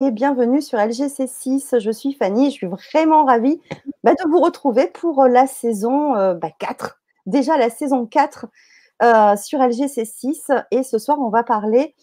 et 0.00 0.12
bienvenue 0.12 0.62
sur 0.62 0.78
LGC6. 0.78 1.80
Je 1.80 1.90
suis 1.90 2.12
Fanny 2.12 2.50
je 2.50 2.56
suis 2.56 2.66
vraiment 2.68 3.24
ravie 3.24 3.60
bah, 4.04 4.12
de 4.12 4.30
vous 4.30 4.38
retrouver 4.38 4.86
pour 4.86 5.24
euh, 5.24 5.28
la 5.28 5.46
saison 5.46 6.12
4. 6.12 6.18
Euh, 6.18 6.34
bah, 6.34 6.50
Déjà 7.26 7.56
la 7.56 7.68
saison 7.68 8.06
4 8.06 8.46
euh, 9.02 9.36
sur 9.36 9.58
LGC6. 9.58 10.66
Et 10.70 10.82
ce 10.84 10.98
soir, 10.98 11.18
on 11.20 11.30
va 11.30 11.42
parler 11.42 11.94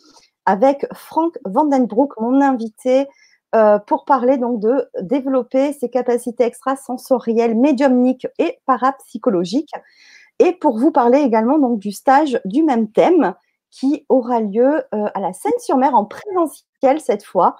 avec 0.45 0.85
Frank 0.93 1.37
Vandenbroek, 1.45 2.19
mon 2.19 2.41
invité, 2.41 3.07
pour 3.87 4.03
parler 4.03 4.37
donc 4.37 4.59
de 4.59 4.89
développer 4.99 5.71
ses 5.71 5.89
capacités 5.89 6.43
extrasensorielles, 6.43 7.55
médiumniques 7.55 8.27
et 8.37 8.59
parapsychologiques. 8.65 9.71
Et 10.39 10.51
pour 10.51 10.77
vous 10.77 10.91
parler 10.91 11.19
également 11.19 11.57
donc 11.57 11.79
du 11.79 11.93
stage 11.93 12.41
du 12.43 12.63
même 12.63 12.91
thème 12.91 13.33
qui 13.71 14.05
aura 14.09 14.41
lieu 14.41 14.83
à 14.91 15.19
la 15.21 15.31
Seine-sur-Mer 15.31 15.95
en 15.95 16.03
présentiel 16.03 16.99
cette 16.99 17.23
fois. 17.23 17.55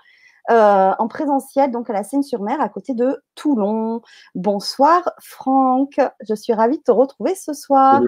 Euh, 0.51 0.91
en 0.99 1.07
présentiel, 1.07 1.71
donc 1.71 1.89
à 1.89 1.93
la 1.93 2.03
Seine-sur-Mer, 2.03 2.61
à 2.61 2.69
côté 2.69 2.93
de 2.93 3.19
Toulon. 3.33 4.03
Bonsoir 4.35 5.01
Franck, 5.19 5.99
je 6.27 6.35
suis 6.35 6.53
ravie 6.53 6.77
de 6.77 6.83
te 6.83 6.91
retrouver 6.91 7.33
ce 7.33 7.53
soir. 7.53 8.03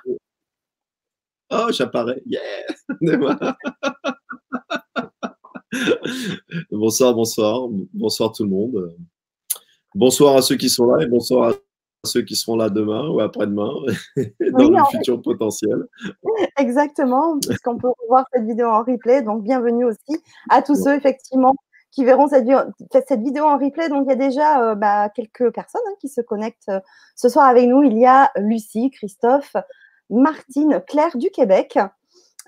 Oh, 1.50 1.68
j'apparais, 1.72 2.22
yeah 2.28 2.40
Bonsoir, 6.72 7.16
bonsoir, 7.16 7.68
bonsoir 7.94 8.31
tout 8.31 8.44
le 8.44 8.50
monde. 8.50 8.95
Bonsoir 9.95 10.36
à 10.36 10.44
ceux 10.44 10.58
qui 10.58 10.70
sont 10.70 10.86
là 10.86 11.04
et 11.04 11.08
bonsoir 11.08 11.50
à 11.50 11.54
ceux 12.06 12.22
qui 12.22 12.36
seront 12.36 12.56
là 12.56 12.70
demain 12.70 13.09
ou 13.09 13.20
après-demain 13.20 13.72
dans 14.52 14.70
le 14.70 14.86
futur 14.92 15.20
potentiel. 15.23 15.88
Exactement, 16.58 17.40
puisqu'on 17.40 17.78
peut 17.78 17.90
revoir 18.04 18.26
cette 18.31 18.45
vidéo 18.45 18.67
en 18.67 18.84
replay. 18.84 19.23
Donc, 19.23 19.44
bienvenue 19.44 19.86
aussi 19.86 20.22
à 20.50 20.62
tous 20.62 20.76
ceux, 20.76 20.95
effectivement, 20.95 21.56
qui 21.91 22.05
verront 22.05 22.27
cette, 22.27 22.48
cette, 22.91 23.22
vidéo 23.22 23.46
en 23.46 23.58
replay. 23.58 23.90
Donc, 23.90 24.05
il 24.05 24.09
y 24.09 24.14
a 24.14 24.16
déjà 24.16 24.62
euh, 24.62 24.76
bah, 24.76 25.09
quelques 25.09 25.52
personnes 25.52 25.82
hein, 25.88 25.95
qui 26.00 26.09
se 26.09 26.22
connectent 26.22 26.70
euh, 26.70 26.80
ce 27.16 27.30
soir 27.30 27.45
avec 27.45 27.67
nous. 27.67 27.84
Il 27.84 27.98
y 27.98 28.06
a 28.06 28.31
Lucie, 28.38 28.92
Christophe, 28.92 29.56
Martine, 30.09 30.81
Claire 30.88 31.17
du 31.17 31.30
Québec, 31.30 31.80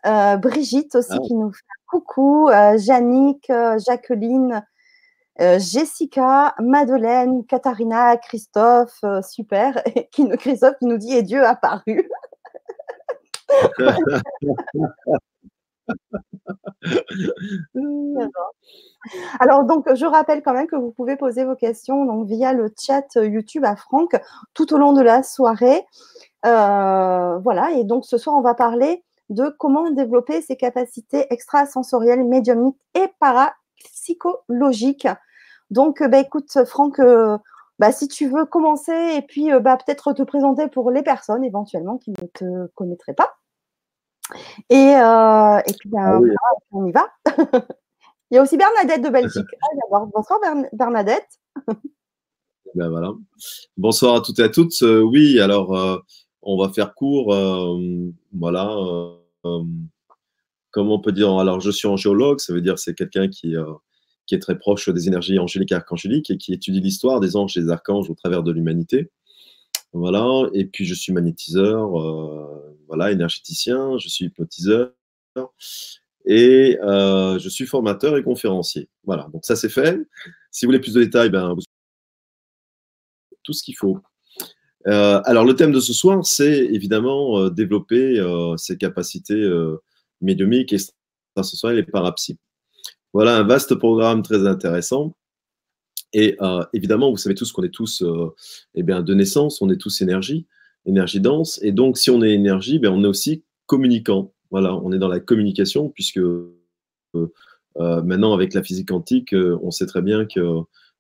euh, 0.06 0.38
Brigitte 0.38 0.96
aussi 0.96 1.14
ah. 1.14 1.20
qui 1.26 1.34
nous 1.36 1.52
fait 1.52 1.64
coucou, 1.88 2.50
Jannick, 2.78 3.52
Jacqueline, 3.78 4.64
Jessica, 5.40 6.54
Madeleine, 6.60 7.44
Katharina, 7.46 8.18
Christophe, 8.18 9.04
super. 9.24 9.82
Et 9.96 10.08
qui, 10.12 10.30
Christophe 10.38 10.78
qui 10.78 10.86
nous 10.86 10.98
dit 10.98 11.14
Et 11.14 11.24
Dieu 11.24 11.44
apparu. 11.44 12.08
Alors 19.40 19.64
donc, 19.64 19.94
je 19.94 20.06
rappelle 20.06 20.42
quand 20.44 20.54
même 20.54 20.68
que 20.68 20.76
vous 20.76 20.92
pouvez 20.92 21.16
poser 21.16 21.46
vos 21.46 21.56
questions 21.56 22.24
via 22.24 22.54
le 22.54 22.74
chat 22.78 23.16
YouTube 23.16 23.66
à 23.66 23.76
Franck 23.76 24.20
tout 24.54 24.74
au 24.74 24.78
long 24.78 24.94
de 24.94 25.02
la 25.02 25.24
soirée. 25.24 25.86
Euh, 26.46 27.38
voilà, 27.40 27.72
et 27.72 27.84
donc 27.84 28.06
ce 28.06 28.18
soir, 28.18 28.36
on 28.36 28.42
va 28.42 28.54
parler 28.54 29.04
de 29.30 29.54
comment 29.58 29.90
développer 29.92 30.42
ses 30.42 30.56
capacités 30.56 31.28
extrasensorielles, 31.32 32.24
médiumniques 32.24 32.80
et 32.96 33.08
parapsychologiques. 33.20 35.08
Donc, 35.70 36.02
bah, 36.04 36.20
écoute, 36.20 36.66
Franck, 36.66 37.00
euh, 37.00 37.38
bah, 37.78 37.92
si 37.92 38.08
tu 38.08 38.28
veux 38.28 38.46
commencer 38.46 39.16
et 39.16 39.22
puis 39.22 39.52
bah, 39.62 39.78
peut-être 39.78 40.14
te 40.14 40.24
présenter 40.24 40.68
pour 40.68 40.92
les 40.92 41.04
personnes 41.04 41.44
éventuellement 41.44 41.98
qui 41.98 42.12
ne 42.12 42.28
te 42.34 42.68
connaîtraient 42.76 43.14
pas. 43.14 43.39
Et, 44.70 44.96
euh, 44.96 45.60
et 45.66 45.74
puis, 45.80 45.90
ben, 45.90 46.22
ah 46.22 46.56
on 46.72 46.86
y 46.86 46.92
va. 46.92 47.08
Il 48.32 48.36
y 48.36 48.38
a 48.38 48.44
aussi 48.44 48.58
Bernadette 48.58 49.04
de 49.04 49.10
Belgique. 49.10 49.46
Ah, 49.92 50.06
bonsoir 50.14 50.40
Bernadette. 50.72 51.28
Ben 52.76 52.90
voilà. 52.90 53.12
Bonsoir 53.76 54.16
à 54.16 54.22
toutes 54.22 54.38
et 54.38 54.44
à 54.44 54.50
toutes. 54.50 54.80
Euh, 54.84 55.02
oui, 55.02 55.40
alors 55.40 55.76
euh, 55.76 55.98
on 56.44 56.56
va 56.58 56.70
faire 56.72 56.94
court. 56.94 57.36
voilà. 58.34 58.70
comment 60.70 60.96
on 60.96 61.00
peut 61.00 61.12
dire 61.12 61.32
Alors 61.40 61.60
je 61.60 61.72
suis 61.72 61.88
angéologue, 61.88 62.40
ça 62.40 62.54
veut 62.54 62.62
dire 62.62 62.78
c'est 62.78 62.94
quelqu'un 62.94 63.30
qui, 63.30 63.56
qui 64.28 64.36
est 64.36 64.40
très 64.40 64.60
proche 64.60 64.90
des 64.90 65.08
énergies 65.08 65.40
angéliques 65.40 65.72
et 65.72 65.76
archangéliques 65.76 66.30
et 66.30 66.38
qui 66.38 66.54
étudie 66.54 66.82
l'histoire 66.82 67.20
des 67.20 67.36
anges 67.36 67.58
et 67.58 67.62
des 67.62 67.72
archanges 67.72 68.12
au 68.12 68.16
travers 68.16 68.44
de 68.44 68.52
l'humanité. 68.52 69.10
Voilà. 69.92 70.48
Et 70.54 70.66
puis 70.66 70.86
je 70.86 70.94
suis 70.94 71.14
magnétiseur, 71.14 71.96
voilà, 72.90 73.12
énergéticien, 73.12 73.98
je 74.00 74.10
suis 74.10 74.26
hypnotiseur 74.26 74.92
et 76.26 76.78
euh, 76.84 77.40
je 77.40 77.48
suis 77.48 77.66
formateur 77.66 78.18
et 78.18 78.24
conférencier. 78.24 78.90
Voilà, 79.04 79.28
donc 79.32 79.46
ça 79.46 79.56
c'est 79.56 79.70
fait. 79.70 79.98
Si 80.52 80.66
vous 80.66 80.70
voulez 80.70 80.80
plus 80.80 80.94
de 80.94 81.04
détails, 81.04 81.30
ben, 81.30 81.54
vous... 81.54 81.62
tout 83.44 83.54
ce 83.54 83.64
qu'il 83.64 83.78
faut. 83.78 84.00
Euh, 84.88 85.22
alors 85.26 85.46
le 85.46 85.56
thème 85.56 85.72
de 85.72 85.80
ce 85.80 85.94
soir, 85.94 86.26
c'est 86.26 86.66
évidemment 86.66 87.40
euh, 87.40 87.50
développer 87.50 88.22
ses 88.58 88.78
capacités 88.78 89.48
médiumiques, 90.20 90.74
et 90.74 91.84
parapsy. 91.84 92.38
Voilà 93.14 93.38
un 93.38 93.44
vaste 93.44 93.76
programme 93.76 94.24
très 94.24 94.46
intéressant. 94.46 95.16
Et 96.12 96.38
évidemment, 96.74 97.12
vous 97.12 97.18
savez 97.18 97.36
tous 97.36 97.52
qu'on 97.52 97.64
est 97.64 97.74
tous 97.74 98.04
eh 98.74 98.84
bien, 98.84 99.04
de 99.04 99.14
naissance, 99.14 99.62
on 99.62 99.70
est 99.70 99.78
tous 99.78 100.02
énergie 100.02 100.48
énergie 100.86 101.20
dense. 101.20 101.60
Et 101.62 101.72
donc, 101.72 101.98
si 101.98 102.10
on 102.10 102.22
est 102.22 102.32
énergie, 102.32 102.80
ben, 102.80 102.92
on 102.92 103.04
est 103.04 103.08
aussi 103.08 103.44
communicant. 103.66 104.34
Voilà, 104.52 104.76
on 104.76 104.92
est 104.92 104.98
dans 104.98 105.08
la 105.08 105.20
communication, 105.20 105.90
puisque 105.90 106.18
euh, 106.18 106.56
euh, 107.16 108.02
maintenant, 108.02 108.34
avec 108.34 108.54
la 108.54 108.64
physique 108.64 108.90
quantique, 108.90 109.34
euh, 109.34 109.60
on 109.62 109.72
sait 109.72 109.86
très 109.86 110.02
bien 110.02 110.26
que 110.26 110.42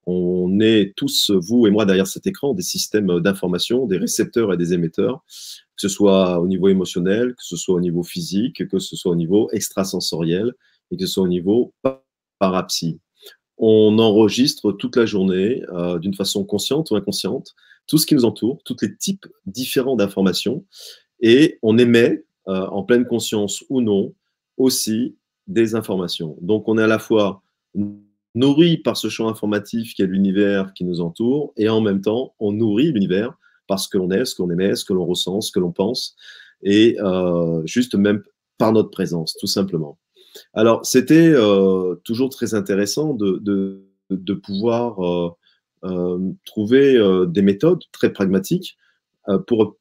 on 0.06 0.60
est 0.60 0.94
tous, 0.96 1.30
vous 1.30 1.68
et 1.68 1.72
moi, 1.72 1.86
derrière 1.86 2.08
cet 2.08 2.26
écran, 2.26 2.56
des 2.56 2.64
systèmes 2.64 3.20
d'information, 3.20 3.86
des 3.86 3.98
récepteurs 3.98 4.52
et 4.52 4.58
des 4.58 4.74
émetteurs, 4.74 5.24
que 5.28 5.82
ce 5.82 5.90
soit 5.90 6.40
au 6.40 6.48
niveau 6.48 6.68
émotionnel, 6.68 7.36
que 7.36 7.44
ce 7.44 7.56
soit 7.56 7.76
au 7.76 7.80
niveau 7.80 8.02
physique, 8.02 8.68
que 8.68 8.80
ce 8.80 8.96
soit 8.96 9.12
au 9.12 9.16
niveau 9.16 9.50
extrasensoriel 9.52 10.54
et 10.90 10.98
que 10.98 11.06
ce 11.06 11.14
soit 11.14 11.24
au 11.24 11.28
niveau 11.28 11.74
parapsy. 12.40 13.00
On 13.60 14.00
enregistre 14.00 14.72
toute 14.72 14.96
la 14.96 15.06
journée 15.06 15.62
d'une 16.02 16.16
façon 16.16 16.44
consciente 16.44 16.90
ou 16.90 16.96
inconsciente 16.96 17.54
tout 17.90 17.98
ce 17.98 18.06
qui 18.06 18.16
nous 18.16 18.24
entoure, 18.24 18.62
tous 18.64 18.78
les 18.82 18.96
types 18.96 19.26
différents 19.46 19.98
d'informations, 19.98 20.64
et 21.20 21.58
on 21.62 21.78
émet, 21.78 22.24
euh, 22.48 22.68
en 22.68 22.84
pleine 22.84 23.06
conscience 23.06 23.66
ou 23.70 23.82
non, 23.82 24.14
aussi 24.58 25.18
des 25.48 25.76
informations. 25.76 26.38
Donc 26.42 26.68
on 26.68 26.78
est 26.78 26.84
à 26.84 26.88
la 26.88 27.00
fois 27.00 27.42
nourri 28.36 28.78
par 28.78 28.96
ce 28.96 29.10
champ 29.10 29.28
informatif 29.28 29.96
qui 29.96 30.04
est 30.04 30.08
l'univers 30.08 30.74
qui 30.74 30.86
nous 30.86 31.02
entoure, 31.02 31.52
et 31.58 31.68
en 31.68 31.82
même 31.82 32.00
temps, 32.00 32.36
on 32.40 32.52
nourrit 32.52 32.92
l'univers 32.92 33.34
parce 33.68 33.88
que 33.88 33.98
l'on 33.98 34.12
est, 34.12 34.26
ce 34.26 34.36
qu'on 34.36 34.50
émet, 34.50 34.76
ce 34.76 34.86
que 34.86 34.94
l'on 34.94 35.06
ressent, 35.06 35.42
ce 35.42 35.52
que 35.52 35.60
l'on 35.60 35.72
pense, 35.72 36.16
et 36.62 36.96
euh, 37.00 37.62
juste 37.66 37.96
même 37.96 38.24
par 38.58 38.72
notre 38.72 38.92
présence, 38.92 39.36
tout 39.40 39.48
simplement. 39.48 39.98
Alors, 40.54 40.86
c'était 40.86 41.32
euh, 41.34 41.96
toujours 42.04 42.30
très 42.30 42.54
intéressant 42.54 43.14
de, 43.14 43.84
pouvoir 44.44 45.36
trouver 46.46 46.98
euh, 46.98 47.26
des 47.26 47.42
méthodes 47.42 47.84
très 47.92 48.12
pragmatiques 48.12 48.78
euh, 49.30 49.40
pour 49.40 49.78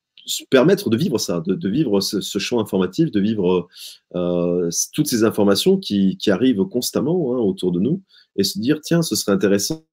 permettre 0.51 0.91
de 0.91 0.97
vivre 0.97 1.19
ça, 1.19 1.43
de, 1.47 1.69
vivre 1.69 2.01
ce, 2.01 2.39
champ 2.39 2.61
informatif, 2.61 3.11
de 3.11 3.19
vivre 3.19 3.67
toutes 4.93 5.07
ces 5.07 5.25
informations 5.25 5.79
qui, 5.79 6.19
arrivent 6.27 6.65
constamment 6.65 7.33
hein, 7.33 7.39
autour 7.39 7.73
de 7.73 7.81
nous 7.81 8.03
et 8.37 8.45
se 8.45 8.59
dire 8.59 8.83
tiens, 8.83 9.01
ce 9.01 9.17
serait 9.17 9.33
intéressant 9.33 9.85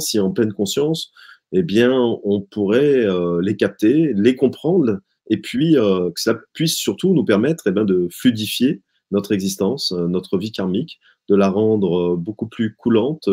si 0.00 0.18
en 0.18 0.32
pleine 0.32 0.52
conscience, 0.52 1.12
eh 1.52 1.62
bien, 1.62 1.92
on 2.24 2.40
pourrait 2.40 3.06
les 3.40 3.56
capter, 3.56 4.12
les 4.14 4.34
comprendre 4.34 4.98
et 5.30 5.40
puis 5.40 5.74
que 5.74 6.20
ça 6.20 6.40
puisse 6.54 6.74
surtout 6.74 7.14
nous 7.14 7.24
permettre 7.24 7.68
eh 7.68 7.70
bien, 7.70 7.84
de 7.84 8.08
fluidifier 8.10 8.82
notre 9.12 9.30
existence, 9.30 9.92
notre 9.92 10.38
vie 10.38 10.50
karmique, 10.50 10.98
de 11.28 11.36
la 11.36 11.50
rendre 11.50 12.16
beaucoup 12.16 12.48
plus 12.48 12.74
coulante, 12.74 13.28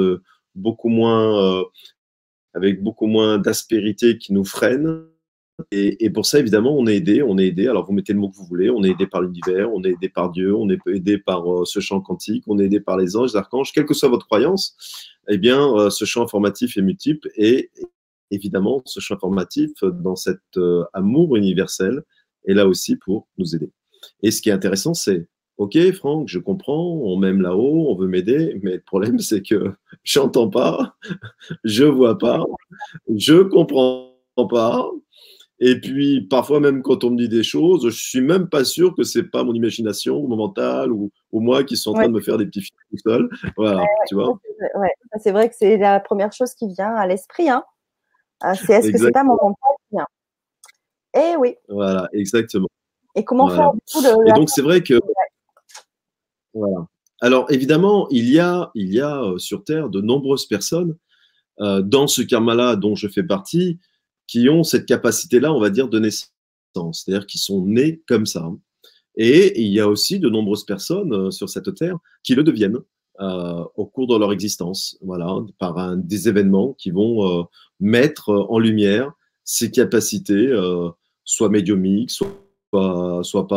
beaucoup 0.53 0.89
moins 0.89 1.63
avec 2.53 2.81
beaucoup 2.83 3.07
moins 3.07 3.37
d'aspérité 3.37 4.17
qui 4.17 4.33
nous 4.33 4.45
freine. 4.45 5.05
Et, 5.71 6.09
pour 6.09 6.25
ça, 6.25 6.39
évidemment, 6.39 6.75
on 6.75 6.87
est 6.87 6.95
aidé. 6.95 7.21
On 7.21 7.37
est 7.37 7.47
aidé. 7.47 7.67
Alors, 7.67 7.85
vous 7.85 7.93
mettez 7.93 8.13
le 8.13 8.19
mot 8.19 8.29
que 8.29 8.35
vous 8.35 8.45
voulez. 8.45 8.69
On 8.69 8.83
est 8.83 8.89
aidé 8.89 9.05
par 9.05 9.21
l'univers, 9.21 9.71
on 9.71 9.83
est 9.83 9.91
aidé 9.91 10.09
par 10.09 10.31
Dieu, 10.31 10.55
on 10.55 10.69
est 10.69 10.79
aidé 10.87 11.17
par 11.19 11.51
euh, 11.51 11.65
ce 11.65 11.79
champ 11.79 12.01
quantique, 12.01 12.43
on 12.47 12.57
est 12.57 12.65
aidé 12.65 12.79
par 12.79 12.97
les 12.97 13.15
anges, 13.15 13.33
les 13.33 13.37
archanges, 13.37 13.71
quelle 13.71 13.85
que 13.85 13.93
soit 13.93 14.09
votre 14.09 14.25
croyance. 14.25 14.75
Eh 15.29 15.37
bien, 15.37 15.71
euh, 15.75 15.89
ce 15.89 16.05
champ 16.05 16.23
informatif 16.23 16.77
est 16.77 16.81
multiple 16.81 17.29
et 17.35 17.69
évidemment, 18.31 18.81
ce 18.85 18.99
champ 18.99 19.15
informatif, 19.15 19.71
dans 19.83 20.15
cet 20.15 20.39
euh, 20.57 20.83
amour 20.93 21.35
universel, 21.35 22.01
est 22.47 22.53
là 22.53 22.67
aussi 22.67 22.95
pour 22.95 23.27
nous 23.37 23.55
aider. 23.55 23.69
Et 24.23 24.31
ce 24.31 24.41
qui 24.41 24.49
est 24.49 24.53
intéressant, 24.53 24.93
c'est 24.93 25.27
Ok, 25.61 25.77
Franck, 25.91 26.27
je 26.27 26.39
comprends, 26.39 26.81
on 27.03 27.17
m'aime 27.17 27.39
là-haut, 27.39 27.91
on 27.91 27.95
veut 27.95 28.07
m'aider, 28.07 28.59
mais 28.63 28.77
le 28.77 28.81
problème, 28.81 29.19
c'est 29.19 29.43
que 29.43 29.71
j'entends 30.03 30.49
pas, 30.49 30.95
je 31.63 31.83
vois 31.83 32.17
pas, 32.17 32.43
je 33.15 33.43
comprends 33.43 34.09
pas, 34.49 34.89
Et 35.59 35.79
puis, 35.79 36.21
parfois, 36.21 36.59
même 36.59 36.81
quand 36.81 37.03
on 37.03 37.11
me 37.11 37.17
dit 37.17 37.29
des 37.29 37.43
choses, 37.43 37.83
je 37.83 37.95
suis 37.95 38.21
même 38.21 38.49
pas 38.49 38.63
sûr 38.63 38.95
que 38.95 39.03
c'est 39.03 39.29
pas 39.29 39.43
mon 39.43 39.53
imagination 39.53 40.17
ou 40.17 40.27
mon 40.27 40.35
mental 40.35 40.91
ou, 40.91 41.11
moi 41.31 41.63
qui 41.63 41.77
sont 41.77 41.91
en 41.91 41.93
train 41.93 42.07
de 42.07 42.13
me 42.13 42.21
faire 42.21 42.39
des 42.39 42.47
petits 42.47 42.61
films 42.61 42.79
tout 42.89 42.97
seul. 43.05 43.29
Voilà, 43.55 43.85
tu 44.07 44.15
vois. 44.15 44.39
C'est 45.19 45.31
vrai 45.31 45.47
que 45.47 45.55
c'est 45.55 45.77
la 45.77 45.99
première 45.99 46.33
chose 46.33 46.55
qui 46.55 46.69
vient 46.69 46.95
à 46.95 47.05
l'esprit. 47.05 47.49
Hein. 47.49 47.63
Euh, 48.45 48.55
c'est 48.65 48.73
est-ce 48.73 48.91
que 48.91 48.97
c'est 48.97 49.11
pas 49.11 49.23
mon 49.23 49.35
mental 49.35 49.75
qui 49.77 49.95
vient? 49.95 50.07
Eh 51.13 51.35
oui. 51.37 51.55
Voilà, 51.69 52.09
exactement. 52.13 52.67
Et 53.13 53.23
comment 53.23 53.49
faire 53.49 53.73
du 53.73 53.79
coup 53.93 54.01
le, 54.01 54.29
Et 54.29 54.33
donc, 54.33 54.49
c'est 54.49 54.63
vrai 54.63 54.81
que. 54.81 54.99
Alors, 57.21 57.45
évidemment, 57.51 58.07
il 58.09 58.29
y 58.31 58.39
a, 58.39 58.71
il 58.73 58.91
y 58.91 58.99
a 58.99 59.21
euh, 59.21 59.37
sur 59.37 59.63
Terre 59.63 59.89
de 59.89 60.01
nombreuses 60.01 60.47
personnes 60.47 60.97
euh, 61.59 61.81
dans 61.81 62.07
ce 62.07 62.23
karma-là 62.23 62.75
dont 62.75 62.95
je 62.95 63.07
fais 63.07 63.23
partie 63.23 63.79
qui 64.27 64.49
ont 64.49 64.63
cette 64.63 64.87
capacité-là, 64.87 65.53
on 65.53 65.59
va 65.59 65.69
dire, 65.69 65.87
de 65.87 65.99
naissance, 65.99 66.33
c'est-à-dire 66.75 67.27
qui 67.27 67.37
sont 67.37 67.65
nés 67.65 68.01
comme 68.07 68.25
ça. 68.25 68.49
Et 69.15 69.61
il 69.61 69.67
y 69.67 69.79
a 69.79 69.87
aussi 69.87 70.19
de 70.19 70.29
nombreuses 70.29 70.65
personnes 70.65 71.13
euh, 71.13 71.31
sur 71.31 71.47
cette 71.49 71.75
terre 71.75 71.97
qui 72.23 72.33
le 72.33 72.43
deviennent 72.43 72.79
au 73.75 73.85
cours 73.85 74.07
de 74.07 74.17
leur 74.17 74.33
existence, 74.33 74.97
voilà, 74.99 75.37
par 75.59 75.77
un, 75.77 75.95
des 75.95 76.27
événements 76.27 76.73
qui 76.73 76.89
vont 76.89 77.45
mettre 77.79 78.29
en 78.49 78.57
lumière 78.57 79.11
ces 79.43 79.69
capacités, 79.69 80.51
soit 81.23 81.49
médiumiques, 81.49 82.09
soit, 82.09 83.21
soit 83.21 83.47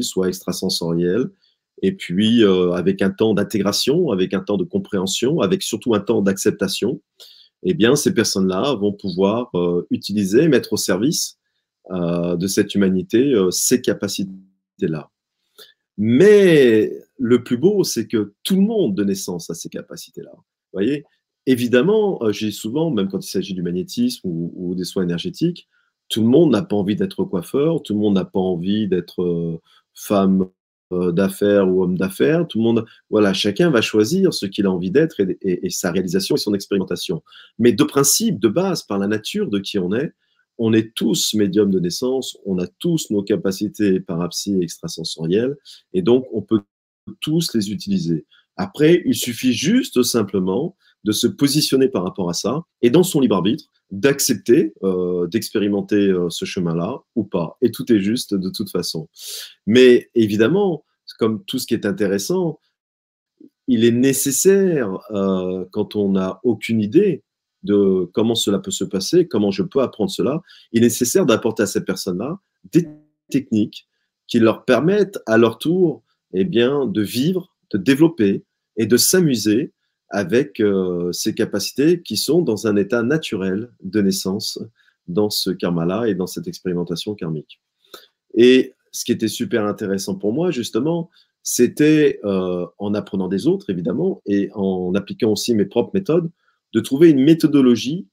soit 0.00 0.26
extrasensorielles, 0.26 1.30
et 1.82 1.92
puis 1.92 2.42
avec 2.44 3.02
un 3.02 3.10
temps 3.10 3.34
d'intégration, 3.34 4.10
avec 4.10 4.32
un 4.34 4.40
temps 4.40 4.56
de 4.56 4.64
compréhension, 4.64 5.40
avec 5.40 5.62
surtout 5.62 5.94
un 5.94 6.00
temps 6.00 6.22
d'acceptation 6.22 7.00
eh 7.68 7.74
bien, 7.74 7.96
ces 7.96 8.14
personnes-là 8.14 8.74
vont 8.74 8.92
pouvoir 8.92 9.50
euh, 9.54 9.86
utiliser, 9.90 10.46
mettre 10.48 10.74
au 10.74 10.76
service 10.76 11.38
euh, 11.90 12.36
de 12.36 12.46
cette 12.46 12.74
humanité 12.74 13.34
euh, 13.34 13.50
ces 13.50 13.80
capacités-là. 13.80 15.10
Mais 15.98 16.92
le 17.18 17.42
plus 17.42 17.56
beau, 17.56 17.82
c'est 17.82 18.06
que 18.06 18.34
tout 18.44 18.54
le 18.54 18.62
monde 18.62 18.94
de 18.94 19.02
naissance 19.02 19.50
a 19.50 19.54
ces 19.54 19.68
capacités-là. 19.68 20.32
Voyez? 20.72 21.04
Évidemment, 21.46 22.20
j'ai 22.30 22.50
souvent, 22.50 22.90
même 22.90 23.08
quand 23.08 23.24
il 23.24 23.30
s'agit 23.30 23.54
du 23.54 23.62
magnétisme 23.62 24.28
ou, 24.28 24.74
des 24.74 24.84
soins 24.84 25.04
énergétiques, 25.04 25.68
tout 26.08 26.20
le 26.20 26.28
monde 26.28 26.52
n'a 26.52 26.62
pas 26.62 26.76
envie 26.76 26.96
d'être 26.96 27.24
coiffeur, 27.24 27.82
tout 27.82 27.94
le 27.94 28.00
monde 28.00 28.14
n'a 28.14 28.24
pas 28.24 28.40
envie 28.40 28.86
d'être 28.88 29.60
femme 29.94 30.42
euh, 30.42 30.46
d'affaires 30.90 31.68
ou 31.68 31.82
homme 31.82 31.98
d'affaires. 31.98 32.46
Tout 32.46 32.58
le 32.58 32.64
monde, 32.64 32.84
voilà, 33.10 33.32
chacun 33.32 33.70
va 33.70 33.80
choisir 33.80 34.32
ce 34.32 34.46
qu'il 34.46 34.66
a 34.66 34.70
envie 34.70 34.90
d'être 34.90 35.20
et, 35.20 35.70
sa 35.70 35.90
réalisation 35.90 36.36
et 36.36 36.38
son 36.38 36.54
expérimentation. 36.54 37.22
Mais 37.58 37.72
de 37.72 37.84
principe, 37.84 38.38
de 38.38 38.48
base, 38.48 38.82
par 38.82 38.98
la 38.98 39.06
nature 39.06 39.48
de 39.48 39.58
qui 39.58 39.78
on 39.78 39.92
est, 39.92 40.12
on 40.58 40.72
est 40.72 40.94
tous 40.94 41.34
médiums 41.34 41.70
de 41.70 41.80
naissance, 41.80 42.38
on 42.46 42.58
a 42.58 42.66
tous 42.66 43.10
nos 43.10 43.22
capacités 43.22 44.00
parapsy 44.00 44.58
extrasensorielles, 44.62 45.56
et 45.92 46.02
donc 46.02 46.26
on 46.32 46.42
peut 46.42 46.62
tous 47.20 47.54
les 47.54 47.70
utiliser. 47.70 48.24
Après, 48.56 49.02
il 49.04 49.14
suffit 49.14 49.52
juste 49.52 50.02
simplement 50.02 50.76
de 51.06 51.12
se 51.12 51.28
positionner 51.28 51.88
par 51.88 52.02
rapport 52.02 52.28
à 52.28 52.34
ça, 52.34 52.62
et 52.82 52.90
dans 52.90 53.04
son 53.04 53.20
libre 53.20 53.36
arbitre, 53.36 53.66
d'accepter 53.92 54.74
euh, 54.82 55.28
d'expérimenter 55.28 56.08
euh, 56.08 56.28
ce 56.30 56.44
chemin-là 56.44 56.98
ou 57.14 57.22
pas. 57.22 57.56
Et 57.62 57.70
tout 57.70 57.90
est 57.92 58.00
juste 58.00 58.34
de 58.34 58.50
toute 58.50 58.70
façon. 58.70 59.08
Mais 59.66 60.10
évidemment, 60.16 60.84
comme 61.20 61.44
tout 61.44 61.60
ce 61.60 61.66
qui 61.68 61.74
est 61.74 61.86
intéressant, 61.86 62.58
il 63.68 63.84
est 63.84 63.92
nécessaire, 63.92 64.98
euh, 65.12 65.64
quand 65.70 65.94
on 65.94 66.10
n'a 66.10 66.40
aucune 66.42 66.80
idée 66.80 67.22
de 67.62 68.10
comment 68.12 68.34
cela 68.34 68.58
peut 68.58 68.72
se 68.72 68.84
passer, 68.84 69.28
comment 69.28 69.52
je 69.52 69.62
peux 69.62 69.82
apprendre 69.82 70.10
cela, 70.10 70.42
il 70.72 70.82
est 70.82 70.86
nécessaire 70.86 71.24
d'apporter 71.24 71.62
à 71.62 71.66
ces 71.66 71.84
personnes-là 71.84 72.40
des 72.72 72.88
techniques 73.30 73.86
qui 74.26 74.40
leur 74.40 74.64
permettent 74.64 75.20
à 75.26 75.38
leur 75.38 75.58
tour 75.58 76.02
eh 76.34 76.44
bien, 76.44 76.86
de 76.86 77.02
vivre, 77.02 77.54
de 77.70 77.78
développer 77.78 78.44
et 78.76 78.86
de 78.86 78.96
s'amuser 78.96 79.72
avec 80.10 80.60
euh, 80.60 81.12
ces 81.12 81.34
capacités 81.34 82.02
qui 82.02 82.16
sont 82.16 82.42
dans 82.42 82.66
un 82.66 82.76
état 82.76 83.02
naturel 83.02 83.70
de 83.82 84.00
naissance 84.00 84.60
dans 85.08 85.30
ce 85.30 85.50
karma-là 85.50 86.06
et 86.06 86.14
dans 86.14 86.26
cette 86.26 86.48
expérimentation 86.48 87.14
karmique. 87.14 87.60
Et 88.34 88.74
ce 88.92 89.04
qui 89.04 89.12
était 89.12 89.28
super 89.28 89.64
intéressant 89.64 90.14
pour 90.14 90.32
moi, 90.32 90.50
justement, 90.50 91.10
c'était 91.42 92.18
euh, 92.24 92.66
en 92.78 92.94
apprenant 92.94 93.28
des 93.28 93.46
autres, 93.46 93.70
évidemment, 93.70 94.22
et 94.26 94.50
en 94.54 94.94
appliquant 94.94 95.30
aussi 95.30 95.54
mes 95.54 95.64
propres 95.64 95.92
méthodes, 95.94 96.30
de 96.72 96.80
trouver 96.80 97.10
une 97.10 97.22
méthodologie 97.22 98.08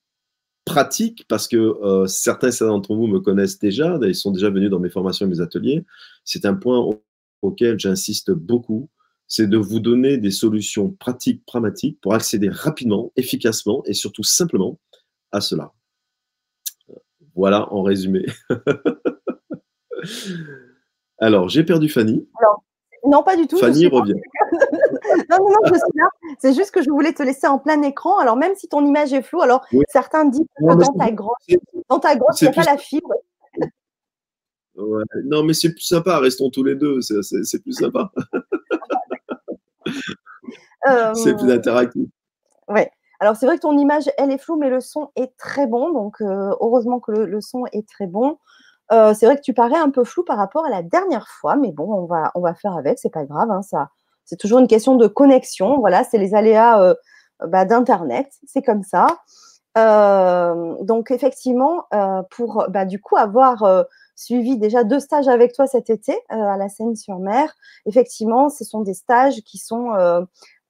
pratique, 0.66 1.26
parce 1.28 1.48
que 1.48 1.58
euh, 1.58 2.06
certains 2.08 2.50
d'entre 2.62 2.96
vous 2.96 3.08
me 3.08 3.20
connaissent 3.20 3.60
déjà, 3.60 4.00
ils 4.04 4.16
sont 4.16 4.32
déjà 4.32 4.50
venus 4.50 4.70
dans 4.70 4.80
mes 4.80 4.90
formations 4.90 5.26
et 5.26 5.30
mes 5.30 5.42
ateliers. 5.42 5.84
C'est 6.24 6.46
un 6.46 6.54
point 6.54 6.88
auquel 7.42 7.80
j'insiste 7.80 8.32
beaucoup, 8.32 8.90
c'est 9.28 9.48
de 9.48 9.58
vous 9.58 9.80
donner 9.80 10.18
des 10.18 10.32
solutions 10.32 10.92
pratiques, 10.92 11.46
pragmatiques 11.46 12.00
pour 12.02 12.14
accéder 12.14 12.50
rapidement, 12.50 13.12
efficacement 13.16 13.84
et 13.86 13.94
surtout 13.94 14.24
simplement 14.24 14.80
à 15.32 15.42
cela. 15.42 15.74
Voilà 17.36 17.72
en 17.74 17.82
résumé. 17.82 18.26
Alors, 21.20 21.50
j'ai 21.50 21.64
perdu 21.64 21.90
Fanny. 21.90 22.28
non, 23.06 23.24
pas 23.24 23.36
du 23.36 23.48
tout. 23.48 23.58
Fanny 23.58 23.88
revient. 23.88 24.14
non, 25.30 25.38
non, 25.40 25.50
non, 25.50 25.60
je 25.66 25.74
suis 25.74 25.98
là. 25.98 26.10
C'est 26.40 26.54
juste 26.54 26.72
que 26.72 26.82
je 26.84 26.90
voulais 26.90 27.14
te 27.14 27.24
laisser 27.24 27.48
en 27.48 27.58
plein 27.60 27.82
écran. 27.82 28.20
Alors, 28.20 28.36
même 28.36 28.54
si 28.56 28.68
ton 28.68 28.86
image 28.86 29.14
est 29.14 29.22
floue, 29.22 29.42
alors 29.42 29.66
certains 29.90 30.26
disent 30.26 30.46
que 30.58 30.66
dans, 30.66 30.94
ta 30.94 31.12
grotte, 31.12 31.38
dans 31.90 32.00
ta 32.00 32.16
grotte, 32.16 32.40
il 32.42 32.46
n'y 32.46 32.50
a 32.50 32.54
pas 32.54 32.64
la 32.64 32.78
fibre. 32.78 33.14
Non, 35.26 35.44
mais 35.44 35.54
c'est 35.54 35.72
plus 35.72 35.84
sympa. 35.84 36.20
Restons 36.20 36.50
tous 36.50 36.64
les 36.64 36.76
deux. 36.76 37.00
C'est 37.02 37.62
plus 37.62 37.74
sympa. 37.74 38.12
c'est 41.16 41.36
plus 41.36 41.52
interactif. 41.52 42.08
Ouais. 42.68 42.92
Alors 43.20 43.36
c'est 43.36 43.46
vrai 43.46 43.56
que 43.56 43.62
ton 43.62 43.78
image, 43.78 44.10
elle 44.18 44.32
est 44.32 44.38
floue, 44.38 44.58
mais 44.58 44.70
le 44.70 44.82
son 44.82 45.10
est 45.16 45.38
très 45.38 45.68
bon. 45.68 45.92
Donc 45.92 46.22
heureusement 46.22 47.00
que 47.00 47.12
le, 47.12 47.42
son 47.42 47.66
est 47.72 47.88
très 47.88 48.08
bon. 48.08 48.38
c'est 48.90 49.26
vrai 49.26 49.38
que 49.38 49.42
tu 49.42 49.54
parais 49.54 49.78
un 49.78 49.90
peu 49.90 50.04
flou 50.04 50.24
par 50.24 50.38
rapport 50.38 50.66
à 50.66 50.70
la 50.70 50.82
dernière 50.82 51.28
fois, 51.28 51.56
mais 51.56 51.72
bon, 51.72 51.94
on 51.94 52.06
va, 52.06 52.32
on 52.36 52.42
va 52.42 52.54
faire 52.54 52.76
avec, 52.76 53.00
c'est 53.00 53.14
pas 53.14 53.24
grave. 53.24 53.50
Hein, 53.50 53.62
ça, 53.62 53.90
c'est 54.26 54.38
toujours 54.38 54.60
une 54.60 54.68
question 54.68 54.96
de 54.96 55.08
connexion. 55.08 55.80
Voilà, 55.80 56.04
c'est 56.04 56.18
les 56.18 56.36
aléas 56.36 56.96
bah, 57.48 57.66
d'internet, 57.66 58.30
c'est 58.46 58.62
comme 58.62 58.84
ça. 58.84 59.08
Donc 59.76 61.12
effectivement, 61.12 61.86
pour 62.30 62.66
bah, 62.70 62.86
du 62.86 63.02
coup 63.02 63.18
avoir 63.18 63.86
suivi 64.16 64.58
déjà 64.58 64.84
deux 64.84 65.00
stages 65.00 65.28
avec 65.28 65.54
toi 65.54 65.66
cet 65.66 65.90
été 65.90 66.16
à 66.30 66.58
la 66.58 66.70
Seine-sur-Mer, 66.70 67.54
effectivement, 67.86 68.50
ce 68.50 68.64
sont 68.64 68.82
des 68.82 68.94
stages 68.94 69.42
qui 69.42 69.58
sont 69.58 69.92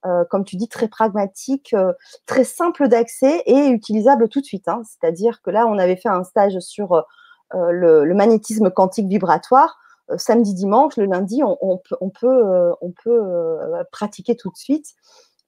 euh, 0.06 0.24
comme 0.24 0.44
tu 0.44 0.56
dis, 0.56 0.68
très 0.68 0.88
pragmatique, 0.88 1.72
euh, 1.72 1.92
très 2.26 2.44
simple 2.44 2.88
d'accès 2.88 3.42
et 3.46 3.68
utilisable 3.68 4.28
tout 4.28 4.40
de 4.40 4.44
suite. 4.44 4.68
Hein. 4.68 4.82
C'est-à-dire 4.84 5.40
que 5.40 5.50
là, 5.50 5.66
on 5.66 5.78
avait 5.78 5.96
fait 5.96 6.10
un 6.10 6.24
stage 6.24 6.58
sur 6.60 6.92
euh, 7.54 7.70
le, 7.70 8.14
magnétisme 8.14 8.70
quantique 8.70 9.08
vibratoire. 9.08 9.78
samedi, 10.18 10.52
dimanche, 10.52 10.96
le 10.96 11.06
lundi, 11.06 11.42
on 11.42 11.78
peut, 11.78 11.96
on 12.80 12.90
peut 12.90 13.20
pratiquer 13.92 14.36
tout 14.36 14.50
de 14.50 14.56
suite. 14.56 14.94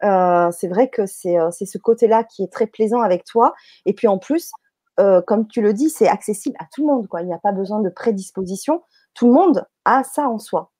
C'est 0.00 0.68
vrai 0.68 0.90
que 0.90 1.06
c'est 1.06 1.36
ce 1.50 1.78
côté-là 1.78 2.24
qui 2.24 2.42
est 2.42 2.52
très 2.52 2.66
plaisant 2.66 3.00
avec 3.00 3.24
toi. 3.24 3.54
Et 3.84 3.92
puis 3.92 4.08
en 4.08 4.18
plus, 4.18 4.50
comme 4.96 5.46
tu 5.48 5.62
le 5.62 5.72
dis, 5.72 5.90
c'est 5.90 6.08
accessible 6.08 6.56
à 6.58 6.66
tout 6.74 6.86
le 6.86 6.92
monde. 6.92 7.06
Il 7.20 7.26
n'y 7.26 7.34
a 7.34 7.38
pas 7.38 7.52
besoin 7.52 7.80
de 7.80 7.90
prédisposition. 7.90 8.82
Tout 9.14 9.26
le 9.26 9.32
monde 9.32 9.64
a 9.84 10.04
ça 10.04 10.28
en 10.28 10.38
soi. 10.38 10.72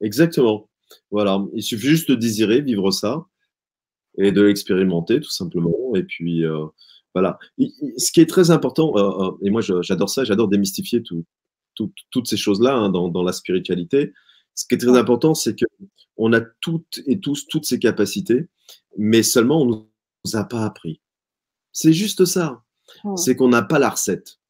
Exactement. 0.00 0.68
Voilà, 1.10 1.44
il 1.54 1.62
suffit 1.62 1.88
juste 1.88 2.10
de 2.10 2.14
désirer 2.14 2.60
vivre 2.60 2.90
ça 2.90 3.26
et 4.18 4.32
de 4.32 4.42
l'expérimenter 4.42 5.20
tout 5.20 5.30
simplement. 5.30 5.94
Et 5.94 6.02
puis 6.02 6.44
euh, 6.44 6.66
voilà. 7.14 7.38
Ce 7.96 8.12
qui 8.12 8.20
est 8.20 8.28
très 8.28 8.50
important, 8.50 8.96
euh, 8.96 9.28
euh, 9.28 9.32
et 9.42 9.50
moi 9.50 9.60
j'adore 9.60 10.10
ça, 10.10 10.24
j'adore 10.24 10.48
démystifier 10.48 11.02
toutes 11.74 12.26
ces 12.26 12.36
choses-là 12.36 12.74
hein, 12.74 12.90
dans, 12.90 13.22
la 13.22 13.32
spiritualité. 13.32 14.12
Ce 14.58 14.66
qui 14.66 14.74
est 14.74 14.78
très 14.78 14.98
important, 14.98 15.34
c'est 15.34 15.54
qu'on 15.56 16.32
a 16.32 16.40
toutes 16.40 17.00
et 17.06 17.20
tous 17.20 17.46
toutes 17.46 17.64
ces 17.64 17.78
capacités, 17.78 18.48
mais 18.96 19.22
seulement 19.22 19.62
on 19.62 19.66
ne 19.66 19.76
nous 20.24 20.36
a 20.36 20.42
pas 20.42 20.64
appris. 20.64 21.00
C'est 21.70 21.92
juste 21.92 22.24
ça. 22.24 22.64
C'est 23.14 23.36
qu'on 23.36 23.50
n'a 23.50 23.62
pas 23.62 23.78
la 23.78 23.90
recette. 23.90 24.40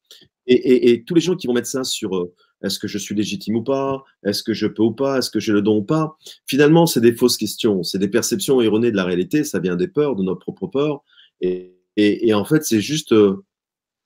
Et, 0.47 1.03
tous 1.05 1.13
les 1.13 1.21
gens 1.21 1.35
qui 1.35 1.45
vont 1.45 1.53
mettre 1.53 1.67
ça 1.67 1.83
sur 1.83 2.27
est-ce 2.63 2.79
que 2.79 2.87
je 2.87 2.97
suis 2.97 3.13
légitime 3.13 3.57
ou 3.57 3.63
pas? 3.63 4.03
Est-ce 4.23 4.41
que 4.41 4.53
je 4.53 4.65
peux 4.65 4.81
ou 4.81 4.93
pas? 4.93 5.19
Est-ce 5.19 5.29
que 5.29 5.39
j'ai 5.39 5.53
le 5.53 5.61
don 5.61 5.77
ou 5.77 5.83
pas? 5.83 6.17
Finalement, 6.47 6.87
c'est 6.87 7.01
des 7.01 7.13
fausses 7.13 7.37
questions, 7.37 7.83
c'est 7.83 7.99
des 7.99 8.07
perceptions 8.07 8.61
erronées 8.61 8.89
de 8.89 8.95
la 8.95 9.05
réalité, 9.05 9.43
ça 9.43 9.59
vient 9.59 9.75
des 9.75 9.87
peurs, 9.87 10.15
de 10.15 10.23
notre 10.23 10.39
propre 10.39 10.65
peur. 10.65 11.03
Et, 11.41 12.33
en 12.33 12.45
fait, 12.45 12.63
c'est 12.63 12.81
juste, 12.81 13.11
euh, 13.11 13.45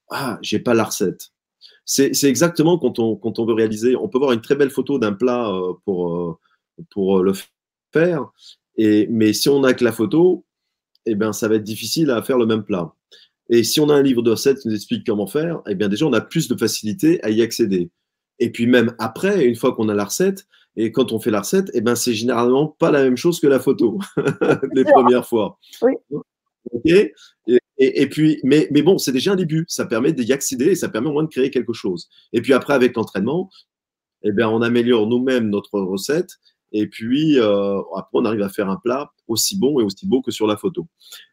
ah, 0.09 0.37
j'ai 0.41 0.59
pas 0.59 0.73
la 0.73 0.83
recette. 0.83 1.31
C'est 1.85 2.23
exactement 2.23 2.77
quand 2.77 2.99
on, 2.99 3.15
quand 3.15 3.39
on 3.39 3.45
veut 3.45 3.53
réaliser, 3.53 3.95
on 3.95 4.07
peut 4.07 4.17
voir 4.17 4.31
une 4.31 4.41
très 4.41 4.55
belle 4.55 4.69
photo 4.69 4.99
d'un 4.99 5.13
plat 5.13 5.49
euh, 5.49 5.73
pour, 5.83 6.15
euh, 6.15 6.37
pour 6.91 7.21
le 7.21 7.33
faire, 7.91 8.31
et, 8.77 9.07
mais 9.09 9.33
si 9.33 9.49
on 9.49 9.59
n'a 9.59 9.73
que 9.73 9.83
la 9.83 9.91
photo, 9.91 10.45
eh 11.05 11.15
ben, 11.15 11.33
ça 11.33 11.47
va 11.47 11.55
être 11.55 11.63
difficile 11.63 12.09
à 12.11 12.21
faire 12.21 12.37
le 12.37 12.45
même 12.45 12.63
plat. 12.63 12.93
Et 13.49 13.63
si 13.63 13.79
on 13.79 13.89
a 13.89 13.93
un 13.93 14.01
livre 14.01 14.21
de 14.21 14.31
recettes 14.31 14.59
qui 14.59 14.69
nous 14.69 14.75
explique 14.75 15.05
comment 15.05 15.27
faire, 15.27 15.61
eh 15.67 15.75
bien 15.75 15.89
déjà, 15.89 16.05
on 16.05 16.13
a 16.13 16.21
plus 16.21 16.47
de 16.47 16.55
facilité 16.55 17.21
à 17.23 17.29
y 17.29 17.41
accéder. 17.41 17.91
Et 18.39 18.51
puis 18.51 18.65
même 18.65 18.95
après, 18.99 19.45
une 19.45 19.55
fois 19.55 19.75
qu'on 19.75 19.89
a 19.89 19.93
la 19.93 20.05
recette, 20.05 20.47
et 20.75 20.91
quand 20.91 21.11
on 21.11 21.19
fait 21.19 21.29
la 21.29 21.41
recette, 21.41 21.69
eh 21.73 21.81
ben 21.81 21.95
c'est 21.95 22.13
généralement 22.15 22.67
pas 22.67 22.89
la 22.89 23.03
même 23.03 23.17
chose 23.17 23.39
que 23.39 23.45
la 23.45 23.59
photo 23.59 23.99
les 24.73 24.85
premières 24.85 25.27
fois. 25.27 25.59
Oui. 25.81 25.93
Et, 27.77 28.07
puis, 28.09 28.39
mais, 28.43 28.67
mais 28.71 28.81
bon, 28.81 28.97
c'est 28.97 29.11
déjà 29.11 29.33
un 29.33 29.35
début. 29.35 29.65
Ça 29.67 29.85
permet 29.85 30.13
d'y 30.13 30.31
accéder 30.33 30.67
et 30.67 30.75
ça 30.75 30.89
permet 30.89 31.09
au 31.09 31.13
moins 31.13 31.23
de 31.23 31.29
créer 31.29 31.51
quelque 31.51 31.73
chose. 31.73 32.09
Et 32.31 32.41
puis 32.41 32.53
après, 32.53 32.73
avec 32.73 32.95
l'entraînement, 32.95 33.49
eh 34.23 34.31
bien, 34.31 34.49
on 34.49 34.61
améliore 34.61 35.07
nous-mêmes 35.07 35.49
notre 35.49 35.79
recette. 35.79 36.29
Et 36.71 36.87
puis 36.87 37.39
euh, 37.39 37.79
après, 37.95 38.11
on 38.13 38.25
arrive 38.25 38.41
à 38.41 38.49
faire 38.49 38.69
un 38.69 38.77
plat 38.77 39.11
aussi 39.27 39.59
bon 39.59 39.79
et 39.79 39.83
aussi 39.83 40.07
beau 40.07 40.21
que 40.21 40.31
sur 40.31 40.47
la 40.47 40.57
photo. 40.57 40.87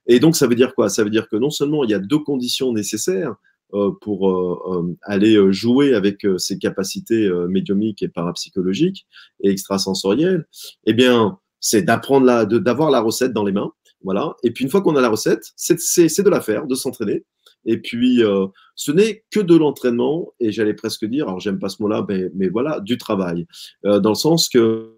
Et 0.07 0.21
donc, 0.21 0.37
ça 0.37 0.47
veut 0.47 0.55
dire 0.55 0.75
quoi? 0.75 0.89
Ça 0.89 1.05
veut 1.05 1.11
dire 1.11 1.29
que 1.29 1.37
non 1.37 1.51
seulement 1.51 1.85
il 1.85 1.91
y 1.91 1.95
a 1.95 1.99
deux 1.99 2.19
conditions 2.19 2.73
nécessaires 2.73 3.35
euh, 3.73 3.93
pour 4.01 4.29
euh, 4.31 4.97
aller 5.03 5.39
jouer 5.53 5.95
avec 5.95 6.27
ses 6.39 6.59
capacités 6.59 7.31
médiumiques 7.49 8.03
et 8.03 8.09
parapsychologiques 8.09 9.07
et 9.43 9.51
extrasensorielles, 9.51 10.47
eh 10.85 10.93
bien, 10.93 11.39
c'est 11.61 11.83
d'apprendre 11.83 12.45
d'avoir 12.45 12.91
la 12.91 13.01
recette 13.01 13.33
dans 13.33 13.45
les 13.45 13.53
mains. 13.53 13.73
Voilà. 14.03 14.35
Et 14.43 14.51
puis, 14.51 14.65
une 14.65 14.71
fois 14.71 14.83
qu'on 14.83 14.97
a 14.97 15.01
la 15.01 15.09
recette, 15.09 15.45
c'est 15.57 15.77
de 16.23 16.31
la 16.31 16.41
faire, 16.41 16.67
de 16.67 16.75
s'entraîner. 16.75 17.25
Et 17.67 17.79
puis, 17.79 18.23
ce 18.75 18.93
n'est 18.93 19.25
que 19.31 19.41
de 19.41 19.55
l'entraînement, 19.57 20.33
et 20.41 20.53
j'allais 20.53 20.75
presque 20.75 21.05
dire, 21.05 21.29
alors 21.29 21.41
j'aime 21.41 21.59
pas 21.59 21.69
ce 21.69 21.83
mot-là, 21.83 22.05
mais, 22.09 22.31
mais, 22.35 22.49
voilà, 22.49 22.81
du 22.81 22.97
travail. 22.97 23.47
dans 23.85 24.09
le 24.09 24.15
sens 24.15 24.49
que, 24.49 24.95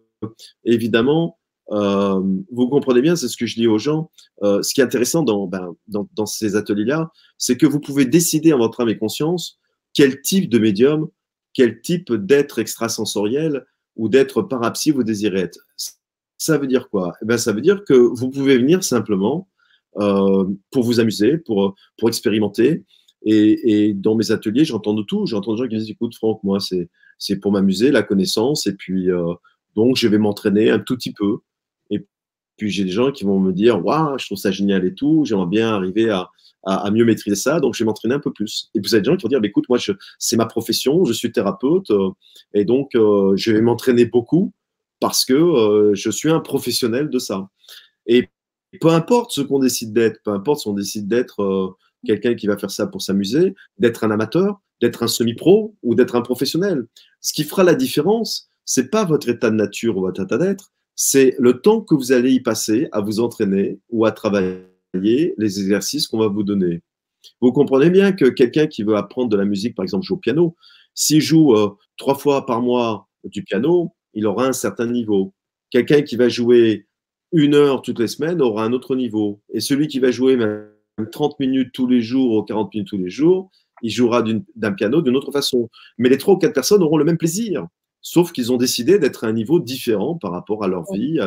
évidemment, 0.65 1.39
euh, 1.71 2.21
vous 2.51 2.69
comprenez 2.69 3.01
bien, 3.01 3.17
c'est 3.17 3.29
ce 3.29 3.37
que 3.37 3.47
je 3.47 3.55
dis 3.55 3.67
aux 3.67 3.79
gens. 3.79 4.11
Euh, 4.43 4.63
ce 4.63 4.75
qui 4.75 4.81
est 4.81 4.85
intéressant 4.85 5.23
ben, 5.23 5.75
dans, 5.89 6.09
dans, 6.15 6.27
ces 6.27 6.57
ateliers-là, 6.57 7.11
c'est 7.39 7.57
que 7.57 7.67
vous 7.67 7.81
pouvez 7.81 8.05
décider 8.05 8.53
en 8.53 8.59
votre 8.59 8.81
âme 8.81 8.89
et 8.89 8.99
conscience 8.99 9.59
quel 9.95 10.21
type 10.21 10.51
de 10.51 10.59
médium, 10.59 11.09
quel 11.55 11.81
type 11.81 12.13
d'être 12.13 12.59
extrasensoriel 12.59 13.65
ou 13.97 14.09
d'être 14.09 14.43
parapsy 14.43 14.91
vous 14.91 15.05
désirez 15.05 15.41
être. 15.41 15.61
Ça 16.45 16.59
veut 16.59 16.67
dire 16.67 16.89
quoi? 16.91 17.15
Eh 17.23 17.25
ben, 17.25 17.39
Ça 17.39 17.53
veut 17.53 17.61
dire 17.61 17.85
que 17.85 17.95
vous 17.95 18.31
pouvez 18.31 18.59
venir 18.59 18.83
simplement 18.83 19.49
euh, 19.99 20.45
pour 20.71 20.83
vous 20.83 21.01
amuser, 21.01 21.39
pour, 21.39 21.75
pour 21.99 22.09
expérimenter. 22.09 22.85
Et, 23.25 23.89
et 23.89 23.95
dans 23.95 24.17
mes 24.17 24.33
ateliers, 24.33 24.65
j'entends 24.65 24.95
de 24.95 25.03
tout. 25.03 25.27
J'entends 25.27 25.53
des 25.55 25.59
gens 25.59 25.69
qui 25.69 25.75
me 25.75 25.81
disent 25.81 25.91
Écoute, 25.91 26.15
Franck, 26.17 26.43
moi, 26.43 26.59
c'est 27.19 27.37
pour 27.37 27.53
m'amuser, 27.53 27.91
la 27.91 28.03
connaissance, 28.03 28.67
et 28.67 28.75
puis 28.75 29.09
donc 29.77 29.97
je 29.97 30.09
vais 30.09 30.19
m'entraîner 30.19 30.71
un 30.71 30.81
tout 30.81 30.97
petit 30.97 31.13
peu. 31.13 31.39
Puis 32.57 32.71
j'ai 32.71 32.85
des 32.85 32.91
gens 32.91 33.13
qui 33.13 33.25
vont 33.25 33.41
me 33.41 33.53
dire 33.53 33.85
Waouh, 33.85 34.19
je 34.19 34.27
trouve 34.27 34.39
ça 34.39 34.51
génial 34.51 34.85
et 34.85 34.95
tout, 34.95 35.25
j'aimerais 35.25 35.47
bien 35.47 35.75
arriver 35.75 36.11
à, 36.11 36.31
à, 36.65 36.91
mieux 36.91 37.05
maîtriser 37.05 37.37
ça, 37.37 37.61
donc 37.61 37.75
je 37.75 37.83
vais 37.83 37.87
m'entraîner 37.87 38.15
un 38.15 38.21
peu 38.21 38.33
plus. 38.33 38.71
Et 38.75 38.81
puis 38.81 38.89
vous 38.89 38.95
avez 38.95 39.03
des 39.03 39.11
gens 39.11 39.17
qui 39.17 39.23
vont 39.23 39.29
dire 39.29 39.41
bah, 39.41 39.49
Écoute, 39.49 39.65
moi, 39.69 39.79
c'est 40.19 40.37
ma 40.37 40.47
profession, 40.47 41.05
je 41.05 41.13
suis 41.13 41.33
thérapeute, 41.33 41.91
euh, 41.91 42.11
et 42.55 42.65
donc 42.65 42.95
euh, 42.95 43.35
je 43.37 43.53
vais 43.53 43.61
m'entraîner 43.61 44.07
beaucoup 44.07 44.53
parce 45.03 45.25
que 45.25 45.33
euh, 45.35 45.95
je 45.97 46.11
suis 46.11 46.31
un 46.31 46.39
professionnel 46.39 47.11
de 47.11 47.19
ça. 47.19 47.49
Et 48.07 48.31
peu 48.81 48.89
importe 48.89 49.33
ce 49.33 49.41
qu'on 49.41 49.59
décide 49.59 49.93
d'être, 49.93 50.21
peu 50.25 50.31
importe 50.31 50.61
si 50.61 50.69
on 50.69 50.75
décide 50.75 51.09
d'être 51.09 51.77
quelqu'un 52.07 52.37
qui 52.37 52.47
va 52.47 52.57
faire 52.57 52.71
ça 52.71 52.87
pour 52.87 53.03
s'amuser, 53.03 53.55
d'être 53.79 54.05
un 54.05 54.13
amateur, 54.13 54.61
d'être 54.81 55.03
un 55.03 55.09
semi-pro 55.09 55.75
ou 55.83 55.97
d'être 55.97 56.15
un 56.15 56.23
professionnel. 56.23 56.87
Ce 57.21 57.33
qui 57.33 57.43
fera 57.43 57.65
la 57.65 57.75
différence, 57.75 58.49
c'est 58.65 58.91
pas 58.91 59.05
votre 59.05 59.29
état 59.29 59.51
de 59.51 59.57
nature 59.57 59.97
ou 59.97 60.03
votre 60.03 60.23
état 60.23 60.39
d'être, 60.39 60.73
c'est 60.95 61.35
le 61.41 61.61
temps 61.61 61.81
que 61.81 61.97
vous 61.97 62.13
allez 62.13 62.31
y 62.31 62.41
passer 62.41 62.89
à 62.93 63.01
vous 63.01 63.19
entraîner 63.19 63.81
ou 63.91 64.05
à 64.05 64.13
travailler 64.13 65.35
les 65.37 65.61
exercices 65.61 66.07
qu'on 66.07 66.19
va 66.21 66.29
vous 66.29 66.45
donner. 66.45 66.83
Vous 67.41 67.53
comprenez 67.53 67.91
bien 67.91 68.13
que 68.13 68.27
quelqu'un 68.27 68.69
qui 68.69 68.85
veut 68.85 68.97
apprendre 68.97 69.31
de 69.31 69.37
la 69.37 69.45
musique, 69.45 69.75
par 69.75 69.83
exemple, 69.83 70.05
joue 70.05 70.15
au 70.15 70.19
piano, 70.19 70.57
s'il 70.95 71.21
joue 71.21 71.57
euh, 71.57 71.71
trois 71.97 72.15
fois 72.15 72.47
par 72.47 72.63
mois 72.63 73.09
du 73.25 73.43
piano, 73.43 73.95
il 74.15 74.27
aura 74.27 74.47
un 74.47 74.53
certain 74.53 74.87
niveau. 74.87 75.33
Quelqu'un 75.71 76.03
qui 76.03 76.17
va 76.17 76.29
jouer 76.29 76.87
une 77.33 77.55
heure 77.55 77.83
toutes 77.83 77.99
les 77.99 78.09
semaines 78.09 78.43
aura 78.43 78.65
un 78.65 78.73
autre 78.73 78.95
niveau. 78.95 79.41
Et 79.53 79.61
celui 79.61 79.89
qui 79.89 80.01
va 80.01 80.11
jouer 80.11 80.37
même 80.37 80.69
30 81.11 81.41
minutes 81.41 81.73
tous 81.73 81.87
les 81.87 82.03
jours 82.03 82.37
ou 82.37 82.43
40 82.43 82.75
minutes 82.75 82.89
tous 82.89 82.99
les 82.99 83.11
jours, 83.11 83.51
il 83.83 83.91
jouera 83.91 84.23
d'un 84.23 84.73
piano 84.73 85.03
d'une 85.03 85.17
autre 85.17 85.33
façon. 85.33 85.69
Mais 85.99 86.09
les 86.09 86.19
trois 86.19 86.35
ou 86.35 86.39
quatre 86.39 86.55
personnes 86.55 86.83
auront 86.83 86.99
le 86.99 87.05
même 87.05 87.19
plaisir 87.19 87.67
sauf 88.03 88.33
qu'ils 88.33 88.53
ont 88.53 88.57
décidé 88.57 88.99
d'être 88.99 89.25
à 89.25 89.29
un 89.29 89.33
niveau 89.33 89.61
différent 89.61 90.19
par 90.19 90.33
rapport 90.33 90.65
à 90.65 90.69
leur 90.69 90.85
vie, 90.93 91.19
à, 91.21 91.27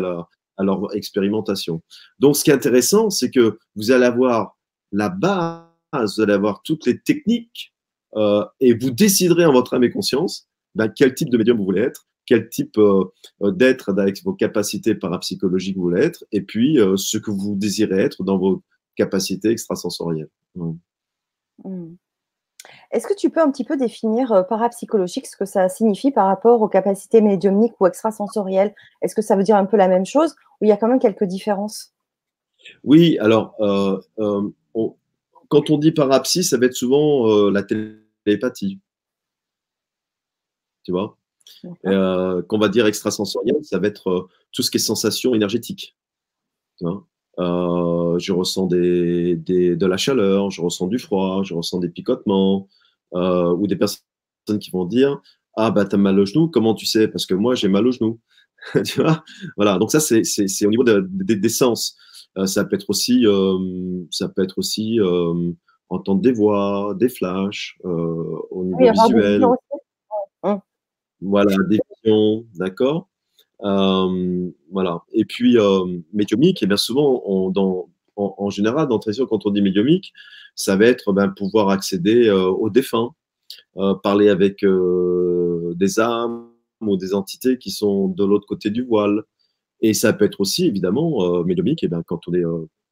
leur 0.59 0.95
expérimentation. 0.95 1.81
Donc, 2.19 2.35
ce 2.35 2.43
qui 2.43 2.51
est 2.51 2.53
intéressant, 2.53 3.09
c'est 3.09 3.31
que 3.31 3.57
vous 3.75 3.91
allez 3.91 4.05
avoir 4.05 4.57
la 4.91 5.09
base, 5.09 5.65
vous 5.93 6.21
allez 6.21 6.33
avoir 6.33 6.61
toutes 6.61 6.85
les 6.85 6.99
techniques, 6.99 7.73
euh, 8.15 8.45
et 8.59 8.73
vous 8.73 8.91
déciderez 8.91 9.45
en 9.45 9.53
votre 9.53 9.73
âme 9.73 9.83
et 9.83 9.89
conscience 9.89 10.47
ben, 10.75 10.89
quel 10.89 11.15
type 11.15 11.29
de 11.29 11.37
médium 11.37 11.57
vous 11.57 11.65
voulez 11.65 11.81
être, 11.81 12.07
quel 12.25 12.49
type 12.49 12.77
euh, 12.77 13.11
d'être 13.41 13.89
avec 13.89 14.23
vos 14.23 14.33
capacités 14.33 14.95
parapsychologiques 14.95 15.77
vous 15.77 15.83
voulez 15.83 16.03
être, 16.03 16.23
et 16.31 16.41
puis 16.41 16.79
euh, 16.79 16.97
ce 16.97 17.17
que 17.17 17.31
vous 17.31 17.55
désirez 17.55 17.99
être 17.99 18.23
dans 18.23 18.37
vos 18.37 18.63
capacités 18.95 19.49
extrasensorielles. 19.49 20.29
Mmh. 20.55 21.95
Est-ce 22.91 23.07
que 23.07 23.13
tu 23.13 23.29
peux 23.29 23.41
un 23.41 23.51
petit 23.51 23.63
peu 23.63 23.77
définir 23.77 24.31
euh, 24.31 24.43
parapsychologique 24.43 25.27
ce 25.27 25.37
que 25.37 25.45
ça 25.45 25.69
signifie 25.69 26.11
par 26.11 26.27
rapport 26.27 26.61
aux 26.61 26.67
capacités 26.67 27.21
médiumniques 27.21 27.79
ou 27.79 27.87
extrasensorielles? 27.87 28.73
Est-ce 29.01 29.15
que 29.15 29.21
ça 29.21 29.35
veut 29.35 29.43
dire 29.43 29.55
un 29.55 29.65
peu 29.65 29.77
la 29.77 29.87
même 29.87 30.05
chose 30.05 30.35
ou 30.61 30.65
il 30.65 30.69
y 30.69 30.71
a 30.71 30.77
quand 30.77 30.87
même 30.87 30.99
quelques 30.99 31.25
différences? 31.25 31.93
Oui, 32.83 33.17
alors 33.19 33.55
euh, 33.59 33.99
euh, 34.19 34.49
quand 35.49 35.69
on 35.69 35.77
dit 35.77 35.91
parapsy, 35.91 36.43
ça 36.43 36.57
va 36.57 36.65
être 36.65 36.73
souvent 36.73 37.49
la 37.49 37.63
télépathie. 37.63 38.79
Tu 40.83 40.91
vois? 40.91 41.17
Qu'on 41.83 42.57
va 42.57 42.69
dire 42.69 42.85
extrasensoriel, 42.85 43.57
ça 43.63 43.79
va 43.79 43.87
être 43.87 44.27
tout 44.51 44.61
ce 44.61 44.71
qui 44.71 44.77
est 44.77 44.79
sensation 44.79 45.33
énergétique. 45.33 45.95
Tu 46.77 46.85
vois? 46.85 47.05
Je 47.37 48.31
ressens 48.31 48.67
des, 48.67 49.35
de 49.35 49.85
la 49.85 49.97
chaleur, 49.97 50.51
je 50.51 50.61
ressens 50.61 50.87
du 50.87 50.99
froid, 50.99 51.43
je 51.43 51.53
ressens 51.53 51.79
des 51.79 51.89
picotements, 51.89 52.67
euh, 53.13 53.51
ou 53.53 53.67
des 53.67 53.75
personnes 53.75 54.59
qui 54.59 54.71
vont 54.71 54.85
dire 54.85 55.21
Ah, 55.55 55.71
bah, 55.71 55.85
t'as 55.85 55.97
mal 55.97 56.19
au 56.19 56.25
genou, 56.25 56.49
comment 56.49 56.73
tu 56.73 56.85
sais? 56.85 57.07
Parce 57.07 57.25
que 57.25 57.33
moi, 57.33 57.55
j'ai 57.55 57.67
mal 57.67 57.87
au 57.87 57.91
genou. 57.91 58.19
tu 58.85 59.01
vois? 59.01 59.23
Voilà, 59.55 59.77
donc 59.77 59.91
ça, 59.91 59.99
c'est 59.99 60.65
au 60.65 60.69
niveau 60.69 60.83
des 60.83 61.49
sens. 61.49 61.97
Euh, 62.37 62.45
ça 62.45 62.65
peut 62.65 62.75
être 62.75 62.89
aussi, 62.89 63.25
euh, 63.25 64.03
ça 64.11 64.27
peut 64.27 64.43
être 64.43 64.57
aussi 64.57 64.99
entendre 65.89 66.21
des 66.21 66.33
voix, 66.33 66.93
des 66.97 67.09
flashs, 67.09 67.77
au 67.83 68.63
niveau 68.65 68.91
visuel. 68.91 69.45
Voilà, 71.21 71.55
des 71.69 71.79
visions, 72.03 72.45
d'accord 72.55 73.09
voilà. 73.61 75.03
Et 75.13 75.25
puis, 75.25 75.57
médiumique, 76.13 76.61
et 76.61 76.67
bien 76.67 76.77
souvent, 76.77 77.23
en, 78.15 78.49
général, 78.49 78.87
dans 78.87 78.99
quand 78.99 79.45
on 79.45 79.51
dit 79.51 79.61
médiumique, 79.61 80.13
ça 80.55 80.75
va 80.75 80.85
être 80.85 81.11
ben, 81.11 81.29
pouvoir 81.29 81.69
accéder 81.69 82.27
euh, 82.27 82.47
aux 82.47 82.69
défunts, 82.69 83.13
euh, 83.77 83.93
parler 83.93 84.29
avec 84.29 84.63
euh, 84.63 85.73
des 85.75 85.99
âmes 85.99 86.47
ou 86.81 86.97
des 86.97 87.13
entités 87.13 87.57
qui 87.57 87.71
sont 87.71 88.07
de 88.07 88.23
l'autre 88.23 88.47
côté 88.47 88.69
du 88.69 88.83
voile. 88.83 89.23
Et 89.81 89.93
ça 89.93 90.13
peut 90.13 90.25
être 90.25 90.39
aussi, 90.39 90.65
évidemment, 90.65 91.43
médiumique, 91.43 91.83
et 91.83 91.87
bien, 91.87 92.01
quand 92.03 92.27
on 92.27 92.33
est 92.33 92.43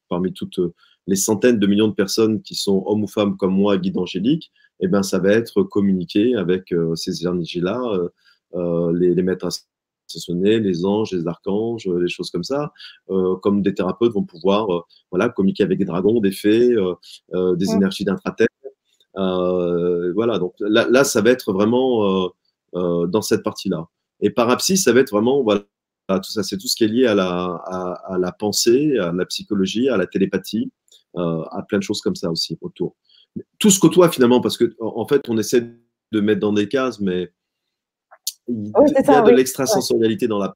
parmi 0.08 0.32
toutes 0.32 0.60
les 1.06 1.16
centaines 1.16 1.58
de 1.58 1.66
millions 1.66 1.88
de 1.88 1.94
personnes 1.94 2.42
qui 2.42 2.54
sont 2.54 2.82
hommes 2.86 3.04
ou 3.04 3.08
femmes 3.08 3.36
comme 3.36 3.54
moi, 3.54 3.78
guide 3.78 3.98
angélique, 3.98 4.52
et 4.80 4.88
ben, 4.88 5.02
ça 5.02 5.18
va 5.18 5.32
être 5.32 5.62
communiquer 5.62 6.34
avec 6.36 6.74
ces 6.94 7.22
énergies-là, 7.22 7.98
les, 8.92 9.14
les 9.14 9.22
mettre 9.22 9.46
à 9.46 9.50
les 10.36 10.84
anges, 10.84 11.12
les 11.12 11.26
archanges, 11.26 11.86
les 11.86 12.08
choses 12.08 12.30
comme 12.30 12.44
ça, 12.44 12.72
euh, 13.10 13.36
comme 13.36 13.62
des 13.62 13.74
thérapeutes 13.74 14.12
vont 14.12 14.24
pouvoir 14.24 14.72
euh, 14.72 14.80
voilà, 15.10 15.28
communiquer 15.28 15.62
avec 15.64 15.78
des 15.78 15.84
dragons, 15.84 16.20
des 16.20 16.32
fées, 16.32 16.74
euh, 17.32 17.56
des 17.56 17.70
énergies 17.72 18.04
d'intraterre. 18.04 18.48
voilà, 19.14 20.38
donc 20.38 20.54
là, 20.60 21.04
ça 21.04 21.20
va 21.20 21.30
être 21.30 21.52
vraiment 21.52 22.30
dans 22.74 23.22
cette 23.22 23.42
partie-là. 23.42 23.86
Et 24.20 24.30
parapsie, 24.30 24.76
ça 24.76 24.92
va 24.92 25.00
être 25.00 25.10
vraiment, 25.10 25.42
voilà, 25.42 25.64
tout 26.08 26.30
ça, 26.30 26.42
c'est 26.42 26.58
tout 26.58 26.68
ce 26.68 26.76
qui 26.76 26.84
est 26.84 26.88
lié 26.88 27.06
à 27.06 27.14
la, 27.14 27.60
à, 28.06 28.18
la 28.18 28.32
pensée, 28.32 28.98
à 28.98 29.12
la 29.12 29.26
psychologie, 29.26 29.88
à 29.88 29.96
la 29.96 30.06
télépathie, 30.06 30.70
à 31.16 31.62
plein 31.68 31.78
de 31.78 31.82
choses 31.82 32.00
comme 32.00 32.16
ça 32.16 32.30
aussi 32.30 32.58
autour. 32.60 32.96
Tout 33.58 33.70
ce 33.70 33.80
côtoie 33.80 34.10
finalement, 34.10 34.40
parce 34.40 34.56
que 34.56 34.76
en 34.80 35.06
fait, 35.06 35.28
on 35.28 35.38
essaie 35.38 35.64
de 36.12 36.20
mettre 36.20 36.40
dans 36.40 36.52
des 36.52 36.68
cases, 36.68 37.00
mais 37.00 37.32
il, 38.48 38.68
y 38.68 39.10
a 39.10 39.22
de 39.22 39.30
l'extrasensorialité 39.30 40.28
dans 40.28 40.38
la 40.38 40.54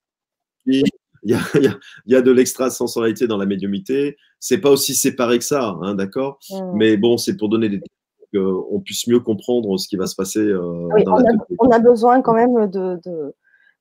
il 0.66 0.82
y, 1.24 1.34
a, 1.34 1.40
il 1.54 1.76
y, 2.06 2.14
a, 2.14 2.22
de 2.22 2.30
l'extrasensorialité 2.30 3.26
dans 3.26 3.38
la 3.38 3.46
médiumité. 3.46 4.16
C'est 4.38 4.58
pas 4.58 4.70
aussi 4.70 4.94
séparé 4.94 5.38
que 5.38 5.44
ça, 5.44 5.76
hein, 5.82 5.94
d'accord? 5.94 6.38
Mmh. 6.50 6.72
Mais 6.74 6.96
bon, 6.96 7.16
c'est 7.16 7.36
pour 7.36 7.48
donner 7.48 7.68
des 7.68 7.80
qu'on 8.34 8.80
puisse 8.80 9.06
mieux 9.06 9.20
comprendre 9.20 9.78
ce 9.78 9.88
qui 9.88 9.96
va 9.96 10.06
se 10.06 10.14
passer 10.14 10.40
euh, 10.40 10.88
dans 11.04 11.14
on, 11.14 11.24
a, 11.24 11.32
on 11.60 11.70
a 11.70 11.78
besoin 11.78 12.20
quand 12.20 12.34
même 12.34 12.68
de, 12.68 13.34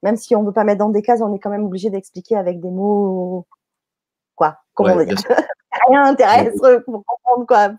même 0.04 0.16
si 0.16 0.36
on 0.36 0.42
ne 0.42 0.48
veut 0.48 0.54
pas 0.54 0.63
mettre 0.63 0.80
dans 0.80 0.89
des 0.89 1.01
cases, 1.01 1.22
on 1.22 1.34
est 1.34 1.39
quand 1.39 1.50
même 1.50 1.66
obligé 1.66 1.89
d'expliquer 1.89 2.36
avec 2.36 2.62
des 2.62 2.70
mots 2.70 3.46
quoi 4.36 4.60
Comment 4.74 4.94
on 4.94 5.04
dire 5.04 5.18
Rien 5.89 6.06
intéresse 6.06 6.60
pour 6.86 7.04
comprendre, 7.06 7.46
quoi, 7.46 7.72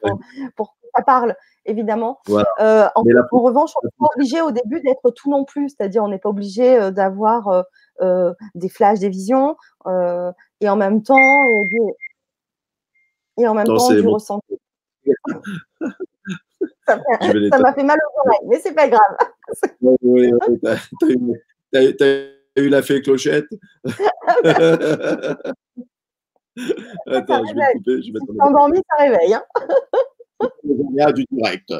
pour, 0.56 0.76
ça 0.98 1.02
parle, 1.04 1.36
évidemment. 1.64 2.20
Euh, 2.60 2.88
en, 2.94 3.02
revanche, 3.02 3.70
on 3.80 3.86
n'est 3.86 3.92
pas 3.98 4.06
obligé 4.16 4.40
au 4.40 4.50
début 4.50 4.80
d'être 4.80 5.10
tout 5.10 5.30
non 5.30 5.44
plus, 5.44 5.68
c'est-à-dire 5.68 6.02
on 6.02 6.08
n'est 6.08 6.18
pas 6.18 6.30
obligé 6.30 6.76
euh, 6.78 6.90
d'avoir 6.90 7.64
des 8.54 8.68
flashs, 8.68 8.98
des 9.00 9.08
visions, 9.08 9.56
et 9.86 10.68
en 10.68 10.76
même 10.76 11.02
temps, 11.02 11.16
et 13.38 13.46
en 13.46 13.54
même 13.54 13.66
temps 13.66 13.90
du 13.90 14.06
ressenti. 14.06 14.58
ça 16.86 17.58
m'a 17.58 17.72
fait 17.72 17.84
mal 17.84 17.98
aux 17.98 18.20
oreilles, 18.26 18.46
mais 18.48 18.58
c'est 18.60 18.74
pas 18.74 18.88
grave. 18.88 19.16
oui, 20.02 20.32
t'as 21.70 22.28
eu 22.56 22.68
la 22.68 22.82
fée 22.82 23.00
clochette 23.02 23.46
Attends, 27.06 27.44
je 27.46 27.54
vais 27.54 27.62
couper. 27.74 28.02
Je 28.02 28.12
vais 28.12 28.82
ça 28.90 28.96
réveille. 28.98 29.34
Hein 29.34 29.44
Il 30.64 30.94
y 30.94 31.00
a 31.00 31.12
du 31.12 31.24
direct. 31.30 31.68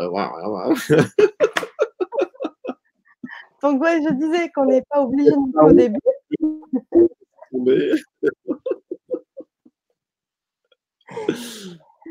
Donc, 3.63 3.83
ouais, 3.83 4.01
je 4.03 4.13
disais 4.15 4.51
qu'on 4.51 4.67
n'est 4.67 4.85
pas 4.89 5.03
obligé 5.03 5.31
non 5.31 5.51
plus 5.51 5.67
au 5.67 5.73
début. 5.73 5.99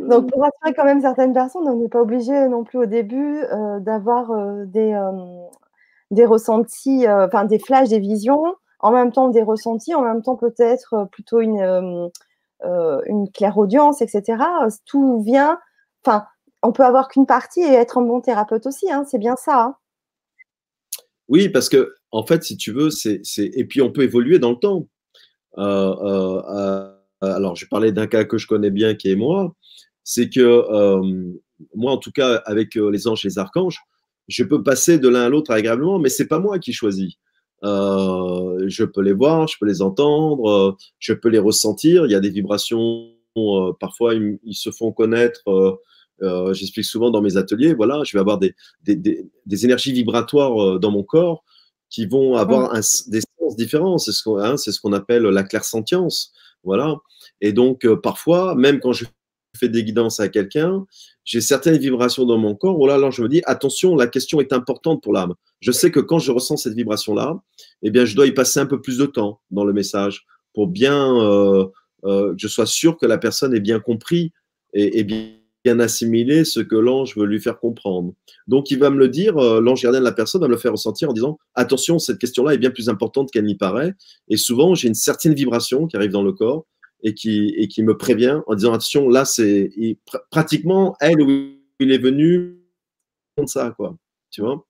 Donc, 0.02 0.30
pour 0.30 0.42
rassurer 0.42 0.74
quand 0.76 0.86
même 0.86 1.02
certaines 1.02 1.34
personnes, 1.34 1.68
on 1.68 1.76
n'est 1.76 1.90
pas 1.90 2.02
obligé 2.02 2.48
non 2.48 2.64
plus 2.64 2.78
au 2.80 2.86
début 2.86 3.44
euh, 3.44 3.80
d'avoir 3.80 4.32
euh, 4.32 4.66
des, 4.66 4.94
euh, 4.94 5.12
des 6.12 6.26
ressentis, 6.26 7.08
enfin 7.08 7.46
des 7.46 7.60
flashs, 7.60 7.90
des 7.90 8.00
visions, 8.00 8.56
en 8.80 8.92
même 8.92 9.12
temps 9.12 9.30
des 9.30 9.42
ressentis, 9.42 9.96
en 9.96 10.02
même 10.02 10.22
temps 10.22 10.36
peut-être 10.36 11.08
plutôt 11.12 11.40
une, 11.42 12.10
une 12.64 13.32
claire 13.32 13.58
audience, 13.58 14.02
etc. 14.02 14.44
Tout 14.86 15.22
vient, 15.22 15.60
enfin, 16.06 16.26
on 16.68 16.72
peut 16.72 16.84
avoir 16.84 17.08
qu'une 17.08 17.26
partie 17.26 17.62
et 17.62 17.74
être 17.74 17.98
un 17.98 18.02
bon 18.02 18.22
thérapeute 18.22 18.66
aussi, 18.66 18.92
hein, 18.92 19.06
c'est 19.10 19.20
bien 19.20 19.36
ça. 19.36 19.64
Hein. 19.64 19.76
Oui, 21.28 21.50
parce 21.50 21.70
que 21.70 21.94
en 22.12 22.26
fait, 22.26 22.44
si 22.44 22.58
tu 22.58 22.72
veux, 22.72 22.90
c'est 22.90 23.22
et 23.38 23.66
puis 23.66 23.82
on 23.82 23.92
peut 23.92 24.04
évoluer 24.04 24.40
dans 24.40 24.52
le 24.52 24.58
temps. 24.58 24.88
alors, 27.22 27.56
je 27.56 27.66
parlais 27.68 27.92
d'un 27.92 28.08
cas 28.08 28.24
que 28.24 28.38
je 28.38 28.48
connais 28.48 28.72
bien 28.72 28.96
qui 28.96 29.12
est 29.12 29.16
moi 29.16 29.56
c'est 30.10 30.30
que 30.30 30.40
euh, 30.40 31.34
moi, 31.76 31.92
en 31.92 31.98
tout 31.98 32.14
cas, 32.14 32.36
avec 32.46 32.78
euh, 32.78 32.90
les 32.90 33.10
anges 33.10 33.26
et 33.26 33.28
les 33.28 33.40
archanges, 33.40 33.82
je 34.30 34.46
peux 34.46 34.64
passer 34.64 35.00
de 35.00 35.10
l'un 35.10 35.24
à 35.24 35.30
l'autre 35.30 35.52
agréablement, 35.52 36.00
mais 36.00 36.08
c'est 36.08 36.28
pas 36.28 36.40
moi 36.40 36.60
qui 36.60 36.72
choisis. 36.72 37.16
Euh, 37.66 38.64
je 38.70 38.86
peux 38.86 39.02
les 39.02 39.12
voir, 39.12 39.50
je 39.50 39.58
peux 39.60 39.66
les 39.66 39.82
entendre, 39.82 40.78
je 41.00 41.12
peux 41.12 41.28
les 41.28 41.40
ressentir. 41.40 42.06
Il 42.06 42.12
y 42.14 42.16
a 42.16 42.22
des 42.22 42.30
vibrations, 42.30 43.12
parfois 43.82 44.14
ils, 44.14 44.56
se 44.56 44.72
font 44.72 44.94
connaître. 44.94 45.42
J'explique 46.52 46.86
souvent 46.86 47.12
dans 47.12 47.22
mes 47.22 47.38
ateliers, 47.38 47.74
voilà, 47.74 48.04
je 48.04 48.16
vais 48.16 48.20
avoir 48.20 48.40
des, 48.40 48.56
des, 48.86 49.66
énergies 49.66 49.92
vibratoires 49.92 50.80
dans 50.80 50.92
mon 50.92 51.04
corps 51.04 51.44
qui 51.90 52.06
vont 52.06 52.36
avoir 52.36 52.74
des 52.74 53.22
sens 53.40 53.56
différents. 53.56 53.98
C'est 53.98 54.12
ce 54.12 54.24
qu'on 54.24 54.38
hein, 54.40 54.58
ce 54.58 54.80
qu'on 54.80 54.94
appelle 54.94 55.24
la 55.24 55.44
clairsentience. 55.44 56.34
Voilà. 56.64 56.96
Et 57.40 57.54
donc, 57.54 57.88
parfois, 58.02 58.56
même 58.56 58.80
quand 58.80 58.94
je 58.94 59.06
fais 59.58 59.70
des 59.70 59.84
guidances 59.84 60.20
à 60.20 60.30
quelqu'un, 60.30 60.86
j'ai 61.26 61.42
certaines 61.42 61.78
vibrations 61.78 62.26
dans 62.26 62.38
mon 62.38 62.56
corps. 62.56 62.80
Oh 62.80 62.88
là, 62.88 62.98
là, 62.98 63.10
je 63.10 63.22
me 63.22 63.28
dis, 63.28 63.42
attention, 63.46 63.96
la 63.96 64.08
question 64.08 64.40
est 64.40 64.54
importante 64.54 65.04
pour 65.04 65.14
l'âme. 65.14 65.34
Je 65.60 65.72
sais 65.72 65.92
que 65.92 66.00
quand 66.00 66.20
je 66.20 66.32
ressens 66.32 66.58
cette 66.58 66.74
vibration-là, 66.74 67.42
eh 67.82 67.92
bien, 67.92 68.06
je 68.06 68.16
dois 68.16 68.28
y 68.28 68.32
passer 68.32 68.60
un 68.60 68.66
peu 68.66 68.82
plus 68.82 68.98
de 68.98 69.06
temps 69.06 69.42
dans 69.52 69.66
le 69.66 69.74
message 69.74 70.26
pour 70.54 70.68
bien 70.68 71.16
euh, 71.18 71.66
euh, 72.06 72.32
que 72.32 72.38
je 72.40 72.48
sois 72.48 72.66
sûr 72.66 72.98
que 72.98 73.06
la 73.06 73.18
personne 73.18 73.54
ait 73.54 73.60
bien 73.60 73.80
compris 73.80 74.32
et, 74.74 75.04
bien, 75.04 75.32
assimilé 75.80 76.46
ce 76.46 76.60
que 76.60 76.76
l'ange 76.76 77.16
veut 77.16 77.26
lui 77.26 77.40
faire 77.40 77.60
comprendre. 77.60 78.14
Donc, 78.48 78.72
il 78.72 78.80
va 78.80 78.90
me 78.90 78.98
le 78.98 79.10
dire, 79.10 79.38
euh, 79.38 79.62
l'ange 79.62 79.82
gardien 79.82 80.00
de 80.00 80.06
la 80.06 80.12
personne 80.12 80.42
va 80.42 80.48
me 80.48 80.54
le 80.54 80.58
faire 80.58 80.72
ressentir 80.72 81.10
en 81.10 81.14
disant, 81.14 81.38
attention, 81.56 82.00
cette 82.00 82.20
question-là 82.20 82.54
est 82.54 82.58
bien 82.58 82.72
plus 82.72 82.90
importante 82.90 83.32
qu'elle 83.32 83.46
n'y 83.46 83.56
paraît. 83.56 83.94
Et 84.30 84.38
souvent, 84.38 84.76
j'ai 84.76 84.88
une 84.88 84.96
certaine 84.96 85.34
vibration 85.34 85.88
qui 85.88 85.96
arrive 85.96 86.12
dans 86.12 86.24
le 86.24 86.34
corps 86.34 86.66
et 87.04 87.14
qui, 87.14 87.54
et 87.58 87.68
qui 87.68 87.84
me 87.84 87.98
prévient 87.98 88.40
en 88.48 88.56
disant 88.56 88.74
attention, 88.74 89.10
là, 89.10 89.26
c'est 89.26 89.72
pratiquement 90.32 90.96
elle 91.00 91.22
où 91.22 91.30
il 91.80 91.92
est 91.92 91.98
venu 91.98 92.58
ça, 93.46 93.74
quoi. 93.78 93.96
Tu 94.32 94.42
vois? 94.42 94.66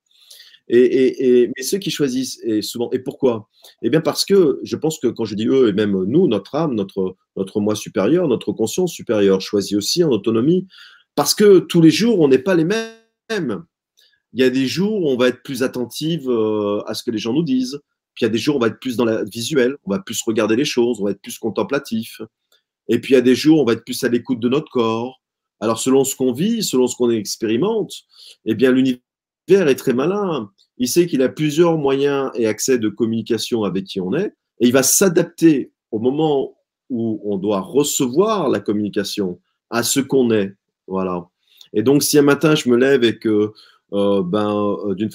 Et, 0.68 1.50
mais 1.56 1.62
ceux 1.62 1.78
qui 1.78 1.90
choisissent, 1.90 2.40
et 2.44 2.62
souvent, 2.62 2.90
et 2.92 2.98
pourquoi? 2.98 3.48
Eh 3.82 3.90
bien, 3.90 4.00
parce 4.00 4.24
que 4.24 4.60
je 4.62 4.76
pense 4.76 4.98
que 4.98 5.08
quand 5.08 5.24
je 5.24 5.34
dis 5.34 5.46
eux, 5.46 5.68
et 5.68 5.72
même 5.72 6.04
nous, 6.04 6.28
notre 6.28 6.54
âme, 6.54 6.74
notre, 6.74 7.16
notre 7.36 7.60
moi 7.60 7.74
supérieur, 7.74 8.28
notre 8.28 8.52
conscience 8.52 8.92
supérieure 8.92 9.40
choisit 9.40 9.76
aussi 9.76 10.04
en 10.04 10.10
autonomie, 10.10 10.66
parce 11.14 11.34
que 11.34 11.58
tous 11.58 11.80
les 11.80 11.90
jours, 11.90 12.20
on 12.20 12.28
n'est 12.28 12.38
pas 12.38 12.54
les 12.54 12.64
mêmes. 12.64 13.64
Il 14.32 14.40
y 14.40 14.44
a 14.44 14.50
des 14.50 14.66
jours 14.66 15.02
où 15.02 15.08
on 15.08 15.16
va 15.16 15.28
être 15.28 15.42
plus 15.42 15.62
attentive 15.62 16.28
euh, 16.28 16.82
à 16.86 16.94
ce 16.94 17.02
que 17.02 17.10
les 17.10 17.18
gens 17.18 17.32
nous 17.32 17.42
disent. 17.42 17.80
Puis 18.14 18.24
il 18.24 18.26
y 18.26 18.26
a 18.26 18.30
des 18.30 18.38
jours, 18.38 18.56
on 18.56 18.58
va 18.58 18.66
être 18.66 18.80
plus 18.80 18.96
dans 18.96 19.04
la 19.04 19.24
visuelle, 19.24 19.76
on 19.84 19.90
va 19.90 20.00
plus 20.00 20.20
regarder 20.22 20.56
les 20.56 20.64
choses, 20.64 21.00
on 21.00 21.04
va 21.04 21.12
être 21.12 21.22
plus 21.22 21.38
contemplatif. 21.38 22.20
Et 22.88 23.00
puis 23.00 23.12
il 23.12 23.16
y 23.16 23.18
a 23.18 23.22
des 23.22 23.34
jours, 23.34 23.60
on 23.60 23.64
va 23.64 23.74
être 23.74 23.84
plus 23.84 24.02
à 24.04 24.08
l'écoute 24.08 24.40
de 24.40 24.48
notre 24.48 24.70
corps. 24.70 25.20
Alors 25.60 25.78
selon 25.78 26.04
ce 26.04 26.14
qu'on 26.14 26.32
vit, 26.32 26.62
selon 26.62 26.86
ce 26.86 26.96
qu'on 26.96 27.10
expérimente, 27.10 27.92
eh 28.44 28.54
bien 28.54 28.70
l'univers 28.70 29.00
est 29.48 29.74
très 29.74 29.92
malin. 29.92 30.50
Il 30.76 30.88
sait 30.88 31.06
qu'il 31.06 31.22
a 31.22 31.28
plusieurs 31.28 31.76
moyens 31.76 32.30
et 32.34 32.46
accès 32.46 32.78
de 32.78 32.88
communication 32.88 33.64
avec 33.64 33.84
qui 33.84 34.00
on 34.00 34.14
est, 34.14 34.34
et 34.60 34.66
il 34.66 34.72
va 34.72 34.82
s'adapter 34.82 35.72
au 35.90 35.98
moment 35.98 36.56
où 36.90 37.20
on 37.24 37.36
doit 37.36 37.60
recevoir 37.60 38.48
la 38.48 38.60
communication 38.60 39.40
à 39.70 39.82
ce 39.82 40.00
qu'on 40.00 40.30
est. 40.30 40.54
Voilà. 40.86 41.28
Et 41.72 41.82
donc 41.82 42.02
si 42.02 42.18
un 42.18 42.22
matin 42.22 42.54
je 42.54 42.68
me 42.68 42.76
lève 42.76 43.04
et 43.04 43.18
que 43.18 43.52
euh, 43.92 44.22
ben, 44.22 44.76
euh, 44.86 44.94
d'une 44.94 45.10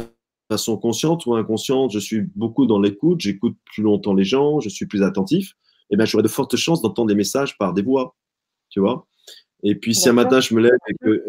façon 0.49 0.77
consciente 0.77 1.25
ou 1.25 1.35
inconsciente, 1.35 1.91
je 1.91 1.99
suis 1.99 2.21
beaucoup 2.35 2.65
dans 2.65 2.79
l'écoute, 2.79 3.21
j'écoute 3.21 3.55
plus 3.65 3.83
longtemps 3.83 4.13
les 4.13 4.25
gens, 4.25 4.59
je 4.59 4.69
suis 4.69 4.85
plus 4.85 5.03
attentif, 5.03 5.53
eh 5.89 5.95
bien 5.95 6.05
j'aurai 6.05 6.23
de 6.23 6.27
fortes 6.27 6.55
chances 6.55 6.81
d'entendre 6.81 7.07
des 7.07 7.15
messages 7.15 7.57
par 7.57 7.73
des 7.73 7.81
voix, 7.81 8.15
tu 8.69 8.79
vois? 8.79 9.07
Et 9.63 9.75
puis 9.75 9.95
si 9.95 10.09
un 10.09 10.13
matin 10.13 10.41
je 10.41 10.53
me 10.53 10.61
lève 10.61 10.77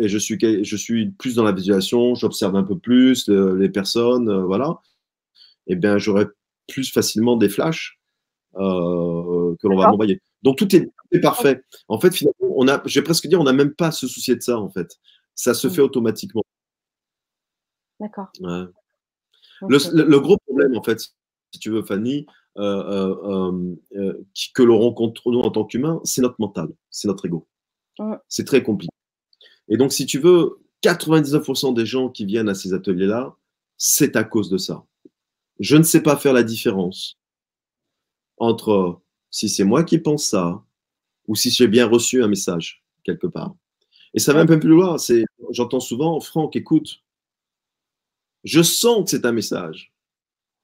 et, 0.01 0.09
je, 0.09 0.19
suis, 0.19 0.39
je 0.41 0.77
suis 0.77 1.11
plus 1.13 1.37
dans 1.37 1.45
la 1.45 1.53
visualisation, 1.53 2.15
j'observe 2.15 2.57
un 2.57 2.65
peu 2.65 2.79
plus 2.79 3.29
les 3.29 3.69
personnes, 3.69 4.29
euh, 4.29 4.45
voilà, 4.45 4.81
et 5.67 5.73
eh 5.73 5.77
bien 5.77 5.99
j'aurai 5.99 6.27
plus 6.69 6.93
facilement 6.93 7.37
des 7.37 7.49
flashs 7.49 7.99
euh, 8.57 9.55
que 9.61 9.69
l'on 9.69 9.77
va 9.77 9.89
m'envoyer. 9.89 10.21
Donc 10.43 10.59
tout 10.59 10.75
est, 10.75 10.91
parfait. 11.23 11.63
En 11.89 11.99
fait, 12.01 12.15
finalement, 12.15 12.55
on 12.57 12.69
a, 12.69 12.83
je 12.85 12.99
vais 12.99 13.05
presque 13.05 13.27
dire, 13.29 13.41
on 13.41 13.45
n'a 13.45 13.53
même 13.53 13.73
pas 13.73 13.89
à 13.89 13.93
se 13.93 14.07
soucier 14.09 14.35
de 14.35 14.43
ça, 14.43 14.59
en 14.59 14.69
fait. 14.69 14.99
Ça 15.35 15.55
se 15.55 15.69
mmh. 15.69 15.71
fait 15.71 15.81
automatiquement. 15.81 16.43
D'accord. 18.01 18.31
Le, 18.41 20.19
gros 20.19 20.37
problème, 20.39 20.77
en 20.77 20.83
fait, 20.83 21.01
si 21.01 21.61
tu 21.61 21.71
veux, 21.71 21.83
Fanny, 21.83 22.27
euh, 22.59 23.13
euh, 23.23 23.75
euh, 23.97 24.25
que 24.55 24.63
l'on 24.63 24.79
rencontre 24.79 25.31
nous 25.31 25.41
en 25.41 25.51
tant 25.51 25.65
qu'humains, 25.65 26.01
c'est 26.05 26.23
notre 26.23 26.41
mental, 26.41 26.69
c'est 26.91 27.09
notre 27.09 27.27
ego. 27.27 27.47
C'est 28.29 28.47
très 28.47 28.63
compliqué. 28.63 28.93
Et 29.69 29.77
donc, 29.77 29.93
si 29.93 30.07
tu 30.07 30.19
veux, 30.19 30.61
99% 30.83 31.75
des 31.75 31.87
gens 31.87 32.09
qui 32.09 32.27
viennent 32.27 32.49
à 32.49 32.55
ces 32.55 32.75
ateliers-là, 32.75 33.37
c'est 33.77 34.17
à 34.17 34.25
cause 34.25 34.51
de 34.51 34.59
ça. 34.59 34.85
Je 35.61 35.77
ne 35.77 35.83
sais 35.83 36.03
pas 36.03 36.17
faire 36.17 36.33
la 36.33 36.43
différence 36.43 37.19
entre 38.39 39.01
si 39.31 39.49
c'est 39.49 39.65
moi 39.65 39.85
qui 39.85 39.99
pense 39.99 40.27
ça 40.27 40.65
ou 41.27 41.35
si 41.35 41.51
j'ai 41.51 41.69
bien 41.69 41.87
reçu 41.87 42.23
un 42.23 42.29
message 42.29 42.85
quelque 43.05 43.27
part. 43.27 43.55
Et 44.15 44.19
ça 44.19 44.33
va 44.33 44.41
un 44.41 44.47
peu 44.47 44.59
plus 44.59 44.71
loin. 44.71 44.99
C'est, 44.99 45.25
j'entends 45.51 45.81
souvent, 45.81 46.21
Franck, 46.21 46.57
écoute, 46.57 47.03
je 48.45 48.63
sens 48.63 49.05
que 49.05 49.11
c'est 49.11 49.27
un 49.27 49.33
message, 49.33 49.93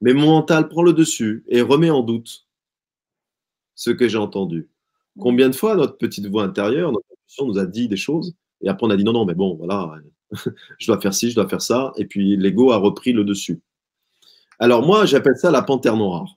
mais 0.00 0.12
mon 0.12 0.28
mental 0.28 0.68
prend 0.68 0.82
le 0.82 0.92
dessus 0.92 1.44
et 1.48 1.62
remet 1.62 1.90
en 1.90 2.02
doute 2.02 2.46
ce 3.74 3.90
que 3.90 4.08
j'ai 4.08 4.18
entendu. 4.18 4.68
Combien 5.18 5.48
de 5.48 5.54
fois 5.54 5.74
notre 5.74 5.96
petite 5.96 6.26
voix 6.26 6.44
intérieure, 6.44 6.92
notre 6.92 7.06
nous 7.46 7.58
a 7.58 7.66
dit 7.66 7.88
des 7.88 7.96
choses 7.96 8.34
et 8.62 8.68
après 8.68 8.86
on 8.86 8.90
a 8.90 8.96
dit 8.96 9.04
non, 9.04 9.12
non, 9.12 9.24
mais 9.24 9.34
bon, 9.34 9.54
voilà, 9.56 9.94
je 10.78 10.86
dois 10.86 11.00
faire 11.00 11.14
ci, 11.14 11.30
je 11.30 11.34
dois 11.34 11.48
faire 11.48 11.62
ça, 11.62 11.92
et 11.96 12.04
puis 12.04 12.36
l'ego 12.36 12.72
a 12.72 12.76
repris 12.76 13.12
le 13.12 13.24
dessus. 13.24 13.60
Alors 14.58 14.84
moi, 14.84 15.06
j'appelle 15.06 15.36
ça 15.36 15.50
la 15.50 15.62
panthère 15.62 15.96
noire. 15.96 16.36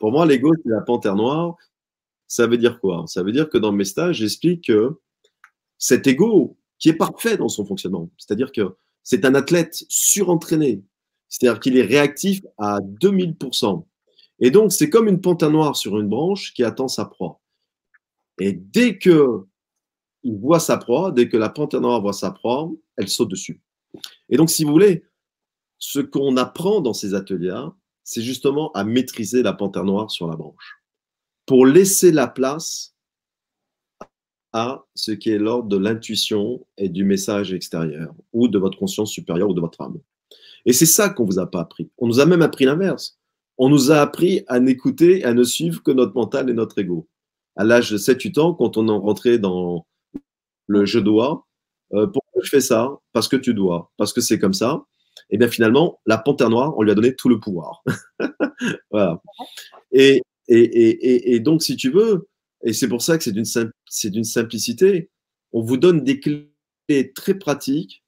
Pour 0.00 0.10
moi, 0.10 0.24
l'ego, 0.26 0.52
c'est 0.62 0.70
la 0.70 0.80
panthère 0.80 1.16
noire. 1.16 1.56
Ça 2.26 2.46
veut 2.46 2.58
dire 2.58 2.80
quoi? 2.80 3.04
Ça 3.06 3.22
veut 3.22 3.32
dire 3.32 3.48
que 3.48 3.58
dans 3.58 3.72
mes 3.72 3.84
stages, 3.84 4.16
j'explique 4.16 4.66
que 4.66 4.98
cet 5.78 6.06
ego, 6.06 6.56
qui 6.78 6.88
est 6.88 6.94
parfait 6.94 7.36
dans 7.36 7.48
son 7.48 7.64
fonctionnement, 7.64 8.10
c'est-à-dire 8.16 8.52
que 8.52 8.76
c'est 9.02 9.24
un 9.24 9.34
athlète 9.34 9.84
surentraîné. 9.88 10.82
C'est-à-dire 11.28 11.60
qu'il 11.60 11.76
est 11.76 11.82
réactif 11.82 12.42
à 12.58 12.80
2000%. 12.80 13.84
Et 14.40 14.50
donc, 14.50 14.72
c'est 14.72 14.90
comme 14.90 15.08
une 15.08 15.20
panthère 15.20 15.50
noire 15.50 15.76
sur 15.76 15.98
une 15.98 16.08
branche 16.08 16.54
qui 16.54 16.64
attend 16.64 16.88
sa 16.88 17.04
proie. 17.04 17.40
Et 18.38 18.52
dès 18.52 18.98
que 18.98 19.46
voit 20.34 20.60
sa 20.60 20.76
proie, 20.76 21.12
dès 21.12 21.28
que 21.28 21.36
la 21.36 21.48
panthère 21.48 21.80
noire 21.80 22.00
voit 22.00 22.12
sa 22.12 22.30
proie, 22.30 22.70
elle 22.96 23.08
saute 23.08 23.30
dessus. 23.30 23.60
Et 24.28 24.36
donc, 24.36 24.50
si 24.50 24.64
vous 24.64 24.72
voulez, 24.72 25.04
ce 25.78 26.00
qu'on 26.00 26.36
apprend 26.36 26.80
dans 26.80 26.94
ces 26.94 27.14
ateliers 27.14 27.68
c'est 28.02 28.22
justement 28.22 28.70
à 28.72 28.84
maîtriser 28.84 29.42
la 29.42 29.52
panthère 29.52 29.84
noire 29.84 30.12
sur 30.12 30.28
la 30.28 30.36
branche 30.36 30.80
pour 31.44 31.66
laisser 31.66 32.12
la 32.12 32.28
place 32.28 32.94
à 34.52 34.84
ce 34.94 35.12
qui 35.12 35.30
est 35.30 35.38
l'ordre 35.38 35.68
de 35.68 35.76
l'intuition 35.76 36.64
et 36.78 36.88
du 36.88 37.04
message 37.04 37.52
extérieur, 37.52 38.14
ou 38.32 38.48
de 38.48 38.58
votre 38.58 38.78
conscience 38.78 39.10
supérieure 39.10 39.50
ou 39.50 39.54
de 39.54 39.60
votre 39.60 39.80
âme. 39.82 39.98
Et 40.64 40.72
c'est 40.72 40.86
ça 40.86 41.10
qu'on 41.10 41.24
vous 41.24 41.38
a 41.38 41.50
pas 41.50 41.60
appris. 41.60 41.90
On 41.98 42.06
nous 42.06 42.20
a 42.20 42.26
même 42.26 42.42
appris 42.42 42.64
l'inverse. 42.64 43.18
On 43.58 43.68
nous 43.68 43.90
a 43.90 44.00
appris 44.00 44.44
à 44.48 44.58
n'écouter, 44.58 45.24
à 45.24 45.34
ne 45.34 45.44
suivre 45.44 45.82
que 45.82 45.90
notre 45.90 46.14
mental 46.14 46.48
et 46.48 46.54
notre 46.54 46.78
ego. 46.78 47.08
À 47.54 47.64
l'âge 47.64 47.90
de 47.90 47.98
7-8 47.98 48.40
ans, 48.40 48.54
quand 48.54 48.76
on 48.76 48.88
est 48.88 48.98
rentré 48.98 49.38
dans 49.38 49.86
le 50.66 50.84
je 50.84 50.98
dois, 50.98 51.46
euh, 51.94 52.06
pourquoi 52.06 52.42
je 52.42 52.48
fais 52.48 52.60
ça? 52.60 52.98
Parce 53.12 53.28
que 53.28 53.36
tu 53.36 53.54
dois, 53.54 53.92
parce 53.96 54.12
que 54.12 54.20
c'est 54.20 54.38
comme 54.38 54.54
ça. 54.54 54.84
Et 55.30 55.38
bien 55.38 55.48
finalement, 55.48 56.00
la 56.06 56.18
panthère 56.18 56.50
noire, 56.50 56.74
on 56.76 56.82
lui 56.82 56.90
a 56.90 56.94
donné 56.94 57.14
tout 57.14 57.28
le 57.28 57.40
pouvoir. 57.40 57.82
voilà. 58.90 59.20
Et, 59.92 60.22
et, 60.48 60.58
et, 60.58 61.34
et, 61.34 61.40
donc, 61.40 61.62
si 61.62 61.76
tu 61.76 61.90
veux, 61.90 62.28
et 62.62 62.72
c'est 62.72 62.88
pour 62.88 63.02
ça 63.02 63.18
que 63.18 63.24
c'est 63.24 64.10
d'une 64.10 64.24
simplicité, 64.24 65.10
on 65.52 65.62
vous 65.62 65.76
donne 65.76 66.04
des 66.04 66.20
clés 66.20 67.12
très 67.14 67.34
pratiques 67.34 68.04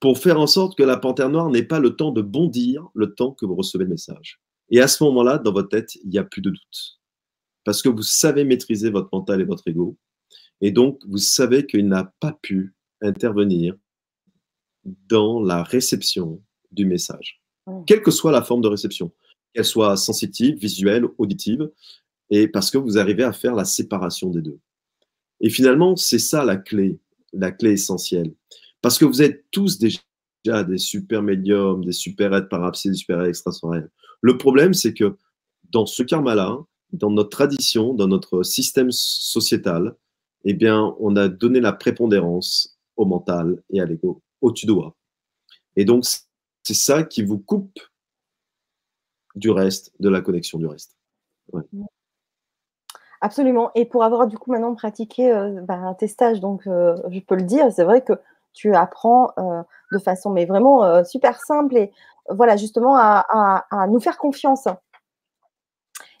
pour 0.00 0.18
faire 0.18 0.38
en 0.40 0.46
sorte 0.46 0.76
que 0.78 0.82
la 0.82 0.96
panthère 0.96 1.28
noire 1.28 1.50
n'ait 1.50 1.64
pas 1.64 1.80
le 1.80 1.96
temps 1.96 2.12
de 2.12 2.22
bondir 2.22 2.88
le 2.94 3.14
temps 3.14 3.32
que 3.32 3.44
vous 3.46 3.56
recevez 3.56 3.84
le 3.84 3.90
message. 3.90 4.40
Et 4.70 4.80
à 4.80 4.88
ce 4.88 5.02
moment-là, 5.04 5.38
dans 5.38 5.52
votre 5.52 5.68
tête, 5.68 5.96
il 5.96 6.10
n'y 6.10 6.18
a 6.18 6.24
plus 6.24 6.42
de 6.42 6.50
doute. 6.50 7.00
Parce 7.64 7.82
que 7.82 7.88
vous 7.88 8.02
savez 8.02 8.44
maîtriser 8.44 8.90
votre 8.90 9.08
mental 9.12 9.40
et 9.40 9.44
votre 9.44 9.66
ego. 9.66 9.96
Et 10.60 10.70
donc, 10.70 11.00
vous 11.06 11.18
savez 11.18 11.66
qu'il 11.66 11.86
n'a 11.86 12.12
pas 12.20 12.38
pu 12.42 12.74
intervenir 13.00 13.76
dans 14.84 15.40
la 15.40 15.62
réception 15.62 16.42
du 16.72 16.84
message. 16.84 17.40
Quelle 17.86 18.02
que 18.02 18.10
soit 18.10 18.32
la 18.32 18.42
forme 18.42 18.62
de 18.62 18.68
réception, 18.68 19.12
qu'elle 19.52 19.64
soit 19.64 19.96
sensitive, 19.96 20.56
visuelle, 20.56 21.04
auditive, 21.18 21.70
et 22.30 22.48
parce 22.48 22.70
que 22.70 22.78
vous 22.78 22.98
arrivez 22.98 23.24
à 23.24 23.32
faire 23.32 23.54
la 23.54 23.64
séparation 23.64 24.30
des 24.30 24.42
deux. 24.42 24.58
Et 25.40 25.50
finalement, 25.50 25.96
c'est 25.96 26.18
ça 26.18 26.44
la 26.44 26.56
clé, 26.56 26.98
la 27.32 27.52
clé 27.52 27.72
essentielle. 27.72 28.34
Parce 28.82 28.98
que 28.98 29.04
vous 29.04 29.22
êtes 29.22 29.44
tous 29.50 29.78
déjà 29.78 30.64
des 30.66 30.78
super 30.78 31.22
médiums, 31.22 31.84
des 31.84 31.92
super 31.92 32.34
êtres 32.34 32.48
parapsy, 32.48 32.90
des 32.90 32.96
super 32.96 33.20
êtres 33.20 33.28
extrasensoriels. 33.28 33.90
Le 34.20 34.38
problème, 34.38 34.74
c'est 34.74 34.94
que 34.94 35.16
dans 35.70 35.86
ce 35.86 36.02
karma-là, 36.02 36.58
dans 36.92 37.10
notre 37.10 37.30
tradition, 37.30 37.92
dans 37.94 38.08
notre 38.08 38.42
système 38.42 38.90
sociétal, 38.90 39.94
eh 40.44 40.54
bien, 40.54 40.94
on 41.00 41.16
a 41.16 41.28
donné 41.28 41.60
la 41.60 41.72
prépondérance 41.72 42.78
au 42.96 43.04
mental 43.04 43.62
et 43.70 43.80
à 43.80 43.84
l'ego, 43.84 44.22
au 44.40 44.52
tu 44.52 44.66
dois. 44.66 44.94
Et 45.76 45.84
donc, 45.84 46.04
c'est 46.62 46.74
ça 46.74 47.02
qui 47.02 47.22
vous 47.22 47.38
coupe 47.38 47.78
du 49.34 49.50
reste, 49.50 49.92
de 50.00 50.08
la 50.08 50.20
connexion 50.20 50.58
du 50.58 50.66
reste. 50.66 50.96
Absolument. 53.20 53.70
Et 53.74 53.84
pour 53.84 54.04
avoir 54.04 54.26
du 54.26 54.38
coup 54.38 54.52
maintenant 54.52 54.74
pratiqué 54.74 55.32
euh, 55.32 55.60
bah, 55.62 55.74
un 55.74 55.94
testage, 55.94 56.40
donc 56.40 56.66
euh, 56.66 56.96
je 57.10 57.20
peux 57.20 57.34
le 57.34 57.42
dire, 57.42 57.72
c'est 57.72 57.84
vrai 57.84 58.02
que 58.02 58.12
tu 58.52 58.74
apprends 58.74 59.32
euh, 59.38 59.62
de 59.92 59.98
façon 59.98 60.30
mais 60.30 60.44
vraiment 60.44 61.04
super 61.04 61.40
simple 61.40 61.76
et 61.76 61.92
voilà 62.28 62.56
justement 62.56 62.96
à, 62.96 63.86
nous 63.88 64.00
faire 64.00 64.18
confiance. 64.18 64.68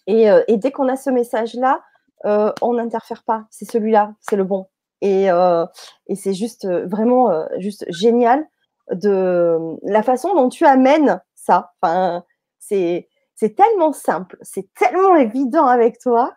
Et, 0.06 0.30
dès 0.56 0.70
qu'on 0.72 0.88
a 0.88 0.96
ce 0.96 1.10
message-là, 1.10 1.82
on 2.24 2.74
n'interfère 2.74 3.22
pas. 3.24 3.46
C'est 3.50 3.70
celui-là, 3.70 4.14
c'est 4.20 4.36
le 4.36 4.44
bon. 4.44 4.66
Et, 5.00 5.26
et 5.26 6.14
c'est 6.16 6.34
juste 6.34 6.66
vraiment 6.66 7.46
juste 7.58 7.84
génial 7.88 8.46
de 8.92 9.58
la 9.82 10.02
façon 10.02 10.34
dont 10.34 10.48
tu 10.48 10.64
amènes 10.64 11.20
ça. 11.34 11.72
Enfin, 11.80 12.24
c'est 12.58 13.08
c'est 13.38 13.54
tellement 13.54 13.92
simple, 13.92 14.36
c'est 14.42 14.66
tellement 14.74 15.14
évident 15.14 15.66
avec 15.66 16.00
toi 16.00 16.32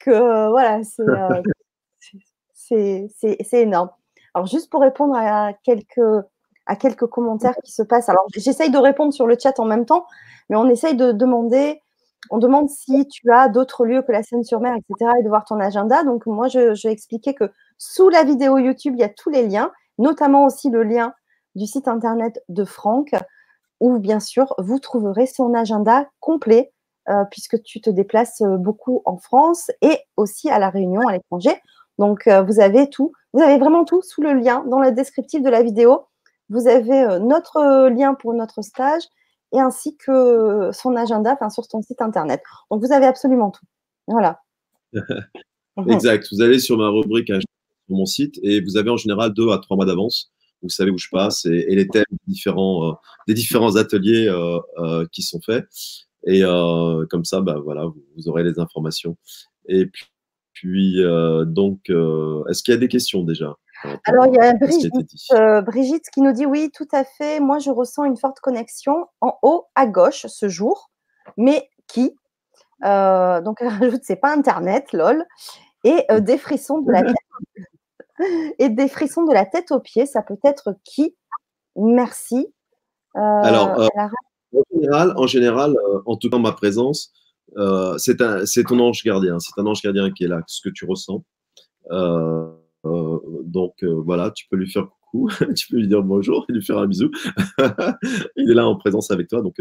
que 0.00 0.50
voilà, 0.50 0.80
euh, 1.00 1.42
c'est 2.52 3.52
énorme. 3.52 3.90
Alors, 4.34 4.46
juste 4.46 4.68
pour 4.70 4.80
répondre 4.80 5.14
à 5.16 5.52
quelques, 5.62 6.00
à 6.66 6.74
quelques 6.74 7.06
commentaires 7.06 7.54
qui 7.62 7.70
se 7.70 7.82
passent. 7.82 8.08
Alors, 8.08 8.26
j'essaye 8.34 8.70
de 8.70 8.78
répondre 8.78 9.12
sur 9.12 9.28
le 9.28 9.36
chat 9.40 9.58
en 9.60 9.66
même 9.66 9.86
temps, 9.86 10.06
mais 10.48 10.56
on 10.56 10.68
essaye 10.68 10.96
de 10.96 11.12
demander, 11.12 11.80
on 12.30 12.38
demande 12.38 12.68
si 12.68 13.06
tu 13.08 13.30
as 13.32 13.48
d'autres 13.48 13.84
lieux 13.84 14.02
que 14.02 14.12
la 14.12 14.22
Seine-sur-Mer, 14.22 14.74
etc., 14.76 15.10
et 15.18 15.22
de 15.22 15.28
voir 15.28 15.44
ton 15.44 15.58
agenda. 15.60 16.04
Donc, 16.04 16.26
moi, 16.26 16.48
je, 16.48 16.74
je 16.74 16.88
expliquais 16.88 17.34
que 17.34 17.50
sous 17.78 18.08
la 18.08 18.24
vidéo 18.24 18.58
YouTube, 18.58 18.94
il 18.96 19.00
y 19.00 19.04
a 19.04 19.08
tous 19.08 19.30
les 19.30 19.46
liens, 19.46 19.72
notamment 19.98 20.44
aussi 20.44 20.70
le 20.70 20.84
lien 20.84 21.14
du 21.54 21.66
site 21.66 21.88
internet 21.88 22.42
de 22.48 22.64
Franck, 22.64 23.10
où 23.80 23.98
bien 23.98 24.20
sûr, 24.20 24.54
vous 24.58 24.78
trouverez 24.78 25.26
son 25.26 25.54
agenda 25.54 26.08
complet, 26.20 26.72
euh, 27.08 27.24
puisque 27.30 27.60
tu 27.62 27.80
te 27.80 27.90
déplaces 27.90 28.40
euh, 28.42 28.56
beaucoup 28.56 29.02
en 29.04 29.18
France 29.18 29.72
et 29.80 29.98
aussi 30.16 30.48
à 30.48 30.60
La 30.60 30.70
Réunion, 30.70 31.00
à 31.08 31.12
l'étranger. 31.12 31.60
Donc, 31.98 32.28
euh, 32.28 32.42
vous 32.42 32.60
avez 32.60 32.88
tout, 32.88 33.12
vous 33.32 33.42
avez 33.42 33.58
vraiment 33.58 33.84
tout 33.84 34.02
sous 34.02 34.22
le 34.22 34.34
lien 34.34 34.64
dans 34.68 34.78
le 34.78 34.92
descriptif 34.92 35.42
de 35.42 35.50
la 35.50 35.62
vidéo. 35.62 36.06
Vous 36.48 36.68
avez 36.68 37.18
notre 37.18 37.88
lien 37.88 38.14
pour 38.14 38.34
notre 38.34 38.62
stage 38.62 39.02
et 39.52 39.60
ainsi 39.60 39.96
que 39.96 40.70
son 40.72 40.96
agenda 40.96 41.36
sur 41.50 41.64
son 41.64 41.82
site 41.82 42.00
internet. 42.02 42.42
Donc, 42.70 42.84
vous 42.84 42.92
avez 42.92 43.06
absolument 43.06 43.50
tout. 43.50 43.66
Voilà. 44.06 44.40
exact. 45.88 46.28
Vous 46.32 46.42
allez 46.42 46.58
sur 46.58 46.76
ma 46.78 46.88
rubrique 46.88 47.28
sur 47.28 47.96
mon 47.96 48.06
site 48.06 48.38
et 48.42 48.60
vous 48.60 48.76
avez 48.76 48.90
en 48.90 48.96
général 48.96 49.32
deux 49.32 49.50
à 49.50 49.58
trois 49.58 49.76
mois 49.76 49.86
d'avance 49.86 50.32
vous 50.62 50.68
savez 50.68 50.90
où 50.90 50.98
je 50.98 51.08
passe 51.10 51.44
et, 51.44 51.74
les 51.74 51.86
thèmes 51.88 52.04
différents, 52.26 52.90
euh, 52.90 52.92
des 53.28 53.34
différents 53.34 53.76
ateliers 53.76 54.28
euh, 54.28 54.58
euh, 54.78 55.06
qui 55.12 55.22
sont 55.22 55.40
faits. 55.40 55.66
Et 56.24 56.42
comme 57.10 57.24
ça, 57.24 57.40
bah, 57.40 57.58
voilà, 57.62 57.84
vous, 57.84 58.28
aurez 58.28 58.44
les 58.44 58.60
informations. 58.60 59.16
Et 59.66 59.90
puis 60.52 61.02
donc, 61.46 61.90
est-ce 62.48 62.62
qu'il 62.62 62.72
y 62.72 62.76
a 62.76 62.80
des 62.80 62.88
questions 62.88 63.24
déjà? 63.24 63.56
Alors, 64.04 64.26
il 64.26 64.34
y 64.34 64.38
a 64.38 64.54
Brigitte, 64.54 65.64
Brigitte, 65.64 66.10
qui 66.10 66.20
nous 66.20 66.32
dit 66.32 66.46
oui, 66.46 66.70
tout 66.74 66.88
à 66.92 67.04
fait. 67.04 67.40
Moi, 67.40 67.58
je 67.58 67.70
ressens 67.70 68.04
une 68.04 68.16
forte 68.16 68.40
connexion 68.40 69.06
en 69.20 69.38
haut 69.42 69.66
à 69.74 69.86
gauche 69.86 70.26
ce 70.26 70.48
jour, 70.48 70.90
mais 71.36 71.68
qui 71.86 72.16
Donc, 72.82 73.58
elle 73.60 73.68
rajoute 73.68 74.02
c'est 74.02 74.16
pas 74.16 74.32
Internet, 74.32 74.92
lol, 74.92 75.24
et 75.84 76.06
des 76.20 76.38
frissons 76.38 76.78
de 76.78 76.92
la 76.92 77.02
et 78.58 78.68
des 78.68 78.88
frissons 78.88 79.24
de 79.24 79.32
la 79.32 79.46
tête 79.46 79.70
aux 79.72 79.80
pieds, 79.80 80.06
ça 80.06 80.22
peut 80.22 80.38
être 80.44 80.76
qui? 80.84 81.16
Merci. 81.76 82.52
Euh, 83.16 83.20
Alors, 83.20 83.80
euh, 83.80 83.88
en 84.54 84.62
général, 84.72 85.12
en, 85.16 85.26
général 85.26 85.76
euh, 85.76 86.00
en 86.06 86.16
tout 86.16 86.30
cas, 86.30 86.38
ma 86.38 86.52
présence, 86.52 87.12
c'est 87.98 88.16
ton 88.16 88.78
ange 88.80 89.02
gardien. 89.04 89.38
C'est 89.38 89.60
un 89.60 89.66
ange 89.66 89.82
gardien 89.82 90.10
qui 90.10 90.24
est 90.24 90.28
là, 90.28 90.40
ce 90.46 90.60
que 90.62 90.72
tu 90.72 90.84
ressens. 90.84 91.24
Donc 92.84 93.82
voilà, 93.82 94.30
tu 94.30 94.46
peux 94.48 94.56
lui 94.56 94.70
faire 94.70 94.88
coucou, 94.88 95.28
tu 95.56 95.68
peux 95.68 95.76
lui 95.76 95.88
dire 95.88 96.02
bonjour 96.02 96.44
et 96.48 96.52
lui 96.52 96.62
faire 96.62 96.78
un 96.78 96.86
bisou. 96.86 97.10
il 98.36 98.50
est 98.50 98.54
là 98.54 98.66
en 98.66 98.76
présence 98.76 99.10
avec 99.10 99.28
toi. 99.28 99.42
Donc 99.42 99.56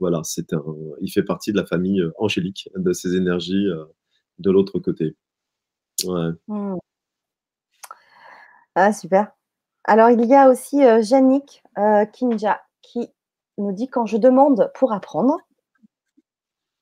voilà, 0.00 0.20
c'est 0.24 0.52
un, 0.52 0.64
il 1.00 1.10
fait 1.10 1.22
partie 1.22 1.52
de 1.52 1.56
la 1.56 1.66
famille 1.66 2.02
angélique 2.18 2.68
de 2.74 2.92
ces 2.92 3.16
énergies 3.16 3.66
de 4.38 4.50
l'autre 4.50 4.78
côté. 4.78 5.16
Mmh. 6.48 6.76
Ah, 8.74 8.92
super. 8.92 9.30
Alors, 9.84 10.10
il 10.10 10.24
y 10.24 10.34
a 10.34 10.48
aussi 10.48 10.82
euh, 10.82 11.02
euh, 11.78 12.04
Kinja 12.06 12.60
qui 12.80 13.12
nous 13.58 13.72
dit 13.72 13.88
quand 13.88 14.06
je 14.06 14.16
demande 14.16 14.70
pour 14.74 14.92
apprendre, 14.92 15.38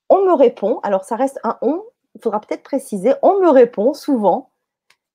on 0.09 0.25
me 0.25 0.33
répond, 0.33 0.79
alors 0.83 1.05
ça 1.05 1.17
reste 1.17 1.41
un 1.43 1.59
on, 1.63 1.83
il 2.15 2.23
faudra 2.23 2.41
peut-être 2.41 2.63
préciser, 2.63 3.15
on 3.23 3.41
me 3.41 3.49
répond 3.49 3.93
souvent 3.93 4.52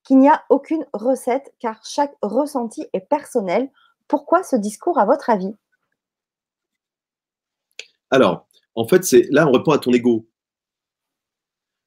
qu'il 0.07 0.19
n'y 0.19 0.29
a 0.29 0.43
aucune 0.49 0.85
recette 0.93 1.53
car 1.59 1.83
chaque 1.85 2.15
ressenti 2.21 2.85
est 2.93 3.01
personnel. 3.01 3.69
Pourquoi 4.07 4.41
ce 4.41 4.55
discours 4.55 4.97
à 4.97 5.05
votre 5.05 5.29
avis? 5.29 5.53
Alors, 8.09 8.47
en 8.75 8.87
fait, 8.87 9.03
c'est 9.03 9.27
là 9.31 9.47
on 9.47 9.51
répond 9.51 9.71
à 9.71 9.79
ton 9.79 9.91
ego. 9.91 10.25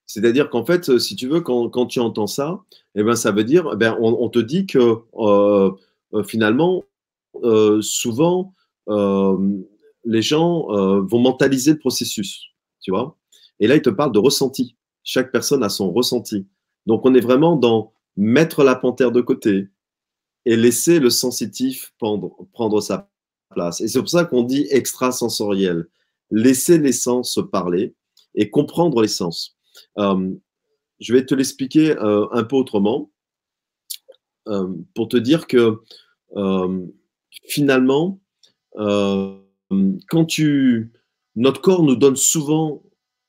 C'est-à-dire 0.07 0.51
qu'en 0.51 0.67
fait, 0.67 0.91
euh, 0.91 0.99
si 0.99 1.17
tu 1.17 1.29
veux, 1.29 1.41
quand, 1.41 1.87
tu 1.87 2.01
entends 2.01 2.27
ça, 2.27 2.61
eh 2.95 3.03
ben, 3.03 3.15
ça 3.15 3.31
veut 3.31 3.45
dire, 3.45 3.71
eh 3.73 3.77
ben, 3.77 3.97
on, 4.01 4.29
te 4.29 4.41
dit 4.41 4.67
que 4.67 4.99
euh, 5.15 5.71
euh, 6.13 6.23
finalement, 6.25 6.83
souvent, 7.81 8.53
les 8.89 10.23
gens 10.23 10.67
vont 11.03 11.21
mentaliser 11.21 11.73
le 11.73 11.79
processus, 11.79 12.49
tu 12.81 12.91
vois? 12.91 13.17
Et 13.61 13.67
là, 13.69 13.77
il 13.77 13.83
te 13.83 13.91
parle 13.91 14.13
de 14.13 14.19
ressenti. 14.19 14.77
Chaque 15.05 15.31
personne 15.31 15.63
a 15.63 15.69
son 15.69 15.93
ressenti. 15.93 16.47
Donc, 16.87 17.03
on 17.05 17.15
est 17.15 17.21
vraiment 17.21 17.55
dans 17.55 17.93
mettre 18.16 18.64
la 18.64 18.75
panthère 18.75 19.12
de 19.12 19.20
côté 19.20 19.68
et 20.46 20.57
laisser 20.57 21.01
le 21.01 21.11
sensitif 21.11 21.92
prendre, 21.99 22.37
prendre 22.53 22.81
sa 22.81 23.11
place. 23.51 23.81
Et 23.81 23.88
c'est 23.88 23.99
pour 23.99 24.09
ça 24.09 24.25
qu'on 24.25 24.42
dit 24.42 24.66
extrasensoriel. 24.70 25.88
Laisser 26.31 26.79
les 26.79 26.92
sens 26.92 27.38
parler 27.51 27.94
et 28.35 28.51
comprendre 28.51 29.03
les 29.03 29.09
sens. 29.09 29.57
Euh, 29.99 30.31
je 31.01 31.12
vais 31.12 31.25
te 31.25 31.35
l'expliquer 31.35 31.96
euh, 31.99 32.27
un 32.33 32.44
peu 32.44 32.57
autrement 32.57 33.11
euh, 34.49 34.68
pour 34.94 35.09
te 35.09 35.16
dire 35.16 35.46
que 35.46 35.79
finalement, 37.44 38.20
quand 38.77 40.25
tu, 40.27 40.92
notre 41.35 41.61
corps 41.61 41.83
nous 41.83 41.96
donne 41.96 42.16
souvent, 42.16 42.83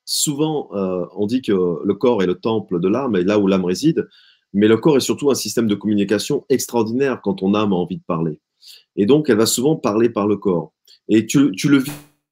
souvent, 0.05 0.69
on 1.15 1.25
dit 1.25 1.41
que 1.41 1.51
le 1.51 1.93
corps 1.95 2.21
est 2.21 2.27
le 2.27 2.39
temple 2.39 2.79
de 2.79 2.87
l'âme 2.87 3.15
et 3.15 3.23
là 3.23 3.39
où 3.39 3.47
l'âme 3.47 3.65
réside. 3.65 4.07
Mais 4.53 4.67
le 4.67 4.77
corps 4.77 4.97
est 4.97 5.01
surtout 5.01 5.31
un 5.31 5.35
système 5.35 5.67
de 5.67 5.75
communication 5.75 6.45
extraordinaire 6.49 7.21
quand 7.21 7.35
ton 7.35 7.53
âme 7.53 7.73
a 7.73 7.75
envie 7.75 7.97
de 7.97 8.03
parler. 8.03 8.39
Et 8.95 9.05
donc, 9.05 9.29
elle 9.29 9.37
va 9.37 9.45
souvent 9.45 9.75
parler 9.75 10.09
par 10.09 10.27
le 10.27 10.37
corps. 10.37 10.73
Et 11.07 11.25
tu, 11.25 11.51
le 11.65 11.83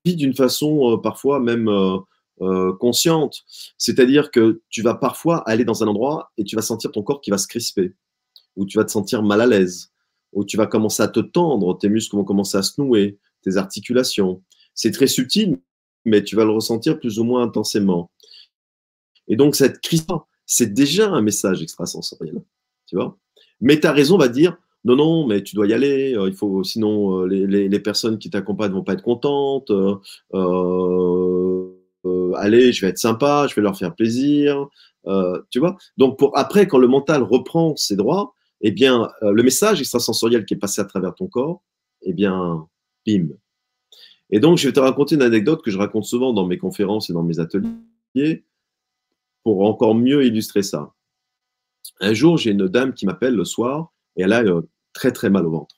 vis 0.05 0.15
d'une 0.15 0.35
façon 0.35 0.93
euh, 0.93 0.97
parfois 0.97 1.39
même 1.39 1.67
euh, 1.67 1.97
euh, 2.41 2.73
consciente. 2.73 3.43
C'est-à-dire 3.77 4.31
que 4.31 4.61
tu 4.69 4.81
vas 4.81 4.95
parfois 4.95 5.37
aller 5.49 5.65
dans 5.65 5.83
un 5.83 5.87
endroit 5.87 6.31
et 6.37 6.43
tu 6.43 6.55
vas 6.55 6.61
sentir 6.61 6.91
ton 6.91 7.03
corps 7.03 7.21
qui 7.21 7.31
va 7.31 7.37
se 7.37 7.47
crisper, 7.47 7.93
ou 8.55 8.65
tu 8.65 8.77
vas 8.77 8.85
te 8.85 8.91
sentir 8.91 9.23
mal 9.23 9.41
à 9.41 9.47
l'aise, 9.47 9.91
ou 10.31 10.45
tu 10.45 10.57
vas 10.57 10.67
commencer 10.67 11.03
à 11.03 11.07
te 11.07 11.19
tendre, 11.19 11.77
tes 11.77 11.89
muscles 11.89 12.15
vont 12.15 12.23
commencer 12.23 12.57
à 12.57 12.63
se 12.63 12.79
nouer, 12.79 13.17
tes 13.41 13.57
articulations. 13.57 14.41
C'est 14.73 14.91
très 14.91 15.07
subtil, 15.07 15.57
mais 16.05 16.23
tu 16.23 16.35
vas 16.35 16.45
le 16.45 16.51
ressentir 16.51 16.99
plus 16.99 17.19
ou 17.19 17.23
moins 17.23 17.43
intensément. 17.43 18.11
Et 19.27 19.35
donc, 19.35 19.55
cette 19.55 19.79
crispation, 19.81 20.23
c'est 20.49 20.73
déjà 20.73 21.09
un 21.09 21.21
message 21.21 21.61
extrasensoriel. 21.61 22.41
Tu 22.87 22.95
vois 22.95 23.17
Mais 23.61 23.79
ta 23.79 23.91
raison 23.91 24.17
va 24.17 24.27
dire 24.27 24.57
non, 24.83 24.95
non, 24.95 25.27
mais 25.27 25.43
tu 25.43 25.55
dois 25.55 25.67
y 25.67 25.73
aller. 25.73 26.15
Euh, 26.15 26.27
il 26.27 26.33
faut, 26.33 26.63
sinon, 26.63 27.23
euh, 27.23 27.27
les, 27.27 27.79
personnes 27.79 28.17
qui 28.17 28.29
t'accompagnent 28.29 28.71
vont 28.71 28.83
pas 28.83 28.93
être 28.93 29.03
contentes. 29.03 29.71
Euh, 29.71 29.95
allez, 32.35 32.71
je 32.71 32.81
vais 32.81 32.87
être 32.89 32.97
sympa, 32.97 33.45
je 33.47 33.55
vais 33.55 33.61
leur 33.61 33.77
faire 33.77 33.93
plaisir. 33.93 34.67
tu 35.51 35.59
vois 35.59 35.77
Donc, 35.97 36.17
pour, 36.17 36.35
après, 36.37 36.67
quand 36.67 36.79
le 36.79 36.87
mental 36.87 37.21
reprend 37.23 37.75
ses 37.75 37.95
droits, 37.95 38.33
eh 38.61 38.71
bien, 38.71 39.09
le 39.21 39.43
message 39.43 39.81
extrasensoriel 39.81 40.45
qui 40.45 40.55
est 40.55 40.57
passé 40.57 40.81
à 40.81 40.85
travers 40.85 41.13
ton 41.13 41.27
corps, 41.27 41.61
eh 42.01 42.13
bien, 42.13 42.67
bim. 43.05 43.27
Et 44.31 44.39
donc, 44.39 44.57
je 44.57 44.67
vais 44.67 44.73
te 44.73 44.79
raconter 44.79 45.15
une 45.15 45.21
anecdote 45.21 45.61
que 45.61 45.71
je 45.71 45.77
raconte 45.77 46.05
souvent 46.05 46.33
dans 46.33 46.47
mes 46.47 46.57
conférences 46.57 47.09
et 47.09 47.13
dans 47.13 47.23
mes 47.23 47.39
ateliers 47.39 48.45
pour 49.49 49.67
encore 49.67 49.95
mieux 49.95 50.23
illustrer 50.23 50.61
ça. 50.61 50.93
Un 52.01 52.13
jour, 52.13 52.37
j'ai 52.37 52.51
une 52.51 52.67
dame 52.67 52.93
qui 52.93 53.07
m'appelle 53.07 53.33
le 53.33 53.45
soir 53.45 53.91
et 54.15 54.21
elle 54.21 54.33
a 54.33 54.43
euh, 54.43 54.61
très 54.93 55.11
très 55.11 55.31
mal 55.31 55.47
au 55.47 55.49
ventre. 55.49 55.75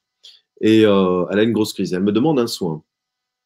Et 0.59 0.85
euh, 0.85 1.25
elle 1.31 1.39
a 1.39 1.43
une 1.43 1.53
grosse 1.53 1.71
crise. 1.71 1.93
Elle 1.93 2.03
me 2.03 2.11
demande 2.11 2.37
un 2.37 2.47
soin. 2.47 2.83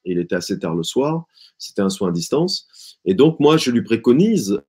Il 0.04 0.18
était 0.18 0.34
assez 0.34 0.58
tard 0.58 0.74
le 0.74 0.82
soir, 0.82 1.26
c'était 1.60 1.84
un 1.84 1.90
soin 1.90 2.10
à 2.10 2.12
distance. 2.12 2.98
Et 3.06 3.14
donc 3.14 3.40
moi, 3.40 3.58
je 3.58 3.70
lui 3.70 3.84
préconise, 3.84 4.64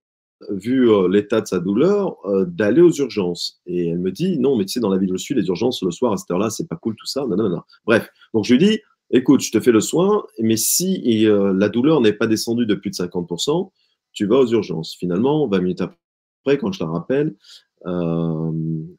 vu 0.51 0.91
euh, 0.91 1.09
l'état 1.09 1.41
de 1.41 1.47
sa 1.47 1.59
douleur, 1.59 2.19
d'aller 2.49 2.83
aux 2.83 2.93
urgences. 2.93 3.63
Et 3.65 3.89
elle 3.89 3.99
me 3.99 4.13
dit, 4.13 4.39
non, 4.39 4.59
mais 4.59 4.67
tu 4.67 4.73
sais, 4.73 4.81
dans 4.81 4.91
la 4.91 4.99
ville 4.99 5.15
où 5.15 5.17
je 5.17 5.33
les 5.33 5.47
urgences 5.47 5.83
le 5.83 5.91
soir 5.91 6.13
à 6.13 6.19
cette 6.19 6.31
heure-là, 6.31 6.51
c'est 6.51 6.69
pas 6.69 6.77
cool 6.77 6.97
tout 6.97 7.07
ça. 7.07 7.23
Non, 7.27 7.37
non, 7.37 7.49
non. 7.49 7.63
Bref, 7.87 8.11
donc 8.35 8.45
je 8.45 8.55
lui 8.55 8.63
dis, 8.63 8.81
écoute, 9.11 9.41
je 9.41 9.51
te 9.51 9.61
fais 9.61 9.73
le 9.73 9.81
soin, 9.81 10.23
mais 10.39 10.59
si 10.59 11.27
la 11.27 11.71
douleur 11.71 12.03
n'est 12.03 12.13
pas 12.13 12.27
descendue 12.27 12.67
de 12.67 12.75
plus 12.75 12.91
de 12.91 12.97
50%, 12.97 13.71
tu 14.17 14.27
vas 14.27 14.39
aux 14.39 14.49
urgences. 14.49 14.97
Finalement, 14.99 15.47
20 15.47 15.61
minutes 15.61 15.83
après, 15.83 16.59
quand 16.59 16.73
je 16.73 16.83
la 16.83 16.91
rappelle, 16.91 17.37
euh, 17.87 18.53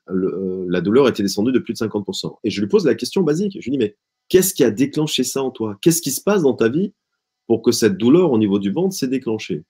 euh, 0.10 0.66
la 0.70 0.80
douleur 0.80 1.10
était 1.10 1.24
descendue 1.24 1.52
de 1.52 1.60
plus 1.60 1.74
de 1.74 1.80
50%. 1.80 2.38
Et 2.44 2.50
je 2.50 2.62
lui 2.62 2.68
pose 2.68 2.86
la 2.86 2.96
question 2.96 3.24
basique. 3.24 3.58
Je 3.60 3.66
lui 3.66 3.72
dis, 3.72 3.78
mais 3.78 3.98
qu'est-ce 4.30 4.54
qui 4.54 4.64
a 4.64 4.72
déclenché 4.72 5.24
ça 5.24 5.44
en 5.44 5.52
toi? 5.52 5.78
Qu'est-ce 5.82 6.02
qui 6.02 6.12
se 6.12 6.22
passe 6.22 6.44
dans 6.44 6.54
ta 6.54 6.70
vie 6.70 6.94
pour 7.48 7.62
que 7.62 7.72
cette 7.72 7.98
douleur 7.98 8.32
au 8.32 8.38
niveau 8.38 8.60
du 8.60 8.72
ventre 8.72 8.96
s'est 8.96 9.08
déclenchée? 9.08 9.64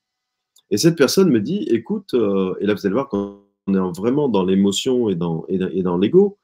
Et 0.69 0.77
cette 0.77 0.97
personne 0.97 1.29
me 1.29 1.39
dit, 1.39 1.65
écoute, 1.69 2.13
euh, 2.13 2.53
et 2.59 2.65
là 2.65 2.73
vous 2.73 2.85
allez 2.85 2.93
voir 2.93 3.07
quand 3.07 3.39
on 3.67 3.73
est 3.73 3.97
vraiment 3.97 4.27
dans 4.27 4.43
l'émotion 4.43 5.09
et 5.09 5.15
dans, 5.15 5.45
et 5.47 5.57
dans, 5.81 5.97
l'ego 5.97 6.37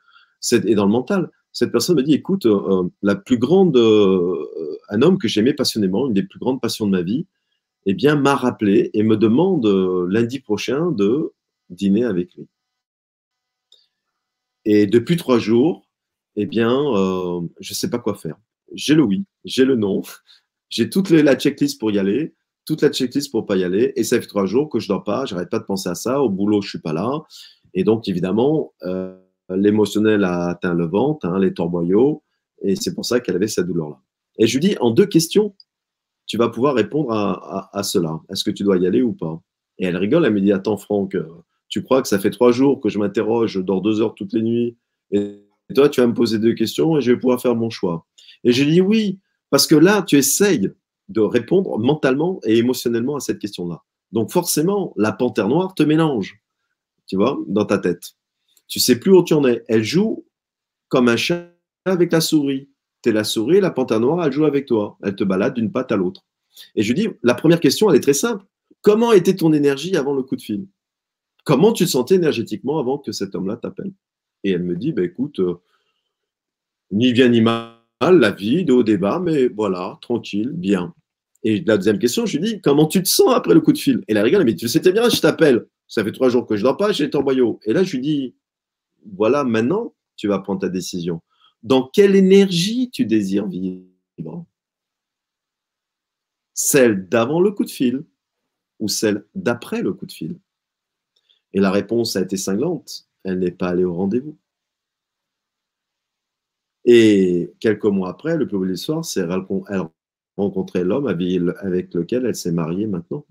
et 0.51 0.75
dans 0.75 0.85
le 0.85 0.91
mental, 0.91 1.29
cette 1.51 1.73
personne 1.73 1.97
me 1.97 2.03
dit, 2.03 2.13
écoute, 2.13 2.47
la 3.01 3.15
plus 3.15 3.37
grande, 3.37 3.77
un 3.77 5.01
homme 5.01 5.17
que 5.17 5.27
j'aimais 5.27 5.53
passionnément, 5.53 6.07
une 6.07 6.13
des 6.13 6.23
plus 6.23 6.39
grandes 6.39 6.61
passions 6.61 6.85
de 6.85 6.91
ma 6.91 7.01
vie, 7.01 7.27
eh 7.85 7.93
bien, 7.93 8.15
m'a 8.15 8.35
rappelé 8.35 8.89
et 8.93 9.03
me 9.03 9.17
demande 9.17 9.65
lundi 10.09 10.39
prochain 10.39 10.91
de 10.91 11.33
dîner 11.69 12.05
avec 12.05 12.33
lui. 12.35 12.47
Et 14.65 14.87
depuis 14.87 15.17
trois 15.17 15.39
jours, 15.39 15.87
eh 16.35 16.45
bien, 16.45 16.71
euh, 16.71 17.41
je 17.59 17.71
ne 17.71 17.75
sais 17.75 17.89
pas 17.89 17.99
quoi 17.99 18.15
faire. 18.15 18.37
J'ai 18.73 18.95
le 18.95 19.03
oui, 19.03 19.25
j'ai 19.45 19.65
le 19.65 19.75
non, 19.75 20.01
j'ai 20.69 20.89
toute 20.89 21.09
la 21.09 21.35
checklist 21.35 21.79
pour 21.79 21.91
y 21.91 21.99
aller, 21.99 22.33
toute 22.65 22.81
la 22.81 22.89
checklist 22.89 23.31
pour 23.31 23.45
pas 23.45 23.57
y 23.57 23.63
aller. 23.63 23.93
Et 23.95 24.03
ça 24.03 24.19
fait 24.19 24.27
trois 24.27 24.45
jours 24.45 24.69
que 24.69 24.79
je 24.79 24.87
dors 24.87 25.03
pas, 25.03 25.25
j'arrête 25.25 25.49
pas 25.49 25.59
de 25.59 25.65
penser 25.65 25.89
à 25.89 25.95
ça. 25.95 26.21
Au 26.21 26.29
boulot, 26.29 26.61
je 26.61 26.69
suis 26.69 26.79
pas 26.79 26.93
là. 26.93 27.21
Et 27.73 27.83
donc, 27.83 28.07
évidemment, 28.07 28.73
euh, 28.83 29.17
l'émotionnel 29.49 30.23
a 30.23 30.49
atteint 30.49 30.73
le 30.73 30.85
ventre, 30.85 31.27
hein, 31.27 31.39
les 31.39 31.53
torboyaux, 31.53 32.23
et 32.61 32.75
c'est 32.75 32.93
pour 32.93 33.05
ça 33.05 33.19
qu'elle 33.19 33.35
avait 33.35 33.47
cette 33.47 33.67
douleur-là. 33.67 33.99
Et 34.37 34.47
je 34.47 34.57
lui 34.57 34.67
dis, 34.67 34.77
en 34.79 34.91
deux 34.91 35.05
questions, 35.05 35.55
tu 36.25 36.37
vas 36.37 36.49
pouvoir 36.49 36.75
répondre 36.75 37.11
à, 37.11 37.83
cela. 37.83 38.19
Est-ce 38.29 38.43
que 38.43 38.51
tu 38.51 38.63
dois 38.63 38.77
y 38.77 38.87
aller 38.87 39.01
ou 39.01 39.13
pas? 39.13 39.41
Et 39.77 39.85
elle 39.85 39.97
rigole, 39.97 40.25
elle 40.25 40.33
me 40.33 40.41
dit, 40.41 40.51
attends 40.51 40.77
Franck, 40.77 41.15
euh, 41.15 41.27
tu 41.67 41.83
crois 41.83 42.01
que 42.01 42.07
ça 42.07 42.19
fait 42.19 42.29
trois 42.29 42.51
jours 42.51 42.79
que 42.79 42.89
je 42.89 42.99
m'interroge, 42.99 43.53
je 43.53 43.59
dors 43.59 43.81
deux 43.81 44.01
heures 44.01 44.15
toutes 44.15 44.33
les 44.33 44.41
nuits, 44.41 44.77
et 45.11 45.43
toi, 45.73 45.89
tu 45.89 46.01
vas 46.01 46.07
me 46.07 46.13
poser 46.13 46.39
deux 46.39 46.53
questions 46.53 46.97
et 46.97 47.01
je 47.01 47.11
vais 47.11 47.19
pouvoir 47.19 47.41
faire 47.41 47.55
mon 47.55 47.69
choix. 47.69 48.05
Et 48.43 48.51
j'ai 48.51 48.65
dit 48.65 48.81
oui, 48.81 49.19
parce 49.49 49.67
que 49.67 49.75
là, 49.75 50.01
tu 50.01 50.17
essayes 50.17 50.71
de 51.09 51.21
répondre 51.21 51.77
mentalement 51.77 52.39
et 52.43 52.57
émotionnellement 52.57 53.15
à 53.15 53.19
cette 53.19 53.39
question-là. 53.39 53.83
Donc 54.11 54.31
forcément, 54.31 54.93
la 54.97 55.11
panthère 55.11 55.47
noire 55.47 55.73
te 55.75 55.83
mélange, 55.83 56.41
tu 57.07 57.15
vois, 57.15 57.37
dans 57.47 57.65
ta 57.65 57.77
tête. 57.77 58.13
Tu 58.67 58.79
sais 58.79 58.99
plus 58.99 59.11
où 59.11 59.23
tu 59.23 59.33
en 59.33 59.45
es. 59.45 59.63
Elle 59.67 59.83
joue 59.83 60.25
comme 60.87 61.09
un 61.09 61.17
chat 61.17 61.49
avec 61.85 62.11
la 62.11 62.21
souris. 62.21 62.69
Tu 63.03 63.11
la 63.11 63.23
souris, 63.23 63.59
la 63.59 63.69
panthère 63.69 63.99
noire, 63.99 64.25
elle 64.25 64.31
joue 64.31 64.45
avec 64.45 64.65
toi. 64.65 64.97
Elle 65.03 65.15
te 65.15 65.23
balade 65.23 65.53
d'une 65.53 65.71
patte 65.71 65.91
à 65.91 65.97
l'autre. 65.97 66.25
Et 66.75 66.83
je 66.83 66.93
dis, 66.93 67.09
la 67.21 67.33
première 67.33 67.59
question, 67.59 67.89
elle 67.89 67.97
est 67.97 68.01
très 68.01 68.13
simple. 68.13 68.45
Comment 68.81 69.11
était 69.11 69.35
ton 69.35 69.51
énergie 69.53 69.95
avant 69.97 70.13
le 70.13 70.23
coup 70.23 70.35
de 70.35 70.41
fil? 70.41 70.67
Comment 71.43 71.73
tu 71.73 71.85
te 71.85 71.89
sentais 71.89 72.15
énergétiquement 72.15 72.79
avant 72.79 72.97
que 72.97 73.11
cet 73.11 73.35
homme-là 73.35 73.57
t'appelle? 73.57 73.91
Et 74.43 74.51
elle 74.51 74.63
me 74.63 74.75
dit, 74.75 74.93
bah, 74.93 75.03
écoute, 75.03 75.39
euh, 75.39 75.55
ni 76.91 77.11
bien 77.11 77.27
ni 77.29 77.41
mal, 77.41 77.75
la 78.01 78.31
vie, 78.31 78.63
de 78.63 78.73
haut 78.73 78.83
débat, 78.83 79.19
mais 79.19 79.47
voilà, 79.47 79.97
tranquille, 80.01 80.51
bien. 80.53 80.93
Et 81.43 81.61
la 81.65 81.77
deuxième 81.77 81.99
question, 81.99 82.25
je 82.25 82.37
lui 82.37 82.45
dis, 82.45 82.61
comment 82.61 82.85
tu 82.85 83.03
te 83.03 83.09
sens 83.09 83.33
après 83.33 83.53
le 83.53 83.59
coup 83.59 83.73
de 83.73 83.77
fil? 83.77 84.01
Et 84.07 84.13
la 84.13 84.23
rigole, 84.23 84.41
elle 84.41 84.47
me 84.47 84.51
dit, 84.53 84.57
tu 84.57 84.69
sais 84.69 84.79
bien, 84.91 85.09
je 85.09 85.19
t'appelle. 85.19 85.65
Ça 85.87 86.03
fait 86.03 86.13
trois 86.13 86.29
jours 86.29 86.45
que 86.45 86.55
je 86.55 86.61
ne 86.61 86.69
dors 86.69 86.77
pas, 86.77 86.93
j'ai 86.93 87.13
en 87.13 87.21
boyau. 87.21 87.59
Et 87.65 87.73
là, 87.73 87.83
je 87.83 87.97
lui 87.97 88.01
dis, 88.01 88.35
voilà, 89.13 89.43
maintenant, 89.43 89.93
tu 90.15 90.29
vas 90.29 90.39
prendre 90.39 90.61
ta 90.61 90.69
décision. 90.69 91.21
Dans 91.63 91.87
quelle 91.87 92.15
énergie 92.15 92.89
tu 92.91 93.05
désires 93.05 93.47
vivre? 93.47 94.45
Celle 96.53 97.07
d'avant 97.07 97.41
le 97.41 97.51
coup 97.51 97.63
de 97.65 97.71
fil 97.71 98.05
ou 98.79 98.87
celle 98.87 99.25
d'après 99.33 99.81
le 99.81 99.93
coup 99.93 100.05
de 100.05 100.11
fil? 100.11 100.37
Et 101.53 101.59
la 101.59 101.71
réponse 101.71 102.15
a 102.15 102.21
été 102.21 102.37
cinglante. 102.37 103.07
Elle 103.23 103.39
n'est 103.39 103.51
pas 103.51 103.69
allée 103.69 103.85
au 103.85 103.93
rendez-vous. 103.93 104.37
Et 106.85 107.53
quelques 107.61 107.85
mois 107.85 108.09
après, 108.09 108.35
le 108.35 108.45
plus 108.45 108.57
beau 108.57 108.65
l'histoire, 108.65 109.05
c'est 109.05 109.21
elle 109.21 109.45
rencontrait 110.35 110.83
l'homme 110.83 111.07
avec 111.07 111.93
lequel 111.93 112.25
elle 112.25 112.35
s'est 112.35 112.51
mariée 112.51 112.87
maintenant. 112.87 113.25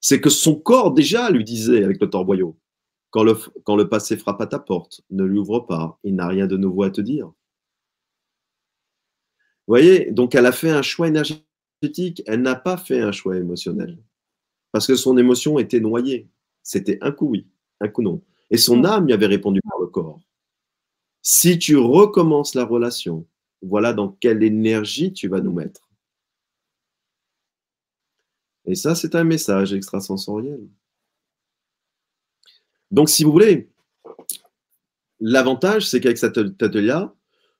C'est 0.00 0.20
que 0.20 0.28
son 0.28 0.56
corps 0.56 0.92
déjà 0.92 1.30
lui 1.30 1.44
disait 1.44 1.84
avec 1.84 2.00
le 2.00 2.10
torboyau, 2.10 2.58
quand 3.12 3.24
le, 3.24 3.34
quand 3.64 3.76
le 3.76 3.88
passé 3.88 4.16
frappe 4.16 4.40
à 4.40 4.46
ta 4.46 4.58
porte, 4.58 5.02
ne 5.10 5.24
lui 5.24 5.38
ouvre 5.38 5.60
pas, 5.60 6.00
il 6.02 6.16
n'a 6.16 6.26
rien 6.26 6.46
de 6.46 6.56
nouveau 6.56 6.82
à 6.82 6.90
te 6.90 7.02
dire. 7.02 7.26
Vous 7.26 7.34
voyez, 9.68 10.10
donc 10.10 10.34
elle 10.34 10.46
a 10.46 10.52
fait 10.52 10.70
un 10.70 10.82
choix 10.82 11.08
énergétique, 11.08 12.22
elle 12.26 12.40
n'a 12.40 12.56
pas 12.56 12.78
fait 12.78 13.00
un 13.00 13.12
choix 13.12 13.36
émotionnel, 13.36 14.02
parce 14.72 14.86
que 14.86 14.96
son 14.96 15.18
émotion 15.18 15.58
était 15.58 15.78
noyée. 15.78 16.28
C'était 16.62 16.98
un 17.02 17.12
coup 17.12 17.28
oui, 17.28 17.46
un 17.80 17.88
coup 17.88 18.02
non. 18.02 18.22
Et 18.50 18.56
son 18.56 18.84
âme 18.84 19.06
lui 19.06 19.12
avait 19.12 19.26
répondu 19.26 19.60
par 19.62 19.78
le 19.78 19.88
corps. 19.88 20.20
Si 21.20 21.58
tu 21.58 21.76
recommences 21.76 22.54
la 22.54 22.64
relation, 22.64 23.26
voilà 23.60 23.92
dans 23.92 24.08
quelle 24.08 24.42
énergie 24.42 25.12
tu 25.12 25.28
vas 25.28 25.40
nous 25.40 25.52
mettre. 25.52 25.90
Et 28.64 28.74
ça, 28.74 28.94
c'est 28.94 29.14
un 29.14 29.24
message 29.24 29.74
extrasensoriel. 29.74 30.68
Donc, 32.92 33.08
si 33.08 33.24
vous 33.24 33.32
voulez, 33.32 33.68
l'avantage, 35.18 35.88
c'est 35.88 36.00
qu'avec 36.00 36.18
cet 36.18 36.38
atelier 36.38 37.04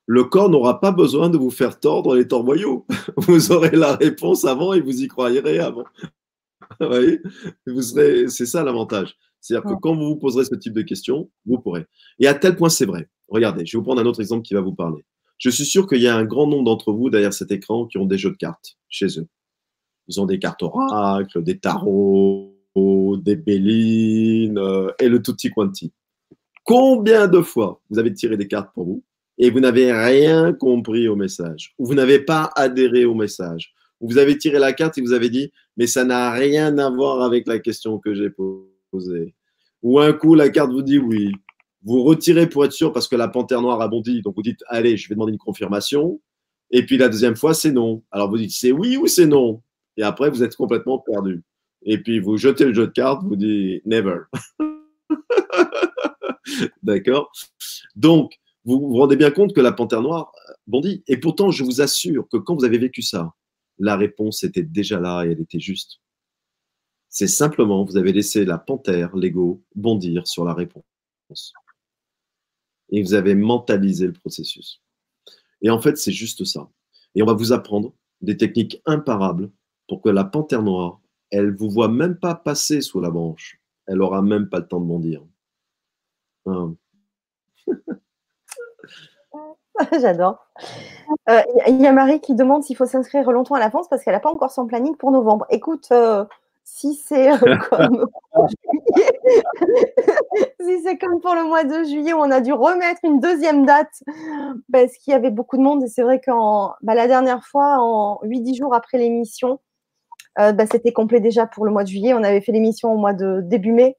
le 0.06 0.24
corps 0.24 0.50
n'aura 0.50 0.80
pas 0.80 0.92
besoin 0.92 1.30
de 1.30 1.38
vous 1.38 1.50
faire 1.50 1.78
tordre 1.78 2.16
les 2.16 2.26
torboyaux. 2.26 2.86
Vous 3.16 3.52
aurez 3.52 3.70
la 3.70 3.96
réponse 3.96 4.44
avant 4.44 4.72
et 4.72 4.80
vous 4.80 5.02
y 5.02 5.08
croirez 5.08 5.58
avant. 5.60 5.84
vous 7.66 7.82
serez, 7.82 8.28
c'est 8.28 8.46
ça 8.46 8.64
l'avantage. 8.64 9.16
C'est-à-dire 9.40 9.70
que 9.70 9.80
quand 9.80 9.94
vous 9.94 10.08
vous 10.08 10.16
poserez 10.16 10.44
ce 10.44 10.54
type 10.54 10.72
de 10.72 10.82
questions, 10.82 11.30
vous 11.46 11.58
pourrez. 11.58 11.86
Et 12.18 12.26
à 12.26 12.34
tel 12.34 12.56
point, 12.56 12.68
c'est 12.68 12.84
vrai. 12.84 13.08
Regardez, 13.28 13.64
je 13.64 13.72
vais 13.72 13.78
vous 13.78 13.84
prendre 13.84 14.00
un 14.00 14.06
autre 14.06 14.20
exemple 14.20 14.42
qui 14.42 14.54
va 14.54 14.60
vous 14.60 14.74
parler. 14.74 15.04
Je 15.38 15.50
suis 15.50 15.64
sûr 15.64 15.86
qu'il 15.86 16.00
y 16.00 16.08
a 16.08 16.14
un 16.14 16.24
grand 16.24 16.46
nombre 16.46 16.64
d'entre 16.64 16.92
vous 16.92 17.10
derrière 17.10 17.32
cet 17.32 17.50
écran 17.50 17.86
qui 17.86 17.98
ont 17.98 18.06
des 18.06 18.18
jeux 18.18 18.30
de 18.30 18.36
cartes 18.36 18.76
chez 18.88 19.18
eux. 19.18 19.26
Ils 20.08 20.20
ont 20.20 20.26
des 20.26 20.38
cartes 20.38 20.62
oracles, 20.62 21.42
des 21.42 21.58
tarots, 21.58 22.51
des 22.74 23.36
bélines 23.36 24.58
euh, 24.58 24.90
et 24.98 25.08
le 25.08 25.22
tutti 25.22 25.50
quanti. 25.50 25.92
Combien 26.64 27.28
de 27.28 27.40
fois 27.40 27.80
vous 27.90 27.98
avez 27.98 28.12
tiré 28.12 28.36
des 28.36 28.48
cartes 28.48 28.72
pour 28.74 28.84
vous 28.84 29.04
et 29.38 29.50
vous 29.50 29.60
n'avez 29.60 29.92
rien 29.92 30.52
compris 30.52 31.08
au 31.08 31.16
message, 31.16 31.74
ou 31.78 31.86
vous 31.86 31.94
n'avez 31.94 32.20
pas 32.20 32.50
adhéré 32.54 33.04
au 33.04 33.14
message, 33.14 33.74
vous 34.00 34.18
avez 34.18 34.36
tiré 34.36 34.58
la 34.58 34.72
carte 34.72 34.98
et 34.98 35.00
vous 35.00 35.12
avez 35.12 35.30
dit, 35.30 35.52
mais 35.76 35.86
ça 35.86 36.04
n'a 36.04 36.32
rien 36.32 36.76
à 36.78 36.90
voir 36.90 37.22
avec 37.22 37.46
la 37.46 37.58
question 37.58 37.98
que 37.98 38.14
j'ai 38.14 38.30
posée. 38.90 39.34
ou 39.82 40.00
un 40.00 40.12
coup, 40.12 40.34
la 40.34 40.48
carte 40.48 40.72
vous 40.72 40.82
dit 40.82 40.98
oui. 40.98 41.32
Vous 41.84 42.04
retirez 42.04 42.48
pour 42.48 42.64
être 42.64 42.72
sûr 42.72 42.92
parce 42.92 43.08
que 43.08 43.16
la 43.16 43.26
panthère 43.26 43.60
noire 43.60 43.80
a 43.80 43.88
bondi. 43.88 44.22
Donc 44.22 44.36
vous 44.36 44.42
dites, 44.42 44.62
allez, 44.68 44.96
je 44.96 45.08
vais 45.08 45.16
demander 45.16 45.32
une 45.32 45.38
confirmation. 45.38 46.20
Et 46.70 46.86
puis 46.86 46.96
la 46.96 47.08
deuxième 47.08 47.34
fois, 47.34 47.54
c'est 47.54 47.72
non. 47.72 48.02
Alors 48.12 48.30
vous 48.30 48.38
dites, 48.38 48.52
c'est 48.52 48.70
oui 48.70 48.96
ou 48.96 49.08
c'est 49.08 49.26
non? 49.26 49.62
Et 49.96 50.02
après, 50.02 50.30
vous 50.30 50.44
êtes 50.44 50.54
complètement 50.54 50.98
perdu. 50.98 51.42
Et 51.84 51.98
puis 51.98 52.20
vous 52.20 52.36
jetez 52.36 52.64
le 52.64 52.74
jeu 52.74 52.86
de 52.86 52.92
cartes, 52.92 53.22
vous 53.24 53.36
dites 53.36 53.84
never. 53.86 54.20
D'accord 56.82 57.32
Donc, 57.96 58.38
vous 58.64 58.78
vous 58.78 58.96
rendez 58.96 59.16
bien 59.16 59.30
compte 59.30 59.54
que 59.54 59.60
la 59.60 59.72
panthère 59.72 60.02
noire 60.02 60.32
bondit. 60.66 61.02
Et 61.08 61.16
pourtant, 61.16 61.50
je 61.50 61.64
vous 61.64 61.80
assure 61.80 62.28
que 62.28 62.36
quand 62.36 62.54
vous 62.54 62.64
avez 62.64 62.78
vécu 62.78 63.02
ça, 63.02 63.34
la 63.78 63.96
réponse 63.96 64.44
était 64.44 64.62
déjà 64.62 65.00
là 65.00 65.24
et 65.24 65.32
elle 65.32 65.40
était 65.40 65.60
juste. 65.60 66.00
C'est 67.08 67.26
simplement, 67.26 67.84
vous 67.84 67.96
avez 67.96 68.12
laissé 68.12 68.44
la 68.44 68.58
panthère, 68.58 69.14
l'ego, 69.16 69.62
bondir 69.74 70.26
sur 70.26 70.44
la 70.44 70.54
réponse. 70.54 70.84
Et 72.90 73.02
vous 73.02 73.14
avez 73.14 73.34
mentalisé 73.34 74.06
le 74.06 74.12
processus. 74.12 74.80
Et 75.60 75.70
en 75.70 75.80
fait, 75.80 75.98
c'est 75.98 76.12
juste 76.12 76.44
ça. 76.44 76.70
Et 77.14 77.22
on 77.22 77.26
va 77.26 77.34
vous 77.34 77.52
apprendre 77.52 77.92
des 78.20 78.36
techniques 78.36 78.80
imparables 78.86 79.50
pour 79.88 80.00
que 80.00 80.08
la 80.08 80.24
panthère 80.24 80.62
noire, 80.62 81.01
elle 81.32 81.56
vous 81.56 81.70
voit 81.70 81.88
même 81.88 82.16
pas 82.16 82.34
passer 82.34 82.82
sous 82.82 83.00
la 83.00 83.10
branche. 83.10 83.58
Elle 83.86 84.02
aura 84.02 84.22
même 84.22 84.48
pas 84.48 84.60
le 84.60 84.68
temps 84.68 84.80
de 84.80 84.86
bondir. 84.86 85.22
Hein. 86.46 86.74
J'adore. 90.00 90.46
Euh, 91.30 91.42
il 91.66 91.80
y 91.80 91.86
a 91.86 91.92
Marie 91.92 92.20
qui 92.20 92.34
demande 92.34 92.62
s'il 92.62 92.76
faut 92.76 92.84
s'inscrire 92.86 93.32
longtemps 93.32 93.54
à 93.54 93.60
l'avance 93.60 93.88
parce 93.88 94.04
qu'elle 94.04 94.14
n'a 94.14 94.20
pas 94.20 94.30
encore 94.30 94.50
son 94.50 94.66
planning 94.66 94.94
pour 94.96 95.10
novembre. 95.10 95.46
Écoute, 95.48 95.88
euh, 95.90 96.26
si 96.64 96.94
c'est 96.94 97.32
euh, 97.32 97.56
comme 97.70 98.06
si 100.60 100.82
c'est 100.82 100.98
comme 100.98 101.20
pour 101.20 101.34
le 101.34 101.44
mois 101.44 101.64
de 101.64 101.82
juillet 101.84 102.12
où 102.12 102.18
on 102.18 102.30
a 102.30 102.42
dû 102.42 102.52
remettre 102.52 103.00
une 103.04 103.20
deuxième 103.20 103.64
date 103.64 104.02
parce 104.70 104.98
qu'il 104.98 105.12
y 105.12 105.14
avait 105.14 105.30
beaucoup 105.30 105.56
de 105.56 105.62
monde 105.62 105.82
et 105.82 105.88
c'est 105.88 106.02
vrai 106.02 106.20
que 106.20 106.30
bah, 106.82 106.94
la 106.94 107.08
dernière 107.08 107.46
fois, 107.46 107.78
en 107.78 108.20
8-10 108.22 108.58
jours 108.58 108.74
après 108.74 108.98
l'émission, 108.98 109.60
bah, 110.36 110.66
c'était 110.70 110.92
complet 110.92 111.20
déjà 111.20 111.46
pour 111.46 111.64
le 111.64 111.70
mois 111.70 111.84
de 111.84 111.88
juillet. 111.88 112.14
On 112.14 112.22
avait 112.24 112.40
fait 112.40 112.52
l'émission 112.52 112.92
au 112.92 112.96
mois 112.96 113.12
de 113.12 113.40
début 113.42 113.72
mai. 113.72 113.96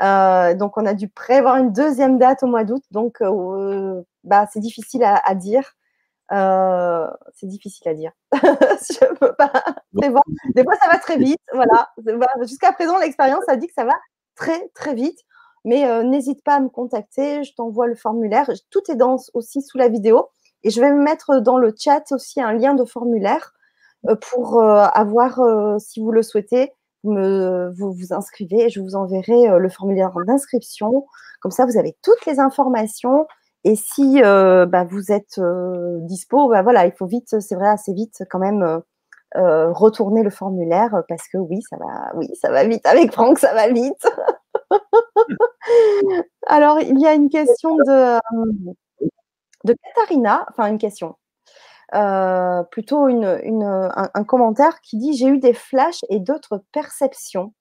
donc 0.00 0.76
on 0.76 0.86
a 0.86 0.94
dû 0.94 1.08
prévoir 1.08 1.56
une 1.56 1.72
deuxième 1.72 2.18
date 2.18 2.42
au 2.42 2.46
mois 2.46 2.64
d'août. 2.64 2.82
Donc 2.90 3.18
bah, 4.24 4.46
c'est 4.52 4.60
difficile 4.60 5.04
à 5.04 5.34
dire. 5.34 5.76
Euh, 6.32 7.06
c'est 7.34 7.46
difficile 7.46 7.88
à 7.88 7.94
dire. 7.94 8.12
je 8.32 9.14
peux. 9.14 9.32
Des 10.54 10.64
fois, 10.64 10.76
ça 10.82 10.88
va 10.90 10.98
très 10.98 11.18
vite. 11.18 11.40
Voilà. 11.52 11.90
Jusqu'à 12.42 12.72
présent, 12.72 12.98
l'expérience 12.98 13.44
a 13.48 13.56
dit 13.56 13.66
que 13.66 13.74
ça 13.74 13.84
va 13.84 13.94
très, 14.34 14.68
très 14.74 14.94
vite. 14.94 15.18
Mais 15.64 15.88
euh, 15.88 16.02
n'hésite 16.04 16.44
pas 16.44 16.56
à 16.56 16.60
me 16.60 16.68
contacter. 16.68 17.44
Je 17.44 17.54
t'envoie 17.54 17.86
le 17.86 17.94
formulaire. 17.94 18.50
Tout 18.70 18.82
est 18.90 18.96
dans, 18.96 19.16
aussi 19.34 19.62
sous 19.62 19.78
la 19.78 19.88
vidéo. 19.88 20.28
Et 20.62 20.70
je 20.70 20.80
vais 20.80 20.92
me 20.92 21.02
mettre 21.02 21.40
dans 21.40 21.58
le 21.58 21.74
chat 21.76 22.04
aussi 22.12 22.40
un 22.40 22.52
lien 22.52 22.74
de 22.74 22.84
formulaire 22.84 23.52
euh, 23.52 23.55
pour 24.28 24.62
avoir, 24.62 25.40
si 25.80 26.00
vous 26.00 26.12
le 26.12 26.22
souhaitez, 26.22 26.72
vous 27.02 27.92
vous 27.92 28.12
inscrivez 28.12 28.64
et 28.64 28.68
je 28.68 28.80
vous 28.80 28.94
enverrai 28.94 29.58
le 29.58 29.68
formulaire 29.68 30.12
d'inscription. 30.26 31.06
Comme 31.40 31.52
ça, 31.52 31.66
vous 31.66 31.78
avez 31.78 31.96
toutes 32.02 32.24
les 32.26 32.40
informations 32.40 33.26
et 33.66 33.74
si 33.74 34.22
euh, 34.22 34.64
bah, 34.64 34.84
vous 34.84 35.10
êtes 35.10 35.38
euh, 35.38 35.98
dispo, 36.02 36.48
bah, 36.48 36.62
voilà, 36.62 36.86
il 36.86 36.92
faut 36.92 37.06
vite, 37.06 37.40
c'est 37.40 37.56
vrai, 37.56 37.66
assez 37.68 37.92
vite 37.92 38.22
quand 38.30 38.38
même 38.38 38.80
euh, 39.36 39.72
retourner 39.72 40.22
le 40.22 40.30
formulaire 40.30 41.02
parce 41.08 41.26
que 41.26 41.36
oui, 41.38 41.62
ça 41.68 41.76
va, 41.76 42.12
oui, 42.14 42.28
ça 42.40 42.52
va 42.52 42.62
vite. 42.64 42.86
Avec 42.86 43.10
Franck, 43.10 43.40
ça 43.40 43.54
va 43.54 43.68
vite. 43.68 44.06
Alors, 46.46 46.78
il 46.80 47.00
y 47.00 47.08
a 47.08 47.14
une 47.14 47.28
question 47.28 47.74
de, 47.74 48.20
de 49.64 49.74
Katharina, 49.82 50.46
enfin 50.48 50.68
une 50.68 50.78
question, 50.78 51.16
plutôt 52.70 53.08
une, 53.08 53.24
un, 53.64 54.24
commentaire 54.24 54.80
qui 54.80 54.96
dit 54.96 55.16
J'ai 55.16 55.28
eu 55.28 55.38
des 55.38 55.54
flashs 55.54 56.04
et 56.08 56.20
d'autres 56.20 56.62
perceptions. 56.72 57.52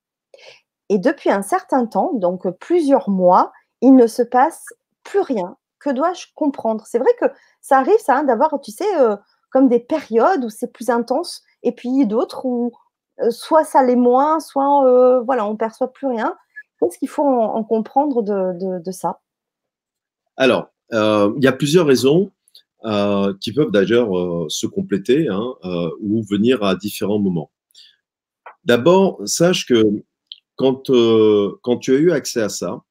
Et 0.89 0.97
depuis 0.99 1.31
un 1.31 1.41
certain 1.41 1.85
temps, 1.85 2.11
donc 2.13 2.47
plusieurs 2.59 3.09
mois, 3.09 3.51
il 3.81 3.95
ne 3.95 4.07
se 4.07 4.21
passe 4.21 4.65
plus 5.03 5.21
rien 5.21 5.57
que 5.85 5.91
dois-je 5.91 6.25
comprendre? 6.33 6.83
C'est 6.87 6.97
vrai 6.97 7.11
que 7.19 7.25
ça 7.61 7.77
arrive, 7.77 7.99
ça, 7.99 8.17
hein, 8.17 8.23
d'avoir, 8.23 8.59
tu 8.59 8.71
sais, 8.71 8.99
euh, 8.99 9.15
comme 9.51 9.69
des 9.69 9.79
périodes 9.79 10.43
où 10.43 10.49
c'est 10.49 10.73
plus 10.73 10.89
intense, 10.89 11.43
et 11.61 11.71
puis 11.71 12.05
d'autres 12.07 12.45
où 12.45 12.71
euh, 13.21 13.29
soit 13.29 13.63
ça 13.63 13.83
l'est 13.83 13.95
moins, 13.95 14.39
soit 14.39 14.85
euh, 14.85 15.21
voilà, 15.21 15.45
on 15.45 15.55
perçoit 15.55 15.93
plus 15.93 16.07
rien. 16.07 16.35
Qu'est-ce 16.79 16.97
qu'il 16.97 17.07
faut 17.07 17.23
en, 17.23 17.63
comprendre 17.63 18.21
de, 18.21 18.91
ça? 18.91 19.21
Alors, 20.35 20.67
il 20.91 21.41
y 21.41 21.47
a 21.47 21.53
plusieurs 21.53 21.87
raisons 21.87 22.31
qui 23.41 23.53
peuvent 23.53 23.71
d'ailleurs 23.71 24.09
se 24.49 24.67
compléter 24.67 25.27
hein, 25.27 25.55
ou 25.99 26.23
venir 26.23 26.63
à 26.63 26.75
différents 26.75 27.19
moments. 27.19 27.51
D'abord, 28.63 29.21
sache 29.25 29.65
que 29.65 29.83
quand, 30.55 30.91
quand 31.61 31.77
tu 31.77 31.95
as 31.95 31.99
eu 31.99 32.11
accès 32.11 32.41
à 32.41 32.49
ça, 32.49 32.81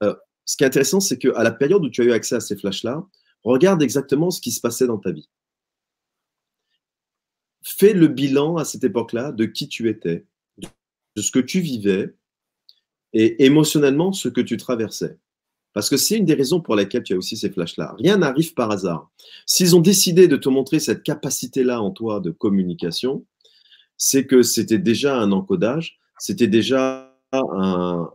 ce 0.00 0.56
qui 0.56 0.64
est 0.64 0.68
intéressant, 0.68 1.00
c'est 1.00 1.18
qu'à 1.18 1.42
la 1.42 1.50
période 1.50 1.84
où 1.84 1.90
tu 1.90 2.02
as 2.02 2.04
eu 2.04 2.12
accès 2.12 2.36
à 2.36 2.40
ces 2.40 2.56
flashs-là, 2.56 3.04
regarde 3.42 3.82
exactement 3.82 4.30
ce 4.30 4.40
qui 4.40 4.52
se 4.52 4.60
passait 4.60 4.86
dans 4.86 4.98
ta 4.98 5.10
vie. 5.10 5.28
Fais 7.62 7.94
le 7.94 8.06
bilan 8.06 8.56
à 8.56 8.64
cette 8.64 8.84
époque-là 8.84 9.32
de 9.32 9.44
qui 9.44 9.68
tu 9.68 9.88
étais, 9.88 10.24
de 10.58 11.22
ce 11.22 11.32
que 11.32 11.40
tu 11.40 11.60
vivais 11.60 12.14
et 13.12 13.44
émotionnellement 13.44 14.12
ce 14.12 14.28
que 14.28 14.40
tu 14.40 14.56
traversais. 14.56 15.18
Parce 15.76 15.90
que 15.90 15.98
c'est 15.98 16.16
une 16.16 16.24
des 16.24 16.32
raisons 16.32 16.62
pour 16.62 16.74
lesquelles 16.74 17.02
tu 17.02 17.12
as 17.12 17.18
aussi 17.18 17.36
ces 17.36 17.50
flashs-là. 17.50 17.94
Rien 17.98 18.16
n'arrive 18.16 18.54
par 18.54 18.70
hasard. 18.70 19.10
S'ils 19.44 19.76
ont 19.76 19.82
décidé 19.82 20.26
de 20.26 20.38
te 20.38 20.48
montrer 20.48 20.80
cette 20.80 21.02
capacité-là 21.02 21.82
en 21.82 21.90
toi 21.90 22.18
de 22.20 22.30
communication, 22.30 23.26
c'est 23.98 24.26
que 24.26 24.40
c'était 24.40 24.78
déjà 24.78 25.18
un 25.18 25.32
encodage, 25.32 25.98
c'était 26.18 26.46
déjà 26.46 27.14
un, 27.30 28.10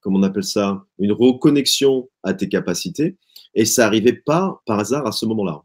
comment 0.00 0.18
on 0.18 0.22
appelle 0.24 0.42
ça, 0.42 0.84
une 0.98 1.12
reconnexion 1.12 2.08
à 2.24 2.34
tes 2.34 2.48
capacités. 2.48 3.16
Et 3.54 3.64
ça 3.64 3.84
n'arrivait 3.84 4.14
pas 4.14 4.60
par 4.66 4.80
hasard 4.80 5.06
à 5.06 5.12
ce 5.12 5.24
moment-là. 5.24 5.62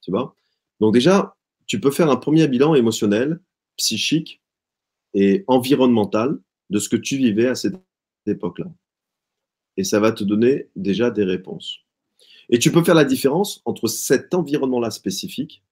Tu 0.00 0.10
vois? 0.10 0.34
Donc 0.80 0.94
déjà, 0.94 1.36
tu 1.66 1.78
peux 1.78 1.92
faire 1.92 2.10
un 2.10 2.16
premier 2.16 2.48
bilan 2.48 2.74
émotionnel, 2.74 3.38
psychique 3.76 4.42
et 5.14 5.44
environnemental 5.46 6.40
de 6.70 6.80
ce 6.80 6.88
que 6.88 6.96
tu 6.96 7.18
vivais 7.18 7.46
à 7.46 7.54
cette 7.54 7.76
époque-là. 8.26 8.66
Et 9.80 9.84
ça 9.84 9.98
va 9.98 10.12
te 10.12 10.24
donner 10.24 10.68
déjà 10.76 11.10
des 11.10 11.24
réponses. 11.24 11.78
Et 12.50 12.58
tu 12.58 12.70
peux 12.70 12.84
faire 12.84 12.94
la 12.94 13.06
différence 13.06 13.62
entre 13.64 13.86
cet 13.86 14.34
environnement-là 14.34 14.90
spécifique 14.90 15.62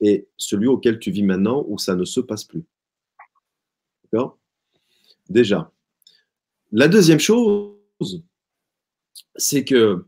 et 0.00 0.26
celui 0.36 0.66
auquel 0.66 0.98
tu 0.98 1.12
vis 1.12 1.22
maintenant 1.22 1.64
où 1.68 1.78
ça 1.78 1.94
ne 1.94 2.04
se 2.04 2.18
passe 2.18 2.42
plus. 2.42 2.64
D'accord? 4.02 4.40
Déjà. 5.28 5.70
La 6.72 6.88
deuxième 6.88 7.20
chose, 7.20 7.76
c'est 9.36 9.64
que 9.64 10.04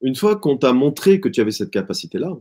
une 0.00 0.14
fois 0.14 0.36
qu'on 0.36 0.56
t'a 0.56 0.72
montré 0.72 1.18
que 1.18 1.28
tu 1.28 1.40
avais 1.40 1.50
cette 1.50 1.72
capacité-là, 1.72 2.38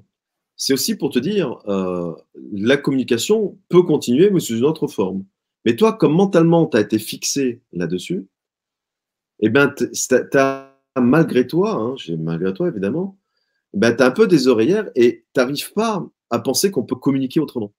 c'est 0.58 0.73
aussi 0.73 0.95
pour 0.95 1.10
te 1.10 1.17
dire, 1.17 1.58
euh, 1.67 2.13
la 2.52 2.78
communication 2.78 3.58
peut 3.67 3.82
continuer, 3.82 4.30
mais 4.30 4.39
sous 4.39 4.58
une 4.58 4.65
autre 4.65 4.86
forme. 4.86 5.26
Mais 5.65 5.76
toi, 5.76 5.93
comme 5.93 6.13
mentalement, 6.13 6.67
tu 6.67 6.78
as 6.78 6.82
été 6.82 6.99
fixé 6.99 7.62
là-dessus, 7.71 8.28
eh 9.39 9.50
bien, 9.50 9.69
tu 9.69 10.38
as, 10.38 10.80
malgré 11.00 11.48
toi, 11.48 11.74
hein, 11.74 11.96
malgré 12.17 12.54
toi 12.54 12.67
évidemment, 12.67 13.17
ben, 13.74 13.96
tu 13.96 14.04
as 14.04 14.08
un 14.08 14.12
peu 14.12 14.28
des 14.28 14.48
oreillères 14.48 14.89
et 14.96 15.26
tu 15.34 15.39
n'arrives 15.39 15.74
pas 15.74 16.06
à 16.30 16.39
penser 16.39 16.72
qu'on 16.72 16.84
peut 16.84 16.96
communiquer 16.96 17.39
autrement. 17.39 17.74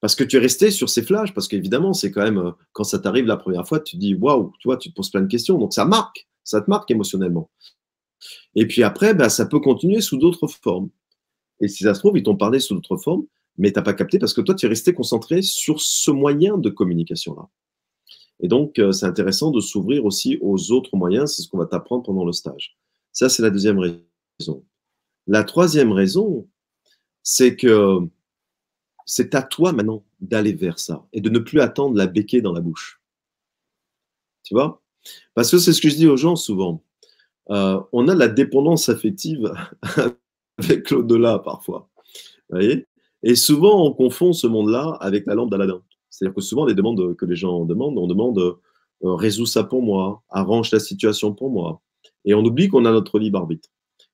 Parce 0.00 0.16
que 0.16 0.24
tu 0.24 0.36
es 0.36 0.40
resté 0.40 0.72
sur 0.72 0.88
ces 0.90 1.02
flashs, 1.02 1.32
parce 1.32 1.46
qu'évidemment, 1.46 1.92
c'est 1.92 2.10
quand 2.10 2.22
même, 2.22 2.38
euh, 2.38 2.50
quand 2.72 2.82
ça 2.82 2.98
t'arrive 2.98 3.26
la 3.26 3.36
première 3.36 3.66
fois, 3.66 3.78
tu 3.78 3.96
te 3.96 4.00
dis, 4.00 4.14
waouh, 4.14 4.52
tu 4.58 4.66
vois, 4.66 4.76
tu 4.76 4.90
te 4.90 4.94
poses 4.94 5.10
plein 5.10 5.20
de 5.20 5.28
questions. 5.28 5.58
Donc 5.58 5.72
ça 5.72 5.84
marque, 5.84 6.26
ça 6.42 6.60
te 6.60 6.68
marque 6.68 6.90
émotionnellement. 6.90 7.50
Et 8.56 8.66
puis 8.66 8.82
après, 8.82 9.14
bah, 9.14 9.28
ça 9.28 9.46
peut 9.46 9.60
continuer 9.60 10.00
sous 10.00 10.16
d'autres 10.16 10.48
formes. 10.48 10.90
Et 11.60 11.68
si 11.68 11.84
ça 11.84 11.94
se 11.94 12.00
trouve, 12.00 12.18
ils 12.18 12.24
t'ont 12.24 12.36
parlé 12.36 12.58
sous 12.58 12.74
d'autres 12.74 12.96
formes, 12.96 13.24
mais 13.58 13.72
tu 13.72 13.78
n'as 13.78 13.84
pas 13.84 13.94
capté 13.94 14.18
parce 14.18 14.34
que 14.34 14.40
toi, 14.40 14.54
tu 14.56 14.66
es 14.66 14.68
resté 14.68 14.92
concentré 14.92 15.42
sur 15.42 15.80
ce 15.80 16.10
moyen 16.10 16.58
de 16.58 16.68
communication-là. 16.68 17.48
Et 18.42 18.48
donc, 18.48 18.78
euh, 18.78 18.92
c'est 18.92 19.06
intéressant 19.06 19.50
de 19.50 19.60
s'ouvrir 19.60 20.04
aussi 20.04 20.38
aux 20.40 20.72
autres 20.72 20.96
moyens. 20.96 21.34
C'est 21.34 21.42
ce 21.42 21.48
qu'on 21.48 21.58
va 21.58 21.66
t'apprendre 21.66 22.02
pendant 22.02 22.24
le 22.24 22.32
stage. 22.32 22.76
Ça, 23.12 23.28
c'est 23.28 23.42
la 23.42 23.50
deuxième 23.50 23.78
raison. 23.78 24.64
La 25.26 25.44
troisième 25.44 25.92
raison, 25.92 26.48
c'est 27.22 27.56
que 27.56 28.00
c'est 29.06 29.34
à 29.34 29.42
toi 29.42 29.72
maintenant 29.72 30.04
d'aller 30.20 30.52
vers 30.52 30.78
ça 30.78 31.06
et 31.12 31.20
de 31.20 31.30
ne 31.30 31.38
plus 31.38 31.60
attendre 31.60 31.96
la 31.96 32.06
béquille 32.06 32.42
dans 32.42 32.52
la 32.52 32.60
bouche. 32.60 33.00
Tu 34.42 34.54
vois? 34.54 34.82
Parce 35.34 35.50
que 35.50 35.58
c'est 35.58 35.72
ce 35.72 35.80
que 35.80 35.88
je 35.88 35.96
dis 35.96 36.06
aux 36.06 36.16
gens 36.16 36.36
souvent. 36.36 36.82
Euh, 37.50 37.80
on 37.92 38.08
a 38.08 38.14
la 38.14 38.28
dépendance 38.28 38.88
affective 38.88 39.52
avec 40.58 40.90
l'au-delà 40.90 41.38
parfois. 41.38 41.88
Vous 42.48 42.56
voyez? 42.56 42.86
Et 43.22 43.36
souvent, 43.36 43.86
on 43.86 43.92
confond 43.92 44.32
ce 44.32 44.46
monde-là 44.46 44.96
avec 45.00 45.26
la 45.26 45.34
lampe 45.34 45.50
d'Aladin. 45.50 45.82
C'est-à-dire 46.12 46.34
que 46.34 46.42
souvent, 46.42 46.66
les 46.66 46.74
demandes 46.74 47.16
que 47.16 47.24
les 47.24 47.36
gens 47.36 47.64
demandent, 47.64 47.98
on 47.98 48.06
demande 48.06 48.38
euh, 48.38 48.54
résous 49.02 49.46
ça 49.46 49.64
pour 49.64 49.82
moi, 49.82 50.22
arrange 50.28 50.70
la 50.70 50.78
situation 50.78 51.34
pour 51.34 51.50
moi. 51.50 51.80
Et 52.24 52.34
on 52.34 52.44
oublie 52.44 52.68
qu'on 52.68 52.84
a 52.84 52.92
notre 52.92 53.18
libre 53.18 53.38
arbitre. 53.38 53.70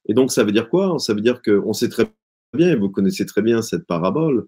Et 0.07 0.15
donc, 0.15 0.31
ça 0.31 0.45
veut 0.45 0.53
dire 0.53 0.71
quoi? 0.71 0.99
Ça 0.99 1.13
veut 1.13 1.21
dire 1.21 1.43
qu'on 1.43 1.73
sait 1.73 1.89
très 1.89 2.07
bien, 2.55 2.71
et 2.71 2.77
vous 2.77 2.89
connaissez 2.89 3.27
très 3.27 3.43
bien 3.43 3.63
cette 3.63 3.85
parabole, 3.87 4.47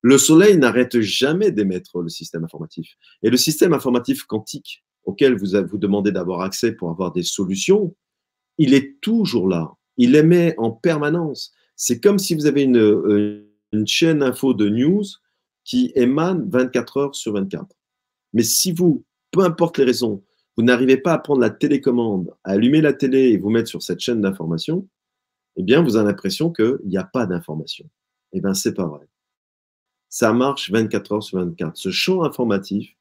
le 0.00 0.16
Soleil 0.16 0.56
n'arrête 0.56 1.00
jamais 1.00 1.50
d'émettre 1.50 2.00
le 2.00 2.08
système 2.08 2.44
informatif. 2.44 2.96
Et 3.22 3.30
le 3.30 3.36
système 3.36 3.72
informatif 3.72 4.22
quantique 4.22 4.84
auquel 5.04 5.36
vous 5.36 5.58
vous 5.68 5.78
demandez 5.78 6.12
d'avoir 6.12 6.40
accès 6.42 6.72
pour 6.72 6.90
avoir 6.90 7.12
des 7.12 7.24
solutions, 7.24 7.94
il 8.58 8.74
est 8.74 9.00
toujours 9.00 9.48
là. 9.48 9.72
Il 9.96 10.14
émet 10.14 10.54
en 10.58 10.70
permanence. 10.70 11.52
C'est 11.74 12.00
comme 12.00 12.18
si 12.18 12.34
vous 12.34 12.46
avez 12.46 12.62
une, 12.62 12.78
euh, 12.78 13.48
une 13.72 13.86
chaîne 13.86 14.22
info 14.22 14.54
de 14.54 14.68
news 14.68 15.04
qui 15.64 15.92
émane 15.94 16.48
24 16.50 16.96
heures 16.96 17.14
sur 17.14 17.32
24. 17.34 17.66
Mais 18.32 18.42
si 18.42 18.72
vous, 18.72 19.04
peu 19.30 19.44
importe 19.44 19.78
les 19.78 19.84
raisons, 19.84 20.22
vous 20.56 20.62
n'arrivez 20.62 20.96
pas 20.96 21.12
à 21.12 21.18
prendre 21.18 21.40
la 21.40 21.50
télécommande, 21.50 22.34
à 22.44 22.52
allumer 22.52 22.80
la 22.80 22.92
télé 22.92 23.30
et 23.30 23.38
vous 23.38 23.50
mettre 23.50 23.68
sur 23.68 23.82
cette 23.82 24.00
chaîne 24.00 24.20
d'information, 24.20 24.86
eh 25.56 25.62
bien, 25.62 25.82
vous 25.82 25.96
avez 25.96 26.08
l'impression 26.08 26.50
qu'il 26.50 26.78
n'y 26.84 26.96
a 26.96 27.04
pas 27.04 27.26
d'information. 27.26 27.88
Eh 28.32 28.40
bien, 28.40 28.54
c'est 28.54 28.74
pas 28.74 28.86
vrai. 28.86 29.06
Ça 30.08 30.32
marche 30.32 30.70
24 30.70 31.12
heures 31.12 31.22
sur 31.22 31.38
24. 31.38 31.76
Ce 31.76 31.90
champ 31.90 32.22
informatif, 32.22 32.96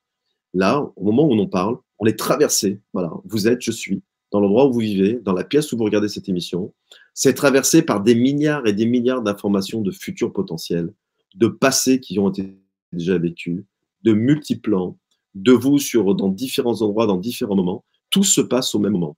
là, 0.53 0.91
au 0.95 1.03
moment 1.03 1.26
où 1.26 1.34
on 1.34 1.39
en 1.39 1.47
parle, 1.47 1.78
on 1.99 2.05
est 2.05 2.18
traversé. 2.18 2.80
Voilà, 2.93 3.12
vous 3.26 3.47
êtes, 3.47 3.62
je 3.62 3.72
suis, 3.72 4.01
dans 4.32 4.39
l'endroit 4.39 4.66
où 4.66 4.74
vous 4.74 4.80
vivez, 4.80 5.20
dans 5.22 5.34
la 5.34 5.43
pièce 5.43 5.72
où 5.72 5.78
vous 5.78 5.84
regardez 5.84 6.07
cette 6.07 6.30
émission. 6.30 6.74
C'est 7.14 7.34
traversé 7.34 7.82
par 7.82 8.01
des 8.01 8.16
milliards 8.16 8.66
et 8.66 8.74
des 8.74 8.86
milliards 8.86 9.22
d'informations 9.22 9.82
de 9.82 9.91
futurs 9.91 10.32
potentiels, 10.32 10.93
de 11.36 11.47
passés 11.47 11.99
qui 11.99 12.19
ont 12.19 12.29
été 12.29 12.57
déjà 12.91 13.17
vécus, 13.17 13.63
de 14.03 14.13
multiplans, 14.13 14.97
de 15.36 15.51
vous 15.51 15.79
sur, 15.79 16.13
dans 16.15 16.29
différents 16.29 16.82
endroits, 16.82 17.07
dans 17.07 17.17
différents 17.17 17.55
moments. 17.55 17.86
Tout 18.09 18.23
se 18.23 18.41
passe 18.41 18.75
au 18.75 18.79
même 18.79 18.93
moment. 18.93 19.17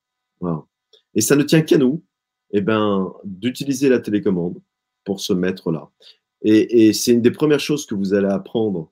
Et 1.16 1.22
ça 1.22 1.36
ne 1.36 1.43
tient 1.43 1.61
qu'à 1.61 1.78
nous 1.78 2.03
eh 2.51 2.61
ben, 2.61 3.11
d'utiliser 3.24 3.89
la 3.89 3.99
télécommande 3.99 4.61
pour 5.03 5.20
se 5.20 5.34
mettre 5.34 5.72
là. 5.72 5.89
Et, 6.41 6.88
et 6.88 6.93
c'est 6.93 7.14
une 7.14 7.22
des 7.22 7.32
premières 7.32 7.59
choses 7.59 7.86
que 7.86 7.95
vous 7.95 8.14
allez 8.14 8.28
apprendre 8.28 8.91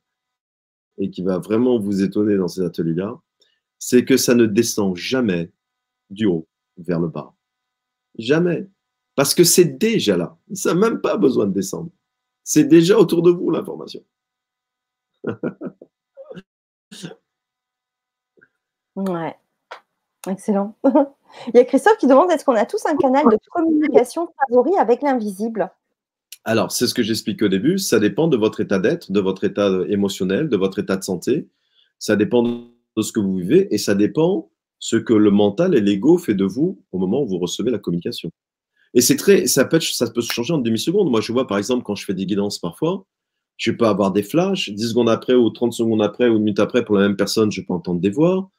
et 0.98 1.10
qui 1.10 1.22
va 1.22 1.38
vraiment 1.38 1.80
vous 1.80 2.02
étonner 2.02 2.38
dans 2.38 2.48
ces 2.48 2.62
ateliers-là, 2.62 3.20
c'est 3.78 4.06
que 4.06 4.18
ça 4.18 4.36
ne 4.36 4.46
descend 4.46 4.96
jamais 4.96 5.52
du 6.10 6.26
haut 6.26 6.48
vers 6.78 7.00
le 7.00 7.08
bas. 7.08 7.34
Jamais. 8.18 8.68
Parce 9.16 9.34
que 9.34 9.44
c'est 9.44 9.78
déjà 9.78 10.18
là. 10.18 10.38
Ça 10.54 10.74
n'a 10.74 10.80
même 10.80 11.02
pas 11.02 11.18
besoin 11.18 11.48
de 11.48 11.54
descendre. 11.54 11.92
C'est 12.44 12.66
déjà 12.66 12.98
autour 12.98 13.22
de 13.22 13.32
vous 13.32 13.52
l'information. 13.52 14.02
ouais. 18.96 19.36
Excellent. 20.28 20.76
Il 21.48 21.56
y 21.56 21.60
a 21.60 21.66
Christophe 21.66 21.98
qui 21.98 22.08
demande 22.08 22.30
est-ce 22.32 22.46
qu'on 22.46 22.56
a 22.56 22.66
tous 22.66 22.86
un 22.86 22.96
canal 22.98 23.26
de 23.26 23.38
communication 23.50 24.30
favori 24.40 24.78
avec 24.78 25.02
l'invisible? 25.02 25.72
Alors, 26.44 26.72
c'est 26.72 26.88
ce 26.88 26.94
que 26.94 27.04
j'explique 27.04 27.42
au 27.42 27.48
début. 27.48 27.78
Ça 27.78 28.00
dépend 28.00 28.28
de 28.28 28.38
votre 28.38 28.62
état 28.62 28.80
d'être, 28.80 29.12
de 29.12 29.20
votre 29.20 29.44
état 29.44 29.70
émotionnel, 29.88 30.50
de 30.50 30.58
votre 30.58 30.80
état 30.80 30.98
de 30.98 31.04
santé. 31.04 31.48
Ça 32.00 32.16
dépend 32.16 32.44
de 32.44 33.02
ce 33.02 33.12
que 33.12 33.20
vous 33.20 33.36
vivez 33.36 33.74
et 33.74 33.78
ça 33.78 33.96
dépend 33.96 34.50
ce 34.80 34.96
que 34.96 35.14
le 35.14 35.30
mental 35.32 35.76
et 35.76 35.82
l'ego 35.82 36.18
fait 36.18 36.34
de 36.34 36.46
vous 36.46 36.82
au 36.92 36.98
moment 36.98 37.22
où 37.22 37.28
vous 37.28 37.38
recevez 37.38 37.70
la 37.70 37.78
communication. 37.78 38.32
Et 38.94 39.02
c'est 39.02 39.16
très, 39.16 39.48
ça 39.48 39.66
peut, 39.66 39.80
ça 39.80 40.10
peut 40.10 40.22
se 40.22 40.32
changer 40.32 40.54
en 40.54 40.58
demi-seconde. 40.58 41.10
Moi, 41.10 41.22
je 41.22 41.32
vois 41.32 41.48
par 41.48 41.58
exemple 41.58 41.84
quand 41.84 41.96
je 41.96 42.06
fais 42.06 42.14
des 42.14 42.26
guidances 42.26 42.60
parfois, 42.60 43.06
je 43.58 43.72
peux 43.72 43.86
avoir 43.86 44.12
des 44.12 44.24
flashs, 44.24 44.70
10 44.70 44.90
secondes 44.90 45.10
après 45.10 45.34
ou 45.34 45.50
30 45.50 45.74
secondes 45.74 46.02
après 46.02 46.28
ou 46.28 46.38
une 46.38 46.44
minute 46.44 46.60
après 46.60 46.84
pour 46.84 46.96
la 46.96 47.08
même 47.08 47.16
personne, 47.16 47.52
je 47.52 47.62
peux 47.62 47.74
entendre 47.74 48.02
des 48.02 48.10
voix. 48.10 48.50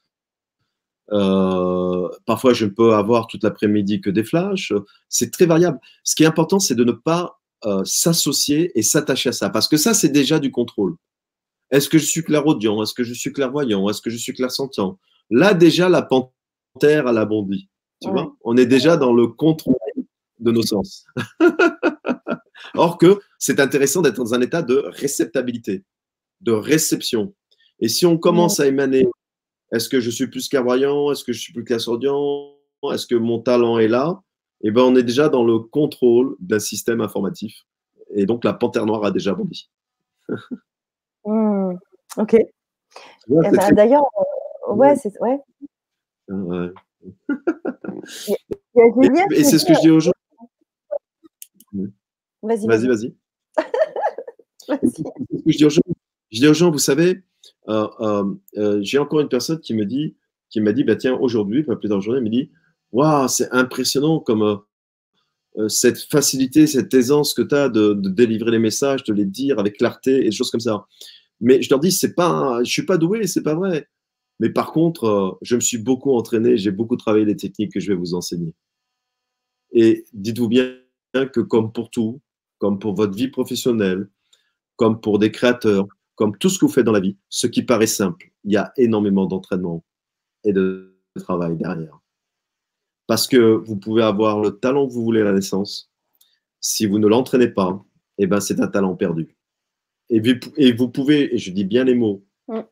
Euh, 1.10 2.08
parfois, 2.24 2.52
je 2.54 2.66
peux 2.66 2.94
avoir 2.94 3.26
toute 3.26 3.42
l'après-midi 3.42 4.00
que 4.00 4.10
des 4.10 4.24
flashs. 4.24 4.72
C'est 5.08 5.30
très 5.30 5.46
variable. 5.46 5.78
Ce 6.04 6.14
qui 6.14 6.22
est 6.22 6.26
important, 6.26 6.58
c'est 6.58 6.74
de 6.74 6.84
ne 6.84 6.92
pas 6.92 7.40
euh, 7.66 7.84
s'associer 7.84 8.76
et 8.78 8.82
s'attacher 8.82 9.30
à 9.30 9.32
ça, 9.32 9.50
parce 9.50 9.68
que 9.68 9.76
ça, 9.76 9.94
c'est 9.94 10.08
déjà 10.08 10.38
du 10.38 10.50
contrôle. 10.50 10.96
Est-ce 11.70 11.88
que 11.88 11.98
je 11.98 12.06
suis 12.06 12.22
clairaudient 12.22 12.82
Est-ce 12.82 12.94
que 12.94 13.04
je 13.04 13.14
suis 13.14 13.32
clairvoyant? 13.32 13.88
Est-ce 13.88 14.00
que 14.00 14.10
je 14.10 14.16
suis 14.16 14.32
clairsentient 14.32 14.98
Là, 15.30 15.54
déjà, 15.54 15.88
la 15.88 16.02
panthère, 16.02 17.06
a 17.06 17.12
la 17.12 17.24
bondi. 17.24 17.68
Tu 18.02 18.10
vois? 18.10 18.34
On 18.44 18.56
est 18.56 18.66
déjà 18.66 18.96
dans 18.96 19.12
le 19.12 19.26
contrôle 19.28 19.76
de 20.42 20.52
nos 20.52 20.62
sens. 20.62 21.06
Or 22.74 22.98
que 22.98 23.20
c'est 23.38 23.60
intéressant 23.60 24.02
d'être 24.02 24.16
dans 24.16 24.34
un 24.34 24.40
état 24.40 24.62
de 24.62 24.82
réceptabilité, 24.86 25.84
de 26.40 26.52
réception. 26.52 27.34
Et 27.80 27.88
si 27.88 28.06
on 28.06 28.18
commence 28.18 28.60
à 28.60 28.66
émaner, 28.66 29.08
est-ce 29.72 29.88
que 29.88 30.00
je 30.00 30.10
suis 30.10 30.28
plus 30.28 30.48
clairvoyant 30.48 31.10
Est-ce 31.10 31.24
que 31.24 31.32
je 31.32 31.40
suis 31.40 31.52
plus 31.52 31.64
clairsentient 31.64 32.54
Est-ce 32.92 33.06
que 33.06 33.14
mon 33.14 33.40
talent 33.40 33.78
est 33.78 33.88
là 33.88 34.20
Eh 34.62 34.70
bien, 34.70 34.84
on 34.84 34.96
est 34.96 35.02
déjà 35.02 35.28
dans 35.28 35.44
le 35.44 35.58
contrôle 35.58 36.36
d'un 36.40 36.60
système 36.60 37.00
informatif. 37.00 37.66
Et 38.14 38.26
donc, 38.26 38.44
la 38.44 38.52
panthère 38.52 38.86
noire 38.86 39.04
a 39.04 39.10
déjà 39.10 39.34
bondi. 39.34 39.70
Mmh. 41.24 41.74
Ok. 42.16 42.34
Eh 42.34 42.48
ben, 43.28 43.72
d'ailleurs, 43.76 44.02
euh, 44.68 44.74
ouais, 44.74 44.96
c'est 44.96 45.16
ouais. 45.20 45.38
ouais. 46.28 46.72
et, 49.30 49.44
c'est 49.44 49.58
ce 49.58 49.64
que 49.64 49.74
je 49.74 49.80
dis 49.82 49.90
aux 49.90 50.00
gens. 50.00 50.10
Vas-y, 52.42 52.66
vas-y. 52.66 52.86
Vas-y, 52.86 53.14
je, 55.46 55.80
dis 56.30 56.46
aux 56.46 56.54
gens, 56.54 56.70
vous 56.70 56.78
savez, 56.78 57.22
euh, 57.68 58.34
euh, 58.56 58.78
j'ai 58.82 58.98
encore 58.98 59.20
une 59.20 59.28
personne 59.28 59.60
qui 59.60 59.74
me 59.74 59.84
dit, 59.84 60.16
qui 60.50 60.60
m'a 60.60 60.72
dit, 60.72 60.84
bah, 60.84 60.96
tiens, 60.96 61.14
aujourd'hui, 61.14 61.62
pas 61.62 61.76
plus 61.76 61.88
tard 61.88 61.98
aujourd'hui, 61.98 62.18
elle 62.18 62.24
me 62.24 62.30
dit, 62.30 62.50
waouh, 62.92 63.28
c'est 63.28 63.50
impressionnant 63.52 64.20
comme 64.20 64.60
cette 65.68 65.98
facilité, 65.98 66.66
cette 66.66 66.94
aisance 66.94 67.34
que 67.34 67.42
tu 67.42 67.54
as 67.54 67.68
de, 67.68 67.94
délivrer 67.94 68.52
les 68.52 68.58
messages, 68.58 69.04
de 69.04 69.12
les 69.12 69.26
dire 69.26 69.58
avec 69.58 69.76
clarté 69.76 70.20
et 70.20 70.24
des 70.24 70.32
choses 70.32 70.50
comme 70.50 70.60
ça. 70.60 70.86
Mais 71.40 71.60
je 71.60 71.68
leur 71.70 71.80
dis, 71.80 71.92
c'est 71.92 72.14
pas, 72.14 72.62
je 72.64 72.70
suis 72.70 72.86
pas 72.86 72.96
doué, 72.96 73.26
c'est 73.26 73.42
pas 73.42 73.54
vrai. 73.54 73.88
Mais 74.42 74.50
par 74.50 74.72
contre, 74.72 75.04
euh, 75.04 75.38
je 75.42 75.54
me 75.54 75.60
suis 75.60 75.78
beaucoup 75.78 76.12
entraîné, 76.16 76.56
j'ai 76.56 76.72
beaucoup 76.72 76.96
travaillé 76.96 77.24
les 77.24 77.36
techniques 77.36 77.72
que 77.72 77.80
je 77.80 77.92
vais 77.92 77.96
vous 77.96 78.14
enseigner. 78.14 78.52
Et 79.72 80.04
dites-vous 80.12 80.48
bien 80.48 80.76
que 81.12 81.40
comme 81.40 81.72
pour 81.72 81.90
tout, 81.90 82.20
comme 82.58 82.78
pour 82.78 82.94
votre 82.94 83.14
vie 83.14 83.28
professionnelle, 83.28 84.08
comme 84.76 85.00
pour 85.00 85.18
des 85.18 85.30
créateurs, 85.30 85.86
comme 86.14 86.36
tout 86.38 86.48
ce 86.48 86.58
que 86.58 86.66
vous 86.66 86.72
faites 86.72 86.84
dans 86.84 86.92
la 86.92 87.00
vie, 87.00 87.16
ce 87.28 87.46
qui 87.46 87.62
paraît 87.62 87.86
simple, 87.86 88.32
il 88.44 88.52
y 88.52 88.56
a 88.56 88.72
énormément 88.76 89.26
d'entraînement 89.26 89.84
et 90.44 90.52
de 90.52 90.98
travail 91.16 91.56
derrière. 91.56 92.00
Parce 93.06 93.26
que 93.26 93.36
vous 93.36 93.76
pouvez 93.76 94.02
avoir 94.02 94.40
le 94.40 94.52
talent 94.52 94.86
que 94.86 94.92
vous 94.92 95.04
voulez 95.04 95.20
à 95.20 95.24
la 95.24 95.32
naissance. 95.32 95.90
Si 96.60 96.86
vous 96.86 96.98
ne 96.98 97.08
l'entraînez 97.08 97.48
pas, 97.48 97.84
eh 98.18 98.26
ben, 98.26 98.40
c'est 98.40 98.60
un 98.60 98.68
talent 98.68 98.94
perdu. 98.94 99.36
Et 100.08 100.20
vous, 100.20 100.38
et 100.56 100.72
vous 100.72 100.88
pouvez, 100.88 101.34
et 101.34 101.38
je 101.38 101.50
dis 101.50 101.64
bien 101.64 101.84
les 101.84 101.94
mots, 101.94 102.24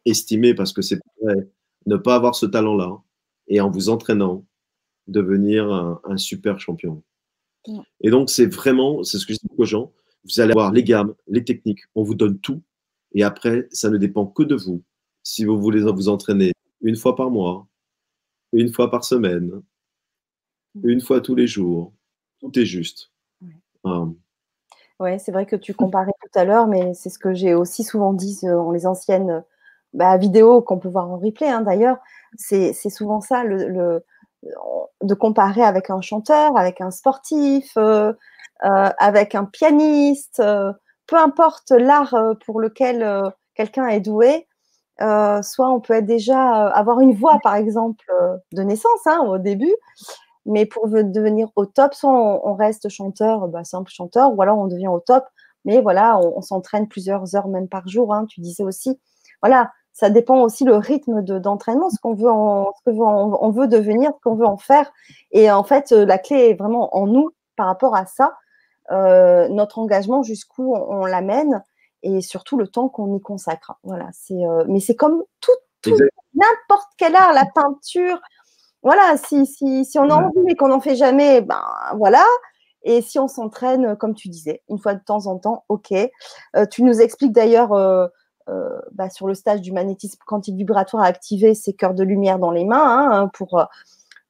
estimer, 0.05 0.55
parce 0.55 0.72
que 0.72 0.82
c'est 0.82 0.99
vrai, 1.22 1.49
ne 1.86 1.97
pas 1.97 2.14
avoir 2.14 2.34
ce 2.34 2.47
talent-là, 2.47 3.03
et 3.49 3.61
en 3.61 3.70
vous 3.70 3.88
entraînant, 3.88 4.47
devenir 5.09 5.70
un, 6.05 6.16
super 6.16 6.61
champion. 6.61 7.03
Et 8.01 8.11
donc, 8.11 8.31
c'est 8.31 8.47
vraiment, 8.47 9.03
c'est 9.03 9.19
ce 9.19 9.27
que 9.27 9.33
je 9.33 9.39
dis 9.39 9.49
aux 9.57 9.65
gens, 9.65 9.93
vous 10.25 10.41
allez 10.41 10.53
avoir 10.53 10.73
les 10.73 10.85
gammes, 10.85 11.15
les 11.29 11.45
techniques, 11.45 11.81
on 11.95 12.03
vous 12.03 12.15
donne 12.15 12.39
tout, 12.39 12.63
et 13.13 13.23
après, 13.23 13.69
ça 13.71 13.91
ne 13.91 13.97
dépend 13.97 14.27
que 14.27 14.43
de 14.43 14.55
vous. 14.55 14.83
Si 15.23 15.45
vous 15.45 15.61
voulez 15.61 15.83
vous 15.83 16.09
entraîner 16.09 16.53
une 16.81 16.97
fois 16.97 17.17
par 17.17 17.31
mois, 17.31 17.67
une 18.53 18.73
fois 18.73 18.91
par 18.91 19.05
semaine, 19.05 19.63
une 20.83 21.01
fois 21.01 21.21
tous 21.21 21.35
les 21.35 21.47
jours. 21.47 21.93
Tout 22.41 22.59
est 22.59 22.65
juste. 22.65 23.11
Oui, 23.85 25.19
c'est 25.19 25.33
vrai 25.33 25.47
que 25.47 25.57
tu 25.57 25.75
comparais 25.75 26.13
tout 26.21 26.39
à 26.39 26.45
l'heure, 26.45 26.67
mais 26.67 26.95
c'est 26.95 27.11
ce 27.11 27.19
que 27.19 27.33
j'ai 27.33 27.55
aussi 27.55 27.85
souvent 27.85 28.13
dit 28.13 28.39
dans 28.43 28.71
les 28.71 28.87
anciennes 28.87 29.43
bah, 29.95 30.17
vidéos 30.19 30.63
qu'on 30.63 30.79
peut 30.79 30.89
voir 30.89 31.11
en 31.11 31.19
replay 31.19 31.49
hein, 31.49 31.63
d'ailleurs. 31.63 31.99
C'est 32.37 32.73
souvent 32.73 33.21
ça, 33.21 33.45
le, 33.45 34.05
de 35.03 35.14
comparer 35.14 35.62
avec 35.62 35.91
un 35.91 36.01
chanteur, 36.01 36.57
avec 36.57 36.80
un 36.80 36.91
sportif, 36.91 37.72
euh, 37.76 38.12
euh, 38.64 38.91
avec 38.99 39.34
un 39.34 39.45
pianiste, 39.45 40.41
euh, 40.41 40.72
peu 41.07 41.16
importe 41.16 41.70
l'art 41.70 42.14
pour 42.47 42.61
lequel 42.61 43.32
quelqu'un 43.55 43.88
est 43.88 44.01
doué. 44.01 44.47
soit 44.99 45.68
on 45.68 45.80
peut 45.80 45.95
être 45.95 46.07
déjà 46.07 46.68
avoir 46.68 47.01
une 47.01 47.14
voix, 47.14 47.38
par 47.43 47.57
exemple, 47.57 48.05
de 48.53 48.62
naissance 48.62 49.07
hein, 49.07 49.20
au 49.26 49.38
début, 49.38 49.74
mais 50.47 50.66
pour 50.66 50.88
devenir 50.88 51.49
au 51.57 51.66
top, 51.66 51.95
soit 51.95 52.12
on, 52.12 52.55
reste 52.55 52.88
chanteur, 52.88 53.49
bah, 53.49 53.64
simple 53.64 53.91
chanteur, 53.91 54.32
ou 54.32 54.41
alors 54.43 54.59
on 54.59 54.68
devient 54.68 54.88
au 54.88 55.01
top. 55.01 55.24
Mais 55.64 55.80
voilà, 55.80 56.18
on, 56.18 56.41
s'entraîne 56.43 56.86
plusieurs 56.88 57.34
heures 57.34 57.49
même 57.49 57.68
par 57.68 57.88
jour. 57.88 58.14
Hein, 58.14 58.26
tu 58.26 58.41
disais 58.41 58.62
aussi, 58.62 59.01
voilà, 59.43 59.72
ça 59.93 60.11
dépend 60.11 60.41
aussi 60.43 60.64
le 60.64 60.76
rythme 60.76 61.22
d'entraînement, 61.22 61.91
ce 61.91 61.99
qu'on 62.01 62.14
veut, 62.14 62.30
en, 62.30 62.72
ce 62.84 62.91
on, 62.91 63.51
veut 63.51 63.66
devenir, 63.66 64.12
ce 64.16 64.20
qu'on 64.22 64.34
veut 64.34 64.47
en 64.47 64.57
faire. 64.57 64.91
Et 65.32 65.51
en 65.51 65.64
fait, 65.64 65.93
euh, 65.93 66.05
la 66.05 66.18
clé 66.18 66.51
est 66.51 66.55
vraiment 66.55 66.97
en 66.97 67.07
nous 67.07 67.30
par 67.57 67.66
rapport 67.66 67.95
à 67.95 68.07
ça. 68.07 68.34
Euh, 68.93 69.49
notre 69.49 69.78
engagement, 69.78 70.22
jusqu'où 70.22 70.74
on, 70.74 71.05
l'amène 71.05 71.62
et 72.03 72.22
surtout 72.22 72.57
le 72.57 72.66
temps 72.66 72.88
qu'on 72.88 73.14
y 73.14 73.20
consacre. 73.20 73.74
Voilà, 73.82 74.09
c'est, 74.12 74.45
euh, 74.45 74.64
mais 74.68 74.80
c'est 74.80 74.97
comme 74.97 75.22
tout, 75.41 75.93
n'importe 76.34 76.91
quel 76.97 77.14
art, 77.14 77.32
la 77.32 77.47
peinture. 77.55 78.20
Voilà, 78.82 79.16
si, 79.16 79.47
si, 79.47 79.84
si 79.84 79.99
on 79.99 80.09
a 80.09 80.14
envie 80.14 80.51
et 80.51 80.57
qu'on 80.57 80.68
n'en 80.68 80.80
fait 80.80 80.97
jamais, 80.97 81.43
ben 81.43 81.62
voilà. 81.97 82.24
Et 82.82 83.03
si 83.03 83.18
on 83.18 83.28
s'entraîne, 83.28 83.95
comme 83.97 84.14
tu 84.14 84.28
disais, 84.28 84.62
une 84.70 84.78
fois 84.78 84.95
de 84.95 85.05
temps 85.05 85.26
en 85.26 85.38
temps, 85.38 85.64
ok. 85.68 85.93
Euh, 85.93 86.66
tu 86.70 86.82
nous 86.82 87.01
expliques 87.01 87.32
d'ailleurs 87.32 87.72
bah, 88.93 89.09
sur 89.11 89.28
le 89.28 89.34
stage 89.34 89.61
du 89.61 89.70
magnétisme 89.70 90.18
quantique 90.26 90.57
vibratoire 90.57 91.05
à 91.05 91.07
activer 91.07 91.55
ces 91.55 91.72
cœurs 91.72 91.95
de 91.95 92.03
lumière 92.03 92.38
dans 92.38 92.51
les 92.51 92.64
mains. 92.64 93.11
Hein, 93.12 93.28
pour, 93.28 93.64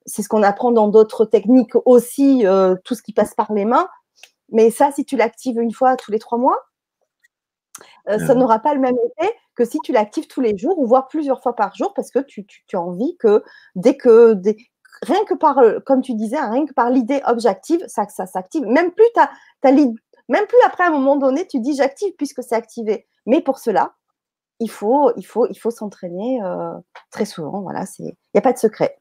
c'est 0.04 0.22
ce 0.22 0.28
qu'on 0.28 0.42
apprend 0.42 0.72
dans 0.72 0.88
d'autres 0.88 1.24
techniques 1.24 1.74
aussi, 1.86 2.44
tout 2.84 2.94
ce 2.94 3.02
qui 3.02 3.12
passe 3.12 3.34
par 3.34 3.52
les 3.52 3.64
mains. 3.64 3.88
Mais 4.52 4.70
ça, 4.70 4.92
si 4.92 5.04
tu 5.06 5.16
l'actives 5.16 5.58
une 5.58 5.72
fois 5.72 5.96
tous 5.96 6.10
les 6.12 6.18
trois 6.18 6.36
mois, 6.36 6.58
ça 8.06 8.34
n'aura 8.34 8.58
pas 8.58 8.74
le 8.74 8.80
même 8.80 8.96
effet 9.18 9.34
que 9.60 9.66
si 9.66 9.78
tu 9.80 9.92
l'actives 9.92 10.26
tous 10.26 10.40
les 10.40 10.56
jours 10.56 10.78
ou 10.78 10.86
voire 10.86 11.06
plusieurs 11.08 11.42
fois 11.42 11.54
par 11.54 11.74
jour 11.74 11.92
parce 11.92 12.10
que 12.10 12.18
tu, 12.20 12.46
as 12.72 12.80
envie 12.80 13.16
que 13.18 13.44
dès 13.74 13.94
que, 13.94 14.34
rien 15.02 15.24
que 15.26 15.34
par, 15.34 15.58
euh, 15.58 15.80
comme 15.80 16.00
tu 16.00 16.14
disais, 16.14 16.38
hein, 16.38 16.50
rien 16.50 16.64
que 16.64 16.72
par 16.72 16.88
l'idée 16.88 17.20
objective, 17.26 17.84
ça, 17.86 18.08
ça 18.08 18.26
s'active. 18.26 18.64
Même 18.64 18.90
plus 18.92 19.04
même 20.28 20.46
plus 20.46 20.58
après 20.64 20.84
un 20.84 20.90
moment 20.90 21.16
donné, 21.16 21.46
tu 21.46 21.60
dis 21.60 21.74
j'active 21.74 22.14
puisque 22.16 22.42
c'est 22.42 22.54
activé. 22.54 23.06
Mais 23.26 23.42
pour 23.42 23.58
cela, 23.58 23.94
il 24.60 24.70
faut, 24.70 25.12
il 25.16 25.24
faut, 25.24 25.46
il 25.48 25.58
faut 25.58 25.70
s'entraîner 25.70 26.40
euh, 26.42 26.72
très 27.10 27.24
souvent. 27.24 27.62
Voilà, 27.62 27.86
c'est, 27.86 28.02
il 28.02 28.34
n'y 28.34 28.38
a 28.38 28.42
pas 28.42 28.52
de 28.52 28.58
secret. 28.58 28.98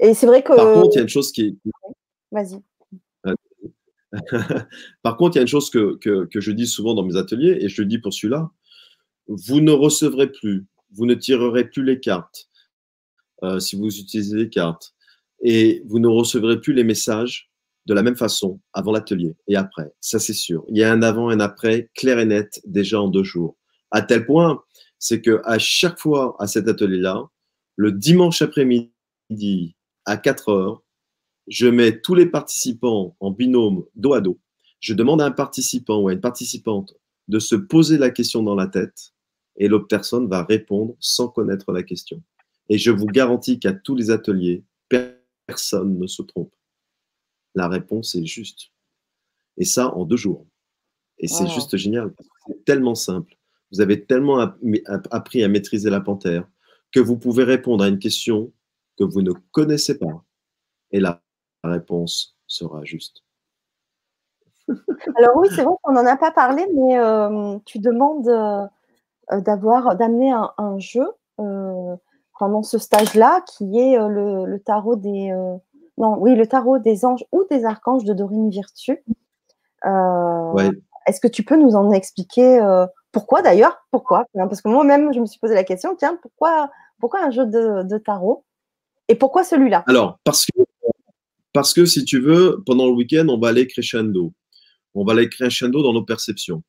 Et 0.00 0.14
c'est 0.14 0.26
vrai 0.26 0.42
que. 0.42 0.54
Par 0.54 0.74
contre, 0.74 0.90
il 0.92 0.96
y 0.96 1.00
a 1.00 1.02
une 1.02 1.08
chose 1.08 1.30
qui 1.30 1.58
Vas-y. 2.32 2.60
Par 5.02 5.16
contre, 5.16 5.36
il 5.36 5.38
y 5.38 5.40
a 5.40 5.42
une 5.42 5.48
chose 5.48 5.70
que, 5.70 5.96
que, 5.96 6.24
que, 6.26 6.40
je 6.40 6.52
dis 6.52 6.66
souvent 6.66 6.94
dans 6.94 7.04
mes 7.04 7.16
ateliers, 7.16 7.58
et 7.60 7.68
je 7.68 7.82
le 7.82 7.88
dis 7.88 7.98
pour 7.98 8.12
celui-là, 8.12 8.50
vous 9.28 9.60
ne 9.60 9.72
recevrez 9.72 10.30
plus, 10.30 10.66
vous 10.92 11.06
ne 11.06 11.14
tirerez 11.14 11.68
plus 11.68 11.84
les 11.84 12.00
cartes, 12.00 12.48
euh, 13.42 13.58
si 13.58 13.76
vous 13.76 13.98
utilisez 13.98 14.36
les 14.36 14.48
cartes. 14.48 14.94
Et 15.40 15.82
vous 15.86 15.98
ne 15.98 16.08
recevrez 16.08 16.60
plus 16.60 16.72
les 16.72 16.84
messages 16.84 17.50
de 17.86 17.92
la 17.92 18.02
même 18.02 18.16
façon 18.16 18.60
avant 18.72 18.92
l'atelier 18.92 19.36
et 19.46 19.56
après. 19.56 19.92
Ça, 20.00 20.18
c'est 20.18 20.32
sûr. 20.32 20.64
Il 20.68 20.78
y 20.78 20.84
a 20.84 20.90
un 20.90 21.02
avant 21.02 21.30
et 21.30 21.34
un 21.34 21.40
après 21.40 21.90
clair 21.94 22.18
et 22.18 22.24
net 22.24 22.62
déjà 22.64 23.00
en 23.00 23.08
deux 23.08 23.24
jours. 23.24 23.56
À 23.94 24.02
tel 24.02 24.26
point, 24.26 24.60
c'est 24.98 25.22
que 25.22 25.40
à 25.44 25.56
chaque 25.60 26.00
fois 26.00 26.34
à 26.40 26.48
cet 26.48 26.66
atelier-là, 26.66 27.30
le 27.76 27.92
dimanche 27.92 28.42
après-midi 28.42 29.76
à 30.04 30.16
4 30.16 30.48
heures, 30.48 30.82
je 31.46 31.68
mets 31.68 32.00
tous 32.00 32.16
les 32.16 32.26
participants 32.26 33.16
en 33.20 33.30
binôme 33.30 33.84
dos 33.94 34.14
à 34.14 34.20
dos. 34.20 34.40
Je 34.80 34.94
demande 34.94 35.22
à 35.22 35.26
un 35.26 35.30
participant 35.30 36.00
ou 36.00 36.08
à 36.08 36.12
une 36.12 36.20
participante 36.20 36.96
de 37.28 37.38
se 37.38 37.54
poser 37.54 37.96
la 37.96 38.10
question 38.10 38.42
dans 38.42 38.56
la 38.56 38.66
tête 38.66 39.12
et 39.58 39.68
l'autre 39.68 39.86
personne 39.86 40.26
va 40.26 40.42
répondre 40.42 40.96
sans 40.98 41.28
connaître 41.28 41.70
la 41.70 41.84
question. 41.84 42.20
Et 42.68 42.78
je 42.78 42.90
vous 42.90 43.06
garantis 43.06 43.60
qu'à 43.60 43.74
tous 43.74 43.94
les 43.94 44.10
ateliers, 44.10 44.64
personne 45.46 46.00
ne 46.00 46.08
se 46.08 46.22
trompe. 46.22 46.52
La 47.54 47.68
réponse 47.68 48.16
est 48.16 48.26
juste. 48.26 48.72
Et 49.56 49.64
ça 49.64 49.94
en 49.94 50.04
deux 50.04 50.16
jours. 50.16 50.48
Et 51.18 51.28
c'est 51.28 51.46
juste 51.46 51.76
génial. 51.76 52.12
C'est 52.48 52.64
tellement 52.64 52.96
simple. 52.96 53.36
Vous 53.74 53.80
avez 53.80 54.04
tellement 54.04 54.38
appris 55.10 55.42
à 55.42 55.48
maîtriser 55.48 55.90
la 55.90 56.00
panthère 56.00 56.46
que 56.92 57.00
vous 57.00 57.16
pouvez 57.16 57.42
répondre 57.42 57.82
à 57.82 57.88
une 57.88 57.98
question 57.98 58.52
que 58.96 59.02
vous 59.02 59.20
ne 59.20 59.32
connaissez 59.50 59.98
pas. 59.98 60.22
Et 60.92 61.00
la 61.00 61.20
réponse 61.64 62.36
sera 62.46 62.84
juste. 62.84 63.24
Alors 65.16 65.36
oui, 65.36 65.48
c'est 65.50 65.64
vrai 65.64 65.74
qu'on 65.82 65.92
n'en 65.92 66.06
a 66.06 66.16
pas 66.16 66.30
parlé, 66.30 66.64
mais 66.72 66.98
euh, 66.98 67.58
tu 67.64 67.80
demandes 67.80 68.28
euh, 68.28 69.40
d'avoir 69.40 69.96
d'amener 69.96 70.32
un, 70.32 70.78
jeu 70.78 71.06
euh, 71.40 71.96
pendant 72.38 72.62
ce 72.62 72.78
stage-là, 72.78 73.42
qui 73.42 73.76
est 73.80 73.98
le, 73.98 74.56
tarot 74.58 74.94
des 74.94 75.32
non, 75.98 76.16
oui, 76.20 76.36
le 76.36 76.46
tarot 76.46 76.78
des 76.78 77.04
anges 77.04 77.24
ou 77.32 77.42
des 77.50 77.64
archanges 77.64 78.04
de 78.04 78.12
Dorine 78.12 78.50
Virtue. 78.50 79.02
Est-ce 81.06 81.20
que 81.20 81.28
tu 81.28 81.42
peux 81.42 81.56
nous 81.56 81.74
en 81.74 81.90
expliquer 81.90 82.60
pourquoi 83.14 83.40
d'ailleurs? 83.40 83.78
Pourquoi? 83.92 84.26
Parce 84.34 84.60
que 84.60 84.68
moi-même, 84.68 85.14
je 85.14 85.20
me 85.20 85.26
suis 85.26 85.38
posé 85.38 85.54
la 85.54 85.64
question, 85.64 85.96
tiens, 85.96 86.18
pourquoi, 86.20 86.70
un 87.14 87.30
jeu 87.30 87.46
de, 87.46 87.98
tarot? 87.98 88.44
Et 89.08 89.14
pourquoi 89.14 89.44
celui-là? 89.44 89.84
Alors, 89.86 90.18
parce 90.24 90.44
que, 90.46 90.62
parce 91.52 91.72
que 91.72 91.86
si 91.86 92.04
tu 92.04 92.20
veux, 92.20 92.62
pendant 92.66 92.86
le 92.86 92.92
week-end, 92.92 93.26
on 93.28 93.38
va 93.38 93.48
aller 93.48 93.66
crescendo. 93.68 94.32
On 94.94 95.04
va 95.04 95.12
aller 95.12 95.28
crescendo 95.28 95.82
dans 95.82 95.92
nos 95.92 96.04
perceptions. 96.04 96.62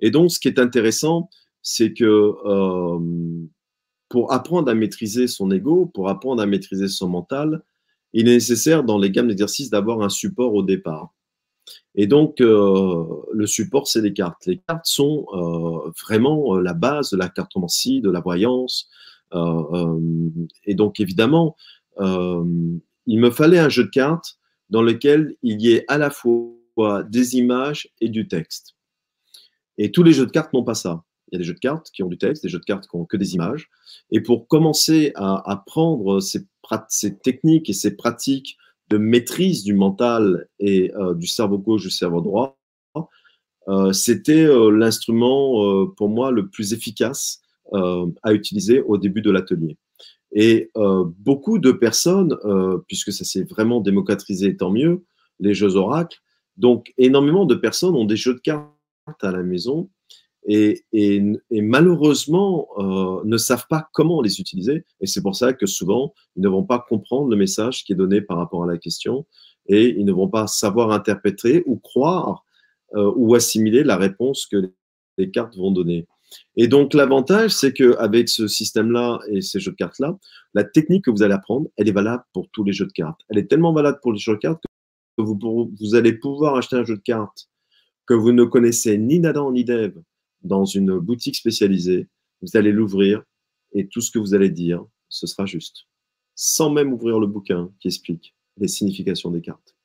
Et 0.00 0.10
donc, 0.10 0.30
ce 0.32 0.40
qui 0.40 0.48
est 0.48 0.58
intéressant, 0.58 1.28
c'est 1.62 1.92
que 1.92 2.34
pour 4.08 4.32
apprendre 4.32 4.70
à 4.70 4.74
maîtriser 4.74 5.28
son 5.28 5.50
ego, 5.50 5.86
pour 5.86 6.08
apprendre 6.08 6.42
à 6.42 6.46
maîtriser 6.46 6.88
son 6.88 7.08
mental, 7.08 7.62
il 8.14 8.26
est 8.26 8.32
nécessaire 8.32 8.84
dans 8.84 8.98
les 8.98 9.10
gammes 9.10 9.28
d'exercices 9.28 9.70
d'avoir 9.70 10.00
un 10.00 10.08
support 10.08 10.54
au 10.54 10.62
départ. 10.62 11.12
Et 11.94 12.06
donc, 12.06 12.40
euh, 12.40 13.04
le 13.32 13.46
support, 13.46 13.88
c'est 13.88 14.00
les 14.00 14.12
cartes. 14.12 14.46
Les 14.46 14.58
cartes 14.58 14.86
sont 14.86 15.26
euh, 15.32 15.90
vraiment 16.02 16.56
euh, 16.56 16.62
la 16.62 16.74
base 16.74 17.10
de 17.10 17.16
la 17.16 17.28
cartomancie, 17.28 18.00
de 18.00 18.10
la 18.10 18.20
voyance. 18.20 18.88
et 20.64 20.74
donc, 20.74 20.98
évidemment, 20.98 21.56
il 21.98 23.20
me 23.20 23.30
fallait 23.30 23.58
un 23.58 23.68
jeu 23.68 23.84
de 23.84 23.90
cartes 23.90 24.38
dans 24.70 24.82
lequel 24.82 25.36
il 25.42 25.60
y 25.60 25.72
ait 25.72 25.84
à 25.88 25.98
la 25.98 26.10
fois 26.10 27.04
des 27.08 27.36
images 27.36 27.88
et 28.00 28.08
du 28.08 28.26
texte. 28.26 28.74
Et 29.78 29.92
tous 29.92 30.02
les 30.02 30.12
jeux 30.12 30.26
de 30.26 30.30
cartes 30.30 30.52
n'ont 30.52 30.64
pas 30.64 30.74
ça. 30.74 31.04
Il 31.30 31.34
y 31.34 31.36
a 31.36 31.38
des 31.38 31.44
jeux 31.44 31.54
de 31.54 31.60
cartes 31.60 31.90
qui 31.92 32.02
ont 32.02 32.08
du 32.08 32.18
texte, 32.18 32.42
des 32.42 32.48
jeux 32.48 32.58
de 32.58 32.64
cartes 32.64 32.88
qui 32.88 32.96
ont 32.96 33.04
que 33.04 33.16
des 33.16 33.34
images. 33.34 33.70
Et 34.10 34.20
pour 34.20 34.48
commencer 34.48 35.12
à 35.14 35.48
apprendre 35.50 36.20
ces 36.20 37.18
techniques 37.18 37.70
et 37.70 37.72
ces 37.72 37.96
pratiques 37.96 38.56
de 38.90 38.98
maîtrise 38.98 39.62
du 39.62 39.74
mental 39.74 40.48
et 40.58 40.92
euh, 40.94 41.14
du 41.14 41.26
cerveau 41.26 41.58
gauche, 41.58 41.82
du 41.82 41.90
cerveau 41.90 42.20
droit, 42.20 42.58
euh, 43.68 43.92
c'était 43.92 44.44
euh, 44.44 44.70
l'instrument 44.70 45.86
pour 45.96 46.08
moi 46.08 46.30
le 46.30 46.48
plus 46.48 46.72
efficace 46.72 47.40
à 47.72 48.32
utiliser 48.32 48.80
au 48.80 48.98
début 48.98 49.22
de 49.22 49.30
l'atelier. 49.30 49.76
Et 50.32 50.70
beaucoup 51.20 51.60
de 51.60 51.70
personnes, 51.70 52.36
puisque 52.88 53.12
ça 53.12 53.24
s'est 53.24 53.44
vraiment 53.44 53.80
démocratisé, 53.80 54.56
tant 54.56 54.72
mieux, 54.72 55.04
les 55.38 55.54
jeux 55.54 55.76
oracles, 55.76 56.18
donc 56.56 56.92
énormément 56.98 57.46
de 57.46 57.54
personnes 57.54 57.94
ont 57.94 58.06
des 58.06 58.16
jeux 58.16 58.34
de 58.34 58.40
cartes 58.40 58.72
à 59.22 59.30
la 59.30 59.44
maison 59.44 59.88
et, 60.46 60.84
malheureusement 61.50 62.68
euh, 62.78 63.20
ne 63.24 63.36
savent 63.36 63.66
pas 63.68 63.88
comment 63.92 64.22
les 64.22 64.40
utiliser. 64.40 64.84
Et 65.00 65.06
c'est 65.06 65.22
pour 65.22 65.36
ça 65.36 65.52
que 65.52 65.66
souvent, 65.66 66.14
ils 66.36 66.42
ne 66.42 66.48
vont 66.48 66.64
pas 66.64 66.84
comprendre 66.88 67.28
le 67.28 67.36
message 67.36 67.84
qui 67.84 67.92
est 67.92 67.96
donné 67.96 68.20
par 68.20 68.38
rapport 68.38 68.64
à 68.64 68.66
la 68.66 68.78
question 68.78 69.26
et 69.66 69.88
ils 69.88 70.04
ne 70.04 70.12
vont 70.12 70.28
pas 70.28 70.46
savoir 70.46 70.90
interpréter 70.92 71.62
ou 71.66 71.76
croire 71.76 72.44
euh, 72.94 73.12
ou 73.16 73.34
assimiler 73.34 73.84
la 73.84 73.96
réponse 73.96 74.46
que 74.46 74.72
les 75.18 75.30
cartes 75.30 75.56
vont 75.56 75.70
donner. 75.70 76.06
Et 76.56 76.68
donc 76.68 76.94
l'avantage, 76.94 77.50
c'est 77.50 77.72
qu'avec 77.72 78.28
ce 78.28 78.48
système-là 78.48 79.20
et 79.28 79.40
ces 79.40 79.60
jeux 79.60 79.72
de 79.72 79.76
cartes-là, 79.76 80.16
la 80.54 80.64
technique 80.64 81.04
que 81.04 81.10
vous 81.10 81.22
allez 81.22 81.34
apprendre, 81.34 81.68
elle 81.76 81.88
est 81.88 81.92
valable 81.92 82.24
pour 82.32 82.48
tous 82.50 82.64
les 82.64 82.72
jeux 82.72 82.86
de 82.86 82.92
cartes. 82.92 83.20
Elle 83.28 83.38
est 83.38 83.46
tellement 83.46 83.72
valable 83.72 83.98
pour 84.02 84.12
les 84.12 84.18
jeux 84.18 84.34
de 84.34 84.38
cartes 84.38 84.62
que 85.18 85.22
vous, 85.22 85.38
vous 85.80 85.94
allez 85.94 86.12
pouvoir 86.12 86.56
acheter 86.56 86.76
un 86.76 86.84
jeu 86.84 86.96
de 86.96 87.02
cartes 87.02 87.48
que 88.06 88.14
vous 88.14 88.32
ne 88.32 88.44
connaissez 88.44 88.98
ni 88.98 89.20
d'Adam 89.20 89.52
ni 89.52 89.64
d'Ève, 89.64 90.00
dans 90.42 90.64
une 90.64 90.98
boutique 90.98 91.36
spécialisée, 91.36 92.08
vous 92.42 92.56
allez 92.56 92.72
l'ouvrir 92.72 93.22
et 93.72 93.88
tout 93.88 94.00
ce 94.00 94.10
que 94.10 94.18
vous 94.18 94.34
allez 94.34 94.50
dire, 94.50 94.84
ce 95.08 95.26
sera 95.26 95.46
juste, 95.46 95.86
sans 96.34 96.70
même 96.70 96.92
ouvrir 96.92 97.18
le 97.18 97.26
bouquin 97.26 97.70
qui 97.80 97.88
explique 97.88 98.34
les 98.56 98.68
significations 98.68 99.30
des 99.30 99.40
cartes. 99.40 99.76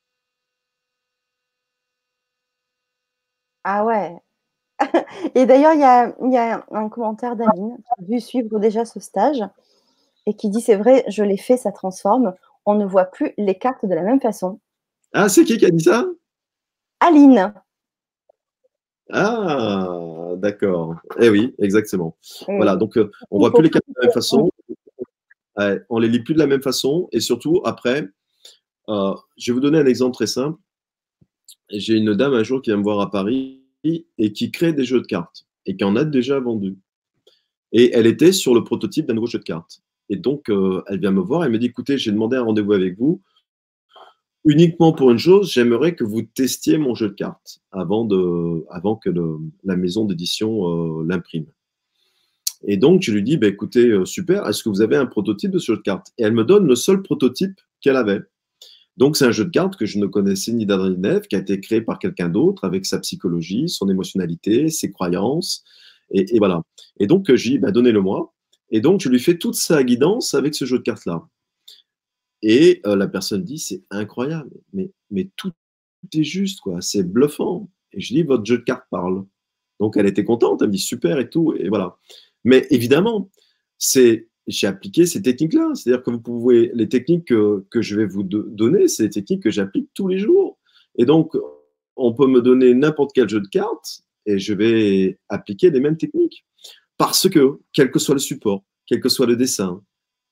Ah 3.64 3.84
ouais. 3.84 4.16
Et 5.34 5.46
d'ailleurs, 5.46 5.72
il 5.74 6.32
y 6.32 6.36
a, 6.36 6.64
un 6.70 6.88
commentaire 6.88 7.36
d'Aline 7.36 7.76
qui 7.76 8.02
a 8.02 8.04
dû 8.04 8.20
suivre 8.20 8.58
déjà 8.58 8.84
ce 8.84 9.00
stage 9.00 9.42
et 10.26 10.34
qui 10.34 10.50
dit 10.50 10.60
c'est 10.60 10.76
vrai, 10.76 11.04
je 11.08 11.22
l'ai 11.22 11.36
fait, 11.36 11.56
ça 11.56 11.72
transforme. 11.72 12.34
On 12.64 12.74
ne 12.74 12.84
voit 12.84 13.06
plus 13.06 13.32
les 13.38 13.56
cartes 13.56 13.84
de 13.84 13.94
la 13.94 14.02
même 14.02 14.20
façon. 14.20 14.60
Ah, 15.12 15.28
c'est 15.28 15.44
qui 15.44 15.56
qui 15.56 15.66
a 15.66 15.70
dit 15.70 15.84
ça? 15.84 16.04
Aline. 17.00 17.54
Ah, 19.10 20.34
d'accord. 20.36 20.96
Eh 21.20 21.28
oui, 21.28 21.54
exactement. 21.58 22.16
Voilà, 22.48 22.76
donc 22.76 22.96
euh, 22.98 23.10
on 23.30 23.38
voit 23.38 23.52
plus 23.52 23.62
les 23.62 23.70
cartes 23.70 23.84
de 23.88 23.94
la 24.00 24.06
même 24.06 24.14
façon, 24.14 24.50
on 25.88 25.98
les 25.98 26.08
lit 26.08 26.20
plus 26.20 26.34
de 26.34 26.38
la 26.38 26.46
même 26.46 26.62
façon, 26.62 27.08
et 27.12 27.20
surtout 27.20 27.62
après, 27.64 28.08
euh, 28.88 29.14
je 29.36 29.50
vais 29.50 29.54
vous 29.54 29.60
donner 29.60 29.78
un 29.78 29.86
exemple 29.86 30.14
très 30.14 30.26
simple. 30.26 30.58
J'ai 31.70 31.94
une 31.94 32.14
dame 32.14 32.34
un 32.34 32.42
jour 32.42 32.62
qui 32.62 32.70
vient 32.70 32.76
me 32.76 32.82
voir 32.82 33.00
à 33.00 33.10
Paris 33.10 33.62
et 33.84 34.32
qui 34.32 34.50
crée 34.50 34.72
des 34.72 34.84
jeux 34.84 35.00
de 35.00 35.06
cartes 35.06 35.46
et 35.64 35.76
qui 35.76 35.84
en 35.84 35.96
a 35.96 36.04
déjà 36.04 36.38
vendu. 36.40 36.76
Et 37.72 37.92
elle 37.92 38.06
était 38.06 38.32
sur 38.32 38.54
le 38.54 38.64
prototype 38.64 39.06
d'un 39.06 39.14
nouveau 39.14 39.26
jeu 39.26 39.38
de 39.38 39.44
cartes. 39.44 39.82
Et 40.08 40.16
donc, 40.16 40.48
euh, 40.50 40.82
elle 40.86 41.00
vient 41.00 41.10
me 41.10 41.20
voir, 41.20 41.44
elle 41.44 41.50
me 41.50 41.58
dit, 41.58 41.66
écoutez, 41.66 41.98
j'ai 41.98 42.12
demandé 42.12 42.36
un 42.36 42.42
rendez-vous 42.42 42.72
avec 42.72 42.96
vous 42.98 43.20
uniquement 44.46 44.92
pour 44.92 45.10
une 45.10 45.18
chose, 45.18 45.52
j'aimerais 45.52 45.94
que 45.94 46.04
vous 46.04 46.22
testiez 46.22 46.78
mon 46.78 46.94
jeu 46.94 47.08
de 47.08 47.14
cartes 47.14 47.60
avant, 47.72 48.06
que 48.96 49.10
la 49.64 49.76
maison 49.76 50.04
d'édition 50.04 51.00
euh, 51.00 51.04
l'imprime. 51.06 51.46
Et 52.64 52.76
donc, 52.76 53.02
je 53.02 53.12
lui 53.12 53.22
dis, 53.22 53.36
bah, 53.36 53.48
écoutez, 53.48 53.88
euh, 53.88 54.04
super, 54.04 54.48
est-ce 54.48 54.62
que 54.62 54.68
vous 54.68 54.80
avez 54.80 54.96
un 54.96 55.06
prototype 55.06 55.50
de 55.50 55.58
ce 55.58 55.72
jeu 55.72 55.76
de 55.76 55.82
cartes? 55.82 56.12
Et 56.16 56.22
elle 56.22 56.32
me 56.32 56.44
donne 56.44 56.66
le 56.66 56.76
seul 56.76 57.02
prototype 57.02 57.60
qu'elle 57.80 57.96
avait. 57.96 58.20
Donc, 58.96 59.16
c'est 59.16 59.26
un 59.26 59.32
jeu 59.32 59.44
de 59.44 59.50
cartes 59.50 59.76
que 59.76 59.84
je 59.84 59.98
ne 59.98 60.06
connaissais 60.06 60.52
ni 60.52 60.64
d'Adrien 60.64 61.20
qui 61.20 61.36
a 61.36 61.40
été 61.40 61.60
créé 61.60 61.82
par 61.82 61.98
quelqu'un 61.98 62.28
d'autre 62.28 62.64
avec 62.64 62.86
sa 62.86 62.98
psychologie, 63.00 63.68
son 63.68 63.90
émotionnalité, 63.90 64.70
ses 64.70 64.90
croyances. 64.90 65.64
Et, 66.12 66.38
voilà. 66.38 66.62
Et 66.98 67.06
donc, 67.06 67.26
je 67.28 67.50
dis, 67.50 67.58
bah, 67.58 67.72
donnez-le-moi. 67.72 68.32
Et 68.70 68.80
donc, 68.80 69.00
je 69.00 69.08
lui 69.08 69.18
fais 69.18 69.36
toute 69.36 69.56
sa 69.56 69.84
guidance 69.84 70.34
avec 70.34 70.54
ce 70.54 70.64
jeu 70.64 70.78
de 70.78 70.82
cartes-là. 70.82 71.28
Et 72.42 72.80
la 72.84 73.08
personne 73.08 73.42
dit, 73.44 73.58
c'est 73.58 73.82
incroyable, 73.90 74.50
mais, 74.72 74.90
mais 75.10 75.30
tout 75.36 75.52
est 76.14 76.22
juste, 76.22 76.60
quoi. 76.60 76.80
C'est 76.80 77.02
bluffant. 77.02 77.70
Et 77.92 78.00
je 78.00 78.14
dis, 78.14 78.22
votre 78.22 78.44
jeu 78.44 78.58
de 78.58 78.62
cartes 78.62 78.86
parle. 78.90 79.24
Donc, 79.80 79.96
elle 79.96 80.06
était 80.06 80.24
contente, 80.24 80.62
elle 80.62 80.68
me 80.68 80.72
dit, 80.72 80.78
super 80.78 81.18
et 81.18 81.28
tout. 81.28 81.54
Et 81.58 81.68
voilà. 81.68 81.96
Mais 82.44 82.66
évidemment, 82.70 83.30
c'est 83.78 84.28
j'ai 84.46 84.66
appliqué 84.66 85.06
ces 85.06 85.22
techniques-là. 85.22 85.72
C'est-à-dire 85.74 86.02
que 86.02 86.10
vous 86.10 86.20
pouvez, 86.20 86.70
les 86.74 86.88
techniques 86.88 87.26
que, 87.26 87.64
que 87.70 87.82
je 87.82 87.96
vais 87.96 88.06
vous 88.06 88.22
donner, 88.22 88.88
c'est 88.88 89.04
des 89.04 89.10
techniques 89.10 89.42
que 89.42 89.50
j'applique 89.50 89.88
tous 89.94 90.08
les 90.08 90.18
jours. 90.18 90.58
Et 90.96 91.04
donc, 91.04 91.36
on 91.96 92.12
peut 92.14 92.26
me 92.26 92.40
donner 92.40 92.74
n'importe 92.74 93.12
quel 93.14 93.28
jeu 93.28 93.40
de 93.40 93.48
cartes 93.48 94.02
et 94.26 94.38
je 94.38 94.54
vais 94.54 95.18
appliquer 95.28 95.70
les 95.70 95.80
mêmes 95.80 95.96
techniques. 95.96 96.44
Parce 96.96 97.28
que, 97.28 97.58
quel 97.72 97.90
que 97.90 97.98
soit 97.98 98.14
le 98.14 98.20
support, 98.20 98.62
quel 98.86 99.00
que 99.00 99.08
soit 99.08 99.26
le 99.26 99.36
dessin, 99.36 99.82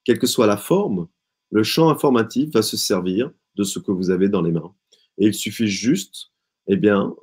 quelle 0.04 0.18
que 0.18 0.26
soit 0.26 0.46
la 0.46 0.56
forme, 0.56 1.08
le 1.54 1.62
champ 1.62 1.88
informatif 1.88 2.50
va 2.52 2.62
se 2.62 2.76
servir 2.76 3.30
de 3.54 3.62
ce 3.62 3.78
que 3.78 3.92
vous 3.92 4.10
avez 4.10 4.28
dans 4.28 4.42
les 4.42 4.50
mains. 4.50 4.74
Et 5.18 5.26
il 5.26 5.34
suffit 5.34 5.68
juste, 5.68 6.32
eh 6.66 6.76
bien, 6.76 7.14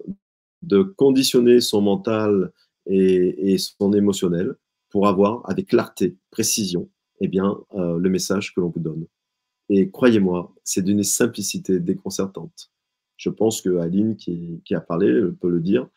de 0.61 0.83
conditionner 0.83 1.59
son 1.59 1.81
mental 1.81 2.53
et, 2.85 3.51
et 3.51 3.57
son 3.57 3.91
émotionnel 3.91 4.55
pour 4.89 5.09
avoir 5.09 5.41
avec 5.49 5.67
clarté, 5.67 6.15
précision, 6.29 6.89
eh 7.19 7.27
bien, 7.27 7.57
euh, 7.73 7.97
le 7.97 8.09
message 8.09 8.55
que 8.55 8.61
l'on 8.61 8.69
vous 8.69 8.79
donne. 8.79 9.05
Et 9.67 9.91
croyez-moi, 9.91 10.53
c'est 10.63 10.81
d'une 10.81 11.03
simplicité 11.03 11.81
déconcertante. 11.81 12.71
Je 13.17 13.29
pense 13.29 13.61
que 13.61 13.79
Aline, 13.79 14.15
qui, 14.15 14.61
a 14.71 14.79
parlé, 14.79 15.11
peut 15.41 15.49
le 15.49 15.59
dire, 15.59 15.89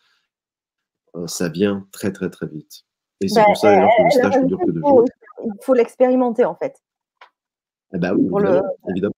euh, 1.14 1.28
ça 1.28 1.48
vient 1.48 1.86
très, 1.92 2.10
très, 2.10 2.30
très 2.30 2.48
vite. 2.48 2.84
Et 3.20 3.28
c'est 3.28 3.36
bah, 3.36 3.44
pour 3.46 3.56
ça 3.56 3.70
d'ailleurs 3.70 3.90
que 3.96 4.02
le 4.02 4.10
stage 4.10 4.42
ne 4.42 4.48
dure 4.48 4.58
que 4.58 4.72
deux 4.72 4.80
jours. 4.80 5.04
Il 5.44 5.52
faut 5.62 5.74
l'expérimenter, 5.74 6.44
en 6.44 6.56
fait. 6.56 6.82
Eh 7.94 7.98
ben 7.98 8.14
oui, 8.14 8.28
évidemment. 8.90 9.14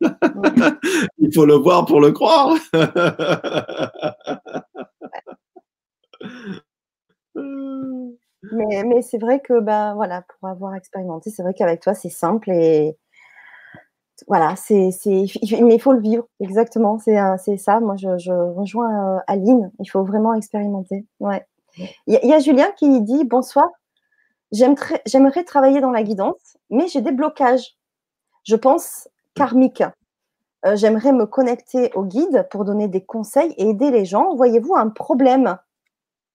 il 1.18 1.34
faut 1.34 1.46
le 1.46 1.54
voir 1.54 1.86
pour 1.86 2.00
le 2.00 2.12
croire. 2.12 2.54
Mais, 8.52 9.02
c'est 9.02 9.18
vrai 9.18 9.40
que, 9.40 9.60
bah, 9.60 9.94
voilà, 9.94 10.22
pour 10.22 10.48
avoir 10.48 10.74
expérimenté, 10.74 11.30
c'est 11.30 11.42
vrai 11.42 11.54
qu'avec 11.54 11.80
toi, 11.80 11.94
c'est 11.94 12.08
simple 12.08 12.50
et 12.50 12.96
voilà, 14.28 14.54
c'est, 14.56 14.90
mais 15.06 15.74
il 15.74 15.80
faut 15.80 15.92
le 15.92 16.00
vivre, 16.00 16.26
exactement. 16.40 16.98
C'est, 16.98 17.16
c'est 17.38 17.56
ça. 17.56 17.80
Moi, 17.80 17.96
je, 17.96 18.30
rejoins 18.30 19.16
euh, 19.16 19.18
Aline. 19.26 19.70
Il 19.80 19.86
faut 19.86 20.04
vraiment 20.04 20.34
expérimenter. 20.34 21.06
Ouais. 21.20 21.44
Il 22.06 22.18
y, 22.22 22.32
a 22.32 22.38
Julien 22.38 22.70
qui 22.76 23.00
dit 23.00 23.24
Bonsoir, 23.24 23.68
j'aimerais 24.52 25.44
travailler 25.44 25.80
dans 25.80 25.92
la 25.92 26.02
guidance, 26.02 26.58
mais 26.68 26.88
j'ai 26.88 27.00
des 27.00 27.12
blocages. 27.12 27.76
Je 28.50 28.56
pense 28.56 29.08
karmiques. 29.36 29.84
Euh, 30.66 30.74
j'aimerais 30.74 31.12
me 31.12 31.24
connecter 31.24 31.92
au 31.94 32.02
guide 32.02 32.48
pour 32.50 32.64
donner 32.64 32.88
des 32.88 33.00
conseils 33.00 33.54
et 33.56 33.68
aider 33.68 33.92
les 33.92 34.04
gens. 34.04 34.34
Voyez-vous 34.34 34.74
un 34.74 34.88
problème? 34.88 35.56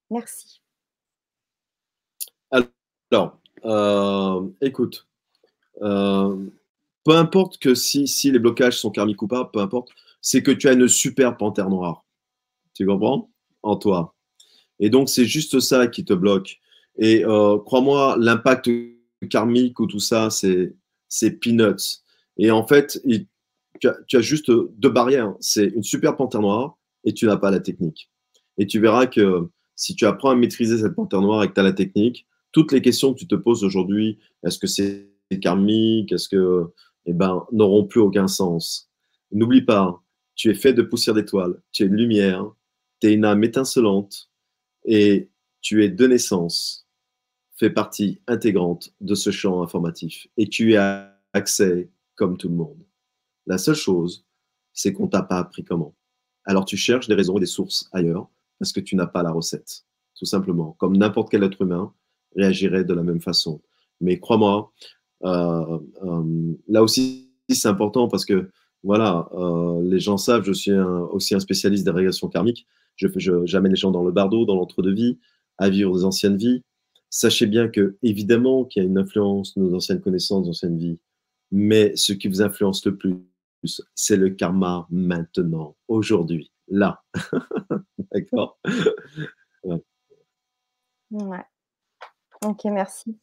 Merci. 0.09 0.61
Alors, 3.11 3.37
euh, 3.65 4.47
écoute, 4.61 5.05
euh, 5.81 6.37
peu 7.03 7.17
importe 7.17 7.57
que 7.57 7.75
si, 7.75 8.07
les 8.31 8.39
blocages 8.39 8.79
sont 8.79 8.91
karmiques 8.91 9.21
ou 9.21 9.27
pas, 9.27 9.43
peu 9.51 9.59
importe, 9.59 9.89
c'est 10.21 10.41
que 10.41 10.51
tu 10.51 10.69
as 10.69 10.71
une 10.71 10.87
super 10.87 11.35
panthère 11.35 11.69
noire. 11.69 12.05
Tu 12.73 12.87
comprends? 12.87 13.29
En 13.61 13.75
toi. 13.75 14.15
Et 14.79 14.89
donc, 14.89 15.09
c'est 15.09 15.25
juste 15.25 15.59
ça 15.59 15.87
qui 15.87 16.05
te 16.05 16.13
bloque. 16.13 16.61
Et 16.97 17.23
crois-moi, 17.65 18.15
l'impact 18.17 18.69
karmique 19.29 19.81
ou 19.81 19.85
tout 19.85 19.99
ça, 19.99 20.29
c'est 20.29 21.31
peanuts. 21.41 22.04
Et 22.37 22.51
en 22.51 22.65
fait, 22.65 23.01
tu, 23.79 23.87
as, 23.87 24.21
juste 24.21 24.51
deux 24.51 24.89
barrières. 24.89 25.35
C'est 25.39 25.67
une 25.67 25.83
super 25.83 26.15
panthère 26.15 26.41
noire 26.41 26.77
et 27.03 27.13
tu 27.13 27.25
n'as 27.25 27.37
pas 27.37 27.51
la 27.51 27.59
technique. 27.59 28.09
Et 28.57 28.67
tu 28.67 28.79
verras 28.79 29.07
que 29.07 29.49
si 29.75 29.95
tu 29.95 30.05
apprends 30.05 30.31
à 30.31 30.35
maîtriser 30.35 30.77
cette 30.77 30.95
panthère 30.95 31.21
noire 31.21 31.43
et 31.43 31.49
que 31.49 31.53
tu 31.53 31.59
as 31.59 31.63
la 31.63 31.73
technique, 31.73 32.27
toutes 32.51 32.71
les 32.71 32.81
questions 32.81 33.13
que 33.13 33.19
tu 33.19 33.27
te 33.27 33.35
poses 33.35 33.63
aujourd'hui, 33.63 34.19
est-ce 34.45 34.59
que 34.59 34.67
c'est 34.67 35.11
karmique, 35.41 36.11
est-ce 36.11 36.29
que, 36.29 36.67
eh 37.05 37.13
ben, 37.13 37.45
n'auront 37.51 37.85
plus 37.85 37.99
aucun 37.99 38.27
sens. 38.27 38.89
N'oublie 39.31 39.61
pas, 39.61 40.01
tu 40.35 40.49
es 40.49 40.53
fait 40.53 40.73
de 40.73 40.81
poussière 40.81 41.15
d'étoiles, 41.15 41.61
tu 41.71 41.83
es 41.83 41.87
une 41.87 41.95
lumière, 41.95 42.49
tu 43.01 43.07
es 43.07 43.13
une 43.13 43.25
âme 43.25 43.43
étincelante 43.43 44.29
et 44.85 45.29
tu 45.61 45.83
es 45.83 45.89
de 45.89 46.07
naissance, 46.07 46.87
fais 47.57 47.69
partie 47.69 48.21
intégrante 48.27 48.93
de 49.01 49.15
ce 49.15 49.31
champ 49.31 49.61
informatif 49.61 50.27
et 50.37 50.47
tu 50.47 50.75
as 50.75 51.19
accès 51.33 51.89
comme 52.15 52.37
tout 52.37 52.49
le 52.49 52.55
monde. 52.55 52.85
La 53.45 53.57
seule 53.57 53.75
chose, 53.75 54.25
c'est 54.73 54.93
qu'on 54.93 55.07
t'a 55.07 55.23
pas 55.23 55.37
appris 55.37 55.63
comment. 55.63 55.95
Alors 56.45 56.65
tu 56.65 56.77
cherches 56.77 57.07
des 57.07 57.15
raisons 57.15 57.37
et 57.37 57.39
des 57.39 57.45
sources 57.45 57.89
ailleurs 57.91 58.29
parce 58.59 58.71
que 58.71 58.79
tu 58.79 58.95
n'as 58.95 59.07
pas 59.07 59.23
la 59.23 59.31
recette, 59.31 59.85
tout 60.15 60.25
simplement. 60.25 60.75
Comme 60.79 60.97
n'importe 60.97 61.29
quel 61.29 61.43
être 61.43 61.61
humain, 61.61 61.93
réagirait 62.35 62.83
de 62.83 62.93
la 62.93 63.03
même 63.03 63.21
façon. 63.21 63.61
Mais 64.01 64.19
crois-moi, 64.19 64.71
euh, 65.23 65.79
euh, 66.03 66.53
là 66.67 66.83
aussi, 66.83 67.31
c'est 67.49 67.67
important 67.67 68.07
parce 68.07 68.25
que, 68.25 68.49
voilà, 68.83 69.27
euh, 69.33 69.81
les 69.83 69.99
gens 69.99 70.17
savent, 70.17 70.43
je 70.43 70.53
suis 70.53 70.73
aussi 70.73 71.33
un 71.33 71.39
spécialiste 71.39 71.85
des 71.85 71.91
régressions 71.91 72.27
karmiques. 72.27 72.67
Je, 72.97 73.07
j'amène 73.45 73.71
les 73.71 73.77
gens 73.77 73.91
dans 73.91 74.03
le 74.03 74.11
bardo, 74.11 74.45
dans 74.45 74.55
l'entre-deux-vie, 74.55 75.17
à 75.57 75.69
vivre 75.69 75.95
des 75.97 76.05
anciennes 76.05 76.37
vies. 76.37 76.61
Sachez 77.09 77.47
bien 77.47 77.67
que, 77.67 77.97
évidemment, 78.03 78.65
qu'il 78.65 78.83
y 78.83 78.85
a 78.85 78.89
une 78.89 78.97
influence 78.97 79.55
de 79.55 79.61
nos 79.61 79.75
anciennes 79.75 80.01
connaissances, 80.01 80.47
anciennes 80.47 80.77
vies. 80.77 80.99
Mais 81.57 81.95
ce 81.95 82.11
qui 82.11 82.27
vous 82.27 82.41
influence 82.41 82.85
le 82.85 82.97
plus, 82.97 83.15
c'est 83.95 84.17
le 84.17 84.29
karma 84.29 84.87
maintenant, 84.89 85.77
aujourd'hui, 85.87 86.51
là. 86.67 87.01
D'accord? 88.11 88.59
Ouais. 89.63 89.81
ouais. 91.11 91.45
Ok, 92.43 92.65
merci. 92.65 93.17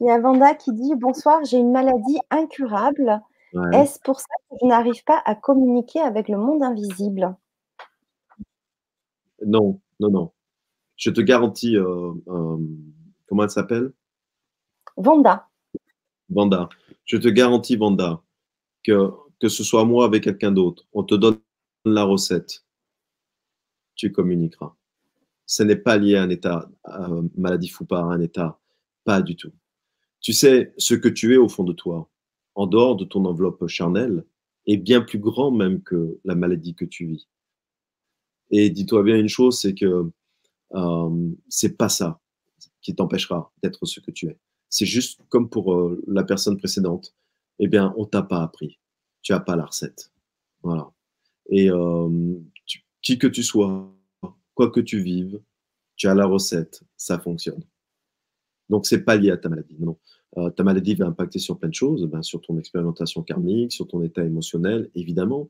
Il 0.00 0.08
y 0.08 0.10
a 0.10 0.18
Vanda 0.18 0.56
qui 0.56 0.72
dit 0.72 0.96
Bonsoir, 0.96 1.44
j'ai 1.44 1.58
une 1.58 1.70
maladie 1.70 2.18
incurable. 2.30 3.22
Est-ce 3.72 4.00
pour 4.00 4.18
ça 4.18 4.26
que 4.50 4.56
je 4.60 4.66
n'arrive 4.66 5.04
pas 5.04 5.22
à 5.24 5.36
communiquer 5.36 6.00
avec 6.00 6.28
le 6.28 6.38
monde 6.38 6.64
invisible? 6.64 7.36
Non, 9.46 9.80
non, 10.00 10.10
non. 10.10 10.32
Je 10.96 11.10
te 11.10 11.20
garantis, 11.20 11.76
euh, 11.76 12.12
euh, 12.26 12.58
comment 13.28 13.44
elle 13.44 13.50
s'appelle? 13.50 13.92
Vanda. 14.96 15.48
Vanda. 16.28 16.68
Je 17.04 17.16
te 17.16 17.28
garantis, 17.28 17.76
Vanda, 17.76 18.22
que, 18.84 19.12
ce 19.42 19.64
soit 19.64 19.84
moi 19.84 20.04
avec 20.04 20.24
quelqu'un 20.24 20.52
d'autre, 20.52 20.84
on 20.92 21.04
te 21.04 21.14
donne 21.14 21.38
la 21.84 22.04
recette. 22.04 22.64
Tu 23.94 24.12
communiqueras 24.12 24.74
ce 25.46 25.62
n'est 25.62 25.76
pas 25.76 25.96
lié 25.96 26.16
à 26.16 26.22
un 26.22 26.30
état 26.30 26.68
euh, 26.88 27.22
maladif 27.36 27.80
ou 27.80 27.84
pas, 27.84 28.00
à 28.00 28.04
un 28.04 28.20
état, 28.20 28.58
pas 29.04 29.22
du 29.22 29.36
tout. 29.36 29.52
Tu 30.20 30.32
sais, 30.32 30.74
ce 30.76 30.94
que 30.94 31.08
tu 31.08 31.32
es 31.32 31.36
au 31.36 31.48
fond 31.48 31.64
de 31.64 31.72
toi, 31.72 32.10
en 32.56 32.66
dehors 32.66 32.96
de 32.96 33.04
ton 33.04 33.24
enveloppe 33.24 33.66
charnelle, 33.68 34.24
est 34.66 34.76
bien 34.76 35.00
plus 35.00 35.20
grand 35.20 35.52
même 35.52 35.82
que 35.82 36.18
la 36.24 36.34
maladie 36.34 36.74
que 36.74 36.84
tu 36.84 37.06
vis. 37.06 37.28
Et 38.50 38.70
dis-toi 38.70 39.04
bien 39.04 39.16
une 39.16 39.28
chose, 39.28 39.60
c'est 39.60 39.74
que 39.74 40.10
euh, 40.74 41.30
c'est 41.48 41.76
pas 41.76 41.88
ça 41.88 42.20
qui 42.80 42.94
t'empêchera 42.94 43.52
d'être 43.62 43.86
ce 43.86 44.00
que 44.00 44.10
tu 44.10 44.26
es. 44.26 44.36
C'est 44.68 44.86
juste 44.86 45.20
comme 45.28 45.48
pour 45.48 45.74
euh, 45.74 46.02
la 46.06 46.24
personne 46.24 46.56
précédente. 46.56 47.14
Eh 47.58 47.68
bien, 47.68 47.94
on 47.96 48.04
t'a 48.04 48.22
pas 48.22 48.42
appris. 48.42 48.78
Tu 49.22 49.32
as 49.32 49.40
pas 49.40 49.56
la 49.56 49.64
recette. 49.64 50.12
Voilà. 50.62 50.90
Et 51.48 51.70
euh, 51.70 52.38
qui 53.02 53.18
que 53.18 53.26
tu 53.26 53.42
sois, 53.42 53.92
quoi 54.54 54.70
que 54.70 54.80
tu 54.80 55.00
vives, 55.00 55.40
tu 55.96 56.08
as 56.08 56.14
la 56.14 56.26
recette, 56.26 56.82
ça 56.96 57.18
fonctionne. 57.18 57.62
Donc, 58.68 58.86
c'est 58.86 59.04
pas 59.04 59.16
lié 59.16 59.30
à 59.30 59.36
ta 59.36 59.48
maladie. 59.48 59.76
Non. 59.78 59.96
Euh, 60.38 60.50
ta 60.50 60.64
maladie 60.64 60.94
va 60.94 61.06
impacter 61.06 61.38
sur 61.38 61.58
plein 61.58 61.68
de 61.68 61.74
choses, 61.74 62.04
ben, 62.06 62.22
sur 62.22 62.40
ton 62.40 62.58
expérimentation 62.58 63.22
karmique, 63.22 63.72
sur 63.72 63.86
ton 63.86 64.02
état 64.02 64.24
émotionnel, 64.24 64.90
évidemment. 64.94 65.48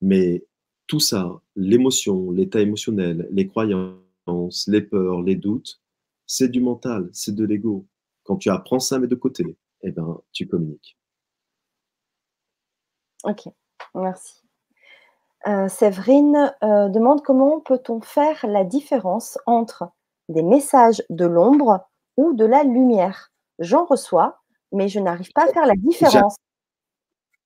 Mais 0.00 0.46
tout 0.86 1.00
ça, 1.00 1.40
l'émotion, 1.56 2.30
l'état 2.30 2.60
émotionnel, 2.60 3.28
les 3.30 3.46
croyances, 3.46 4.68
les 4.68 4.82
peurs, 4.82 5.22
les 5.22 5.36
doutes, 5.36 5.80
c'est 6.26 6.48
du 6.48 6.60
mental, 6.60 7.10
c'est 7.12 7.34
de 7.34 7.44
l'ego. 7.44 7.86
Quand 8.24 8.36
tu 8.36 8.50
apprends 8.50 8.80
ça, 8.80 8.98
mais 8.98 9.06
de 9.06 9.14
côté, 9.14 9.44
eh 9.82 9.92
ben, 9.92 10.20
tu 10.32 10.48
communiques. 10.48 10.98
Ok, 13.24 13.48
merci. 13.94 14.42
Euh, 15.46 15.68
Séverine 15.68 16.54
euh, 16.62 16.88
demande 16.88 17.22
comment 17.22 17.60
peut-on 17.60 18.00
faire 18.00 18.46
la 18.46 18.64
différence 18.64 19.38
entre 19.46 19.90
des 20.28 20.42
messages 20.42 21.02
de 21.10 21.26
l'ombre 21.26 21.86
ou 22.16 22.32
de 22.34 22.46
la 22.46 22.64
lumière 22.64 23.30
J'en 23.58 23.84
reçois, 23.84 24.40
mais 24.72 24.88
je 24.88 25.00
n'arrive 25.00 25.30
pas 25.32 25.44
à 25.44 25.52
faire 25.52 25.66
la 25.66 25.76
différence. 25.76 26.36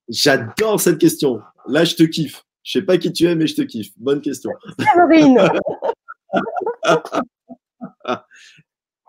J'adore 0.08 0.80
cette 0.80 0.98
question. 0.98 1.40
Là, 1.66 1.84
je 1.84 1.96
te 1.96 2.04
kiffe. 2.04 2.44
Je 2.62 2.78
sais 2.78 2.84
pas 2.84 2.98
qui 2.98 3.12
tu 3.12 3.26
es, 3.26 3.34
mais 3.34 3.46
je 3.46 3.56
te 3.56 3.62
kiffe. 3.62 3.90
Bonne 3.96 4.20
question. 4.20 4.50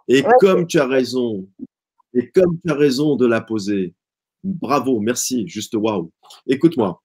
et 0.10 0.24
comme 0.40 0.68
tu 0.68 0.80
as 0.80 0.88
raison, 0.88 1.48
et 2.14 2.30
comme 2.32 2.60
tu 2.66 2.72
as 2.72 2.76
raison 2.76 3.16
de 3.16 3.26
la 3.26 3.42
poser, 3.42 3.94
bravo, 4.44 5.00
merci, 5.00 5.48
juste 5.48 5.76
waouh. 5.76 6.12
Écoute-moi, 6.48 7.02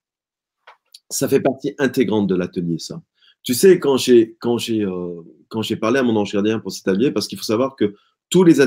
ça 1.11 1.29
fait 1.29 1.41
partie 1.41 1.75
intégrante 1.79 2.27
de 2.27 2.35
l'atelier, 2.35 2.79
ça. 2.79 3.03
Tu 3.43 3.53
sais, 3.53 3.79
quand 3.79 3.99
j'ai 3.99 4.37
quand 4.41 4.57
j'ai 4.57 4.83
euh, 4.83 5.21
quand 5.49 5.61
j'ai 5.61 5.77
parlé 5.77 5.99
à 5.99 6.03
mon 6.03 6.17
ange 6.17 6.33
gardien 6.33 6.59
pour 6.61 6.73
cet 6.73 6.89
atelier, 6.89 7.11
parce 7.11 7.29
qu'il 7.29 7.39
faut 7.39 7.45
savoir 7.45 7.77
que 7.77 7.95
tous 8.31 8.43
les 8.43 8.63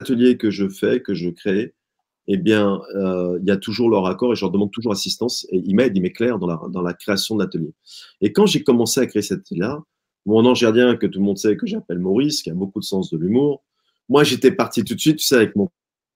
ateliers 0.00 0.36
que 0.36 0.50
je 0.50 0.68
fais, 0.68 1.00
que 1.00 1.14
je 1.14 1.30
crée, 1.30 1.74
eh 2.26 2.36
bien, 2.36 2.80
euh, 2.96 3.38
il 3.40 3.46
y 3.46 3.52
a 3.52 3.56
toujours 3.56 3.88
leur 3.88 4.06
accord 4.06 4.32
et 4.32 4.36
je 4.36 4.44
leur 4.44 4.50
demande 4.50 4.72
toujours 4.72 4.92
assistance 4.92 5.46
et 5.52 5.62
ils 5.64 5.76
m'aident, 5.76 5.96
ils 5.96 6.02
m'éclairent 6.02 6.40
dans 6.40 6.48
la, 6.48 6.60
dans 6.70 6.82
la 6.82 6.92
création 6.92 7.36
de 7.36 7.44
l'atelier. 7.44 7.72
Et 8.20 8.32
quand 8.32 8.46
j'ai 8.46 8.64
commencé 8.64 8.98
à 8.98 9.06
créer 9.06 9.22
cet 9.22 9.40
atelier-là, 9.40 9.80
mon 10.26 10.44
ange 10.44 10.60
gardien 10.60 10.96
que 10.96 11.06
tout 11.06 11.20
le 11.20 11.24
monde 11.24 11.38
sait 11.38 11.56
que 11.56 11.68
j'appelle 11.68 12.00
Maurice, 12.00 12.42
qui 12.42 12.50
a 12.50 12.54
beaucoup 12.54 12.80
de 12.80 12.84
sens 12.84 13.10
de 13.10 13.16
l'humour, 13.16 13.62
moi 14.08 14.24
j'étais 14.24 14.52
parti 14.52 14.84
tout 14.84 14.94
de 14.94 15.00
suite, 15.00 15.18
tu 15.18 15.24
sais, 15.24 15.36
avec 15.36 15.56
mon 15.56 15.70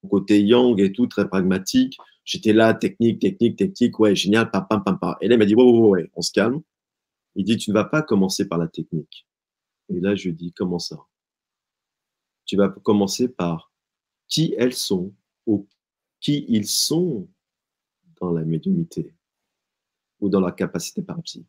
côté 0.09 0.43
yang 0.43 0.79
et 0.81 0.93
tout, 0.93 1.07
très 1.07 1.29
pragmatique. 1.29 1.99
J'étais 2.25 2.53
là, 2.53 2.75
technique, 2.75 3.21
technique, 3.21 3.57
technique, 3.57 3.99
ouais, 3.99 4.15
génial, 4.15 4.51
pam, 4.51 4.67
pam, 4.69 4.85
pam, 4.85 4.99
pam. 4.99 5.17
Et 5.21 5.29
là, 5.29 5.35
il 5.35 5.39
m'a 5.39 5.47
dit, 5.47 5.55
ouais, 5.55 5.65
ouais, 5.65 5.89
ouais, 5.89 6.11
on 6.15 6.23
se 6.23 6.31
calme. 6.33 6.63
Il 7.35 7.45
dit, 7.45 7.57
tu 7.57 7.71
ne 7.71 7.75
vas 7.75 7.85
pas 7.85 8.03
commencer 8.03 8.47
par 8.49 8.59
la 8.59 8.69
technique. 8.69 9.27
Et 9.89 10.01
là, 10.01 10.15
je 10.15 10.29
lui 10.29 10.35
dis, 10.35 10.53
comment 10.53 10.79
ça? 10.79 10.97
Tu 12.45 12.57
vas 12.57 12.69
commencer 12.69 13.29
par 13.29 13.73
qui 14.29 14.55
elles 14.59 14.75
sont 14.75 15.13
ou 15.47 15.67
qui 16.21 16.45
ils 16.49 16.67
sont 16.67 17.29
dans 18.21 18.33
la 18.33 18.45
médiumité 18.45 19.15
ou 20.21 20.29
dans 20.29 20.41
la 20.41 20.53
capacité 20.53 21.03
parapsie. 21.03 21.47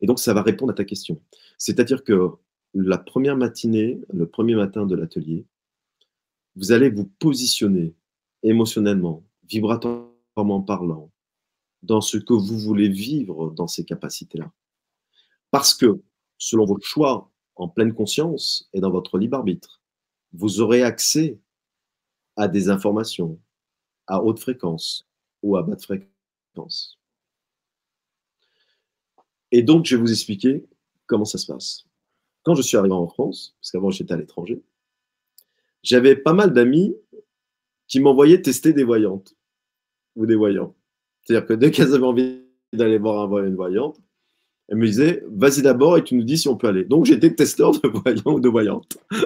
Et 0.00 0.06
donc, 0.06 0.18
ça 0.18 0.34
va 0.34 0.42
répondre 0.42 0.72
à 0.72 0.74
ta 0.74 0.84
question. 0.84 1.20
C'est-à-dire 1.58 2.02
que 2.02 2.30
la 2.74 2.98
première 2.98 3.36
matinée, 3.36 4.00
le 4.12 4.26
premier 4.26 4.54
matin 4.54 4.86
de 4.86 4.94
l'atelier, 4.94 5.46
vous 6.56 6.72
allez 6.72 6.90
vous 6.90 7.04
positionner 7.04 7.94
émotionnellement, 8.42 9.24
vibratoirement 9.44 10.62
parlant, 10.62 11.12
dans 11.82 12.00
ce 12.00 12.16
que 12.16 12.32
vous 12.32 12.58
voulez 12.58 12.88
vivre 12.88 13.50
dans 13.50 13.68
ces 13.68 13.84
capacités-là. 13.84 14.50
Parce 15.50 15.74
que, 15.74 16.02
selon 16.38 16.64
votre 16.64 16.86
choix 16.86 17.30
en 17.54 17.68
pleine 17.68 17.94
conscience 17.94 18.68
et 18.72 18.80
dans 18.80 18.90
votre 18.90 19.18
libre 19.18 19.36
arbitre, 19.36 19.82
vous 20.32 20.60
aurez 20.60 20.82
accès 20.82 21.38
à 22.36 22.48
des 22.48 22.68
informations 22.68 23.40
à 24.06 24.22
haute 24.22 24.38
fréquence 24.38 25.08
ou 25.42 25.56
à 25.56 25.62
basse 25.62 25.84
fréquence. 25.84 26.98
Et 29.52 29.62
donc, 29.62 29.86
je 29.86 29.96
vais 29.96 30.02
vous 30.02 30.10
expliquer 30.10 30.66
comment 31.06 31.24
ça 31.24 31.38
se 31.38 31.46
passe. 31.46 31.86
Quand 32.42 32.54
je 32.54 32.62
suis 32.62 32.76
arrivé 32.76 32.94
en 32.94 33.06
France, 33.08 33.56
parce 33.60 33.70
qu'avant 33.70 33.90
j'étais 33.90 34.12
à 34.12 34.16
l'étranger, 34.16 34.62
j'avais 35.86 36.16
pas 36.16 36.32
mal 36.32 36.52
d'amis 36.52 36.94
qui 37.88 38.00
m'envoyaient 38.00 38.42
tester 38.42 38.72
des 38.72 38.84
voyantes 38.84 39.34
ou 40.16 40.26
des 40.26 40.34
voyants. 40.34 40.74
C'est-à-dire 41.22 41.46
que 41.46 41.54
dès 41.54 41.70
qu'elles 41.70 41.94
avaient 41.94 42.04
envie 42.04 42.42
d'aller 42.72 42.98
voir 42.98 43.32
un 43.32 43.44
une 43.44 43.54
voyante, 43.54 44.00
elles 44.68 44.78
me 44.78 44.86
disaient 44.86 45.22
vas-y 45.30 45.62
d'abord 45.62 45.96
et 45.96 46.04
tu 46.04 46.16
nous 46.16 46.24
dis 46.24 46.38
si 46.38 46.48
on 46.48 46.56
peut 46.56 46.66
aller. 46.66 46.84
Donc 46.84 47.04
j'étais 47.04 47.34
testeur 47.34 47.72
de 47.72 47.88
voyants 47.88 48.36
ou 48.36 48.40
de 48.40 48.48
voyantes. 48.48 48.98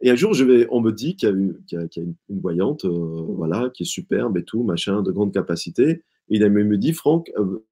Et 0.00 0.10
un 0.10 0.14
jour, 0.14 0.32
on 0.70 0.80
me 0.80 0.92
dit 0.92 1.16
qu'il 1.16 1.28
y 1.72 1.76
a, 1.76 1.84
une, 1.96 2.14
voyante, 2.28 2.84
euh, 2.84 3.24
voilà, 3.30 3.68
qui 3.74 3.82
est 3.82 3.86
superbe 3.86 4.36
et 4.38 4.44
tout, 4.44 4.62
machin, 4.62 5.02
de 5.02 5.10
grande 5.10 5.34
capacité. 5.34 6.04
Et 6.30 6.36
il 6.36 6.48
me 6.48 6.78
dit, 6.78 6.92
Franck, 6.92 7.32
euh, 7.36 7.66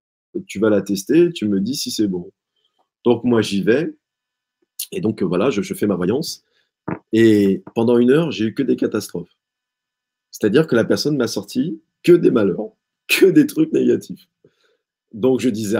tu 0.49 0.59
vas 0.59 0.68
la 0.68 0.82
tester, 0.82 1.30
tu 1.32 1.47
me 1.47 1.61
dis 1.61 1.76
si 1.76 1.92
c'est 1.92 2.09
bon. 2.09 2.32
Donc 3.05 3.22
moi, 3.22 3.42
j'y 3.42 3.62
vais. 3.62 3.94
Et 4.90 5.01
donc 5.01 5.22
voilà, 5.22 5.51
je, 5.51 5.62
fais 5.74 5.86
ma 5.86 5.94
voyance. 5.94 6.44
Et 7.12 7.62
pendant 7.74 7.99
une 7.99 8.11
heure, 8.11 8.30
j'ai 8.30 8.47
eu 8.47 8.55
que 8.55 8.62
des 8.62 8.76
catastrophes. 8.76 9.34
C'est-à-dire 10.30 10.66
que 10.66 10.76
la 10.76 10.84
personne 10.84 11.16
m'a 11.16 11.28
sorti 11.28 11.80
que 12.03 12.12
des 12.12 12.30
malheurs, 12.30 12.72
que 13.09 13.26
des 13.26 13.47
trucs 13.47 13.72
négatifs. 13.72 14.28
Donc 15.12 15.41
je 15.41 15.49
disais 15.49 15.78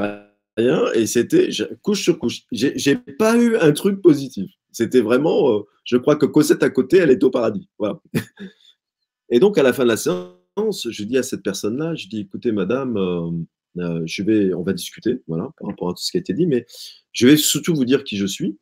rien 0.57 0.91
et 0.95 1.07
c'était 1.07 1.51
couche 1.83 2.03
sur 2.03 2.19
couche. 2.19 2.43
J'ai 2.53 2.97
pas 2.97 3.37
eu 3.37 3.57
un 3.57 3.73
truc 3.73 4.01
positif. 4.01 4.51
C'était 4.73 5.01
vraiment, 5.01 5.53
euh, 5.53 5.63
je 5.85 5.97
crois 5.97 6.17
que 6.17 6.27
Cosette 6.27 6.63
à 6.63 6.69
côté, 6.69 6.99
elle 6.99 7.11
est 7.11 7.25
au 7.25 7.31
paradis. 7.31 7.67
Voilà. 7.79 7.99
Et 9.31 9.41
donc, 9.41 9.57
à 9.57 9.63
la 9.63 9.73
fin 9.73 9.85
de 9.85 9.89
la 9.89 9.97
séance, 9.97 10.89
je 10.91 11.05
dis 11.05 11.17
à 11.17 11.23
cette 11.23 11.43
personne-là, 11.43 11.95
je 11.95 12.09
dis, 12.09 12.21
écoutez, 12.21 12.53
madame, 12.53 12.97
euh, 12.97 13.31
euh, 13.79 14.03
je 14.05 14.23
vais, 14.23 14.55
on 14.55 14.63
va 14.63 14.73
discuter, 14.73 15.23
voilà, 15.27 15.51
par 15.59 15.71
rapport 15.71 15.89
à 15.89 15.93
tout 15.93 16.03
ce 16.03 16.11
qui 16.11 16.19
a 16.19 16.21
été 16.21 16.35
dit, 16.35 16.47
mais 16.47 16.67
je 17.13 17.27
vais 17.27 17.37
surtout 17.37 17.75
vous 17.75 17.85
dire 17.85 18.05
qui 18.05 18.17
je 18.17 18.27
suis, 18.27 18.59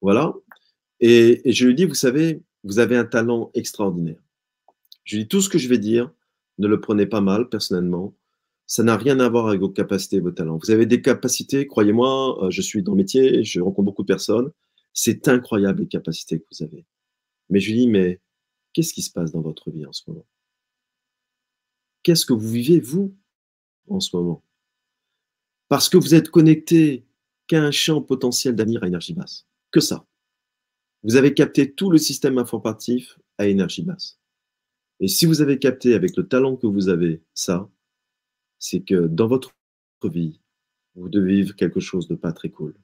voilà. 0.00 0.32
Et, 1.00 1.42
je 1.44 1.66
lui 1.66 1.74
dis, 1.74 1.84
vous 1.84 1.94
savez, 1.94 2.42
vous 2.64 2.78
avez 2.78 2.96
un 2.96 3.04
talent 3.04 3.50
extraordinaire. 3.54 4.22
Je 5.04 5.16
lui 5.16 5.24
dis, 5.24 5.28
tout 5.28 5.40
ce 5.40 5.48
que 5.48 5.58
je 5.58 5.68
vais 5.68 5.78
dire, 5.78 6.10
ne 6.58 6.66
le 6.66 6.80
prenez 6.80 7.06
pas 7.06 7.20
mal, 7.20 7.48
personnellement. 7.48 8.14
Ça 8.66 8.82
n'a 8.82 8.96
rien 8.96 9.20
à 9.20 9.28
voir 9.28 9.48
avec 9.48 9.60
vos 9.60 9.70
capacités 9.70 10.20
vos 10.20 10.32
talents. 10.32 10.58
Vous 10.62 10.70
avez 10.70 10.86
des 10.86 11.00
capacités, 11.00 11.66
croyez-moi, 11.66 12.48
je 12.50 12.60
suis 12.60 12.82
dans 12.82 12.92
le 12.92 12.98
métier, 12.98 13.42
je 13.44 13.60
rencontre 13.60 13.86
beaucoup 13.86 14.02
de 14.02 14.08
personnes. 14.08 14.50
C'est 14.92 15.28
incroyable 15.28 15.80
les 15.80 15.88
capacités 15.88 16.40
que 16.40 16.44
vous 16.50 16.64
avez. 16.64 16.84
Mais 17.48 17.60
je 17.60 17.70
lui 17.70 17.78
dis, 17.78 17.88
mais 17.88 18.20
qu'est-ce 18.72 18.92
qui 18.92 19.02
se 19.02 19.10
passe 19.10 19.32
dans 19.32 19.40
votre 19.40 19.70
vie 19.70 19.86
en 19.86 19.92
ce 19.92 20.02
moment? 20.08 20.26
Qu'est-ce 22.02 22.26
que 22.26 22.32
vous 22.32 22.48
vivez, 22.48 22.80
vous, 22.80 23.16
en 23.88 24.00
ce 24.00 24.14
moment? 24.16 24.42
Parce 25.68 25.88
que 25.88 25.96
vous 25.96 26.14
êtes 26.14 26.30
connecté 26.30 27.06
qu'à 27.46 27.62
un 27.62 27.70
champ 27.70 28.02
potentiel 28.02 28.54
d'avenir 28.54 28.82
à 28.82 28.86
énergie 28.86 29.14
basse. 29.14 29.46
Que 29.70 29.80
ça. 29.80 30.07
Vous 31.04 31.16
avez 31.16 31.34
capté 31.34 31.72
tout 31.72 31.90
le 31.90 31.98
système 31.98 32.38
informatif 32.38 33.18
à 33.38 33.46
énergie 33.46 33.82
basse. 33.82 34.18
Et 35.00 35.08
si 35.08 35.26
vous 35.26 35.40
avez 35.40 35.58
capté 35.58 35.94
avec 35.94 36.16
le 36.16 36.26
talent 36.26 36.56
que 36.56 36.66
vous 36.66 36.88
avez 36.88 37.22
ça, 37.34 37.70
c'est 38.58 38.80
que 38.80 39.06
dans 39.06 39.28
votre 39.28 39.54
vie, 40.02 40.40
vous 40.96 41.08
devez 41.08 41.36
vivre 41.36 41.54
quelque 41.54 41.80
chose 41.80 42.08
de 42.08 42.16
pas 42.16 42.32
très 42.32 42.48
cool. 42.48 42.74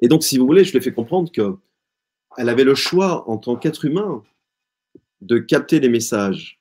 Et 0.00 0.08
donc, 0.08 0.24
si 0.24 0.38
vous 0.38 0.46
voulez, 0.46 0.64
je 0.64 0.70
lui 0.70 0.78
ai 0.78 0.80
fait 0.80 0.94
comprendre 0.94 1.30
qu'elle 1.30 2.48
avait 2.48 2.64
le 2.64 2.74
choix 2.74 3.28
en 3.28 3.36
tant 3.36 3.56
qu'être 3.56 3.84
humain 3.84 4.22
de 5.20 5.38
capter 5.38 5.80
les 5.80 5.90
messages 5.90 6.60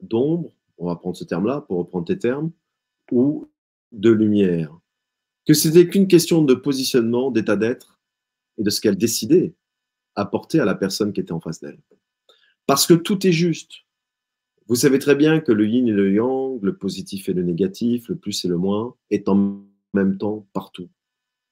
d'ombre, 0.00 0.52
on 0.76 0.86
va 0.86 0.94
prendre 0.94 1.16
ce 1.16 1.24
terme-là 1.24 1.62
pour 1.62 1.78
reprendre 1.78 2.04
tes 2.04 2.18
termes, 2.18 2.52
ou 3.10 3.50
de 3.90 4.10
lumière. 4.10 4.78
Que 5.44 5.54
c'était 5.54 5.88
qu'une 5.88 6.06
question 6.06 6.42
de 6.42 6.54
positionnement, 6.54 7.32
d'état 7.32 7.56
d'être 7.56 7.97
et 8.58 8.62
de 8.62 8.70
ce 8.70 8.80
qu'elle 8.80 8.96
décidait 8.96 9.54
apporter 10.14 10.60
à 10.60 10.64
la 10.64 10.74
personne 10.74 11.12
qui 11.12 11.20
était 11.20 11.32
en 11.32 11.40
face 11.40 11.60
d'elle. 11.60 11.80
Parce 12.66 12.86
que 12.86 12.94
tout 12.94 13.26
est 13.26 13.32
juste. 13.32 13.72
Vous 14.66 14.74
savez 14.74 14.98
très 14.98 15.14
bien 15.14 15.40
que 15.40 15.52
le 15.52 15.66
yin 15.66 15.88
et 15.88 15.92
le 15.92 16.12
yang, 16.12 16.62
le 16.62 16.76
positif 16.76 17.28
et 17.28 17.32
le 17.32 17.42
négatif, 17.42 18.08
le 18.08 18.16
plus 18.16 18.44
et 18.44 18.48
le 18.48 18.58
moins, 18.58 18.94
est 19.10 19.28
en 19.28 19.62
même 19.94 20.18
temps 20.18 20.46
partout. 20.52 20.90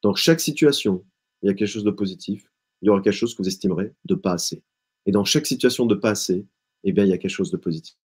Dans 0.02 0.14
chaque 0.14 0.40
situation, 0.40 1.04
il 1.42 1.46
y 1.46 1.50
a 1.50 1.54
quelque 1.54 1.68
chose 1.68 1.84
de 1.84 1.90
positif, 1.90 2.50
il 2.82 2.86
y 2.86 2.88
aura 2.90 3.00
quelque 3.00 3.14
chose 3.14 3.34
que 3.34 3.42
vous 3.42 3.48
estimerez 3.48 3.94
de 4.04 4.14
pas 4.14 4.32
assez. 4.32 4.62
Et 5.06 5.12
dans 5.12 5.24
chaque 5.24 5.46
situation 5.46 5.86
de 5.86 5.94
pas 5.94 6.10
assez, 6.10 6.46
eh 6.84 6.92
bien, 6.92 7.04
il 7.04 7.10
y 7.10 7.12
a 7.12 7.18
quelque 7.18 7.30
chose 7.30 7.50
de 7.50 7.56
positif. 7.56 7.96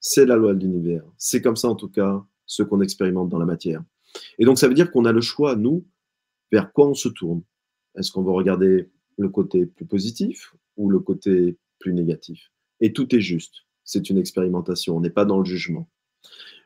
C'est 0.00 0.26
la 0.26 0.36
loi 0.36 0.54
de 0.54 0.60
l'univers. 0.60 1.04
C'est 1.16 1.42
comme 1.42 1.56
ça, 1.56 1.68
en 1.68 1.74
tout 1.74 1.88
cas, 1.88 2.24
ce 2.46 2.62
qu'on 2.62 2.80
expérimente 2.80 3.28
dans 3.28 3.38
la 3.38 3.46
matière. 3.46 3.82
Et 4.38 4.44
donc, 4.44 4.58
ça 4.58 4.68
veut 4.68 4.74
dire 4.74 4.90
qu'on 4.90 5.04
a 5.04 5.12
le 5.12 5.20
choix, 5.20 5.56
nous, 5.56 5.86
vers 6.52 6.72
quoi 6.72 6.88
on 6.88 6.94
se 6.94 7.08
tourne. 7.08 7.42
Est-ce 7.96 8.12
qu'on 8.12 8.22
va 8.22 8.32
regarder 8.32 8.90
le 9.18 9.28
côté 9.28 9.66
plus 9.66 9.86
positif 9.86 10.54
ou 10.76 10.90
le 10.90 10.98
côté 10.98 11.56
plus 11.78 11.92
négatif? 11.92 12.50
Et 12.80 12.92
tout 12.92 13.14
est 13.14 13.20
juste. 13.20 13.64
C'est 13.84 14.10
une 14.10 14.18
expérimentation. 14.18 14.96
On 14.96 15.00
n'est 15.00 15.10
pas 15.10 15.24
dans 15.24 15.38
le 15.38 15.44
jugement. 15.44 15.88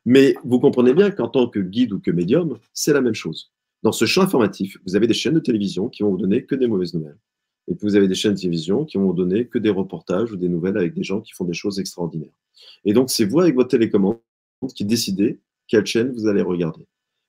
Mais 0.04 0.34
vous 0.44 0.60
comprenez 0.60 0.94
bien 0.94 1.10
qu'en 1.10 1.28
tant 1.28 1.48
que 1.48 1.58
guide 1.58 1.92
ou 1.92 2.00
que 2.00 2.10
médium, 2.10 2.58
c'est 2.72 2.92
la 2.92 3.00
même 3.00 3.14
chose. 3.14 3.52
Dans 3.82 3.92
ce 3.92 4.06
champ 4.06 4.22
informatif, 4.22 4.78
vous 4.86 4.96
avez 4.96 5.06
des 5.06 5.14
chaînes 5.14 5.34
de 5.34 5.40
télévision 5.40 5.88
qui 5.88 6.02
vont 6.02 6.10
vous 6.10 6.18
donner 6.18 6.44
que 6.44 6.54
des 6.54 6.66
mauvaises 6.66 6.94
nouvelles. 6.94 7.18
Et 7.68 7.74
puis 7.74 7.86
vous 7.86 7.96
avez 7.96 8.08
des 8.08 8.14
chaînes 8.14 8.34
de 8.34 8.40
télévision 8.40 8.84
qui 8.84 8.96
vont 8.96 9.06
vous 9.06 9.12
donner 9.12 9.46
que 9.46 9.58
des 9.58 9.70
reportages 9.70 10.32
ou 10.32 10.36
des 10.36 10.48
nouvelles 10.48 10.78
avec 10.78 10.94
des 10.94 11.02
gens 11.02 11.20
qui 11.20 11.32
font 11.32 11.44
des 11.44 11.52
choses 11.52 11.78
extraordinaires. 11.78 12.32
Et 12.84 12.92
donc, 12.92 13.10
c'est 13.10 13.26
vous, 13.26 13.40
avec 13.40 13.54
votre 13.54 13.68
télécommande, 13.68 14.18
qui 14.74 14.84
décidez 14.84 15.40
quelle 15.66 15.86
chaîne 15.86 16.10
vous 16.12 16.26
allez 16.26 16.42
regarder. 16.42 16.86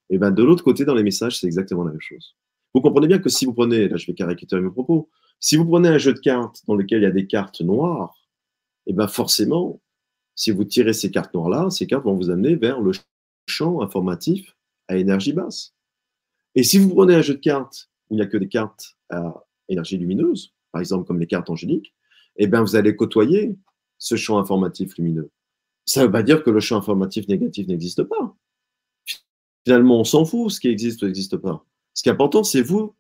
Et 0.10 0.18
bien, 0.18 0.32
de 0.32 0.44
l'autre 0.44 0.64
côté, 0.64 0.86
dans 0.86 0.96
les 0.96 1.04
messages, 1.04 1.40
c'est 1.40 1.46
exactement 1.46 1.84
la 1.84 1.92
même 1.92 2.02
chose. 2.02 2.36
Vous 2.74 2.82
comprenez 2.82 3.08
bien 3.08 3.20
que 3.20 3.30
si 3.30 3.46
vous 3.46 3.54
prenez, 3.54 3.88
là 3.88 3.98
je 3.98 4.06
vais 4.08 4.14
caricaturer 4.14 4.62
mes 4.62 4.70
propos, 4.70 5.10
si 5.40 5.56
vous 5.56 5.66
prenez 5.66 5.90
un 5.90 5.98
jeu 5.98 6.14
de 6.14 6.20
cartes 6.20 6.64
dans 6.68 6.76
lequel 6.76 7.02
il 7.02 7.04
y 7.04 7.08
a 7.08 7.12
des 7.12 7.28
cartes 7.28 7.62
noires, 7.62 8.16
et 8.86 8.94
bien 8.94 9.08
forcément, 9.08 9.82
si 10.36 10.52
vous 10.52 10.64
tirez 10.64 10.94
ces 10.94 11.12
cartes 11.12 11.34
noires-là, 11.34 11.70
ces 11.70 11.88
cartes 11.88 12.06
vont 12.06 12.16
vous 12.16 12.30
amener 12.30 12.56
vers 12.56 12.80
le 12.80 12.92
champ 13.48 13.82
informatif 13.82 14.56
à 14.88 14.98
énergie 14.98 15.34
basse. 15.34 15.74
Et 16.56 16.64
si 16.64 16.78
vous 16.78 16.90
prenez 16.90 17.16
un 17.16 17.22
jeu 17.22 17.36
de 17.36 17.40
cartes 17.40 17.90
où 18.10 18.16
il 18.16 18.18
n'y 18.18 18.24
a 18.24 18.28
que 18.28 18.38
des 18.38 18.48
cartes 18.48 18.98
à 19.10 19.46
énergie 19.68 19.98
lumineuse, 19.98 20.54
par 20.72 20.82
exemple 20.82 21.06
comme 21.06 21.20
les 21.20 21.28
cartes 21.28 21.50
angéliques, 21.50 21.94
eh 22.38 22.48
bien, 22.48 22.62
vous 22.62 22.76
allez 22.76 22.96
côtoyer 22.96 23.58
ce 23.98 24.16
champ 24.16 24.40
informatif 24.40 24.98
lumineux. 24.98 25.30
Ça 25.86 26.02
ne 26.02 26.06
veut 26.06 26.12
pas 26.12 26.24
dire 26.24 26.44
que 26.44 26.50
le 26.50 26.60
champ 26.60 26.78
informatif 26.78 27.28
négatif 27.28 27.68
n'existe 27.68 28.04
pas. 28.04 28.36
Finalement, 29.66 30.00
on 30.00 30.04
s'en 30.04 30.26
fout, 30.26 30.52
ce 30.52 30.60
qui 30.60 30.70
existe 30.70 31.02
ou 31.04 31.06
n'existe 31.06 31.38
pas. 31.38 31.66
Ce 32.00 32.04
qui 32.04 32.08
est 32.08 32.14
important, 32.14 32.46
c'est 32.46 32.62
vous, 32.62 32.96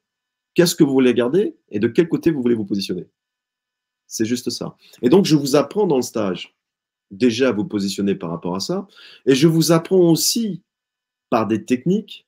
qu'est-ce 0.56 0.76
que 0.76 0.84
vous 0.84 0.91
voulez 0.91 1.14
garder 1.14 1.56
et 1.70 1.80
de 1.80 1.88
quel 1.88 2.10
côté 2.10 2.32
vous 2.32 2.41
voulez 2.41 2.54
vous 2.54 2.66
positionner. 2.66 3.08
C'est 4.08 4.26
juste 4.26 4.50
ça. 4.50 4.76
Et 5.02 5.08
donc, 5.08 5.24
je 5.24 5.38
vous 5.38 5.56
apprends 5.56 5.88
dans 5.88 5.95
le 5.95 6.02
stage 6.02 6.54
déjà 7.10 7.47
à 7.47 7.52
vous 7.54 7.64
positionner 7.64 8.14
par 8.14 8.30
rapport 8.30 8.58
à 8.58 8.60
ça. 8.60 8.89
Et 9.26 9.36
je 9.36 9.47
vous 9.47 9.72
apprends 9.72 10.12
aussi 10.12 10.64
par 11.30 11.47
des 11.47 11.64
techniques 11.64 12.28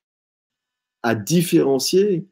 à 1.03 1.13
différencier 1.13 2.26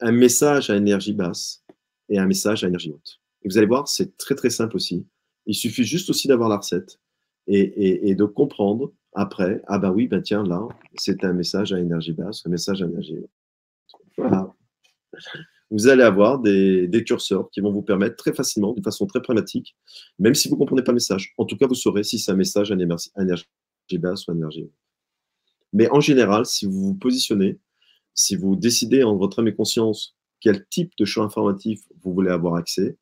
un 0.00 0.10
message 0.10 0.68
à 0.68 0.74
énergie 0.74 1.12
basse 1.12 1.64
et 2.08 2.18
un 2.18 2.26
message 2.26 2.64
à 2.64 2.66
énergie 2.66 2.90
haute. 2.90 3.20
Et 3.42 3.48
vous 3.48 3.56
allez 3.56 3.68
voir, 3.68 3.86
c'est 3.86 4.16
très 4.16 4.34
très 4.34 4.50
simple 4.50 4.74
aussi. 4.74 5.06
Il 5.46 5.54
suffit 5.54 5.84
juste 5.84 6.10
aussi 6.10 6.26
d'avoir 6.26 6.48
la 6.48 6.56
recette 6.56 6.98
et, 7.46 8.16
de 8.16 8.24
comprendre 8.24 8.92
après, 9.12 9.62
ah 9.68 9.78
ben 9.78 9.92
oui, 9.92 10.08
ben 10.08 10.22
tiens, 10.22 10.42
là, 10.42 10.66
c'est 10.96 11.22
un 11.22 11.34
message 11.34 11.72
à 11.72 11.78
énergie 11.78 12.14
basse, 12.14 12.44
un 12.46 12.50
message 12.50 12.82
à 12.82 12.86
énergie 12.86 13.18
haute. 13.18 13.30
Voilà. 14.16 14.54
Vous 15.70 15.88
allez 15.88 16.02
avoir 16.02 16.38
des, 16.38 17.04
curseurs 17.04 17.50
qui 17.50 17.60
vont 17.60 17.72
vous 17.72 17.82
permettre 17.82 18.16
très 18.16 18.32
facilement, 18.32 18.72
de 18.72 18.82
façon 18.82 19.06
très 19.06 19.20
pragmatique, 19.20 19.76
même 20.18 20.34
si 20.34 20.48
vous 20.48 20.54
ne 20.54 20.60
comprenez 20.60 20.82
pas 20.82 20.92
le 20.92 20.96
message. 20.96 21.34
En 21.38 21.44
tout 21.44 21.56
cas, 21.56 21.66
vous 21.66 21.74
saurez 21.74 22.04
si 22.04 22.18
c'est 22.18 22.30
un 22.30 22.36
message 22.36 22.70
à 22.70 22.74
énergie 22.74 23.50
basse 23.98 24.26
ou 24.26 24.30
à 24.30 24.34
énergie. 24.34 24.70
Mais 25.72 25.90
en 25.90 26.00
général, 26.00 26.46
si 26.46 26.66
vous 26.66 26.80
vous 26.88 26.94
positionnez, 26.94 27.58
si 28.14 28.36
vous 28.36 28.56
décidez 28.56 29.02
en 29.02 29.16
votre 29.16 29.40
âme 29.40 29.48
et 29.48 29.54
conscience 29.54 30.16
quel 30.40 30.66
type 30.66 30.92
de 30.98 31.04
champ 31.04 31.24
informatif 31.24 31.82
vous 32.02 32.12
voulez 32.14 32.30
avoir 32.30 32.54
accès, 32.54 32.96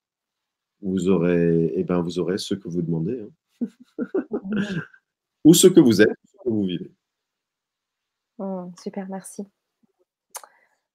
vous 0.80 1.08
aurez, 1.08 1.72
eh 1.74 1.84
ben, 1.84 2.00
vous 2.00 2.18
aurez 2.18 2.38
ce 2.38 2.54
que 2.54 2.68
vous 2.68 2.82
demandez. 2.82 3.20
Hein. 3.60 3.66
Ou 5.44 5.54
ce 5.54 5.66
que 5.66 5.80
vous 5.80 6.00
êtes, 6.00 6.16
ce 6.26 6.36
que 6.42 6.48
vous 6.48 6.64
vivez. 6.64 6.90
Oh, 8.38 8.70
super, 8.82 9.08
merci. 9.08 9.44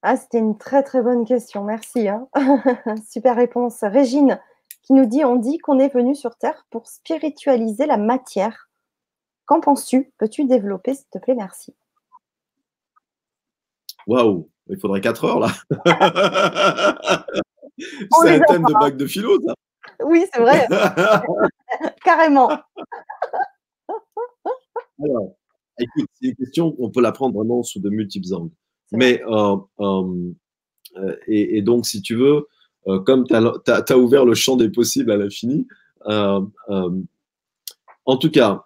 Ah, 0.02 0.16
c'était 0.16 0.40
une 0.40 0.58
très 0.58 0.82
très 0.84 1.02
bonne 1.02 1.26
question, 1.26 1.64
merci. 1.64 2.08
Hein. 2.08 2.28
super 3.10 3.36
réponse. 3.36 3.80
Régine 3.82 4.40
qui 4.82 4.94
nous 4.94 5.06
dit, 5.06 5.26
on 5.26 5.36
dit 5.36 5.58
qu'on 5.58 5.78
est 5.78 5.94
venu 5.94 6.16
sur 6.16 6.38
Terre 6.38 6.66
pour 6.70 6.88
spiritualiser 6.88 7.86
la 7.86 7.98
matière. 7.98 8.70
Qu'en 9.46 9.60
penses-tu? 9.60 10.14
Peux-tu 10.18 10.46
développer, 10.46 10.94
s'il 10.94 11.10
te 11.12 11.18
plaît? 11.18 11.36
Merci. 11.36 11.76
Waouh, 14.08 14.50
il 14.70 14.80
faudrait 14.80 15.02
4 15.02 15.26
heures 15.26 15.40
là. 15.40 15.50
c'est 17.78 18.36
un 18.36 18.40
thème 18.40 18.64
de 18.64 18.74
bac 18.74 18.96
de 18.96 19.06
philo, 19.06 19.38
ça. 19.46 19.54
Oui, 20.04 20.26
c'est 20.34 20.40
vrai. 20.40 20.68
Carrément. 22.04 22.50
Alors, 25.04 25.36
écoute, 25.78 26.06
c'est 26.14 26.28
une 26.30 26.36
question 26.36 26.72
qu'on 26.72 26.90
peut 26.90 27.02
la 27.02 27.12
prendre 27.12 27.36
vraiment 27.36 27.64
sous 27.64 27.80
de 27.80 27.90
multiples 27.90 28.34
angles. 28.34 28.54
Mais, 28.92 29.22
euh, 29.28 29.56
euh, 29.80 30.32
euh, 30.98 31.16
et, 31.28 31.62
donc, 31.62 31.86
si 31.86 32.02
tu 32.02 32.16
veux, 32.16 32.48
comme 33.06 33.28
tu 33.28 33.36
as, 33.36 33.98
ouvert 33.98 34.26
le 34.26 34.34
champ 34.34 34.56
des 34.56 34.70
possibles 34.70 35.12
à 35.12 35.18
l'infini, 35.18 35.68
en 36.06 36.48
tout 38.20 38.32
cas, 38.32 38.66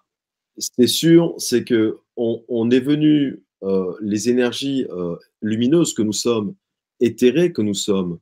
c'est 0.56 0.86
sûr, 0.86 1.34
c'est 1.38 1.64
que 1.64 1.98
on, 2.16 2.70
est 2.70 2.80
venu 2.80 3.42
euh, 3.62 3.94
les 4.00 4.28
énergies 4.28 4.86
euh, 4.90 5.16
lumineuses 5.42 5.94
que 5.94 6.02
nous 6.02 6.12
sommes, 6.12 6.54
éthérées 7.00 7.52
que 7.52 7.62
nous 7.62 7.74
sommes, 7.74 8.18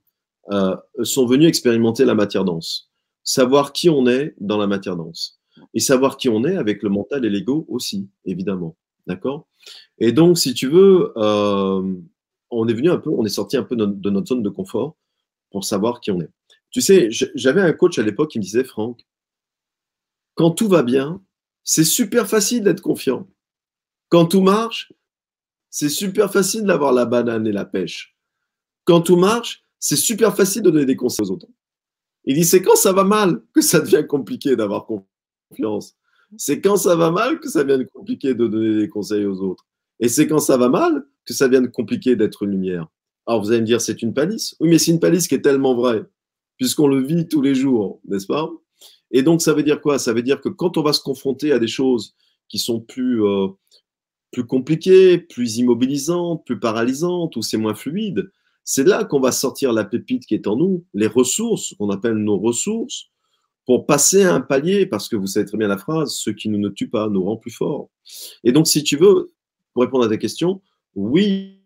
euh, 0.50 0.76
sont 1.03 1.26
venues 1.26 1.46
expérimenter 1.46 2.05
la 2.05 2.14
matière 2.14 2.44
dense. 2.44 2.90
Savoir 3.22 3.72
qui 3.72 3.90
on 3.90 4.07
est 4.07 4.34
dans 4.40 4.59
la 4.59 4.66
matière 4.66 4.96
dense. 4.96 5.38
Et 5.74 5.80
savoir 5.80 6.16
qui 6.16 6.28
on 6.28 6.44
est 6.44 6.57
avec 6.57 6.82
le 6.82 6.88
mental 6.88 7.24
et 7.24 7.30
l'ego 7.30 7.66
aussi, 7.68 8.09
évidemment. 8.24 8.76
D'accord? 9.07 9.48
Et 9.98 10.12
donc, 10.12 10.38
si 10.38 10.55
tu 10.55 10.68
veux, 10.68 11.12
on 11.16 12.68
est 12.68 12.74
venu 12.74 12.90
un 12.90 12.98
peu, 12.98 13.11
on 13.11 13.24
est 13.24 13.30
sorti 13.30 13.57
un 13.57 13.62
peu 13.62 13.76
de 13.76 14.11
notre 14.11 14.26
zone 14.26 14.42
de 14.42 14.50
confort 14.50 14.96
pour 15.50 15.64
savoir 15.64 16.00
qui 16.00 16.11
on 16.11 16.20
est. 16.20 16.30
Tu 16.70 16.80
sais, 16.80 17.09
j'avais 17.11 17.61
un 17.61 17.72
coach 17.72 17.98
à 17.98 18.03
l'époque 18.03 18.30
qui 18.30 18.38
me 18.38 18.42
disait, 18.42 18.64
Franck, 18.64 19.07
quand 20.34 20.53
tout 20.53 20.68
va 20.68 20.82
bien, 20.82 21.22
c'est 21.64 21.84
super 21.84 22.26
facile 22.26 22.64
d'être 22.64 22.80
confiant. 22.80 23.28
Quand 24.09 24.26
tout 24.26 24.40
marche, 24.40 24.92
c'est 25.68 25.88
super 25.88 26.32
facile 26.32 26.64
d'avoir 26.64 26.92
la 26.92 27.05
banane 27.05 27.46
et 27.46 27.53
la 27.53 27.64
pêche. 27.64 28.16
Quand 28.84 29.03
tout 29.03 29.16
marche, 29.16 29.64
c'est 29.78 29.96
super 29.96 30.34
facile 30.36 30.62
de 30.62 30.70
donner 30.70 30.86
des 30.86 30.96
conseils 30.96 31.26
aux 31.26 31.30
autres. 31.30 31.46
Il 32.24 32.34
dit, 32.36 32.44
c'est 32.44 32.62
quand 32.62 32.76
ça 32.76 32.92
va 32.92 33.05
mal 33.05 33.42
que 33.53 33.61
ça 33.61 33.80
devient 33.80 34.07
compliqué 34.07 34.57
d'avoir 34.57 34.86
confiance. 34.86 35.96
C'est 36.37 36.61
quand 36.61 36.76
ça 36.76 36.97
va 36.97 37.11
mal 37.11 37.41
que 37.41 37.49
ça 37.49 37.64
devient 37.64 37.87
compliqué 37.93 38.35
de 38.35 38.47
donner 38.47 38.76
des 38.76 38.89
conseils 38.89 39.26
aux 39.26 39.41
autres. 39.41 39.66
Et 40.01 40.09
c'est 40.09 40.26
quand 40.26 40.39
ça 40.39 40.57
va 40.57 40.68
mal 40.68 41.05
que 41.24 41.35
ça 41.35 41.49
devient 41.49 41.70
compliqué 41.70 42.16
d'être 42.16 42.43
une 42.43 42.51
lumière. 42.51 42.89
Alors 43.26 43.43
vous 43.43 43.51
allez 43.51 43.61
me 43.61 43.66
dire, 43.66 43.80
c'est 43.80 44.03
une 44.03 44.14
palisse? 44.14 44.57
Oui, 44.59 44.68
mais 44.68 44.78
c'est 44.78 44.91
une 44.91 45.01
palisse 45.01 45.28
qui 45.28 45.35
est 45.35 45.43
tellement 45.43 45.74
vraie, 45.74 46.03
puisqu'on 46.57 46.89
le 46.89 47.01
vit 47.01 47.28
tous 47.28 47.43
les 47.43 47.55
jours, 47.55 48.01
n'est-ce 48.09 48.26
pas? 48.26 48.51
Et 49.12 49.22
donc 49.22 49.43
ça 49.43 49.53
veut 49.53 49.62
dire 49.62 49.80
quoi? 49.80 49.99
Ça 49.99 50.12
veut 50.12 50.22
dire 50.22 50.41
que 50.41 50.49
quand 50.49 50.76
on 50.76 50.83
va 50.83 50.93
se 50.93 51.01
confronter 51.01 51.53
à 51.53 51.59
des 51.59 51.68
choses 51.68 52.14
qui 52.49 52.59
sont 52.59 52.80
plus, 52.80 53.24
euh, 53.24 53.49
plus 54.33 54.45
compliquée, 54.45 55.18
plus 55.18 55.59
immobilisante, 55.59 56.45
plus 56.45 56.59
paralysante, 56.59 57.37
ou 57.37 57.43
c'est 57.43 57.59
moins 57.59 57.74
fluide, 57.74 58.30
c'est 58.64 58.87
là 58.87 59.05
qu'on 59.05 59.20
va 59.20 59.33
sortir 59.33 59.72
la 59.72 59.85
pépite 59.85 60.26
qui 60.26 60.35
est 60.35 60.47
en 60.47 60.57
nous, 60.57 60.85
les 60.95 61.07
ressources, 61.07 61.74
qu'on 61.78 61.91
appelle 61.91 62.14
nos 62.14 62.39
ressources, 62.39 63.11
pour 63.66 63.86
passer 63.86 64.24
à 64.24 64.34
un 64.34 64.40
palier, 64.40 64.86
parce 64.86 65.08
que 65.08 65.16
vous 65.16 65.26
savez 65.26 65.46
très 65.46 65.58
bien 65.58 65.68
la 65.68 65.78
phrase, 65.78 66.14
ce 66.14 66.30
qui 66.30 66.48
nous 66.48 66.58
ne 66.58 66.68
tue 66.68 66.88
pas 66.88 67.08
nous 67.08 67.24
rend 67.24 67.36
plus 67.36 67.52
forts. 67.52 67.90
Et 68.44 68.52
donc, 68.52 68.66
si 68.66 68.82
tu 68.82 68.96
veux, 68.96 69.32
pour 69.72 69.82
répondre 69.82 70.04
à 70.04 70.08
ta 70.08 70.16
question, 70.16 70.60
oui, 70.94 71.58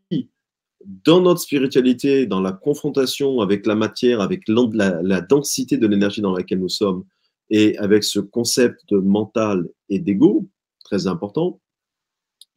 dans 1.04 1.20
notre 1.20 1.40
spiritualité, 1.40 2.26
dans 2.26 2.40
la 2.40 2.52
confrontation 2.52 3.40
avec 3.40 3.66
la 3.66 3.74
matière, 3.74 4.20
avec 4.20 4.44
la, 4.46 5.02
la 5.02 5.20
densité 5.20 5.78
de 5.78 5.86
l'énergie 5.86 6.20
dans 6.20 6.36
laquelle 6.36 6.60
nous 6.60 6.68
sommes, 6.68 7.04
et 7.50 7.76
avec 7.78 8.04
ce 8.04 8.20
concept 8.20 8.80
de 8.90 8.98
mental 8.98 9.68
et 9.88 9.98
d'ego, 9.98 10.48
très 10.84 11.06
important, 11.06 11.60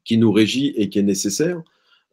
qui 0.03 0.17
nous 0.17 0.31
régit 0.31 0.73
et 0.75 0.89
qui 0.89 0.99
est 0.99 1.03
nécessaire 1.03 1.61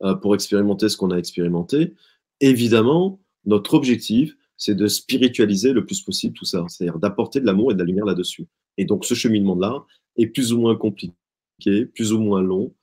euh, 0.03 0.15
pour 0.15 0.35
expérimenter 0.35 0.89
ce 0.89 0.97
qu'on 0.97 1.11
a 1.11 1.17
expérimenté. 1.17 1.95
Évidemment, 2.41 3.21
notre 3.45 3.75
objectif, 3.75 4.37
c'est 4.57 4.75
de 4.75 4.87
spiritualiser 4.87 5.73
le 5.73 5.85
plus 5.85 6.01
possible 6.03 6.35
tout 6.35 6.45
ça, 6.45 6.65
c'est-à-dire 6.69 6.99
d'apporter 6.99 7.41
de 7.41 7.47
l'amour 7.47 7.73
et 7.73 7.75
de 7.75 7.79
la 7.79 7.85
lumière 7.85 8.07
là-dessus. 8.07 8.47
Et 8.79 8.85
donc 8.85 9.05
ce 9.05 9.15
cheminement-là 9.15 9.85
est 10.17 10.27
plus 10.27 10.53
ou 10.53 10.61
moins 10.61 10.77
compliqué, 10.77 11.87
plus 11.95 12.13
ou 12.13 12.19
moins 12.19 12.43
long, 12.43 12.75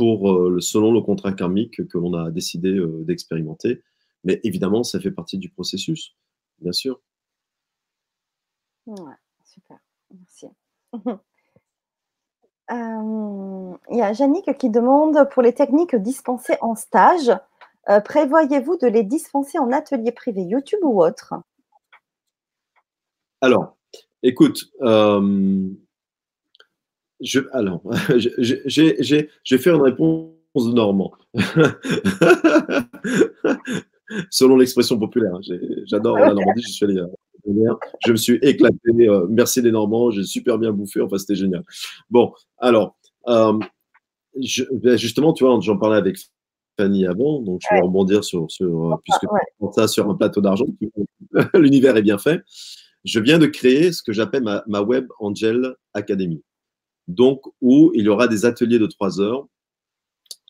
euh, 0.00 0.60
selon 0.60 0.92
le 0.92 1.00
contrat 1.00 1.32
karmique 1.32 1.86
que 1.88 1.98
l'on 1.98 2.14
a 2.14 2.30
décidé 2.30 2.68
euh, 2.68 3.02
d'expérimenter. 3.04 3.82
Mais 4.24 4.40
évidemment, 4.44 4.82
ça 4.82 5.00
fait 5.00 5.10
partie 5.10 5.38
du 5.38 5.48
processus, 5.48 6.14
bien 6.60 6.72
sûr. 6.72 7.00
Ouais, 8.86 9.14
super, 9.44 9.78
merci. 10.10 10.46
Euh, 12.72 13.76
il 13.92 13.98
y 13.98 14.02
a 14.02 14.10
Yannick 14.10 14.58
qui 14.58 14.70
demande 14.70 15.28
pour 15.30 15.40
les 15.40 15.52
techniques 15.52 15.94
dispensées 15.94 16.56
en 16.60 16.74
stage, 16.74 17.30
euh, 17.88 18.00
prévoyez-vous 18.00 18.76
de 18.76 18.86
les 18.86 19.02
dispenser 19.02 19.58
en 19.58 19.72
atelier 19.72 20.12
privé 20.12 20.42
YouTube 20.42 20.78
ou 20.82 21.02
autre 21.02 21.34
Alors, 23.40 23.76
écoute, 24.22 24.70
euh, 24.82 25.68
j'ai 27.20 27.42
fait 29.58 29.70
une 29.70 29.82
réponse 29.82 30.30
de 30.56 30.72
Normand. 30.72 31.12
Selon 34.30 34.56
l'expression 34.56 34.98
populaire, 34.98 35.34
hein. 35.34 35.40
j'adore 35.86 36.18
la 36.18 36.32
Normandie, 36.32 36.62
je 36.62 36.72
suis 36.72 36.84
allé 36.84 37.02
je 38.04 38.12
me 38.12 38.16
suis 38.16 38.38
éclaté. 38.42 38.78
Euh, 39.00 39.26
merci 39.28 39.62
les 39.62 39.72
Normands, 39.72 40.10
j'ai 40.10 40.24
super 40.24 40.58
bien 40.58 40.72
bouffé. 40.72 41.00
Enfin, 41.00 41.18
c'était 41.18 41.34
génial. 41.34 41.64
Bon, 42.10 42.32
alors, 42.58 42.96
euh, 43.28 43.58
ben, 44.72 44.96
justement, 44.96 45.32
tu 45.32 45.44
vois, 45.44 45.58
j'en 45.60 45.78
parlais 45.78 45.96
avec 45.96 46.16
Fanny 46.76 47.06
avant, 47.06 47.40
donc 47.40 47.60
je 47.62 47.74
vais 47.74 47.80
rebondir 47.80 48.24
sur, 48.24 48.50
sur 48.50 48.92
euh, 48.92 48.96
puisque 49.04 49.26
ça 49.74 49.88
sur 49.88 50.08
un 50.08 50.14
plateau 50.14 50.40
d'argent, 50.40 50.66
l'univers 51.54 51.96
est 51.96 52.02
bien 52.02 52.18
fait. 52.18 52.42
Je 53.04 53.20
viens 53.20 53.38
de 53.38 53.46
créer 53.46 53.92
ce 53.92 54.02
que 54.02 54.12
j'appelle 54.12 54.42
ma, 54.42 54.82
Web 54.82 55.06
Angel 55.20 55.74
Academy. 55.94 56.42
Donc, 57.06 57.42
où 57.60 57.92
il 57.94 58.04
y 58.04 58.08
aura 58.08 58.26
des 58.26 58.44
ateliers 58.46 58.80
de 58.80 58.86
trois 58.86 59.20
heures 59.20 59.46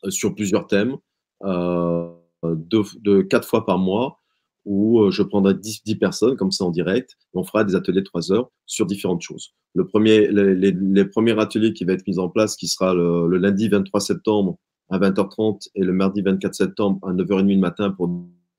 sur 0.09 0.33
plusieurs 0.33 0.65
thèmes, 0.65 0.97
de, 1.43 3.21
quatre 3.21 3.47
fois 3.47 3.65
par 3.65 3.77
mois, 3.77 4.19
où 4.67 4.99
euh, 4.99 5.11
je 5.11 5.23
prendrai 5.23 5.53
10, 5.53 5.83
10, 5.85 5.95
personnes 5.95 6.35
comme 6.35 6.51
ça 6.51 6.65
en 6.65 6.71
direct. 6.71 7.17
on 7.33 7.43
fera 7.43 7.63
des 7.63 7.73
ateliers 7.73 8.01
de 8.01 8.05
3 8.05 8.33
heures 8.33 8.51
sur 8.65 8.85
différentes 8.85 9.21
choses. 9.21 9.53
Le 9.73 9.87
premier, 9.87 10.27
les, 10.27 10.71
les, 10.71 11.05
premiers 11.05 11.39
ateliers 11.39 11.73
qui 11.73 11.85
va 11.85 11.93
être 11.93 12.05
mis 12.05 12.19
en 12.19 12.27
place, 12.27 12.57
qui 12.57 12.67
sera 12.67 12.93
le, 12.93 13.27
lundi 13.37 13.69
23 13.69 14.01
septembre 14.01 14.57
à 14.89 14.99
20h30 14.99 15.69
et 15.75 15.83
le 15.83 15.93
mardi 15.93 16.21
24 16.21 16.53
septembre 16.53 17.07
à 17.07 17.13
9h30 17.13 17.47
du 17.47 17.57
matin 17.57 17.91
pour 17.91 18.09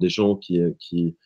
des 0.00 0.08
gens 0.08 0.36
qui, 0.36 0.60
qui, 0.78 1.16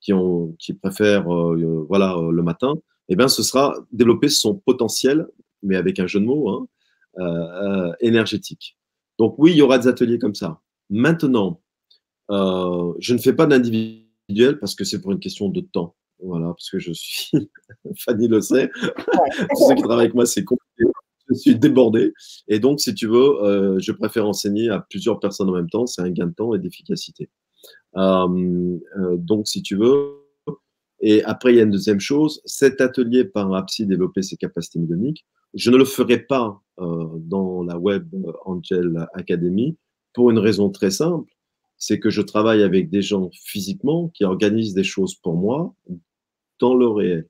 qui, 0.00 0.12
ont, 0.12 0.54
qui 0.58 0.74
préfèrent 0.74 1.24
voilà, 1.24 2.16
le 2.30 2.42
matin, 2.42 2.74
eh 3.08 3.16
bien, 3.16 3.28
ce 3.28 3.42
sera 3.42 3.76
développer 3.92 4.28
son 4.28 4.56
potentiel, 4.56 5.26
mais 5.62 5.76
avec 5.76 5.98
un 5.98 6.06
jeu 6.06 6.20
de 6.20 6.24
mots, 6.24 6.68
hein, 7.18 7.92
énergétique. 8.00 8.76
Donc 9.18 9.36
oui, 9.38 9.52
il 9.52 9.56
y 9.56 9.62
aura 9.62 9.78
des 9.78 9.88
ateliers 9.88 10.18
comme 10.18 10.34
ça. 10.34 10.60
Maintenant, 10.90 11.60
je 12.28 13.12
ne 13.12 13.18
fais 13.18 13.32
pas 13.32 13.46
d'individuel 13.46 14.58
parce 14.58 14.74
que 14.74 14.84
c'est 14.84 15.00
pour 15.00 15.12
une 15.12 15.20
question 15.20 15.48
de 15.48 15.60
temps. 15.60 15.94
Voilà, 16.22 16.46
parce 16.46 16.70
que 16.70 16.78
je 16.78 16.92
suis, 16.92 17.30
Fanny 17.98 18.28
le 18.28 18.40
sait, 18.40 18.70
tous 18.70 19.68
ceux 19.68 19.74
qui 19.74 19.82
travaillent 19.82 20.06
avec 20.06 20.14
moi, 20.14 20.26
c'est 20.26 20.44
compliqué. 20.44 20.63
Je 21.34 21.40
suis 21.40 21.58
débordé. 21.58 22.12
Et 22.48 22.58
donc, 22.58 22.80
si 22.80 22.94
tu 22.94 23.06
veux, 23.06 23.42
euh, 23.42 23.78
je 23.78 23.92
préfère 23.92 24.26
enseigner 24.26 24.68
à 24.68 24.80
plusieurs 24.80 25.20
personnes 25.20 25.48
en 25.50 25.54
même 25.54 25.70
temps. 25.70 25.86
C'est 25.86 26.02
un 26.02 26.10
gain 26.10 26.26
de 26.26 26.34
temps 26.34 26.54
et 26.54 26.58
d'efficacité. 26.58 27.30
Euh, 27.96 28.78
euh, 28.98 29.16
donc, 29.16 29.48
si 29.48 29.62
tu 29.62 29.76
veux. 29.76 30.20
Et 31.00 31.22
après, 31.24 31.52
il 31.52 31.56
y 31.56 31.60
a 31.60 31.64
une 31.64 31.70
deuxième 31.70 32.00
chose. 32.00 32.40
Cet 32.44 32.80
atelier 32.80 33.24
par 33.24 33.52
APSI 33.52 33.86
développer 33.86 34.22
ses 34.22 34.36
capacités 34.36 34.78
médoniques, 34.78 35.26
je 35.52 35.70
ne 35.70 35.76
le 35.76 35.84
ferai 35.84 36.18
pas 36.18 36.60
dans 36.78 37.62
la 37.62 37.78
Web 37.78 38.08
Angel 38.44 39.06
Academy 39.12 39.76
pour 40.12 40.30
une 40.30 40.38
raison 40.38 40.70
très 40.70 40.90
simple 40.90 41.30
c'est 41.76 42.00
que 42.00 42.10
je 42.10 42.22
travaille 42.22 42.62
avec 42.62 42.88
des 42.88 43.02
gens 43.02 43.30
physiquement 43.32 44.08
qui 44.14 44.24
organisent 44.24 44.74
des 44.74 44.84
choses 44.84 45.14
pour 45.14 45.34
moi 45.34 45.74
dans 46.58 46.74
le 46.74 46.88
réel. 46.88 47.28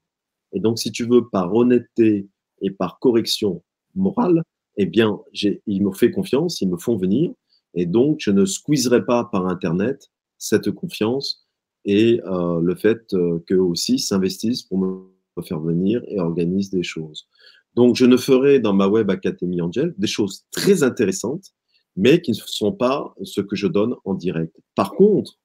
Et 0.52 0.60
donc, 0.60 0.78
si 0.78 0.92
tu 0.92 1.04
veux, 1.04 1.28
par 1.28 1.52
honnêteté 1.52 2.28
et 2.60 2.70
par 2.70 2.98
correction 3.00 3.62
morale, 3.94 4.42
eh 4.76 4.86
bien, 4.86 5.18
ils 5.32 5.84
me 5.84 5.92
font 5.92 6.10
confiance, 6.10 6.60
ils 6.60 6.68
me 6.68 6.76
font 6.76 6.96
venir. 6.96 7.32
Et 7.74 7.86
donc, 7.86 8.18
je 8.20 8.30
ne 8.30 8.44
squeezerai 8.44 9.04
pas 9.04 9.24
par 9.24 9.46
Internet 9.46 10.10
cette 10.38 10.70
confiance 10.70 11.46
et 11.84 12.20
euh, 12.26 12.60
le 12.60 12.74
fait 12.74 13.12
euh, 13.14 13.38
qu'eux 13.46 13.58
aussi 13.58 13.98
s'investissent 13.98 14.62
pour 14.62 14.78
me 14.78 15.42
faire 15.42 15.60
venir 15.60 16.02
et 16.08 16.20
organisent 16.20 16.70
des 16.70 16.82
choses. 16.82 17.28
Donc, 17.74 17.96
je 17.96 18.06
ne 18.06 18.16
ferai 18.16 18.60
dans 18.60 18.72
ma 18.72 18.86
Web 18.86 19.10
Academy 19.10 19.60
Angel 19.60 19.94
des 19.98 20.06
choses 20.06 20.44
très 20.50 20.82
intéressantes 20.82 21.52
mais 21.96 22.20
qui 22.20 22.32
ne 22.32 22.36
sont 22.36 22.72
pas 22.72 23.14
ce 23.22 23.40
que 23.40 23.56
je 23.56 23.66
donne 23.66 23.94
en 24.04 24.14
direct. 24.14 24.56
Par 24.74 24.92
contre, 24.92 25.38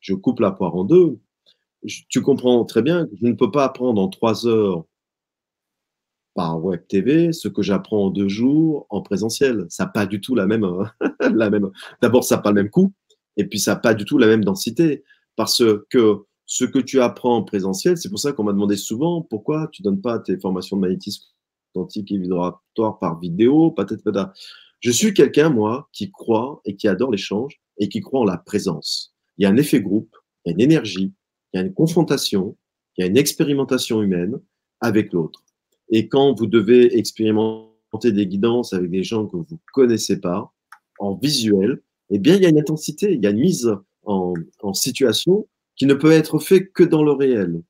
je 0.00 0.14
coupe 0.14 0.40
la 0.40 0.50
poire 0.50 0.76
en 0.76 0.84
deux. 0.84 1.18
tu 2.08 2.22
comprends 2.22 2.64
très 2.64 2.82
bien 2.82 3.06
que 3.06 3.16
je 3.20 3.26
ne 3.26 3.32
peux 3.32 3.50
pas 3.50 3.64
apprendre 3.64 4.00
en 4.00 4.08
trois 4.08 4.46
heures 4.46 4.84
par 6.36 6.62
web 6.62 6.86
TV 6.86 7.32
ce 7.32 7.48
que 7.48 7.62
j'apprends 7.62 8.06
en 8.06 8.10
deux 8.10 8.28
jours 8.28 8.86
en 8.90 9.00
présentiel. 9.00 9.66
Ça 9.70 9.84
n'a 9.84 9.90
pas 9.90 10.06
du 10.06 10.20
tout 10.20 10.36
la 10.36 10.46
même, 10.46 10.64
la 11.34 11.50
même. 11.50 11.70
D'abord, 12.02 12.22
ça 12.22 12.36
n'a 12.36 12.42
pas 12.42 12.50
le 12.50 12.62
même 12.62 12.70
coût, 12.70 12.92
et 13.36 13.46
puis 13.46 13.58
ça 13.58 13.72
n'a 13.72 13.80
pas 13.80 13.94
du 13.94 14.04
tout 14.04 14.18
la 14.18 14.28
même 14.28 14.44
densité, 14.44 15.02
parce 15.34 15.64
que 15.90 16.24
ce 16.44 16.64
que 16.64 16.78
tu 16.78 17.00
apprends 17.00 17.38
en 17.38 17.42
présentiel, 17.42 17.96
c'est 17.96 18.10
pour 18.10 18.20
ça 18.20 18.32
qu'on 18.32 18.44
m'a 18.44 18.52
demandé 18.52 18.76
souvent 18.76 19.22
pourquoi 19.22 19.68
tu 19.72 19.82
donnes 19.82 20.00
pas 20.00 20.20
tes 20.20 20.38
formations 20.38 20.76
de 20.76 20.82
magnétisme 20.82 21.24
quantique 21.74 22.12
et 22.12 22.18
vibratoire 22.18 22.98
par 22.98 23.18
vidéo, 23.18 23.72
peut-être, 23.72 24.04
peut-être. 24.04 24.30
Je 24.80 24.90
suis 24.90 25.14
quelqu'un, 25.14 25.48
moi, 25.48 25.88
qui 25.92 26.12
croit 26.12 26.60
et 26.64 26.76
qui 26.76 26.86
adore 26.86 27.10
l'échange 27.10 27.60
et 27.78 27.88
qui 27.88 28.00
croit 28.00 28.20
en 28.20 28.24
la 28.24 28.36
présence. 28.36 29.14
Il 29.38 29.42
y 29.42 29.46
a 29.46 29.50
un 29.50 29.56
effet 29.56 29.80
groupe, 29.80 30.14
il 30.44 30.50
y 30.50 30.52
a 30.52 30.54
une 30.54 30.60
énergie, 30.60 31.12
il 31.52 31.56
y 31.56 31.62
a 31.62 31.66
une 31.66 31.74
confrontation, 31.74 32.56
il 32.96 33.02
y 33.02 33.04
a 33.04 33.10
une 33.10 33.16
expérimentation 33.16 34.02
humaine 34.02 34.38
avec 34.80 35.12
l'autre. 35.12 35.45
Et 35.90 36.08
quand 36.08 36.34
vous 36.34 36.46
devez 36.46 36.96
expérimenter 36.98 38.12
des 38.12 38.26
guidances 38.26 38.72
avec 38.72 38.90
des 38.90 39.02
gens 39.02 39.26
que 39.26 39.36
vous 39.36 39.46
ne 39.50 39.56
connaissez 39.72 40.20
pas, 40.20 40.52
en 40.98 41.14
visuel, 41.14 41.82
eh 42.10 42.18
bien, 42.18 42.36
il 42.36 42.42
y 42.42 42.46
a 42.46 42.48
une 42.48 42.58
intensité, 42.58 43.12
il 43.12 43.22
y 43.22 43.26
a 43.26 43.30
une 43.30 43.40
mise 43.40 43.70
en, 44.04 44.34
situation 44.72 45.46
qui 45.76 45.86
ne 45.86 45.94
peut 45.94 46.12
être 46.12 46.38
faite 46.38 46.72
que 46.72 46.84
dans 46.84 47.02
le 47.02 47.12
réel. 47.12 47.62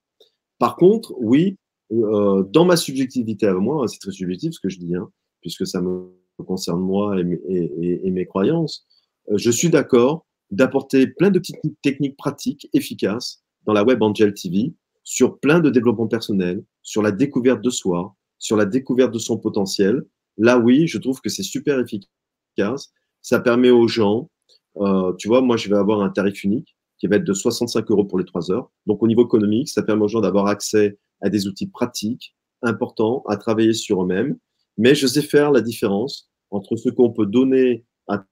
Par 0.59 0.77
contre, 0.77 1.15
oui, 1.19 1.57
euh, 1.93 2.43
dans 2.45 2.65
ma 2.65 2.77
subjectivité 2.77 3.47
à 3.47 3.55
moi, 3.55 3.87
c'est 3.89 3.99
très 3.99 4.13
subjectif 4.13 4.53
ce 4.53 4.61
que 4.61 4.69
je 4.69 4.79
dis, 4.79 4.95
hein, 4.95 5.11
puisque 5.41 5.67
ça 5.67 5.81
me 5.81 6.11
concerne 6.47 6.81
moi 6.81 7.19
et, 7.19 8.11
mes 8.11 8.27
croyances, 8.27 8.87
euh, 9.31 9.39
je 9.39 9.51
suis 9.51 9.71
d'accord 9.71 10.27
d'apporter 10.51 11.07
plein 11.07 11.31
de 11.31 11.39
petites 11.39 11.61
techniques 11.83 12.17
pratiques 12.17 12.69
efficaces 12.73 13.43
dans 13.65 13.73
la 13.73 13.85
Web 13.85 14.03
Angel 14.03 14.33
TV 14.35 14.75
sur 15.07 15.39
plein 15.39 15.61
de 15.61 15.71
développement 15.71 16.09
personnel, 16.09 16.65
sur 16.83 17.01
la 17.01 17.13
découverte 17.13 17.63
de 17.63 17.71
soi, 17.71 18.17
sur 18.39 18.57
la 18.57 18.65
découverte 18.65 19.13
de 19.13 19.19
son 19.19 19.39
potentiel. 19.39 20.03
Là, 20.37 20.59
oui, 20.59 20.87
je 20.87 20.99
trouve 20.99 21.21
que 21.21 21.29
c'est 21.29 21.43
super 21.43 21.79
efficace. 21.79 22.93
Ça 23.23 23.41
permet 23.41 23.71
aux 23.71 23.89
gens, 23.89 24.31
euh, 24.79 25.13
tu 25.15 25.29
vois, 25.29 25.41
moi, 25.41 25.57
je 25.57 25.69
vais 25.69 25.77
avoir 25.77 26.01
un 26.03 26.11
tarif 26.11 26.45
unique 26.45 26.77
qui 26.99 27.07
va 27.07 27.17
être 27.17 27.25
de 27.25 27.35
65 27.35 27.91
euros 27.91 28.05
pour 28.05 28.19
les 28.19 28.25
trois 28.25 28.51
heures. 28.51 28.71
Donc, 28.87 29.03
au 29.03 29.07
niveau 29.07 29.25
économique, 29.25 29.69
ça 29.69 29.83
permet 29.83 30.03
aux 30.03 30.09
gens 30.09 30.21
d'avoir 30.21 30.47
accès 30.49 30.99
à 31.21 31.31
des 31.31 31.47
outils 31.47 31.69
pratiques, 31.69 32.35
importants, 32.63 33.23
à 33.29 33.37
travailler 33.37 33.75
sur 33.75 34.03
eux-mêmes 34.03 34.37
mais 34.79 34.95
je 34.95 35.07
sais 35.07 35.23
faire 35.23 35.51
la 35.51 35.61
différence 35.61 36.31
entre 36.51 36.77
ce 36.77 36.89
qu'on 36.91 37.13
peut 37.13 37.27
donner 37.27 37.85
à 38.09 38.25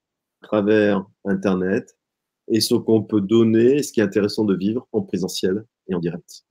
travers 0.43 1.05
Internet 1.25 1.97
et 2.49 2.61
ce 2.61 2.75
qu'on 2.75 3.03
peut 3.03 3.20
donner, 3.20 3.83
ce 3.83 3.93
qui 3.93 4.01
est 4.01 4.05
intéressant 4.05 4.45
de 4.45 4.55
vivre 4.55 4.87
en 4.93 5.03
présentiel 5.03 5.64
et 5.89 5.95
en 5.95 5.99
direct. 5.99 6.45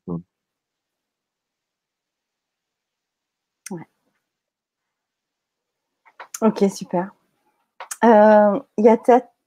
Ok, 6.42 6.66
super. 6.70 7.12
Euh, 8.04 8.60
il 8.78 8.84
y 8.84 8.90
a 8.90 8.98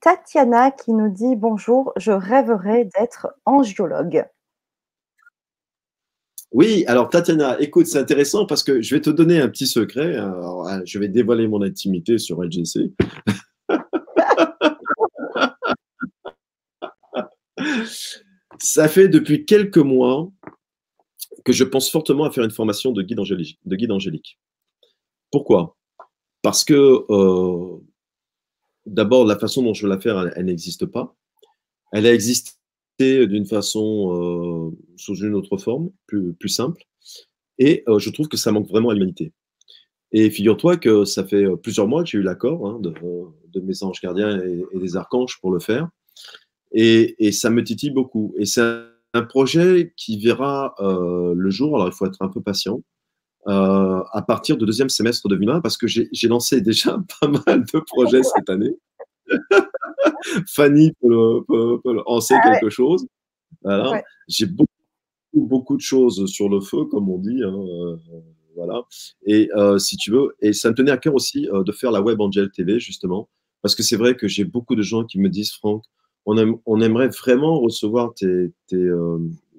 Tatiana 0.01 0.71
qui 0.71 0.93
nous 0.93 1.09
dit 1.09 1.35
bonjour, 1.35 1.93
je 1.95 2.11
rêverais 2.11 2.89
d'être 2.97 3.35
angiologue. 3.45 4.25
Oui, 6.51 6.83
alors 6.87 7.09
Tatiana, 7.09 7.59
écoute, 7.59 7.85
c'est 7.85 7.99
intéressant 7.99 8.47
parce 8.47 8.63
que 8.63 8.81
je 8.81 8.95
vais 8.95 9.01
te 9.01 9.11
donner 9.11 9.39
un 9.39 9.49
petit 9.49 9.67
secret. 9.67 10.17
Euh, 10.17 10.81
je 10.85 10.97
vais 10.97 11.07
dévoiler 11.07 11.47
mon 11.47 11.61
intimité 11.61 12.17
sur 12.17 12.43
LGC. 12.43 12.93
Ça 18.59 18.87
fait 18.87 19.07
depuis 19.07 19.45
quelques 19.45 19.77
mois 19.77 20.31
que 21.45 21.53
je 21.53 21.63
pense 21.63 21.89
fortement 21.89 22.25
à 22.25 22.31
faire 22.31 22.43
une 22.43 22.51
formation 22.51 22.91
de 22.91 23.01
guide 23.01 23.19
angélique. 23.91 24.39
Pourquoi? 25.31 25.77
Parce 26.41 26.63
que 26.63 27.05
euh, 27.09 27.77
d'abord, 28.85 29.25
la 29.25 29.37
façon 29.37 29.63
dont 29.63 29.73
je 29.73 29.83
veux 29.83 29.89
la 29.89 29.99
faire, 29.99 30.31
elle 30.35 30.45
n'existe 30.45 30.85
pas. 30.85 31.15
Elle 31.91 32.05
a 32.05 32.13
existé 32.13 32.53
d'une 32.99 33.45
façon 33.45 34.71
euh, 34.71 34.77
sous 34.95 35.15
une 35.17 35.35
autre 35.35 35.57
forme, 35.57 35.91
plus, 36.05 36.49
simple. 36.49 36.83
Et 37.59 37.83
euh, 37.87 37.99
je 37.99 38.09
trouve 38.09 38.27
que 38.27 38.37
ça 38.37 38.51
manque 38.51 38.67
vraiment 38.67 38.89
à 38.89 38.93
l'humanité. 38.93 39.33
Et 40.11 40.29
figure-toi 40.29 40.77
que 40.77 41.05
ça 41.05 41.25
fait 41.25 41.45
plusieurs 41.61 41.87
mois 41.87 42.03
que 42.03 42.09
j'ai 42.09 42.17
eu 42.17 42.23
l'accord 42.23 42.65
hein, 42.67 42.79
de, 42.79 43.59
mes 43.59 43.83
anges 43.83 43.99
gardiens 44.01 44.41
et, 44.41 44.79
des 44.79 44.95
archanges 44.95 45.37
pour 45.41 45.51
le 45.51 45.59
faire. 45.59 45.89
Et, 46.71 47.27
et 47.27 47.31
ça 47.31 47.49
me 47.49 47.63
titille 47.63 47.91
beaucoup. 47.91 48.33
Et 48.37 48.45
c'est 48.45 48.61
un, 48.61 49.21
projet 49.29 49.93
qui 49.97 50.19
verra 50.19 50.75
le 50.79 51.49
jour, 51.49 51.75
alors 51.75 51.87
il 51.87 51.93
faut 51.93 52.05
être 52.05 52.21
un 52.21 52.27
peu 52.27 52.39
patient, 52.39 52.83
à 53.47 54.23
partir 54.27 54.57
du 54.57 54.65
deuxième 54.65 54.89
semestre 54.89 55.27
de 55.27 55.35
2020, 55.35 55.61
parce 55.61 55.75
que 55.75 55.87
j'ai 55.87 56.27
lancé 56.27 56.61
déjà 56.61 56.99
pas 57.19 57.27
mal 57.27 57.65
de 57.65 57.79
projets 57.79 58.21
cette 58.21 58.49
année. 58.49 58.75
Fanny 60.47 60.93
peut, 61.01 61.43
en 62.05 62.21
sait 62.21 62.35
ah 62.37 62.51
quelque 62.51 62.69
chose. 62.69 63.07
J'ai 64.27 64.45
beaucoup, 64.45 64.67
beaucoup 65.33 65.75
de 65.75 65.81
choses 65.81 66.25
sur 66.27 66.49
le 66.49 66.59
feu, 66.59 66.85
comme 66.85 67.09
on 67.09 67.17
dit. 67.17 67.43
Hein, 67.43 67.53
euh, 67.53 67.97
voilà. 68.55 68.81
Et 69.25 69.49
euh, 69.55 69.77
si 69.77 69.97
tu 69.97 70.11
veux, 70.11 70.35
et 70.41 70.53
ça 70.53 70.69
me 70.69 70.75
tenait 70.75 70.91
à 70.91 70.97
cœur 70.97 71.15
aussi 71.15 71.47
euh, 71.49 71.63
de 71.63 71.71
faire 71.71 71.91
la 71.91 72.01
Web 72.01 72.19
Angel 72.19 72.49
TV, 72.51 72.79
justement, 72.79 73.29
parce 73.61 73.75
que 73.75 73.83
c'est 73.83 73.97
vrai 73.97 74.15
que 74.15 74.27
j'ai 74.27 74.45
beaucoup 74.45 74.75
de 74.75 74.81
gens 74.81 75.03
qui 75.05 75.19
me 75.19 75.29
disent, 75.29 75.53
Franck, 75.53 75.83
on, 76.27 76.81
aimerait 76.81 77.07
vraiment 77.07 77.59
recevoir 77.59 78.13
tes 78.13 78.51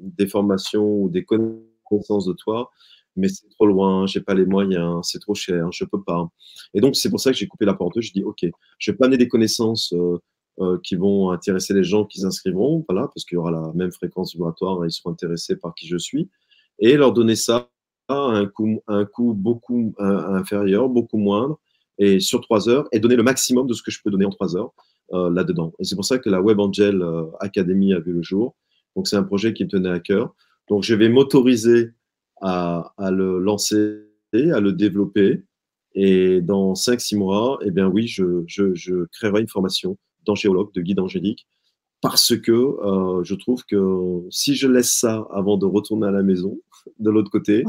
des 0.01 0.27
formations 0.27 1.03
ou 1.03 1.09
des 1.09 1.25
connaissances 1.25 2.27
de 2.27 2.33
toi, 2.33 2.71
mais 3.17 3.29
c'est 3.29 3.49
trop 3.51 3.67
loin, 3.67 4.07
j'ai 4.07 4.21
pas 4.21 4.35
les 4.35 4.47
moyens, 4.47 5.01
c'est 5.11 5.19
trop 5.19 5.35
cher, 5.35 5.73
je 5.73 5.85
peux 5.85 6.03
pas. 6.03 6.29
Et 6.75 6.81
donc, 6.81 6.95
c'est 6.95 7.11
pour 7.11 7.21
ça 7.21 7.33
que 7.33 7.37
j'ai 7.37 7.49
coupé 7.49 7.65
la 7.65 7.75
porte. 7.75 8.01
Je 8.01 8.13
dis, 8.13 8.23
OK, 8.23 8.47
je 8.79 8.91
vais 8.91 8.97
pas 8.97 9.07
amener 9.07 9.19
des 9.19 9.29
connaissances 9.29 9.93
euh, 9.93 10.19
euh, 10.61 10.79
qui 10.85 10.95
vont 10.95 11.31
intéresser 11.31 11.75
les 11.75 11.85
gens 11.85 12.05
qui 12.05 12.21
s'inscriveront, 12.21 12.85
voilà, 12.89 13.09
parce 13.09 13.25
qu'il 13.25 13.37
y 13.37 13.39
aura 13.39 13.51
la 13.51 13.73
même 13.75 13.91
fréquence 13.91 14.35
vibratoire 14.35 14.85
et 14.85 14.89
ils 14.89 14.93
seront 14.93 15.11
intéressés 15.11 15.57
par 15.57 15.75
qui 15.75 15.89
je 15.89 15.97
suis, 15.97 16.29
et 16.79 16.97
leur 16.97 17.13
donner 17.13 17.35
ça 17.35 17.71
à 18.09 18.15
un 18.15 18.47
coût 18.47 19.35
beaucoup 19.35 19.95
inférieur, 19.99 20.89
beaucoup 20.89 21.19
moindre, 21.19 21.59
et 21.99 22.21
sur 22.21 22.41
trois 22.41 22.69
heures, 22.69 22.89
et 22.93 23.01
donner 23.01 23.17
le 23.17 23.23
maximum 23.23 23.67
de 23.67 23.75
ce 23.75 23.83
que 23.83 23.91
je 23.91 24.01
peux 24.03 24.11
donner 24.11 24.25
en 24.25 24.31
trois 24.31 24.57
heures 24.57 24.73
euh, 25.13 25.31
là-dedans. 25.31 25.73
Et 25.79 25.85
c'est 25.85 25.95
pour 25.95 26.05
ça 26.05 26.19
que 26.19 26.29
la 26.29 26.41
Web 26.41 26.61
Angel 26.61 27.05
Academy 27.41 27.95
a 27.95 28.01
vu 28.01 28.13
le 28.13 28.23
jour. 28.23 28.55
Donc, 28.97 29.07
c'est 29.09 29.17
un 29.17 29.23
projet 29.23 29.53
qui 29.53 29.65
me 29.65 29.69
tenait 29.69 29.91
à 29.91 30.01
cœur. 30.01 30.35
Donc, 30.69 30.83
je 30.83 30.95
vais 30.95 31.09
m'autoriser 31.09 31.93
à, 32.41 32.93
le 32.99 33.39
lancer, 33.39 34.03
à 34.33 34.61
le 34.61 34.73
développer. 34.73 35.43
Et 35.95 36.41
dans 36.41 36.75
5-6 36.75 37.17
mois, 37.17 37.59
eh 37.65 37.71
bien 37.71 37.87
oui, 37.89 38.07
je, 38.07 38.45
je, 38.47 39.05
créerai 39.13 39.41
une 39.41 39.49
formation 39.49 39.97
d'angéologue, 40.25 40.73
de 40.75 40.83
guide 40.83 41.01
angélique, 41.01 41.49
parce 42.01 42.37
que 42.37 42.53
euh, 42.53 43.25
je 43.25 43.35
trouve 43.35 43.65
que 43.65 44.23
si 44.31 44.55
je 44.55 44.69
laisse 44.69 44.93
ça 44.93 45.27
avant 45.33 45.57
de 45.57 45.67
retourner 45.67 46.07
à 46.07 46.11
la 46.11 46.23
maison, 46.23 46.61
de 46.99 47.11
l'autre 47.11 47.31
côté, 47.31 47.65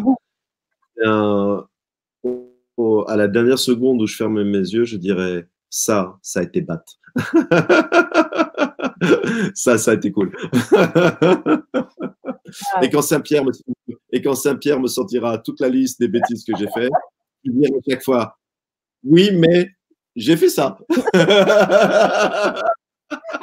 à 3.07 3.15
la 3.15 3.27
dernière 3.27 3.59
seconde 3.59 4.01
où 4.01 4.07
je 4.07 4.15
ferme 4.15 4.43
mes 4.43 4.57
yeux, 4.59 4.85
je 4.85 4.97
dirais 4.97 5.47
ça, 5.69 6.17
ça 6.21 6.41
a 6.41 6.43
été 6.43 6.61
bat. 6.61 6.83
ça, 9.55 9.77
ça 9.77 9.91
a 9.91 9.93
été 9.93 10.11
cool. 10.11 10.35
et 12.81 12.89
quand 12.89 13.01
Saint-Pierre 13.01 13.45
me, 13.45 13.51
et 14.11 14.21
quand 14.21 14.35
Saint-Pierre 14.35 14.79
me 14.79 14.87
sortira 14.87 15.37
toute 15.37 15.59
la 15.59 15.69
liste 15.69 15.99
des 15.99 16.07
bêtises 16.07 16.43
que 16.43 16.55
j'ai 16.57 16.67
fait, 16.73 16.89
je 17.45 17.51
dirai 17.51 17.75
à 17.75 17.79
chaque 17.89 18.03
fois 18.03 18.37
oui, 19.03 19.31
mais 19.33 19.69
j'ai 20.15 20.37
fait 20.37 20.49
ça. 20.49 20.77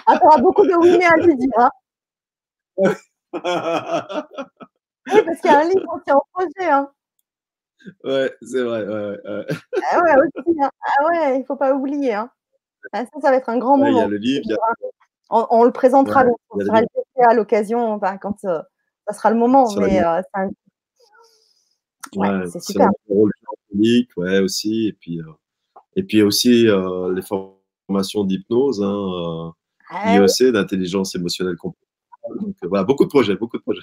Ah, 0.06 0.16
tu 0.36 0.42
beaucoup 0.42 0.64
de 0.64 0.74
oui, 0.78 0.96
mais 0.96 1.06
à 1.06 1.16
lui 1.16 1.34
dire. 1.36 1.58
Hein. 1.58 1.70
oui, 5.12 5.22
parce 5.24 5.40
qu'il 5.40 5.50
y 5.50 5.54
a 5.54 5.58
un 5.58 5.64
livre 5.64 5.92
aussi 5.92 6.12
en 6.12 6.20
projet. 6.32 6.70
Hein. 6.70 6.88
Ouais, 8.04 8.32
c'est 8.42 8.62
vrai. 8.62 8.86
Ouais, 8.86 9.18
ouais. 9.24 9.46
Ah 9.90 10.02
ouais, 10.02 10.14
aussi, 10.36 10.56
hein. 10.62 10.70
Ah 10.82 11.06
ouais, 11.06 11.36
il 11.36 11.40
ne 11.40 11.44
faut 11.44 11.56
pas 11.56 11.74
oublier. 11.74 12.14
Hein. 12.14 12.30
Ah, 12.92 13.04
ça, 13.04 13.20
ça 13.20 13.30
va 13.30 13.36
être 13.36 13.48
un 13.48 13.58
grand 13.58 13.76
moment. 13.76 13.90
Il 13.90 13.96
y 13.96 14.00
a 14.00 14.08
le 14.08 14.16
livre. 14.16 14.42
Y 14.44 14.52
a... 14.52 14.56
on, 15.30 15.46
on, 15.50 15.64
le 15.64 15.72
présentera 15.72 16.24
ouais, 16.24 16.86
à 17.26 17.34
l'occasion, 17.34 17.92
enfin, 17.92 18.16
quand 18.18 18.44
euh, 18.44 18.60
ça 19.08 19.14
sera 19.14 19.30
le 19.30 19.36
moment. 19.36 19.68
mais 19.76 20.02
euh, 20.02 20.20
un... 20.34 20.48
ouais, 22.16 22.46
c'est 22.50 22.62
super. 22.62 22.88
Le 23.08 23.30
public, 23.70 24.10
ouais, 24.16 24.38
aussi. 24.40 24.88
Et 24.88 24.92
puis, 24.92 25.20
euh, 25.20 25.32
et 25.96 26.02
puis 26.02 26.22
aussi 26.22 26.66
les 26.66 27.22
formations 27.22 28.24
d'hypnose. 28.24 28.82
Hein, 28.82 29.52
ah, 29.88 30.16
IEC, 30.16 30.52
d'intelligence 30.52 31.14
émotionnelle 31.14 31.56
complète. 31.56 31.82
Donc 32.40 32.56
voilà, 32.62 32.82
beaucoup 32.82 33.04
de 33.04 33.08
projets, 33.08 33.36
beaucoup 33.36 33.56
de 33.56 33.62
projets. 33.62 33.82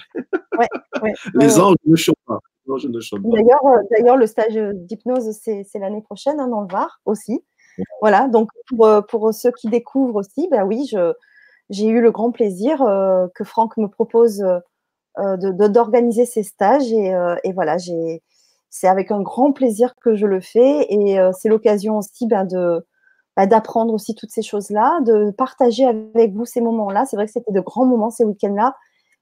Ouais, 0.58 0.68
ouais, 1.02 1.14
Les 1.34 1.58
anges 1.58 1.76
ne 1.86 1.96
chantent 1.96 2.16
pas. 2.26 2.40
D'ailleurs, 2.66 3.64
euh, 3.66 3.82
d'ailleurs, 3.90 4.16
le 4.16 4.26
stage 4.26 4.54
d'hypnose, 4.54 5.30
c'est 5.42 5.78
l'année 5.78 6.00
prochaine 6.00 6.40
hein, 6.40 6.48
dans 6.48 6.62
le 6.62 6.68
Var 6.68 7.00
aussi. 7.04 7.44
Voilà, 8.00 8.28
donc 8.28 8.50
pour, 8.68 8.86
euh, 8.86 9.00
pour, 9.00 9.32
ceux 9.34 9.50
qui 9.52 9.68
découvrent 9.68 10.16
aussi, 10.16 10.48
ben 10.50 10.64
oui, 10.64 10.90
j'ai 11.70 11.86
eu 11.86 12.00
le 12.00 12.10
grand 12.10 12.30
plaisir 12.30 12.82
euh, 12.82 13.26
que 13.34 13.44
Franck 13.44 13.76
me 13.76 13.88
propose 13.88 14.44
euh, 15.18 15.36
d'organiser 15.36 16.22
de, 16.24 16.28
ces 16.28 16.42
stages 16.42 16.92
et, 16.92 17.14
et 17.44 17.52
voilà, 17.52 17.76
c'est 18.70 18.88
avec 18.88 19.10
un 19.10 19.22
grand 19.22 19.52
plaisir 19.52 19.94
que 20.00 20.14
je 20.14 20.26
le 20.26 20.40
fais 20.40 20.86
et 20.92 21.18
c'est 21.38 21.48
l'occasion 21.48 21.98
aussi 21.98 22.26
ben, 22.26 22.46
bah, 23.36 23.46
d'apprendre 23.46 23.92
aussi 23.92 24.14
toutes 24.14 24.30
ces 24.30 24.42
choses-là, 24.42 25.00
de 25.00 25.32
partager 25.32 25.84
avec 25.84 26.32
vous 26.32 26.44
ces 26.44 26.60
moments-là. 26.60 27.04
C'est 27.04 27.16
vrai 27.16 27.26
que 27.26 27.32
c'était 27.32 27.52
de 27.52 27.60
grands 27.60 27.84
moments 27.86 28.10
ces 28.10 28.24
week-ends-là, 28.24 28.76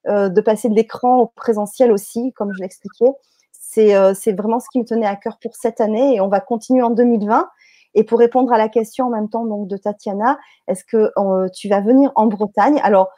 euh, 0.09 0.29
de 0.29 0.41
passer 0.41 0.69
de 0.69 0.75
l'écran 0.75 1.19
au 1.21 1.27
présentiel 1.27 1.93
aussi, 1.93 2.33
comme 2.35 2.53
je 2.53 2.61
l'expliquais. 2.61 3.13
C'est 3.53 3.95
euh, 3.95 4.13
vraiment 4.37 4.61
ce 4.61 4.67
qui 4.71 4.81
me 4.81 4.85
tenait 4.85 5.07
à 5.07 5.17
cœur 5.17 5.39
pour 5.41 5.57
cette 5.57 5.81
année 5.81 6.17
et 6.17 6.21
on 6.21 6.29
va 6.29 6.41
continuer 6.41 6.83
en 6.83 6.91
2020. 6.91 7.49
Et 7.95 8.05
pour 8.05 8.19
répondre 8.19 8.53
à 8.53 8.59
la 8.59 8.69
question 8.69 9.07
en 9.07 9.11
même 9.11 9.29
temps 9.29 9.45
donc, 9.45 9.69
de 9.69 9.77
Tatiana, 9.77 10.39
est-ce 10.69 10.85
que 10.85 11.11
euh, 11.17 11.49
tu 11.51 11.69
vas 11.69 11.81
venir 11.81 12.13
en 12.15 12.27
Bretagne? 12.27 12.81
Alors, 12.83 13.11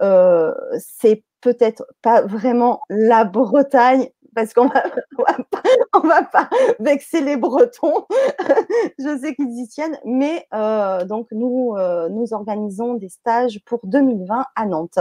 euh, 0.00 0.52
c'est 0.78 1.24
peut-être 1.40 1.84
pas 2.02 2.22
vraiment 2.22 2.80
la 2.88 3.24
Bretagne, 3.24 4.08
parce 4.34 4.54
qu'on 4.54 4.68
va, 4.68 4.82
va, 6.04 6.22
pas, 6.22 6.48
vexer 6.80 7.20
les 7.20 7.36
Bretons. 7.36 8.06
je 8.98 9.18
sais 9.18 9.34
qu'ils 9.34 9.58
y 9.58 9.68
tiennent, 9.68 9.98
mais 10.04 10.46
euh, 10.54 11.04
donc 11.04 11.28
nous, 11.32 11.76
nous 12.10 12.32
organisons 12.32 12.94
des 12.94 13.08
stages 13.08 13.60
pour 13.66 13.80
2020 13.84 14.46
à 14.54 14.66
Nantes. 14.66 14.98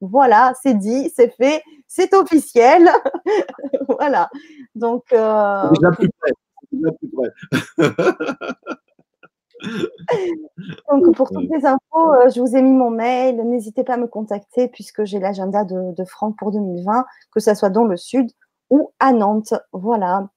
Voilà, 0.00 0.52
c'est 0.62 0.74
dit, 0.74 1.10
c'est 1.14 1.34
fait, 1.34 1.62
c'est 1.88 2.14
officiel. 2.14 2.88
voilà. 3.88 4.28
Donc. 4.76 5.12
Déjà 6.72 6.92
plus 6.92 7.08
près. 7.08 7.32
Donc, 10.90 11.14
pour 11.14 11.30
toutes 11.30 11.50
les 11.50 11.66
infos, 11.66 12.12
euh, 12.12 12.30
je 12.30 12.40
vous 12.40 12.56
ai 12.56 12.62
mis 12.62 12.72
mon 12.72 12.90
mail. 12.90 13.36
N'hésitez 13.36 13.84
pas 13.84 13.94
à 13.94 13.96
me 13.96 14.06
contacter 14.06 14.68
puisque 14.68 15.04
j'ai 15.04 15.18
l'agenda 15.18 15.64
de, 15.64 15.92
de 15.94 16.04
Franck 16.04 16.36
pour 16.38 16.52
2020, 16.52 17.04
que 17.32 17.40
ce 17.40 17.54
soit 17.54 17.70
dans 17.70 17.84
le 17.84 17.96
sud 17.96 18.30
ou 18.70 18.92
à 19.00 19.12
Nantes. 19.12 19.54
Voilà. 19.72 20.28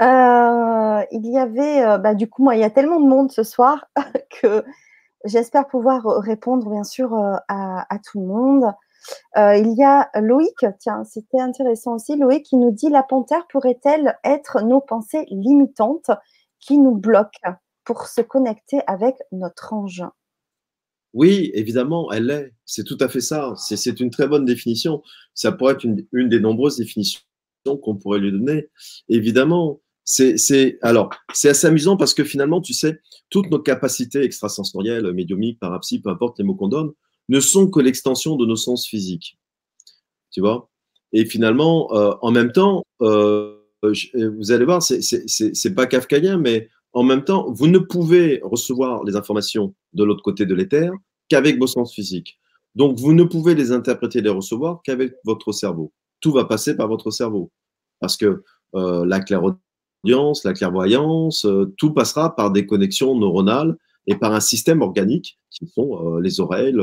Euh, 0.00 1.04
il 1.10 1.26
y 1.26 1.38
avait, 1.38 1.84
euh, 1.84 1.98
bah, 1.98 2.14
du 2.14 2.28
coup, 2.28 2.42
moi, 2.42 2.54
il 2.54 2.60
y 2.60 2.64
a 2.64 2.70
tellement 2.70 3.00
de 3.00 3.06
monde 3.06 3.30
ce 3.32 3.42
soir 3.42 3.86
que 4.42 4.64
j'espère 5.24 5.66
pouvoir 5.68 6.02
répondre, 6.04 6.68
bien 6.70 6.84
sûr, 6.84 7.14
à, 7.48 7.98
tout 8.04 8.20
le 8.20 8.26
monde. 8.26 8.72
Il 9.36 9.74
y 9.76 9.82
a 9.82 10.10
Loïc, 10.20 10.64
tiens, 10.78 11.04
c'était 11.04 11.40
intéressant 11.40 11.94
aussi, 11.94 12.16
Loïc 12.16 12.44
qui 12.44 12.56
nous 12.56 12.70
dit 12.70 12.88
la 12.90 13.02
panthère 13.02 13.46
pourrait-elle 13.48 14.16
être 14.24 14.62
nos 14.62 14.80
pensées 14.80 15.26
limitantes 15.30 16.10
qui 16.60 16.78
nous 16.78 16.94
bloquent 16.94 17.54
pour 17.84 18.06
se 18.06 18.20
connecter 18.20 18.80
avec 18.86 19.16
notre 19.32 19.72
ange? 19.72 20.04
Oui, 21.14 21.50
évidemment, 21.54 22.10
elle 22.10 22.26
l'est. 22.26 22.54
C'est 22.64 22.84
tout 22.84 22.96
à 23.00 23.08
fait 23.08 23.20
ça. 23.20 23.52
C'est 23.56 24.00
une 24.00 24.10
très 24.10 24.26
bonne 24.26 24.44
définition. 24.44 25.02
Ça 25.34 25.52
pourrait 25.52 25.74
être 25.74 25.84
une, 25.84 26.28
des 26.28 26.40
nombreuses 26.40 26.78
définitions 26.78 27.20
qu'on 27.64 27.96
pourrait 27.96 28.18
lui 28.18 28.32
donner. 28.32 28.68
Évidemment, 29.08 29.80
c'est 30.04 30.78
alors 30.82 31.10
c'est 31.32 31.50
assez 31.50 31.66
amusant 31.66 31.96
parce 31.96 32.14
que 32.14 32.24
finalement, 32.24 32.60
tu 32.60 32.72
sais, 32.72 33.00
toutes 33.30 33.50
nos 33.50 33.60
capacités 33.60 34.22
extrasensorielles, 34.22 35.12
médiumiques, 35.12 35.60
parapsy, 35.60 36.00
peu 36.00 36.10
importe 36.10 36.38
les 36.38 36.44
mots 36.44 36.54
qu'on 36.54 36.68
donne, 36.68 36.92
ne 37.28 37.40
sont 37.40 37.68
que 37.68 37.80
l'extension 37.80 38.36
de 38.36 38.46
nos 38.46 38.56
sens 38.56 38.86
physiques. 38.86 39.38
Tu 40.30 40.40
vois? 40.40 40.68
Et 41.12 41.24
finalement, 41.24 41.94
euh, 41.94 42.14
en 42.22 42.30
même 42.30 42.52
temps, 42.52 42.84
euh, 43.02 43.58
vous 43.82 44.52
allez 44.52 44.64
voir, 44.64 44.82
c'est 44.82 45.74
pas 45.74 45.86
kafkaïen, 45.86 46.38
mais 46.38 46.68
en 46.92 47.02
même 47.02 47.24
temps, 47.24 47.50
vous 47.50 47.66
ne 47.66 47.78
pouvez 47.78 48.40
recevoir 48.42 49.02
les 49.04 49.16
informations 49.16 49.74
de 49.92 50.04
l'autre 50.04 50.22
côté 50.22 50.46
de 50.46 50.54
l'éther 50.54 50.92
qu'avec 51.28 51.58
vos 51.58 51.66
sens 51.66 51.94
physiques. 51.94 52.38
Donc, 52.74 52.98
vous 52.98 53.12
ne 53.12 53.24
pouvez 53.24 53.54
les 53.54 53.72
interpréter 53.72 54.20
et 54.20 54.22
les 54.22 54.30
recevoir 54.30 54.80
qu'avec 54.82 55.14
votre 55.24 55.52
cerveau. 55.52 55.92
Tout 56.20 56.32
va 56.32 56.44
passer 56.44 56.76
par 56.76 56.88
votre 56.88 57.10
cerveau. 57.10 57.50
Parce 58.00 58.16
que 58.16 58.42
euh, 58.74 59.04
la 59.04 59.20
clairaudience, 59.20 60.44
la 60.44 60.52
clairvoyance, 60.52 61.44
euh, 61.44 61.72
tout 61.76 61.92
passera 61.92 62.34
par 62.34 62.50
des 62.50 62.66
connexions 62.66 63.18
neuronales 63.18 63.76
et 64.06 64.16
par 64.16 64.32
un 64.32 64.40
système 64.40 64.82
organique 64.82 65.38
qui 65.50 65.66
sont 65.66 66.16
euh, 66.16 66.20
les 66.20 66.40
oreilles, 66.40 66.76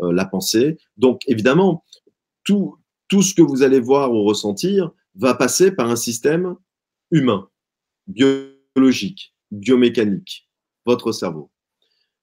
la 0.00 0.24
pensée. 0.26 0.78
Donc, 0.96 1.22
évidemment, 1.26 1.84
tout, 2.44 2.76
tout 3.08 3.22
ce 3.22 3.34
que 3.34 3.42
vous 3.42 3.62
allez 3.62 3.80
voir 3.80 4.12
ou 4.12 4.22
ressentir 4.24 4.92
va 5.16 5.34
passer 5.34 5.72
par 5.72 5.90
un 5.90 5.96
système 5.96 6.54
humain, 7.10 7.48
biologique 8.06 9.34
biomécanique, 9.50 10.48
votre 10.86 11.12
cerveau. 11.12 11.50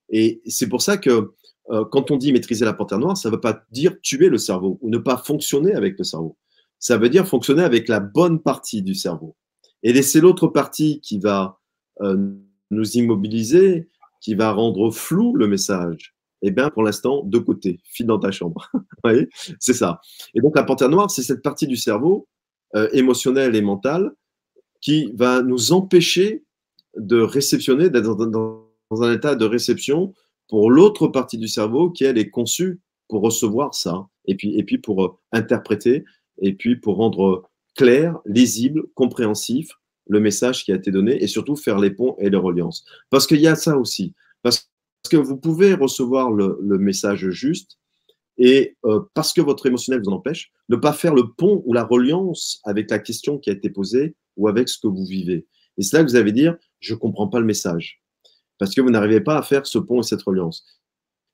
Et 0.10 0.42
c'est 0.46 0.70
pour 0.70 0.82
ça 0.82 0.98
que 0.98 1.34
euh, 1.72 1.86
quand 1.86 2.12
on 2.12 2.18
dit 2.18 2.32
maîtriser 2.32 2.66
la 2.66 2.74
panthère 2.74 3.00
noire, 3.00 3.18
ça 3.18 3.30
ne 3.30 3.36
veut 3.36 3.42
pas 3.42 3.64
dire 3.72 4.00
tuer 4.02 4.30
le 4.30 4.38
cerveau 4.38 4.78
ou 4.82 4.90
ne 4.90 4.98
pas 4.98 5.18
fonctionner 5.18 5.74
avec 5.74 5.98
le 5.98 6.04
cerveau. 6.04 6.38
Ça 6.80 6.98
veut 6.98 7.10
dire 7.10 7.28
fonctionner 7.28 7.64
avec 7.64 7.88
la 7.88 8.00
bonne 8.00 8.42
partie 8.42 8.82
du 8.82 8.94
cerveau 8.94 9.36
et 9.82 9.94
laisser 9.94 10.22
l'autre 10.22 10.48
partie 10.48 11.00
qui 11.02 11.20
va 11.20 11.60
euh, 12.02 12.34
nous 12.70 12.92
immobiliser, 12.92 13.90
qui 14.22 14.36
va 14.36 14.52
rendre 14.52 14.92
flou 14.92 15.36
le 15.36 15.48
message. 15.48 16.16
Eh 16.42 16.52
bien, 16.52 16.70
pour 16.70 16.84
l'instant, 16.84 17.24
de 17.24 17.40
côté, 17.40 17.80
file 17.86 18.08
dans 18.08 18.20
ta 18.20 18.32
chambre. 18.32 18.70
C'est 19.60 19.74
ça. 19.74 20.02
Et 20.34 20.42
donc, 20.42 20.56
la 20.56 20.64
panthère 20.64 20.90
noire, 20.90 21.10
c'est 21.10 21.24
cette 21.24 21.42
partie 21.42 21.68
du 21.68 21.76
cerveau 21.76 22.28
euh, 22.76 22.90
émotionnelle 22.92 23.56
et 23.56 23.62
mentale 23.62 24.12
qui 24.82 25.12
va 25.16 25.42
nous 25.42 25.72
empêcher 25.72 26.44
de 26.98 27.20
réceptionner, 27.20 27.90
d'être 27.90 28.16
dans, 28.16 28.70
un 28.92 29.14
état 29.14 29.36
de 29.36 29.46
réception 29.46 30.14
pour 30.48 30.70
l'autre 30.70 31.08
partie 31.08 31.38
du 31.38 31.48
cerveau 31.48 31.90
qui, 31.90 32.04
elle, 32.04 32.18
est 32.18 32.30
conçue 32.30 32.80
pour 33.08 33.22
recevoir 33.22 33.74
ça, 33.74 34.08
et 34.26 34.36
puis, 34.36 34.58
et 34.58 34.64
puis 34.64 34.78
pour 34.78 35.04
euh, 35.04 35.18
interpréter, 35.32 36.06
et 36.40 36.54
puis 36.54 36.76
pour 36.76 36.98
rendre 36.98 37.50
clair, 37.76 38.20
lisible, 38.26 38.84
compréhensif 38.94 39.72
le 40.08 40.20
message 40.20 40.64
qui 40.64 40.72
a 40.72 40.76
été 40.76 40.92
donné, 40.92 41.22
et 41.24 41.28
surtout 41.28 41.56
faire 41.56 41.80
les 41.80 41.92
ponts 41.92 42.16
et 42.20 42.30
les 42.30 42.38
reliances. 42.38 42.86
Parce 43.10 43.28
qu'il 43.28 43.40
y 43.40 43.48
a 43.48 43.56
ça 43.56 43.78
aussi. 43.78 44.14
Parce 44.44 44.70
que 45.10 45.18
vous 45.18 45.38
pouvez 45.38 45.74
recevoir 45.74 46.32
le, 46.32 46.58
message 46.78 47.30
juste, 47.30 47.78
et 48.38 48.76
euh, 48.86 49.02
parce 49.14 49.34
que 49.34 49.42
votre 49.42 49.66
émotionnel 49.66 50.02
vous 50.02 50.10
en 50.10 50.16
empêche, 50.16 50.52
ne 50.70 50.76
pas 50.76 50.94
faire 50.94 51.14
le 51.14 51.32
pont 51.32 51.64
ou 51.66 51.74
la 51.74 51.84
reliance 51.84 52.60
avec 52.66 52.92
la 52.92 53.00
question 53.00 53.38
qui 53.38 53.50
a 53.50 53.54
été 53.54 53.70
posée 53.70 54.16
ou 54.36 54.48
avec 54.48 54.68
ce 54.68 54.78
que 54.80 54.88
vous 54.88 55.06
vivez. 55.06 55.46
Et 55.78 55.84
c'est 55.84 55.98
là 55.98 56.04
que 56.04 56.10
vous 56.10 56.16
allez 56.16 56.32
dire, 56.32 56.56
je 56.80 56.94
ne 56.94 57.00
comprends 57.00 57.28
pas 57.28 57.40
le 57.40 57.46
message. 57.46 58.02
Parce 58.58 58.74
que 58.74 58.82
vous 58.82 58.90
n'arrivez 58.90 59.22
pas 59.22 59.38
à 59.38 59.42
faire 59.42 59.66
ce 59.66 59.80
pont 59.80 60.02
et 60.02 60.04
cette 60.04 60.22
reliance. 60.22 60.66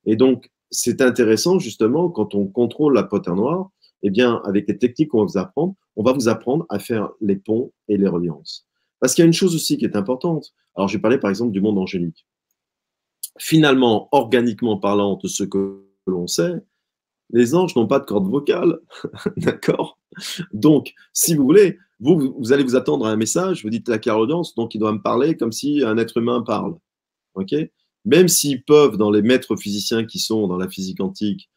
Et 0.06 0.16
donc, 0.16 0.50
c'est 0.72 1.02
intéressant, 1.02 1.60
justement, 1.60 2.10
quand 2.10 2.34
on 2.34 2.48
contrôle 2.48 2.94
la 2.94 3.04
pote 3.04 3.28
noire, 3.28 3.70
eh 4.04 4.10
bien, 4.10 4.42
avec 4.46 4.68
les 4.68 4.78
techniques 4.78 5.10
qu'on 5.10 5.20
va 5.20 5.26
vous 5.26 5.38
apprendre, 5.38 5.76
on 5.96 6.04
va 6.04 6.14
vous 6.14 6.30
apprendre 6.30 6.66
à 6.70 6.80
faire 6.80 7.10
les 7.20 7.36
ponts 7.36 7.72
et 7.88 7.98
les 7.98 8.08
reliances. 8.08 8.66
Parce 9.00 9.14
qu'il 9.14 9.24
y 9.24 9.26
a 9.26 9.28
une 9.28 9.34
chose 9.34 9.56
aussi 9.56 9.78
qui 9.78 9.86
est 9.86 9.96
importante. 9.96 10.54
Alors, 10.76 10.88
je 10.88 10.98
vais 10.98 11.02
parler 11.02 11.18
par 11.18 11.30
exemple 11.30 11.52
du 11.52 11.62
monde 11.62 11.78
angélique. 11.78 12.26
Finalement, 13.40 14.10
organiquement 14.12 14.78
parlant, 14.78 15.18
de 15.22 15.28
ce 15.28 15.44
que 15.44 15.84
l'on 16.06 16.28
sait, 16.28 16.54
les 17.32 17.56
anges 17.56 17.76
n'ont 17.76 17.88
pas 17.88 18.00
de 18.00 18.06
corde 18.06 18.30
vocale. 18.30 18.80
D'accord? 19.38 20.00
Donc, 20.54 20.94
si 21.14 21.36
vous 21.36 21.44
voulez, 21.44 21.78
vous, 22.00 22.52
allez 22.52 22.64
vous 22.64 22.76
attendre 22.76 23.06
à 23.06 23.12
un 23.12 23.16
message, 23.16 23.64
vous 23.64 23.70
dites 23.70 23.88
la 23.88 24.00
clairaudience, 24.00 24.56
donc 24.56 24.76
il 24.76 24.80
doit 24.80 24.92
me 24.92 25.02
parler 25.02 25.38
comme 25.38 25.52
si 25.52 25.84
un 25.84 25.98
être 25.98 26.18
humain 26.18 26.42
parle. 26.42 26.76
OK? 27.36 27.54
Même 28.06 28.28
s'ils 28.28 28.64
peuvent, 28.64 28.98
dans 28.98 29.12
les 29.12 29.22
maîtres 29.22 29.56
physiciens 29.56 30.06
qui 30.06 30.20
sont 30.20 30.48
dans 30.48 30.58
la 30.58 30.68
physique 30.68 30.98
quantique, 30.98 31.50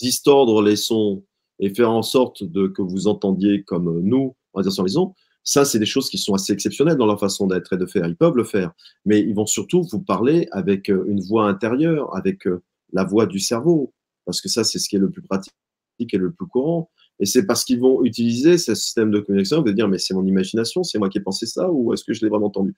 distordre 0.00 0.62
les 0.62 0.76
sons 0.76 1.24
et 1.60 1.74
faire 1.74 1.90
en 1.90 2.02
sorte 2.02 2.44
de, 2.44 2.66
que 2.66 2.82
vous 2.82 3.06
entendiez 3.06 3.62
comme 3.62 4.00
nous, 4.00 4.34
en 4.52 4.60
dire 4.60 4.84
les 4.84 4.96
ondes, 4.96 5.12
ça, 5.44 5.66
c'est 5.66 5.78
des 5.78 5.86
choses 5.86 6.08
qui 6.08 6.16
sont 6.16 6.34
assez 6.34 6.52
exceptionnelles 6.54 6.96
dans 6.96 7.06
leur 7.06 7.20
façon 7.20 7.46
d'être 7.46 7.74
et 7.74 7.76
de 7.76 7.84
faire. 7.84 8.06
Ils 8.06 8.16
peuvent 8.16 8.36
le 8.36 8.44
faire, 8.44 8.72
mais 9.04 9.20
ils 9.20 9.34
vont 9.34 9.44
surtout 9.44 9.82
vous 9.82 10.00
parler 10.00 10.48
avec 10.52 10.90
euh, 10.90 11.04
une 11.06 11.20
voix 11.20 11.46
intérieure, 11.46 12.16
avec 12.16 12.46
euh, 12.46 12.62
la 12.94 13.04
voix 13.04 13.26
du 13.26 13.38
cerveau, 13.38 13.92
parce 14.24 14.40
que 14.40 14.48
ça, 14.48 14.64
c'est 14.64 14.78
ce 14.78 14.88
qui 14.88 14.96
est 14.96 15.00
le 15.00 15.10
plus 15.10 15.20
pratique 15.20 15.52
et 16.00 16.16
le 16.16 16.32
plus 16.32 16.46
courant. 16.46 16.90
Et 17.20 17.26
c'est 17.26 17.44
parce 17.46 17.62
qu'ils 17.62 17.78
vont 17.78 18.02
utiliser 18.04 18.56
ce 18.56 18.74
système 18.74 19.10
de 19.10 19.20
connexion 19.20 19.60
de 19.60 19.70
dire, 19.70 19.86
mais 19.86 19.98
c'est 19.98 20.14
mon 20.14 20.26
imagination, 20.26 20.82
c'est 20.82 20.98
moi 20.98 21.10
qui 21.10 21.18
ai 21.18 21.20
pensé 21.20 21.46
ça, 21.46 21.70
ou 21.70 21.92
est-ce 21.92 22.04
que 22.04 22.14
je 22.14 22.22
l'ai 22.22 22.28
vraiment 22.30 22.46
entendu? 22.46 22.74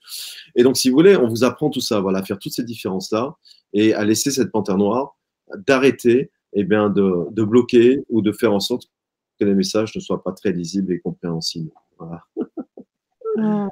Et 0.56 0.64
donc, 0.64 0.76
si 0.76 0.90
vous 0.90 0.96
voulez, 0.96 1.16
on 1.16 1.28
vous 1.28 1.44
apprend 1.44 1.70
tout 1.70 1.80
ça, 1.80 2.00
voilà, 2.00 2.18
à 2.18 2.24
faire 2.24 2.38
toutes 2.38 2.52
ces 2.52 2.64
différences-là 2.64 3.36
et 3.72 3.94
à 3.94 4.04
laisser 4.04 4.30
cette 4.32 4.50
panthère 4.50 4.76
noire 4.76 5.16
d'arrêter, 5.66 6.32
eh 6.58 6.64
bien, 6.64 6.88
de, 6.88 7.28
de, 7.30 7.44
bloquer 7.44 8.04
ou 8.08 8.22
de 8.22 8.32
faire 8.32 8.52
en 8.52 8.60
sorte 8.60 8.90
que 9.38 9.44
les 9.44 9.54
messages 9.54 9.94
ne 9.94 10.00
soient 10.00 10.22
pas 10.22 10.32
très 10.32 10.52
lisibles 10.52 10.92
et 10.92 11.00
compréhensibles. 11.00 11.70
Voilà. 11.98 12.22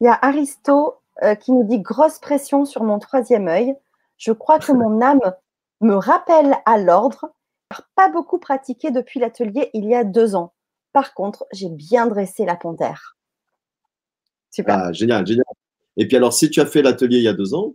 Il 0.00 0.04
y 0.04 0.08
a 0.08 0.18
Aristo 0.20 0.96
euh, 1.22 1.34
qui 1.34 1.52
nous 1.52 1.64
dit 1.64 1.80
grosse 1.80 2.18
pression 2.18 2.64
sur 2.64 2.82
mon 2.82 2.98
troisième 2.98 3.48
œil. 3.48 3.74
Je 4.16 4.32
crois 4.32 4.58
que 4.58 4.72
mon 4.72 5.00
âme 5.00 5.20
me 5.80 5.94
rappelle 5.94 6.56
à 6.66 6.78
l'ordre, 6.78 7.32
pas 7.94 8.10
beaucoup 8.10 8.38
pratiqué 8.38 8.90
depuis 8.90 9.20
l'atelier 9.20 9.70
il 9.74 9.84
y 9.84 9.94
a 9.94 10.04
deux 10.04 10.34
ans. 10.34 10.52
Par 10.92 11.14
contre, 11.14 11.46
j'ai 11.52 11.68
bien 11.68 12.06
dressé 12.06 12.44
la 12.44 12.56
panthère. 12.56 13.16
Super. 14.50 14.78
Ah, 14.78 14.92
génial, 14.92 15.26
génial. 15.26 15.44
Et 15.96 16.08
puis 16.08 16.16
alors, 16.16 16.32
si 16.32 16.50
tu 16.50 16.60
as 16.60 16.66
fait 16.66 16.82
l'atelier 16.82 17.18
il 17.18 17.24
y 17.24 17.28
a 17.28 17.34
deux 17.34 17.54
ans, 17.54 17.74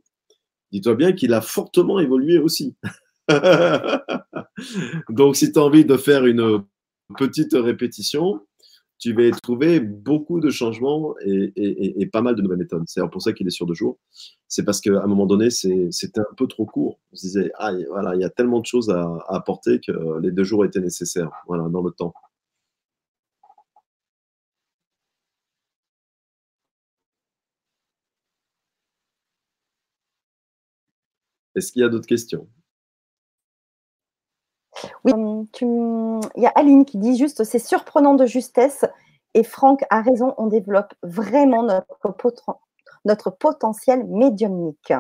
dis-toi 0.74 0.96
bien 0.96 1.14
qu'il 1.14 1.34
a 1.34 1.42
fortement 1.42 2.00
évolué 2.00 2.40
aussi. 2.40 2.76
Donc, 5.10 5.36
si 5.36 5.52
tu 5.52 5.60
as 5.60 5.64
envie 5.64 5.86
de 5.86 5.96
faire 5.96 6.26
une 6.26 6.64
petite 7.18 7.54
répétition, 7.54 8.42
tu 8.98 9.14
vas 9.14 9.30
trouver 9.42 9.80
beaucoup 9.80 10.40
de 10.40 10.50
changements 10.50 11.14
et, 11.26 12.10
pas 12.12 12.22
mal 12.22 12.36
de 12.36 12.42
nouvelles 12.42 12.58
méthodes. 12.58 12.84
C'est 12.88 13.02
pour 13.12 13.22
ça 13.22 13.34
qu'il 13.34 13.46
est 13.48 13.52
sur 13.52 13.66
deux 13.66 13.74
jours. 13.76 14.00
C'est 14.48 14.64
parce 14.64 14.82
qu'à 14.82 15.02
un 15.02 15.08
moment 15.08 15.26
donné, 15.26 15.50
c'était 15.52 16.22
un 16.22 16.36
peu 16.38 16.48
trop 16.48 16.66
court. 16.66 17.00
On 17.12 17.16
se 17.16 17.22
disait, 17.28 17.52
voilà, 17.90 18.16
il 18.16 18.22
y 18.22 18.26
a 18.26 18.30
tellement 18.30 18.60
de 18.60 18.66
choses 18.66 18.90
à, 18.90 19.18
apporter 19.28 19.80
que 19.80 19.92
les 20.22 20.32
deux 20.32 20.44
jours 20.44 20.66
étaient 20.66 20.80
nécessaires 20.80 21.30
voilà, 21.48 21.70
dans 21.70 21.84
le 21.84 21.92
temps. 21.92 22.14
Est-ce 31.56 31.72
qu'il 31.72 31.82
y 31.82 31.86
a 31.86 31.90
d'autres 31.90 32.08
questions? 32.08 32.48
Oui, 35.04 35.14
il 35.62 36.42
y 36.42 36.46
a 36.46 36.52
Aline 36.56 36.86
qui 36.86 36.98
dit 36.98 37.18
juste 37.18 37.44
c'est 37.44 37.60
surprenant 37.60 38.16
de 38.16 38.26
justesse 38.26 38.86
et 39.34 39.44
Franck 39.44 39.84
a 39.90 40.02
raison, 40.02 40.34
on 40.38 40.48
développe 40.48 40.94
vraiment 41.04 41.64
notre, 41.64 42.60
notre 43.06 43.30
potentiel 43.32 44.06
médiumnique. 44.06 44.94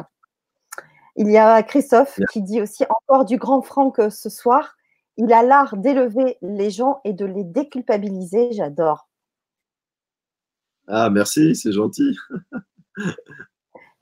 Il 1.16 1.30
y 1.30 1.38
a 1.38 1.62
Christophe 1.62 2.20
qui 2.32 2.42
dit 2.42 2.62
aussi 2.62 2.84
encore 2.90 3.26
du 3.26 3.38
grand 3.38 3.62
Franck 3.62 4.00
euh, 4.00 4.10
ce 4.10 4.30
soir. 4.30 4.76
Il 5.18 5.32
a 5.32 5.44
l'art 5.44 5.78
d'élever 5.78 6.38
les 6.42 6.72
gens 6.72 7.02
et 7.04 7.14
de 7.14 7.26
les 7.26 7.44
déculpabiliser. 7.44 8.52
J'adore. 8.52 9.08
Ah, 10.88 11.12
merci, 11.12 11.56
c'est 11.56 11.72
gentil. 11.72 12.18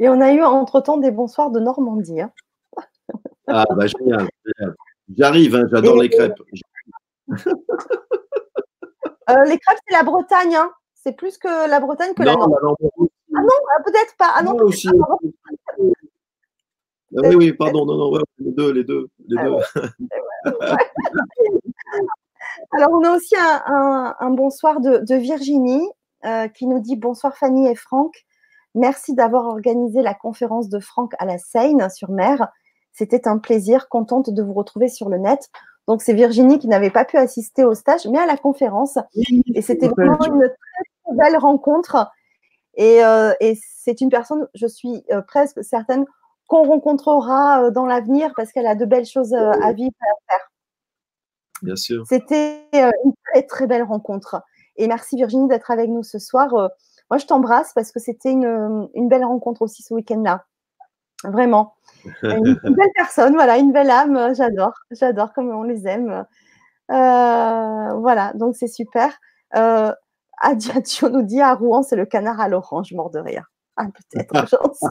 et 0.01 0.09
on 0.09 0.19
a 0.19 0.33
eu 0.33 0.41
entre-temps 0.41 0.97
des 0.97 1.11
bonsoirs 1.11 1.51
de 1.51 1.59
Normandie. 1.59 2.21
Hein. 2.21 2.31
ah, 3.47 3.65
bah 3.75 3.85
génial, 3.85 4.27
J'arrive, 5.15 5.55
hein, 5.55 5.67
j'adore 5.71 6.01
les 6.01 6.09
crêpes. 6.09 6.41
Euh, 9.29 9.43
les 9.45 9.59
crêpes, 9.59 9.77
c'est 9.87 9.95
la 9.95 10.01
Bretagne. 10.03 10.55
Hein. 10.55 10.71
C'est 10.93 11.15
plus 11.15 11.37
que 11.37 11.69
la 11.69 11.79
Bretagne 11.79 12.13
que 12.13 12.23
la 12.23 12.35
Normandie. 12.35 12.89
Ah 13.33 13.39
non, 13.39 13.47
euh, 13.47 13.83
peut-être 13.85 14.17
pas. 14.17 14.33
Ah 14.35 14.43
non, 14.43 14.57
aussi. 14.57 14.89
Ah, 14.89 15.15
oui, 17.13 17.35
oui, 17.35 17.53
pardon, 17.53 17.85
non, 17.85 17.95
non, 17.95 18.11
les 18.39 18.51
deux, 18.51 18.73
les 18.73 18.83
deux, 18.83 19.07
les 19.27 19.37
ah 19.37 19.45
deux. 19.45 19.55
Alors, 22.71 22.89
on 22.91 23.05
a 23.05 23.15
aussi 23.15 23.35
un, 23.37 24.31
bonsoir 24.31 24.81
de, 24.81 25.15
Virginie 25.15 25.87
euh, 26.25 26.49
qui 26.49 26.67
nous 26.67 26.79
dit 26.79 26.97
bonsoir 26.97 27.37
Fanny 27.37 27.69
et 27.69 27.75
Franck. 27.75 28.25
Merci 28.75 29.13
d'avoir 29.13 29.45
organisé 29.45 30.01
la 30.01 30.13
conférence 30.13 30.69
de 30.69 30.79
Franck 30.79 31.13
à 31.19 31.25
la 31.25 31.37
Seine 31.37 31.89
sur 31.89 32.11
mer. 32.11 32.47
C'était 32.93 33.27
un 33.27 33.37
plaisir, 33.37 33.89
contente 33.89 34.29
de 34.29 34.43
vous 34.43 34.53
retrouver 34.53 34.87
sur 34.87 35.09
le 35.09 35.17
net. 35.17 35.49
Donc, 35.87 36.01
c'est 36.01 36.13
Virginie 36.13 36.59
qui 36.59 36.67
n'avait 36.67 36.89
pas 36.89 37.05
pu 37.05 37.17
assister 37.17 37.65
au 37.65 37.73
stage, 37.73 38.05
mais 38.07 38.19
à 38.19 38.25
la 38.25 38.37
conférence. 38.37 38.97
Et 39.53 39.61
c'était 39.61 39.87
vraiment 39.87 40.23
une 40.23 40.47
très, 40.47 41.15
belle 41.15 41.37
rencontre. 41.37 42.07
Euh, 42.79 43.33
et, 43.39 43.59
c'est 43.83 43.99
une 43.99 44.09
personne, 44.09 44.47
je 44.53 44.67
suis 44.67 45.03
euh, 45.11 45.21
presque 45.21 45.63
certaine, 45.63 46.05
qu'on 46.47 46.63
rencontrera 46.63 47.63
euh, 47.63 47.71
dans 47.71 47.85
l'avenir 47.85 48.31
parce 48.35 48.51
qu'elle 48.51 48.67
a 48.67 48.75
de 48.75 48.85
belles 48.85 49.05
choses 49.05 49.33
à 49.33 49.73
vivre 49.73 49.91
et 49.91 50.31
à 50.31 50.33
faire. 50.33 50.51
Bien 51.63 51.75
sûr. 51.75 52.03
C'était 52.07 52.61
une 52.73 53.13
très, 53.25 53.43
très 53.43 53.67
belle 53.67 53.83
rencontre. 53.83 54.41
Et 54.77 54.87
merci 54.87 55.15
Virginie 55.15 55.47
d'être 55.47 55.71
avec 55.71 55.89
nous 55.89 56.03
ce 56.03 56.19
soir. 56.19 56.69
Moi, 57.11 57.17
je 57.17 57.25
t'embrasse 57.25 57.73
parce 57.73 57.91
que 57.91 57.99
c'était 57.99 58.31
une, 58.31 58.89
une, 58.95 59.09
belle 59.09 59.25
rencontre 59.25 59.61
aussi 59.63 59.83
ce 59.83 59.93
week-end-là. 59.93 60.45
Vraiment. 61.25 61.75
Une, 62.23 62.57
belle 62.63 62.89
personne, 62.95 63.33
voilà, 63.33 63.57
une 63.57 63.73
belle 63.73 63.91
âme. 63.91 64.33
J'adore, 64.33 64.73
j'adore 64.91 65.33
comme 65.33 65.49
on 65.49 65.63
les 65.63 65.87
aime. 65.87 66.25
Euh, 66.89 67.93
voilà, 67.95 68.31
donc 68.35 68.55
c'est 68.55 68.69
super. 68.69 69.19
Euh, 69.55 69.93
Adiatio 70.39 71.09
nous 71.11 71.23
dit 71.23 71.41
à 71.41 71.53
Rouen, 71.53 71.83
c'est 71.83 71.97
le 71.97 72.05
canard 72.05 72.39
à 72.39 72.47
l'orange, 72.47 72.93
mort 72.93 73.09
de 73.09 73.19
rire. 73.19 73.51
Ah, 73.75 73.87
peut-être, 73.87 74.33
j'en 74.49 74.73
sais. 74.73 74.87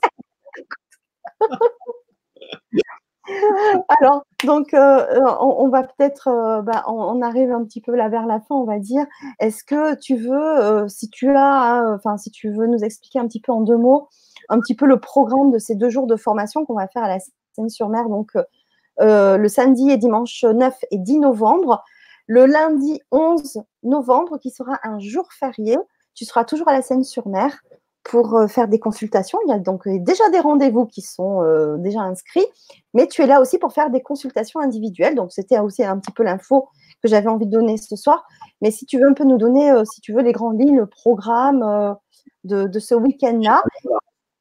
Alors, 4.01 4.25
donc, 4.45 4.75
euh, 4.75 5.21
on, 5.41 5.69
va 5.69 5.83
peut-être, 5.83 6.29
euh, 6.29 6.63
bah, 6.63 6.85
on, 6.89 7.23
arrive 7.23 7.53
un 7.53 7.65
petit 7.65 7.81
peu 7.81 7.95
là 7.95 8.09
vers 8.09 8.27
la 8.27 8.41
fin, 8.41 8.55
on 8.55 8.65
va 8.65 8.79
dire. 8.79 9.05
Est-ce 9.39 9.65
que 9.65 9.95
tu 9.97 10.17
veux, 10.17 10.89
si 10.89 11.11
tu 11.11 11.31
as, 11.31 11.85
enfin, 11.95 12.17
si 12.17 12.31
tu 12.31 12.51
veux 12.51 12.67
nous 12.67 12.83
expliquer 12.85 13.19
un 13.19 13.27
petit 13.27 13.41
peu 13.41 13.53
en 13.53 13.61
deux 13.61 13.77
mots, 13.77 14.09
un 14.49 14.61
petit 14.61 14.75
peu 14.75 14.87
le 14.87 14.99
programme 14.99 15.51
de 15.51 15.59
ces 15.59 15.75
deux 15.75 15.91
jours 15.91 16.07
de 16.07 16.17
formation 16.17 16.65
qu'on 16.65 16.75
va 16.75 16.89
faire 16.89 17.05
à 17.05 17.09
la 17.09 17.19
Seine-sur-Mer, 17.55 18.09
donc 18.09 18.33
euh, 19.01 19.39
le 19.39 19.49
samedi 19.49 19.91
et 19.91 19.97
dimanche 19.97 20.45
9 20.45 20.77
et 20.91 20.99
10 20.99 21.21
novembre. 21.21 21.83
Le 22.27 22.47
lundi 22.47 23.01
11 23.11 23.63
novembre, 23.83 24.39
qui 24.39 24.51
sera 24.51 24.79
un 24.85 24.99
jour 25.01 25.33
férié, 25.33 25.77
tu 26.15 26.25
seras 26.25 26.45
toujours 26.45 26.69
à 26.69 26.73
la 26.73 26.83
Seine-sur-Mer 26.83 27.61
pour 28.03 28.37
euh, 28.37 28.47
faire 28.47 28.69
des 28.69 28.79
consultations. 28.79 29.39
Il 29.47 29.51
y 29.51 29.53
a 29.53 29.59
donc 29.59 29.87
euh, 29.87 29.99
déjà 30.01 30.29
des 30.31 30.41
rendez-vous 30.41 30.87
qui 30.87 31.03
sont 31.03 31.43
déjà 31.79 32.01
inscrits, 32.01 32.47
mais 32.95 33.07
tu 33.07 33.23
es 33.23 33.27
là 33.27 33.41
aussi 33.41 33.59
pour 33.59 33.73
faire 33.73 33.91
des 33.91 34.03
consultations 34.03 34.61
individuelles. 34.61 35.15
Donc, 35.15 35.33
c'était 35.33 35.59
aussi 35.59 35.85
un 35.85 35.99
petit 35.99 36.13
peu 36.13 36.23
l'info 36.23 36.69
que 37.03 37.09
j'avais 37.09 37.29
envie 37.29 37.47
de 37.47 37.53
donner 37.53 37.77
ce 37.77 37.97
soir. 37.97 38.25
Mais 38.61 38.71
si 38.71 38.87
tu 38.87 38.99
veux 38.99 39.07
un 39.07 39.15
peu 39.15 39.25
nous 39.25 39.39
donner, 39.39 39.73
si 39.91 40.01
tu 40.01 40.13
veux, 40.13 40.23
les 40.23 40.33
grandes 40.33 40.61
lignes, 40.61 40.77
le 40.77 40.87
programme 40.87 41.97
de, 42.45 42.79
ce 42.79 42.95
week-end-là. 42.95 43.63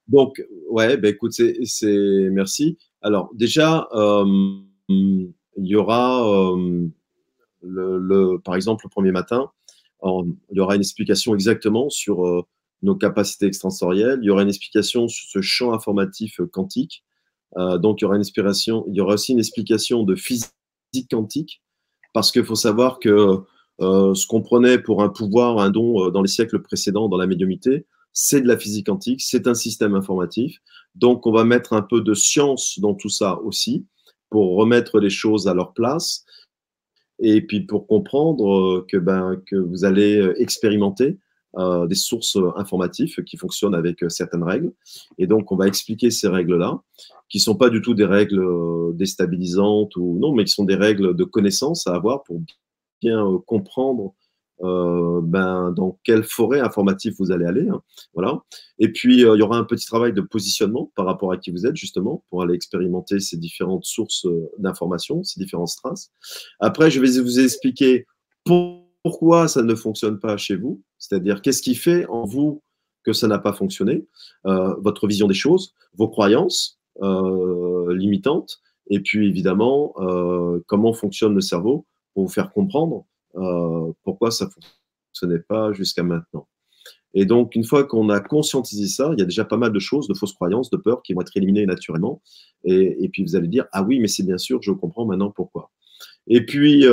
Donc, 0.08 0.44
ouais, 0.70 0.98
ben 0.98 1.14
écoute, 1.14 1.34
c'est 1.34 2.30
merci. 2.32 2.78
Alors, 3.02 3.30
déjà, 3.34 3.88
euh, 3.94 4.26
il 4.90 5.34
y 5.58 5.76
aura, 5.76 6.28
euh, 6.28 6.88
le, 7.62 8.38
par 8.38 8.56
exemple, 8.56 8.86
le 8.86 8.90
premier 8.90 9.12
matin, 9.12 9.52
il 10.04 10.36
y 10.52 10.60
aura 10.60 10.76
une 10.76 10.82
explication 10.82 11.34
exactement 11.34 11.90
sur 11.90 12.26
euh, 12.26 12.46
nos 12.82 12.96
capacités 12.96 13.46
extrasensorielles. 13.46 14.20
Il 14.22 14.26
y 14.26 14.30
aura 14.30 14.44
une 14.44 14.50
explication 14.50 15.08
sur 15.08 15.30
ce 15.30 15.42
champ 15.42 15.74
informatif 15.74 16.40
quantique. 16.52 17.04
donc, 17.56 18.00
il 18.00 18.04
y 18.04 18.06
aura 18.06 18.16
une 18.16 18.22
aussi 19.14 19.32
une 19.34 19.40
explication 19.40 20.04
de 20.04 20.16
physique 20.16 20.54
quantique, 21.10 21.62
parce 22.14 22.32
qu'il 22.32 22.46
faut 22.46 22.56
savoir 22.56 23.00
que 23.00 23.40
ce 23.80 24.28
qu'on 24.28 24.42
prenait 24.42 24.80
pour 24.80 25.04
un 25.04 25.10
pouvoir, 25.10 25.60
un 25.60 25.70
don 25.70 26.10
dans 26.12 26.22
les 26.22 26.30
siècles 26.30 26.62
précédents 26.62 27.10
dans 27.10 27.18
la 27.18 27.28
médiumité, 27.28 27.86
c'est 28.14 28.42
de 28.42 28.48
la 28.48 28.58
physique 28.58 28.88
quantique, 28.88 29.22
c'est 29.22 29.48
un 29.48 29.54
système 29.54 29.96
informatif. 29.96 30.60
Donc, 30.96 31.26
on 31.26 31.32
va 31.32 31.44
mettre 31.44 31.74
un 31.74 31.82
peu 31.82 32.02
de 32.02 32.14
science 32.14 32.80
dans 32.80 32.94
tout 32.94 33.10
ça 33.10 33.40
aussi 33.40 33.86
pour 34.30 34.58
remettre 34.58 35.00
les 35.00 35.10
choses 35.10 35.48
à 35.48 35.54
leur 35.54 35.74
place 35.74 36.26
et 37.20 37.42
puis 37.42 37.62
pour 37.62 37.88
comprendre 37.88 38.78
euh, 38.78 38.86
que, 38.88 38.98
ben, 38.98 39.42
que 39.46 39.56
vous 39.56 39.86
allez 39.86 40.18
euh, 40.18 40.40
expérimenter 40.42 41.18
euh, 41.58 41.88
des 41.88 41.96
sources 41.96 42.38
informatives 42.56 43.24
qui 43.24 43.38
fonctionnent 43.38 43.76
avec 43.76 44.04
certaines 44.10 44.44
règles. 44.44 44.72
Et 45.18 45.28
donc, 45.28 45.52
on 45.52 45.56
va 45.56 45.68
expliquer 45.68 46.12
ces 46.12 46.28
règles-là. 46.28 46.82
qui 47.30 47.40
sont 47.40 47.56
pas 47.56 47.70
du 47.70 47.82
tout 47.82 47.94
des 47.94 48.06
règles 48.06 48.40
euh, 48.40 48.92
déstabilisantes 48.94 49.96
ou 49.96 50.18
non, 50.20 50.34
mais 50.34 50.46
qui 50.46 50.54
sont 50.54 50.66
des 50.66 50.76
règles 50.76 51.16
de 51.16 51.24
connaissance 51.24 51.88
à 51.88 51.94
avoir 51.96 52.24
pour 52.24 52.42
bien 53.02 53.26
euh, 53.26 53.38
comprendre 53.46 54.14
euh, 54.62 55.22
ben, 55.24 55.72
dans 55.72 55.98
quelle 56.04 56.24
forêt 56.24 56.60
informative 56.60 57.16
vous 57.18 57.32
allez 57.32 57.46
aller. 57.46 57.70
Hein, 57.70 57.82
voilà. 58.14 58.42
Et 58.78 58.92
puis, 58.92 59.24
euh, 59.24 59.36
il 59.36 59.40
y 59.40 59.42
aura 59.42 59.58
un 59.58 59.64
petit 59.64 59.86
travail 59.86 60.12
de 60.12 60.22
positionnement 60.22 60.92
par 60.96 61.06
rapport 61.06 61.32
à 61.32 61.38
qui 61.38 61.52
vous 61.52 61.66
êtes, 61.66 61.78
justement, 61.78 62.24
pour 62.30 62.42
aller 62.42 62.56
expérimenter 62.56 63.20
ces 63.22 63.38
différentes 63.38 63.86
sources 63.86 64.26
euh, 64.26 64.52
d'informations, 64.58 65.24
ces 65.24 65.40
différentes 65.40 65.70
strates. 65.70 66.10
Après, 66.60 66.92
je 66.92 67.00
vais 67.00 67.22
vous 67.22 67.40
expliquer 67.40 68.06
pourquoi 69.04 69.48
ça 69.48 69.62
ne 69.62 69.76
fonctionne 69.76 70.20
pas 70.20 70.38
chez 70.38 70.56
vous, 70.56 70.82
c'est-à-dire 70.98 71.42
qu'est-ce 71.42 71.62
qui 71.62 71.76
fait 71.76 72.06
en 72.08 72.26
vous 72.26 72.62
que 73.04 73.14
ça 73.14 73.28
n'a 73.28 73.40
pas 73.40 73.54
fonctionné, 73.54 74.06
euh, 74.46 74.76
votre 74.80 75.08
vision 75.08 75.28
des 75.28 75.34
choses, 75.34 75.74
vos 75.96 76.10
croyances 76.10 76.80
euh, 77.02 77.96
limitantes, 77.96 78.60
et 78.90 79.00
puis 79.00 79.28
évidemment, 79.28 79.94
euh, 80.00 80.60
comment 80.68 80.94
fonctionne 80.94 81.34
le 81.34 81.42
cerveau 81.42 81.86
pour 82.14 82.24
vous 82.24 82.30
faire 82.30 82.52
comprendre 82.52 83.06
pourquoi 84.04 84.32
ça 84.32 84.46
ne 84.46 84.50
fonctionnait 84.50 85.44
pas 85.48 85.72
jusqu'à 85.72 86.04
maintenant. 86.04 86.48
Et 87.14 87.26
donc, 87.26 87.56
une 87.56 87.64
fois 87.64 87.84
qu'on 87.84 88.10
a 88.10 88.20
conscientisé 88.20 88.88
ça, 88.88 89.12
il 89.14 89.20
y 89.20 89.22
a 89.22 89.26
déjà 89.26 89.46
pas 89.46 89.56
mal 89.56 89.72
de 89.72 89.80
choses, 89.80 90.08
de 90.08 90.14
fausses 90.14 90.34
croyances, 90.34 90.72
de 90.72 90.78
peurs 90.78 91.04
qui 91.04 91.14
vont 91.14 91.22
être 91.22 91.38
éliminées 91.38 91.66
naturellement. 91.66 92.22
Et, 92.66 93.08
puis, 93.14 93.24
vous 93.24 93.36
allez 93.36 93.48
dire, 93.48 93.66
ah 93.72 93.84
oui, 93.84 94.00
mais 94.00 94.08
c'est 94.08 94.24
bien 94.24 94.38
sûr, 94.40 94.62
je 94.62 94.72
comprends 94.72 95.06
maintenant 95.06 95.32
pourquoi. 95.32 95.72
Et 96.28 96.46
puis, 96.46 96.86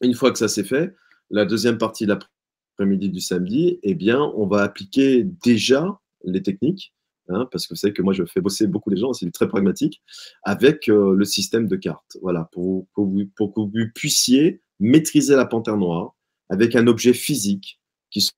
une 0.00 0.14
fois 0.14 0.32
que 0.32 0.38
ça 0.38 0.48
s'est 0.48 0.64
fait, 0.64 0.94
la 1.30 1.44
deuxième 1.44 1.78
partie 1.78 2.04
de 2.06 2.10
l'après-midi 2.10 3.10
du 3.10 3.20
samedi, 3.20 3.78
eh 3.82 3.94
bien, 3.94 4.20
on 4.34 4.46
va 4.46 4.62
appliquer 4.62 5.24
déjà 5.44 6.00
les 6.24 6.42
techniques, 6.42 6.92
hein, 7.28 7.48
parce 7.50 7.66
que 7.66 7.74
vous 7.74 7.78
savez 7.78 7.92
que 7.92 8.02
moi, 8.02 8.12
je 8.12 8.24
fais 8.24 8.40
bosser 8.40 8.66
beaucoup 8.66 8.90
les 8.90 8.96
gens, 8.96 9.12
c'est 9.12 9.30
très 9.30 9.48
pragmatique, 9.48 10.02
avec 10.42 10.88
euh, 10.88 11.14
le 11.14 11.24
système 11.24 11.66
de 11.68 11.76
cartes. 11.76 12.16
Voilà, 12.22 12.48
pour, 12.52 12.86
que 12.94 13.00
vous 13.00 13.70
puissiez 13.94 14.62
maîtriser 14.80 15.36
la 15.36 15.46
panthère 15.46 15.76
noire 15.76 16.14
avec 16.48 16.74
un 16.74 16.86
objet 16.86 17.12
physique 17.12 17.80
qui 18.10 18.28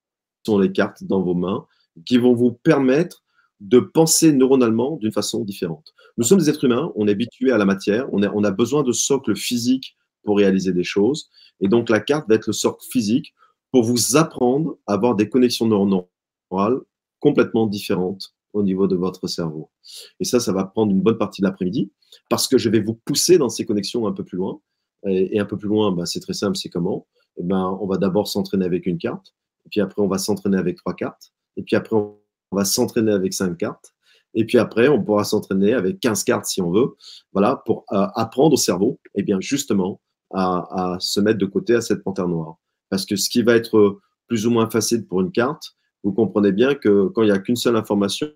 sont 0.45 0.59
les 0.59 0.71
cartes 0.71 1.03
dans 1.03 1.21
vos 1.21 1.33
mains, 1.33 1.65
qui 2.05 2.17
vont 2.17 2.33
vous 2.33 2.51
permettre 2.51 3.23
de 3.59 3.79
penser 3.79 4.33
neuronalement 4.33 4.97
d'une 4.97 5.11
façon 5.11 5.45
différente. 5.45 5.93
Nous 6.17 6.25
sommes 6.25 6.39
des 6.39 6.49
êtres 6.49 6.65
humains, 6.65 6.91
on 6.95 7.07
est 7.07 7.11
habitués 7.11 7.51
à 7.51 7.57
la 7.57 7.65
matière, 7.65 8.13
on, 8.13 8.21
on 8.21 8.43
a 8.43 8.51
besoin 8.51 8.83
de 8.83 8.91
socle 8.91 9.35
physique 9.35 9.95
pour 10.23 10.37
réaliser 10.37 10.73
des 10.73 10.83
choses. 10.83 11.29
Et 11.59 11.67
donc 11.67 11.89
la 11.89 11.99
carte 11.99 12.27
va 12.27 12.35
être 12.35 12.47
le 12.47 12.53
socle 12.53 12.85
physique 12.89 13.33
pour 13.71 13.83
vous 13.83 14.15
apprendre 14.15 14.77
à 14.87 14.93
avoir 14.93 15.15
des 15.15 15.29
connexions 15.29 15.67
neuronales 15.67 16.81
complètement 17.19 17.67
différentes 17.67 18.35
au 18.53 18.61
niveau 18.61 18.87
de 18.87 18.95
votre 18.95 19.27
cerveau. 19.27 19.71
Et 20.19 20.25
ça, 20.25 20.39
ça 20.39 20.53
va 20.53 20.65
prendre 20.65 20.91
une 20.91 21.01
bonne 21.01 21.17
partie 21.17 21.41
de 21.41 21.47
l'après-midi 21.47 21.91
parce 22.29 22.47
que 22.47 22.57
je 22.57 22.69
vais 22.69 22.81
vous 22.81 22.93
pousser 22.93 23.37
dans 23.37 23.49
ces 23.49 23.65
connexions 23.65 24.05
un 24.05 24.11
peu 24.11 24.23
plus 24.23 24.37
loin. 24.37 24.59
Et, 25.05 25.39
un 25.39 25.45
peu 25.45 25.57
plus 25.57 25.67
loin, 25.67 25.91
bah, 25.91 26.05
c'est 26.05 26.21
très 26.21 26.33
simple, 26.33 26.55
c'est 26.55 26.69
comment? 26.69 27.07
Eh 27.37 27.43
ben, 27.43 27.77
On 27.81 27.87
va 27.87 27.97
d'abord 27.97 28.27
s'entraîner 28.27 28.65
avec 28.65 28.85
une 28.85 28.97
carte, 28.97 29.33
puis 29.69 29.81
après, 29.81 30.01
on 30.01 30.07
va 30.07 30.17
s'entraîner 30.17 30.57
avec 30.57 30.77
trois 30.77 30.93
cartes, 30.93 31.33
et 31.57 31.63
puis 31.63 31.75
après, 31.75 31.97
on 31.97 32.15
va 32.53 32.63
s'entraîner 32.63 33.11
avec 33.11 33.33
cinq 33.33 33.57
cartes, 33.57 33.93
et 34.33 34.45
puis 34.45 34.57
après, 34.57 34.87
on 34.87 35.03
pourra 35.03 35.23
s'entraîner 35.23 35.73
avec 35.73 35.99
15 35.99 36.23
cartes 36.23 36.45
si 36.45 36.61
on 36.61 36.71
veut, 36.71 36.95
voilà, 37.33 37.61
pour 37.65 37.85
euh, 37.91 38.07
apprendre 38.15 38.53
au 38.53 38.57
cerveau, 38.57 38.99
eh 39.15 39.23
bien, 39.23 39.39
justement, 39.39 40.01
à, 40.33 40.97
se 40.99 41.19
mettre 41.19 41.39
de 41.39 41.45
côté 41.45 41.75
à 41.75 41.81
cette 41.81 42.03
panthère 42.03 42.27
noire. 42.27 42.57
Parce 42.89 43.05
que 43.05 43.15
ce 43.15 43.29
qui 43.29 43.43
va 43.43 43.55
être 43.55 43.99
plus 44.27 44.45
ou 44.47 44.51
moins 44.51 44.69
facile 44.69 45.05
pour 45.05 45.21
une 45.21 45.31
carte, 45.31 45.75
vous 46.03 46.11
comprenez 46.11 46.51
bien 46.51 46.75
que 46.75 47.07
quand 47.07 47.21
il 47.21 47.27
n'y 47.27 47.31
a 47.31 47.39
qu'une 47.39 47.55
seule 47.55 47.75
information, 47.75 48.27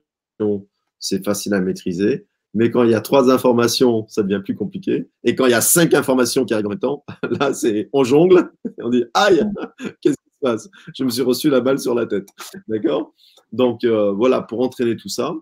c'est 0.99 1.23
facile 1.23 1.53
à 1.53 1.61
maîtriser. 1.61 2.25
Mais 2.53 2.71
quand 2.71 2.83
il 2.83 2.91
y 2.91 2.95
a 2.95 3.01
trois 3.01 3.31
informations, 3.31 4.07
ça 4.07 4.23
devient 4.23 4.41
plus 4.43 4.55
compliqué. 4.55 5.09
Et 5.23 5.35
quand 5.35 5.45
il 5.45 5.51
y 5.51 5.55
a 5.55 5.61
cinq 5.61 5.93
informations 5.93 6.45
qui 6.45 6.53
arrivent 6.53 6.67
en 6.67 6.71
même 6.71 6.79
temps, 6.79 7.03
là, 7.39 7.53
c'est 7.53 7.89
on 7.93 8.03
jongle. 8.03 8.51
Et 8.65 8.83
on 8.83 8.89
dit 8.89 9.05
aïe, 9.13 9.43
qu'est-ce 10.01 10.15
qui 10.15 10.33
se 10.33 10.39
passe? 10.41 10.69
Je 10.95 11.03
me 11.03 11.09
suis 11.09 11.21
reçu 11.21 11.49
la 11.49 11.61
balle 11.61 11.79
sur 11.79 11.93
la 11.93 12.05
tête. 12.05 12.27
D'accord? 12.67 13.13
Donc 13.51 13.83
euh, 13.83 14.11
voilà, 14.11 14.41
pour 14.41 14.61
entraîner 14.61 14.95
tout 14.95 15.09
ça. 15.09 15.35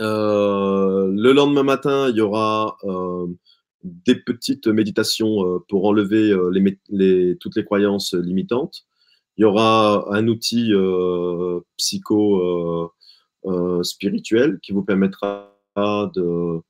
Euh, 0.00 1.10
le 1.12 1.32
lendemain 1.32 1.64
matin, 1.64 2.08
il 2.08 2.16
y 2.16 2.20
aura 2.20 2.76
euh, 2.84 3.26
des 3.84 4.16
petites 4.16 4.66
méditations 4.66 5.44
euh, 5.44 5.58
pour 5.68 5.84
enlever 5.84 6.30
euh, 6.30 7.36
toutes 7.40 7.56
les 7.56 7.64
croyances 7.64 8.14
limitantes. 8.14 8.84
Il 9.36 9.42
y 9.42 9.44
aura 9.44 10.12
un 10.12 10.26
outil 10.26 10.72
euh, 10.72 11.60
psycho 11.76 12.92
euh, 13.44 13.82
spirituel 13.84 14.58
qui 14.60 14.72
vous 14.72 14.82
permettra 14.82 15.54
de, 15.76 16.60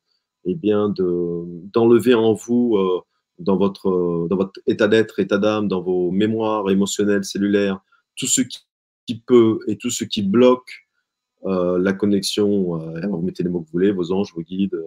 eh 0.45 0.55
bien, 0.55 0.91
de, 0.91 1.45
d'enlever 1.73 2.15
en 2.15 2.35
vous, 2.35 2.77
euh, 2.77 3.01
dans, 3.39 3.57
votre, 3.57 4.27
dans 4.29 4.37
votre 4.37 4.61
état 4.67 4.87
d'être, 4.87 5.19
état 5.19 5.39
d'âme, 5.39 5.67
dans 5.67 5.81
vos 5.81 6.11
mémoires 6.11 6.69
émotionnelles, 6.71 7.25
cellulaires, 7.25 7.81
tout 8.17 8.27
ce 8.27 8.43
qui, 8.43 9.23
peut 9.27 9.61
et 9.67 9.79
tout 9.79 9.91
ce 9.91 10.05
qui 10.05 10.23
bloque 10.23 10.87
euh, 11.47 11.79
la 11.79 11.95
connexion. 11.95 12.79
vous 13.09 13.23
mettez 13.23 13.43
les 13.43 13.49
mots 13.49 13.61
que 13.61 13.67
vous 13.67 13.73
voulez, 13.73 13.91
vos 13.91 14.13
anges, 14.13 14.35
vos 14.35 14.43
guides, 14.43 14.79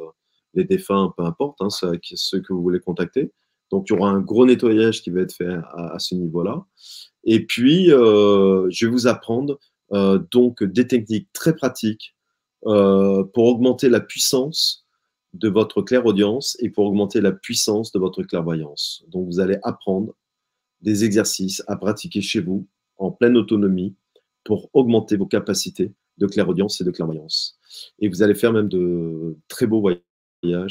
les 0.54 0.64
défunts, 0.64 1.14
peu 1.18 1.24
importe, 1.24 1.62
hein, 1.62 1.70
ceux 1.70 2.42
que 2.42 2.54
vous 2.54 2.62
voulez 2.62 2.80
contacter. 2.80 3.32
Donc, 3.72 3.88
il 3.90 3.94
y 3.94 3.98
aura 3.98 4.10
un 4.10 4.20
gros 4.20 4.46
nettoyage 4.46 5.02
qui 5.02 5.10
va 5.12 5.22
être 5.22 5.34
fait 5.34 5.56
à, 5.74 5.98
ce 5.98 6.14
niveau-là. 6.16 6.66
Et 7.24 7.46
puis, 7.46 7.92
euh, 7.92 8.68
je 8.70 8.86
vais 8.86 8.92
vous 8.92 9.08
apprendre 9.08 9.60
euh, 9.94 10.20
donc 10.32 10.64
des 10.64 10.88
techniques 10.88 11.32
très 11.34 11.56
pratiques 11.56 12.16
euh, 12.66 13.24
pour 13.24 13.46
augmenter 13.46 13.90
la 13.90 14.00
puissance 14.00 14.86
de 15.34 15.50
votre 15.50 15.82
clairaudience 15.82 16.58
et 16.60 16.70
pour 16.70 16.86
augmenter 16.86 17.22
la 17.22 17.32
puissance 17.32 17.92
de 17.92 18.00
votre 18.00 18.24
clairvoyance. 18.24 19.04
Donc 19.08 19.26
vous 19.28 19.40
allez 19.40 19.58
apprendre 19.64 20.14
des 20.82 21.06
exercices 21.06 21.64
à 21.68 21.78
pratiquer 21.78 22.22
chez 22.22 22.42
vous 22.42 22.68
en 22.98 23.12
pleine 23.12 23.38
autonomie 23.38 23.96
pour 24.44 24.70
augmenter 24.74 25.16
vos 25.16 25.26
capacités 25.26 25.94
de 26.18 26.28
clairaudience 26.28 26.82
et 26.82 26.84
de 26.84 26.92
clairvoyance. 26.92 27.58
Et 28.00 28.10
vous 28.10 28.22
allez 28.22 28.36
faire 28.36 28.54
même 28.54 28.68
de 28.68 29.38
très 29.48 29.68
beaux 29.68 29.82
voyages 29.82 30.02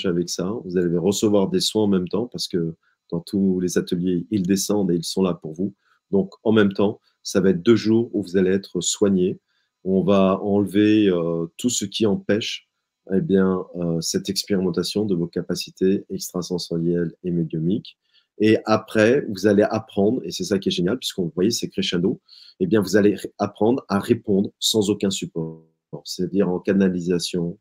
avec 0.05 0.29
ça. 0.29 0.53
Vous 0.65 0.77
allez 0.77 0.97
recevoir 0.97 1.49
des 1.49 1.61
soins 1.61 1.85
en 1.85 1.89
même 1.89 2.09
temps 2.09 2.27
parce 2.27 2.49
que 2.49 2.75
dans 3.11 3.21
tous 3.21 3.61
les 3.61 3.79
ateliers, 3.79 4.27
ils 4.31 4.47
descendent 4.47 4.91
et 4.91 4.97
ils 4.97 5.05
sont 5.05 5.23
là 5.23 5.35
pour 5.35 5.53
vous. 5.53 5.75
Donc 6.11 6.33
en 6.43 6.53
même 6.53 6.73
temps, 6.73 7.01
ça 7.23 7.41
va 7.41 7.51
être 7.51 7.63
deux 7.63 7.77
jours 7.77 8.11
où 8.13 8.23
vous 8.23 8.37
allez 8.37 8.51
être 8.51 8.81
soigné. 8.81 9.39
On 9.85 10.03
va 10.03 10.41
enlever 10.43 11.09
euh, 11.09 11.47
tout 11.57 11.71
ce 11.71 11.85
qui 11.85 12.07
empêche 12.07 12.69
eh 13.13 13.21
bien, 13.21 13.65
euh, 13.77 14.01
cette 14.01 14.29
expérimentation 14.29 15.05
de 15.05 15.15
vos 15.15 15.27
capacités 15.27 16.05
extrasensorielles 16.11 17.13
et 17.25 17.31
médiumiques. 17.31 17.97
Et 18.39 18.59
après, 18.65 19.25
vous 19.29 19.47
allez 19.47 19.65
apprendre, 19.65 20.23
et 20.25 20.31
c'est 20.31 20.45
ça 20.45 20.59
qui 20.59 20.69
est 20.69 20.73
génial, 20.73 20.99
puisqu'on 20.99 21.25
vous 21.25 21.33
voyez, 21.35 21.51
c'est 21.51 21.69
crescendo, 21.69 22.21
eh 22.59 22.67
bien, 22.67 22.81
vous 22.81 22.97
allez 22.97 23.17
apprendre 23.39 23.85
à 23.89 23.99
répondre 23.99 24.51
sans 24.59 24.89
aucun 24.91 25.11
support, 25.11 25.67
c'est-à-dire 26.05 26.49
en 26.49 26.59
canalisation 26.59 27.59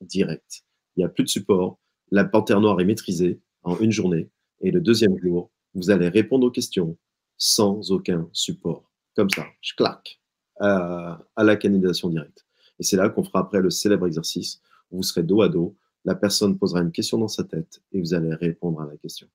directe. 0.00 0.64
Il 1.00 1.04
n'y 1.04 1.06
a 1.06 1.08
plus 1.08 1.24
de 1.24 1.30
support. 1.30 1.78
La 2.10 2.24
panthère 2.24 2.60
noire 2.60 2.78
est 2.78 2.84
maîtrisée 2.84 3.40
en 3.62 3.78
une 3.78 3.90
journée. 3.90 4.28
Et 4.60 4.70
le 4.70 4.82
deuxième 4.82 5.16
jour, 5.18 5.50
vous 5.74 5.90
allez 5.90 6.08
répondre 6.08 6.46
aux 6.46 6.50
questions 6.50 6.98
sans 7.38 7.90
aucun 7.90 8.28
support 8.32 8.90
comme 9.16 9.30
ça, 9.30 9.44
je 9.60 9.74
claque 9.74 10.20
à, 10.60 11.18
la 11.36 11.56
canalisation 11.56 12.08
directe. 12.08 12.46
Et 12.78 12.82
c'est 12.82 12.96
là 12.96 13.08
qu'on 13.08 13.24
fera 13.24 13.40
après 13.40 13.60
le 13.60 13.70
célèbre 13.70 14.06
exercice 14.06 14.60
où 14.90 14.98
vous 14.98 15.02
serez 15.02 15.22
dos 15.22 15.42
à 15.42 15.48
dos, 15.48 15.76
la 16.04 16.14
personne 16.14 16.58
posera 16.58 16.80
une 16.80 16.92
question 16.92 17.18
dans 17.18 17.28
sa 17.28 17.44
tête 17.44 17.82
et 17.92 18.00
vous 18.00 18.14
allez 18.14 18.34
répondre 18.34 18.80
à 18.80 18.86
la 18.86 18.96
question. 18.96 19.28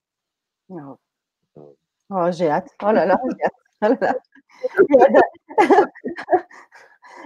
Oh, 0.69 0.97
oh 2.09 2.31
j'ai 2.31 2.49
hâte. 2.49 2.69
Oh 2.83 2.91
là 2.91 3.05
là, 3.05 3.17
j'ai 3.29 3.87
hâte. 3.87 4.17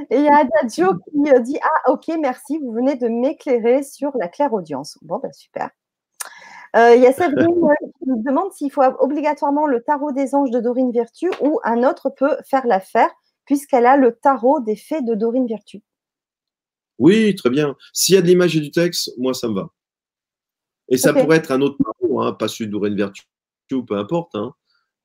Et 0.09 0.17
il 0.17 0.23
y 0.23 0.27
a 0.27 0.37
Adagio 0.37 0.93
qui 0.95 1.31
euh, 1.31 1.39
dit 1.39 1.57
Ah, 1.61 1.91
ok, 1.91 2.07
merci, 2.19 2.57
vous 2.59 2.71
venez 2.71 2.95
de 2.95 3.07
m'éclairer 3.07 3.83
sur 3.83 4.11
la 4.17 4.27
claire 4.27 4.53
audience. 4.53 4.97
Bon, 5.01 5.19
ben 5.19 5.31
super. 5.33 5.69
Euh, 6.75 6.95
il 6.95 7.01
y 7.01 7.07
a 7.07 7.13
Séverine 7.13 7.47
qui 7.99 8.07
nous 8.07 8.23
demande 8.23 8.51
s'il 8.53 8.71
faut 8.71 8.83
obligatoirement 8.99 9.65
le 9.65 9.81
tarot 9.81 10.11
des 10.11 10.35
anges 10.35 10.51
de 10.51 10.59
Dorine 10.59 10.91
Virtue 10.91 11.31
ou 11.41 11.59
un 11.63 11.83
autre 11.83 12.09
peut 12.09 12.37
faire 12.45 12.67
l'affaire 12.67 13.09
puisqu'elle 13.45 13.87
a 13.87 13.97
le 13.97 14.11
tarot 14.11 14.59
des 14.59 14.75
fées 14.75 15.01
de 15.01 15.15
Dorine 15.15 15.47
Virtue. 15.47 15.81
Oui, 16.99 17.33
très 17.35 17.49
bien. 17.49 17.75
S'il 17.93 18.15
y 18.15 18.17
a 18.17 18.21
de 18.21 18.27
l'image 18.27 18.55
et 18.55 18.59
du 18.59 18.69
texte, 18.69 19.11
moi, 19.17 19.33
ça 19.33 19.47
me 19.47 19.55
va. 19.55 19.69
Et 20.89 20.97
ça 20.97 21.13
pourrait 21.13 21.37
être 21.37 21.51
un 21.51 21.61
autre 21.61 21.77
tarot, 21.83 22.21
hein, 22.21 22.33
pas 22.33 22.47
celui 22.47 22.67
de 22.67 22.71
Dorine 22.71 22.95
Virtue, 22.95 23.23
ou 23.71 23.83
peu 23.83 23.97
importe. 23.97 24.35
Hein. 24.35 24.53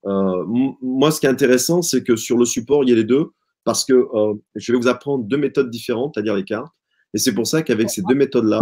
Euh, 0.07 0.45
moi, 0.47 1.11
ce 1.11 1.21
qui 1.21 1.27
est 1.27 1.31
intéressant, 1.31 1.81
c'est 1.81 2.03
que 2.03 2.16
sur 2.16 2.37
le 2.37 2.45
support, 2.45 2.85
il 2.85 2.91
y 2.91 2.93
a 2.93 2.97
les 2.97 3.05
deux, 3.05 3.31
parce 3.65 3.85
que 3.85 4.09
je 4.55 4.73
vais 4.73 4.78
vous 4.78 4.89
apprendre 4.89 5.24
deux 5.24 5.36
méthodes 5.36 5.70
différentes, 5.70 6.15
c'est-à-dire 6.15 6.35
les 6.35 6.45
cartes. 6.45 6.74
Et 7.15 7.19
c'est 7.19 7.35
pour 7.35 7.47
ça 7.47 7.62
qu'avec 7.62 7.91
ces 7.91 8.03
deux 8.03 8.15
méthodes-là, 8.15 8.61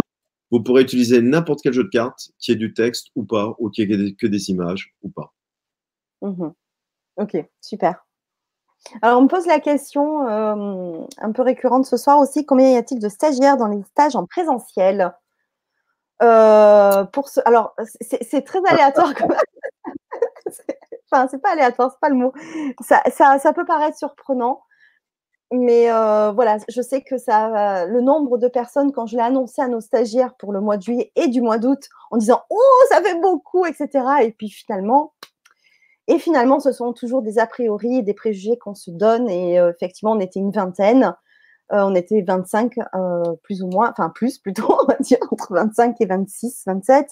vous 0.51 0.61
pourrez 0.61 0.83
utiliser 0.83 1.21
n'importe 1.21 1.61
quel 1.63 1.73
jeu 1.73 1.83
de 1.83 1.89
cartes 1.89 2.29
qui 2.37 2.51
ait 2.51 2.55
du 2.55 2.73
texte 2.73 3.07
ou 3.15 3.25
pas, 3.25 3.55
ou 3.57 3.69
qui 3.69 3.81
ait 3.81 4.13
que 4.13 4.27
des 4.27 4.49
images 4.49 4.93
ou 5.01 5.09
pas. 5.09 5.33
Mmh 6.21 6.49
ok, 7.17 7.37
super. 7.61 8.05
Alors, 9.01 9.19
on 9.19 9.23
me 9.23 9.27
pose 9.27 9.45
la 9.45 9.59
question 9.59 10.27
euh, 10.27 11.05
un 11.17 11.31
peu 11.31 11.41
récurrente 11.41 11.85
ce 11.85 11.97
soir 11.97 12.19
aussi 12.19 12.45
combien 12.45 12.71
y 12.71 12.75
a-t-il 12.75 12.99
de 12.99 13.09
stagiaires 13.09 13.57
dans 13.57 13.67
les 13.67 13.81
stages 13.83 14.15
en 14.15 14.25
présentiel? 14.25 15.13
Euh, 16.21 17.03
pour 17.05 17.29
ce... 17.29 17.39
Alors, 17.45 17.75
c'est 18.11 18.41
très 18.43 18.59
aléatoire. 18.67 19.13
enfin, 21.11 21.27
c'est 21.29 21.41
pas 21.41 21.51
aléatoire, 21.51 21.91
c'est 21.91 21.99
pas 21.99 22.09
le 22.09 22.15
mot. 22.15 22.33
Ça, 22.81 23.01
ça, 23.11 23.39
ça, 23.39 23.53
peut 23.53 23.65
paraître 23.65 23.97
surprenant, 23.97 24.63
mais 25.55 25.91
euh, 25.91 26.31
voilà, 26.31 26.57
je 26.67 26.81
sais 26.81 27.01
que 27.01 27.17
ça, 27.17 27.85
le 27.85 28.01
nombre 28.01 28.37
de 28.37 28.47
personnes, 28.47 28.91
quand 28.91 29.05
je 29.05 29.15
l'ai 29.15 29.23
annoncé 29.23 29.61
à 29.61 29.67
nos 29.67 29.81
stagiaires 29.81 30.35
pour 30.35 30.51
le 30.51 30.61
mois 30.61 30.77
de 30.77 30.83
juillet 30.83 31.11
et 31.15 31.27
du 31.27 31.41
mois 31.41 31.57
d'août, 31.57 31.87
en 32.11 32.17
disant 32.17 32.41
Oh, 32.49 32.85
ça 32.89 33.01
fait 33.01 33.19
beaucoup, 33.19 33.65
etc. 33.65 34.03
Et 34.23 34.31
puis 34.31 34.49
finalement, 34.49 35.13
et 36.07 36.19
finalement, 36.19 36.59
ce 36.59 36.71
sont 36.71 36.93
toujours 36.93 37.21
des 37.21 37.39
a 37.39 37.47
priori 37.47 37.97
et 37.97 38.01
des 38.01 38.13
préjugés 38.13 38.57
qu'on 38.57 38.75
se 38.75 38.91
donne. 38.91 39.29
Et 39.29 39.59
euh, 39.59 39.71
effectivement, 39.71 40.11
on 40.11 40.19
était 40.19 40.39
une 40.39 40.51
vingtaine. 40.51 41.15
Euh, 41.71 41.83
on 41.85 41.95
était 41.95 42.21
25, 42.21 42.73
euh, 42.95 43.23
plus 43.43 43.63
ou 43.63 43.67
moins, 43.67 43.89
enfin 43.91 44.09
plus 44.09 44.37
plutôt, 44.37 44.77
on 44.83 44.85
va 44.85 44.97
dire, 44.99 45.19
entre 45.31 45.53
25 45.53 45.95
et 46.01 46.05
26, 46.05 46.63
27. 46.65 47.07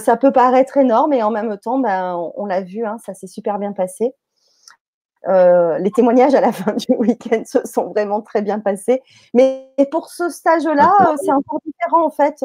ça 0.00 0.16
peut 0.16 0.32
paraître 0.32 0.76
énorme 0.78 1.12
et 1.12 1.22
en 1.22 1.30
même 1.30 1.56
temps, 1.58 1.78
ben, 1.78 2.16
on, 2.36 2.46
l'a 2.46 2.62
vu, 2.62 2.84
hein, 2.86 2.96
ça 3.04 3.14
s'est 3.14 3.26
super 3.26 3.58
bien 3.58 3.72
passé. 3.72 4.14
Les 5.26 5.90
témoignages 5.94 6.34
à 6.34 6.40
la 6.40 6.52
fin 6.52 6.74
du 6.74 6.94
week-end 6.96 7.42
se 7.44 7.66
sont 7.66 7.88
vraiment 7.88 8.20
très 8.22 8.42
bien 8.42 8.58
passés. 8.60 9.02
Mais 9.34 9.70
pour 9.90 10.08
ce 10.08 10.28
stage-là, 10.28 10.92
c'est 11.22 11.32
encore 11.32 11.60
différent 11.64 12.06
en 12.06 12.10
fait. 12.10 12.44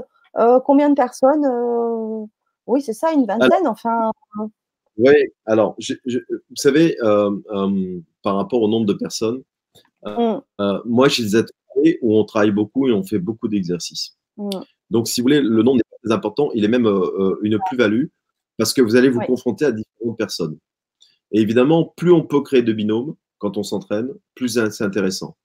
combien 0.66 0.90
de 0.90 0.96
personnes 0.96 2.28
Oui, 2.68 2.82
c'est 2.82 2.94
ça, 2.94 3.12
une 3.12 3.26
vingtaine. 3.26 3.68
Enfin, 3.68 4.12
oui, 4.98 5.14
alors, 5.46 5.76
vous 5.78 6.56
savez, 6.56 6.96
euh, 7.02 7.32
euh, 7.52 8.00
par 8.24 8.38
rapport 8.38 8.62
au 8.62 8.70
nombre 8.70 8.86
de 8.86 8.94
personnes, 8.94 9.42
euh, 10.06 10.40
mmh. 10.60 10.82
moi, 10.86 11.08
j'ai 11.10 11.24
des 11.24 11.36
ateliers 11.36 12.00
où 12.02 12.16
on 12.18 12.24
travaille 12.24 12.52
beaucoup 12.52 12.88
et 12.88 12.94
on 12.94 13.04
fait 13.04 13.20
beaucoup 13.20 13.48
d'exercices. 13.48 14.18
Mmh. 14.38 14.50
Donc, 14.90 15.08
si 15.08 15.20
vous 15.20 15.26
voulez, 15.26 15.42
le 15.42 15.64
nombre 15.64 15.78
n'est 15.78 15.84
pas 15.84 15.98
très 16.04 16.14
important, 16.16 16.50
il 16.54 16.64
est 16.64 16.70
même 16.70 16.88
une 17.42 17.60
plus-value 17.68 18.06
parce 18.58 18.74
que 18.74 18.82
vous 18.82 18.96
allez 18.96 19.10
vous 19.10 19.20
confronter 19.22 19.66
à 19.66 19.72
différentes 19.72 20.18
personnes. 20.18 20.58
Et 21.32 21.42
évidemment, 21.42 21.94
plus 21.98 22.12
on 22.12 22.24
peut 22.24 22.42
créer 22.42 22.62
de 22.62 22.74
binômes 22.74 23.16
quand 23.38 23.58
on 23.58 23.64
s'entraîne, 23.64 24.10
plus 24.36 24.60
c'est 24.72 24.84
intéressant. 24.84 25.38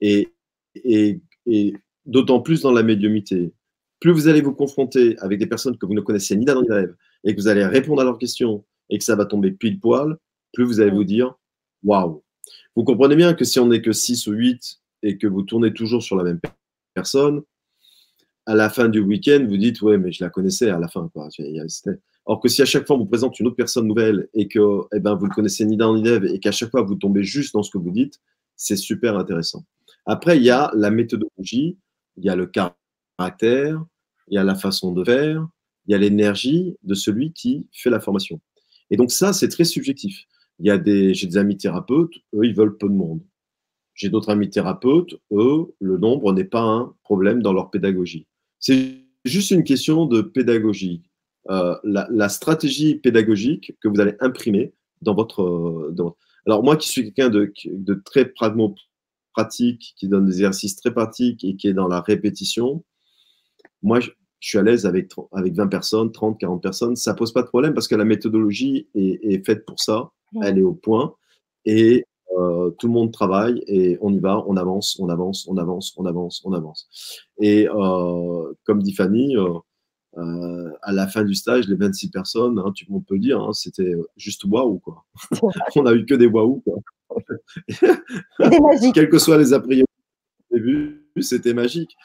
Et, 0.00 0.32
et, 0.74 1.20
et 1.46 1.74
d'autant 2.06 2.40
plus 2.40 2.62
dans 2.62 2.72
la 2.72 2.82
médiumité. 2.82 3.52
Plus 4.00 4.12
vous 4.12 4.28
allez 4.28 4.42
vous 4.42 4.52
confronter 4.54 5.16
avec 5.18 5.38
des 5.38 5.46
personnes 5.46 5.78
que 5.78 5.86
vous 5.86 5.94
ne 5.94 6.00
connaissez 6.00 6.36
ni 6.36 6.44
d'Adam 6.44 6.62
ni 6.62 6.68
d'Ève 6.68 6.94
et 7.24 7.34
que 7.34 7.40
vous 7.40 7.48
allez 7.48 7.64
répondre 7.64 8.02
à 8.02 8.04
leurs 8.04 8.18
questions 8.18 8.64
et 8.90 8.98
que 8.98 9.04
ça 9.04 9.16
va 9.16 9.24
tomber 9.24 9.50
pile 9.52 9.80
poil, 9.80 10.16
plus 10.52 10.64
vous 10.64 10.80
allez 10.80 10.90
vous 10.90 11.04
dire 11.04 11.34
waouh. 11.82 12.22
Vous 12.76 12.84
comprenez 12.84 13.16
bien 13.16 13.34
que 13.34 13.44
si 13.44 13.58
on 13.58 13.66
n'est 13.66 13.82
que 13.82 13.92
6 13.92 14.26
ou 14.26 14.32
8 14.32 14.80
et 15.02 15.16
que 15.16 15.26
vous 15.26 15.42
tournez 15.42 15.72
toujours 15.72 16.02
sur 16.02 16.16
la 16.16 16.24
même 16.24 16.40
personne, 16.92 17.42
à 18.46 18.54
la 18.54 18.68
fin 18.68 18.88
du 18.88 19.00
week-end, 19.00 19.46
vous 19.48 19.56
dites 19.56 19.80
ouais, 19.80 19.96
mais 19.96 20.12
je 20.12 20.22
la 20.22 20.30
connaissais 20.30 20.68
à 20.68 20.78
la 20.78 20.88
fin. 20.88 21.10
Quoi. 21.14 21.28
Or 22.26 22.40
que 22.40 22.48
si 22.48 22.62
à 22.62 22.64
chaque 22.64 22.86
fois 22.86 22.96
on 22.96 23.00
vous 23.00 23.06
présente 23.06 23.38
une 23.38 23.46
autre 23.46 23.56
personne 23.56 23.86
nouvelle 23.86 24.28
et 24.32 24.48
que 24.48 24.58
eh 24.94 25.00
ben, 25.00 25.14
vous 25.14 25.26
ne 25.26 25.32
connaissez 25.32 25.64
ni 25.66 25.76
d'un 25.76 25.94
ni 25.94 26.02
d'Ève 26.02 26.24
et 26.24 26.40
qu'à 26.40 26.52
chaque 26.52 26.70
fois 26.70 26.82
vous 26.82 26.94
tombez 26.94 27.22
juste 27.22 27.54
dans 27.54 27.62
ce 27.62 27.70
que 27.70 27.78
vous 27.78 27.90
dites, 27.90 28.20
c'est 28.56 28.76
super 28.76 29.16
intéressant. 29.16 29.64
Après, 30.06 30.36
il 30.36 30.42
y 30.42 30.50
a 30.50 30.70
la 30.74 30.90
méthodologie, 30.90 31.78
il 32.16 32.24
y 32.24 32.28
a 32.28 32.36
le 32.36 32.46
caractère, 32.46 33.84
il 34.28 34.34
y 34.34 34.38
a 34.38 34.44
la 34.44 34.54
façon 34.54 34.92
de 34.92 35.04
faire, 35.04 35.46
il 35.86 35.92
y 35.92 35.94
a 35.94 35.98
l'énergie 35.98 36.76
de 36.82 36.94
celui 36.94 37.32
qui 37.32 37.68
fait 37.72 37.90
la 37.90 38.00
formation. 38.00 38.40
Et 38.90 38.96
donc 38.96 39.10
ça, 39.10 39.32
c'est 39.32 39.48
très 39.48 39.64
subjectif. 39.64 40.24
Il 40.60 40.66
y 40.66 40.70
a 40.70 40.78
des, 40.78 41.14
j'ai 41.14 41.26
des 41.26 41.36
amis 41.36 41.56
thérapeutes, 41.56 42.14
eux, 42.34 42.44
ils 42.44 42.54
veulent 42.54 42.76
peu 42.76 42.88
de 42.88 42.94
monde. 42.94 43.22
J'ai 43.94 44.08
d'autres 44.08 44.30
amis 44.30 44.50
thérapeutes, 44.50 45.14
eux, 45.32 45.74
le 45.80 45.98
nombre 45.98 46.32
n'est 46.32 46.44
pas 46.44 46.62
un 46.62 46.94
problème 47.02 47.42
dans 47.42 47.52
leur 47.52 47.70
pédagogie. 47.70 48.26
C'est 48.58 49.04
juste 49.24 49.50
une 49.50 49.64
question 49.64 50.06
de 50.06 50.20
pédagogie. 50.20 51.02
Euh, 51.50 51.76
la, 51.84 52.28
stratégie 52.28 52.94
pédagogique 52.94 53.76
que 53.82 53.88
vous 53.88 54.00
allez 54.00 54.14
imprimer 54.20 54.72
dans 55.02 55.14
votre. 55.14 55.90
Dans... 55.92 56.16
Alors 56.46 56.62
moi, 56.62 56.76
qui 56.76 56.88
suis 56.88 57.04
quelqu'un 57.04 57.28
de, 57.28 57.52
de 57.66 57.94
très 57.94 58.32
pratique, 59.32 59.94
qui 59.96 60.08
donne 60.08 60.26
des 60.26 60.32
exercices 60.32 60.76
très 60.76 60.92
pratiques 60.92 61.44
et 61.44 61.56
qui 61.56 61.68
est 61.68 61.74
dans 61.74 61.88
la 61.88 62.00
répétition, 62.00 62.82
moi, 63.82 64.00
je, 64.00 64.10
je 64.44 64.50
suis 64.50 64.58
à 64.58 64.62
l'aise 64.62 64.84
avec, 64.84 65.10
avec 65.32 65.54
20 65.54 65.68
personnes, 65.68 66.12
30, 66.12 66.38
40 66.38 66.62
personnes, 66.62 66.96
ça 66.96 67.14
pose 67.14 67.32
pas 67.32 67.40
de 67.40 67.46
problème 67.46 67.72
parce 67.72 67.88
que 67.88 67.94
la 67.94 68.04
méthodologie 68.04 68.88
est, 68.94 69.44
faite 69.46 69.64
pour 69.64 69.80
ça, 69.80 70.10
elle 70.42 70.58
est 70.58 70.62
au 70.62 70.74
point 70.74 71.14
et 71.64 72.04
euh, 72.36 72.68
tout 72.72 72.88
le 72.88 72.92
monde 72.92 73.10
travaille 73.10 73.64
et 73.66 73.96
on 74.02 74.12
y 74.12 74.18
va, 74.18 74.44
on 74.46 74.58
avance, 74.58 74.98
on 74.98 75.08
avance, 75.08 75.46
on 75.48 75.56
avance, 75.56 75.94
on 75.96 76.04
avance, 76.04 76.42
on 76.44 76.52
avance. 76.52 76.90
Et 77.38 77.66
euh, 77.70 78.52
comme 78.64 78.82
dit 78.82 78.92
Fanny, 78.92 79.34
euh, 79.34 79.54
à 80.16 80.92
la 80.92 81.08
fin 81.08 81.24
du 81.24 81.34
stage, 81.34 81.68
les 81.68 81.76
26 81.76 82.10
personnes, 82.10 82.58
hein, 82.58 82.72
tu, 82.74 82.86
on 82.90 83.00
peut 83.00 83.14
le 83.14 83.20
dire, 83.20 83.40
hein, 83.40 83.52
c'était 83.52 83.94
juste 84.16 84.44
waouh 84.44 84.78
quoi. 84.78 85.04
on 85.76 85.86
a 85.86 85.94
eu 85.94 86.06
que 86.06 86.14
des 86.14 86.26
waouh 86.26 86.62
Quels 88.94 89.08
que 89.08 89.18
soient 89.18 89.38
les 89.38 89.52
a 89.52 89.60
priori 89.60 89.84
au 90.50 90.54
début, 90.54 91.08
c'était 91.20 91.54
magique. 91.54 91.96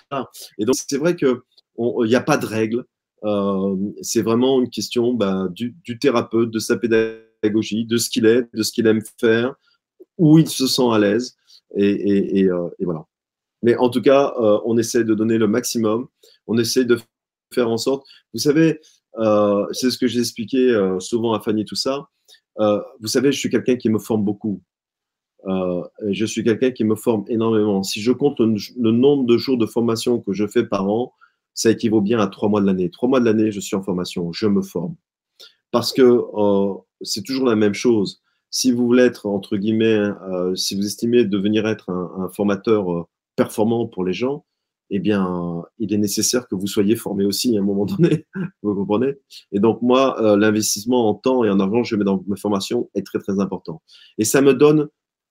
Et 0.58 0.66
donc 0.66 0.76
c'est 0.76 0.98
vrai 0.98 1.16
que 1.16 1.44
il 1.78 2.08
n'y 2.08 2.16
a 2.16 2.22
pas 2.22 2.38
de 2.38 2.46
règle. 2.46 2.86
Euh, 3.24 3.76
c'est 4.02 4.22
vraiment 4.22 4.62
une 4.62 4.70
question 4.70 5.14
bah, 5.14 5.48
du, 5.50 5.76
thérapeute, 6.00 6.52
de 6.52 6.60
sa 6.60 6.78
pédagogie, 6.78 7.86
de 7.86 7.98
ce 7.98 8.10
qu'il 8.10 8.26
est, 8.26 8.48
de 8.54 8.64
ce 8.64 8.72
qu'il 8.72 8.88
aime 8.88 9.02
faire, 9.20 9.56
où 10.18 10.40
il 10.40 10.50
se 10.50 10.68
sent 10.68 10.90
à 10.92 11.00
l'aise. 11.00 11.38
Et, 11.76 12.46
euh, 12.46 12.70
voilà. 12.80 13.06
Mais 13.62 13.76
en 13.76 13.90
tout 13.90 14.02
cas, 14.02 14.34
euh, 14.40 14.60
on 14.66 14.78
essaie 14.78 15.04
de 15.04 15.14
donner 15.14 15.38
le 15.38 15.48
maximum. 15.48 16.08
On 16.48 16.58
essaie 16.58 16.86
de 16.86 16.98
faire 17.54 17.70
en 17.70 17.78
sorte. 17.78 18.06
Vous 18.34 18.40
savez, 18.40 18.80
c'est 19.72 19.92
ce 19.92 19.98
que 19.98 20.08
j'ai 20.08 20.20
expliqué 20.20 20.78
souvent 21.00 21.34
à 21.34 21.40
Fanny, 21.40 21.66
tout 21.66 21.76
ça. 21.76 22.08
vous 22.58 23.08
savez, 23.08 23.32
je 23.32 23.40
suis 23.40 23.50
quelqu'un 23.50 23.76
qui 23.76 23.90
me 23.90 24.00
forme 24.00 24.24
beaucoup. 24.24 24.62
je 25.46 26.26
suis 26.26 26.44
quelqu'un 26.44 26.72
qui 26.72 26.84
me 26.84 26.96
forme 26.96 27.26
énormément. 27.28 27.84
Si 27.84 28.02
je 28.02 28.12
compte 28.12 28.40
le, 28.40 28.92
nombre 28.92 29.26
de 29.26 29.38
jours 29.38 29.58
de 29.58 29.66
formation 29.66 30.20
que 30.20 30.34
je 30.34 30.48
fais 30.48 30.66
par 30.66 30.90
an, 30.90 31.14
ça 31.54 31.72
équivaut 31.72 32.02
bien 32.02 32.20
à 32.20 32.28
trois 32.28 32.48
mois 32.48 32.62
de 32.62 32.66
l'année. 32.66 32.90
Trois 32.90 33.10
mois 33.10 33.20
de 33.20 33.26
l'année, 33.26 33.52
je 33.52 33.60
suis 33.60 33.76
en 33.76 33.84
formation, 33.84 34.32
je 34.32 34.48
me 34.48 34.62
forme. 34.62 34.96
Parce 35.72 35.94
que 35.94 36.02
euh, 36.02 36.74
c'est 37.02 37.24
toujours 37.24 37.46
la 37.46 37.56
même 37.56 37.74
chose. 37.74 38.22
Si 38.50 38.72
vous 38.72 38.86
voulez 38.86 39.04
être, 39.04 39.28
entre 39.28 39.58
guillemets, 39.58 40.00
euh, 40.32 40.56
si 40.56 40.76
vous 40.76 40.86
estimez 40.86 41.26
devenir 41.26 41.68
être 41.68 41.90
un, 41.90 42.30
formateur 42.30 42.92
euh, 42.92 43.04
performant 43.36 43.88
pour 43.88 44.04
les 44.04 44.14
gens, 44.14 44.46
eh 44.90 45.00
bien, 45.00 45.64
il 45.78 45.94
est 45.94 45.98
nécessaire 45.98 46.48
que 46.48 46.56
vous 46.56 46.68
soyez 46.68 46.96
formé 46.96 47.26
aussi 47.26 47.56
à 47.58 47.62
un 47.62 47.64
moment 47.64 47.86
donné. 47.98 48.26
vous 48.64 48.76
comprenez? 48.76 49.16
Et 49.52 49.60
donc, 49.60 49.82
moi, 49.82 50.36
l'investissement 50.38 51.10
en 51.10 51.14
temps 51.14 51.44
et 51.44 51.50
en 51.50 51.60
argent 51.60 51.84
que 51.84 51.88
je 51.88 51.96
mets 51.96 52.06
dans 52.06 52.24
ma 52.28 52.36
formation 52.36 52.90
est 52.96 53.06
très, 53.06 53.20
très 53.20 53.40
important. 53.40 53.82
Et 54.18 54.26
ça 54.26 54.42
me 54.42 54.54
donne 54.54 54.90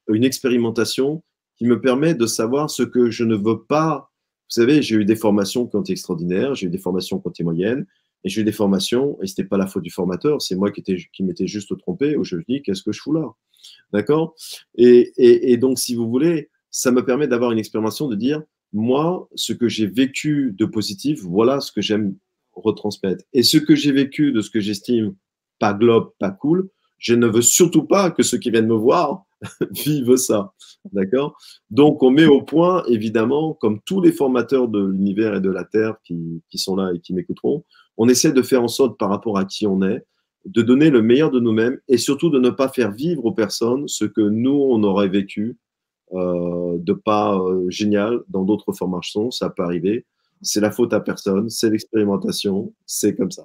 une 0.08 0.24
expérimentation 0.24 1.22
qui 1.56 1.66
me 1.66 1.80
permet 1.80 2.14
de 2.14 2.26
savoir 2.26 2.70
ce 2.70 2.82
que 2.82 3.10
je 3.10 3.24
ne 3.24 3.34
veux 3.34 3.62
pas 3.62 4.10
vous 4.48 4.62
savez, 4.62 4.80
j'ai 4.80 4.96
eu 4.96 5.04
des 5.04 5.16
formations 5.16 5.66
qui 5.66 5.76
ont 5.76 5.82
été 5.82 5.92
extraordinaires, 5.92 6.54
j'ai 6.54 6.68
eu 6.68 6.70
des 6.70 6.78
formations 6.78 7.20
qui 7.20 7.26
ont 7.26 7.30
été 7.30 7.44
moyennes, 7.44 7.84
et 8.24 8.30
j'ai 8.30 8.40
eu 8.40 8.44
des 8.44 8.52
formations, 8.52 9.18
et 9.20 9.26
ce 9.26 9.32
n'était 9.32 9.44
pas 9.44 9.58
la 9.58 9.66
faute 9.66 9.82
du 9.82 9.90
formateur, 9.90 10.40
c'est 10.40 10.56
moi 10.56 10.70
qui, 10.72 10.82
m'étais 11.22 11.46
juste 11.46 11.76
trompé, 11.78 12.16
où 12.16 12.24
je 12.24 12.36
me 12.36 12.44
dis, 12.48 12.62
qu'est-ce 12.62 12.82
que 12.82 12.90
je 12.90 12.98
fous 12.98 13.12
là? 13.12 13.30
D'accord? 13.92 14.34
Et, 14.74 15.56
donc, 15.58 15.78
si 15.78 15.94
vous 15.94 16.08
voulez, 16.08 16.48
ça 16.70 16.90
me 16.92 17.04
permet 17.04 17.28
d'avoir 17.28 17.52
une 17.52 17.58
expérimentation 17.58 18.08
de 18.08 18.16
dire, 18.16 18.42
moi, 18.72 19.28
ce 19.34 19.52
que 19.52 19.68
j'ai 19.68 19.86
vécu 19.86 20.54
de 20.56 20.64
positif, 20.64 21.22
voilà 21.22 21.60
ce 21.60 21.72
que 21.72 21.80
j'aime 21.80 22.16
retransmettre. 22.54 23.24
Et 23.32 23.42
ce 23.42 23.56
que 23.56 23.74
j'ai 23.74 23.92
vécu 23.92 24.32
de 24.32 24.40
ce 24.40 24.50
que 24.50 24.60
j'estime 24.60 25.14
pas 25.58 25.74
globe, 25.74 26.10
pas 26.18 26.30
cool, 26.30 26.68
je 26.98 27.14
ne 27.14 27.26
veux 27.26 27.42
surtout 27.42 27.84
pas 27.84 28.10
que 28.10 28.22
ceux 28.22 28.38
qui 28.38 28.50
viennent 28.50 28.66
me 28.66 28.74
voir 28.74 29.24
vivent 29.70 30.16
ça. 30.16 30.52
D'accord? 30.92 31.36
Donc, 31.70 32.02
on 32.02 32.10
met 32.10 32.26
au 32.26 32.42
point, 32.42 32.84
évidemment, 32.88 33.54
comme 33.54 33.80
tous 33.84 34.00
les 34.00 34.12
formateurs 34.12 34.68
de 34.68 34.84
l'univers 34.84 35.36
et 35.36 35.40
de 35.40 35.50
la 35.50 35.64
Terre 35.64 35.96
qui, 36.04 36.42
sont 36.54 36.76
là 36.76 36.92
et 36.94 37.00
qui 37.00 37.14
m'écouteront, 37.14 37.64
on 37.96 38.08
essaie 38.08 38.32
de 38.32 38.42
faire 38.42 38.62
en 38.62 38.68
sorte, 38.68 38.98
par 38.98 39.10
rapport 39.10 39.38
à 39.38 39.44
qui 39.44 39.66
on 39.66 39.82
est, 39.82 40.04
de 40.44 40.62
donner 40.62 40.90
le 40.90 41.02
meilleur 41.02 41.30
de 41.30 41.40
nous-mêmes 41.40 41.78
et 41.88 41.98
surtout 41.98 42.30
de 42.30 42.38
ne 42.38 42.50
pas 42.50 42.68
faire 42.68 42.90
vivre 42.90 43.24
aux 43.24 43.32
personnes 43.32 43.86
ce 43.86 44.04
que 44.04 44.20
nous, 44.20 44.50
on 44.50 44.82
aurait 44.82 45.08
vécu 45.08 45.56
de 46.12 46.92
pas 46.92 47.36
euh, 47.36 47.68
génial 47.68 48.20
dans 48.28 48.42
d'autres 48.42 48.72
formations. 48.72 49.30
Ça 49.30 49.50
peut 49.50 49.62
arriver. 49.62 50.06
C'est 50.42 50.60
la 50.60 50.70
faute 50.70 50.92
à 50.92 51.00
personne, 51.00 51.48
c'est 51.50 51.68
l'expérimentation, 51.68 52.72
c'est 52.86 53.16
comme 53.16 53.30
ça. 53.30 53.44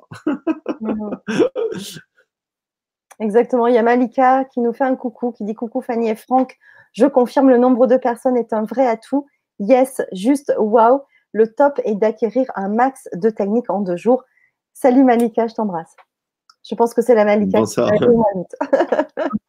Exactement. 3.20 3.68
Il 3.68 3.74
y 3.74 3.78
a 3.78 3.84
Malika 3.84 4.46
qui 4.46 4.60
nous 4.60 4.74
fait 4.74 4.84
un 4.84 4.96
coucou, 4.96 5.32
qui 5.32 5.44
dit 5.44 5.56
coucou 5.56 5.82
Fanny 5.82 6.10
et 6.10 6.16
Franck. 6.16 6.56
Je 6.92 7.06
confirme, 7.08 7.50
le 7.50 7.58
nombre 7.58 7.88
de 7.88 7.98
personnes 7.98 8.38
est 8.38 8.54
un 8.54 8.64
vrai 8.64 8.86
atout. 8.86 9.26
Yes, 9.60 10.02
juste 10.12 10.54
wow. 10.58 11.04
Le 11.32 11.52
top 11.52 11.80
est 11.84 11.96
d'acquérir 11.96 12.46
un 12.56 12.70
max 12.70 13.08
de 13.14 13.30
techniques 13.32 13.72
en 13.72 13.82
deux 13.82 13.98
jours. 13.98 14.24
Salut 14.74 15.04
Malika, 15.04 15.48
je 15.48 15.56
t'embrasse. 15.56 15.96
Je 16.70 16.76
pense 16.76 16.94
que 16.94 17.02
c'est 17.02 17.16
la 17.16 17.26
Malika. 17.26 17.62
Qui 17.64 17.76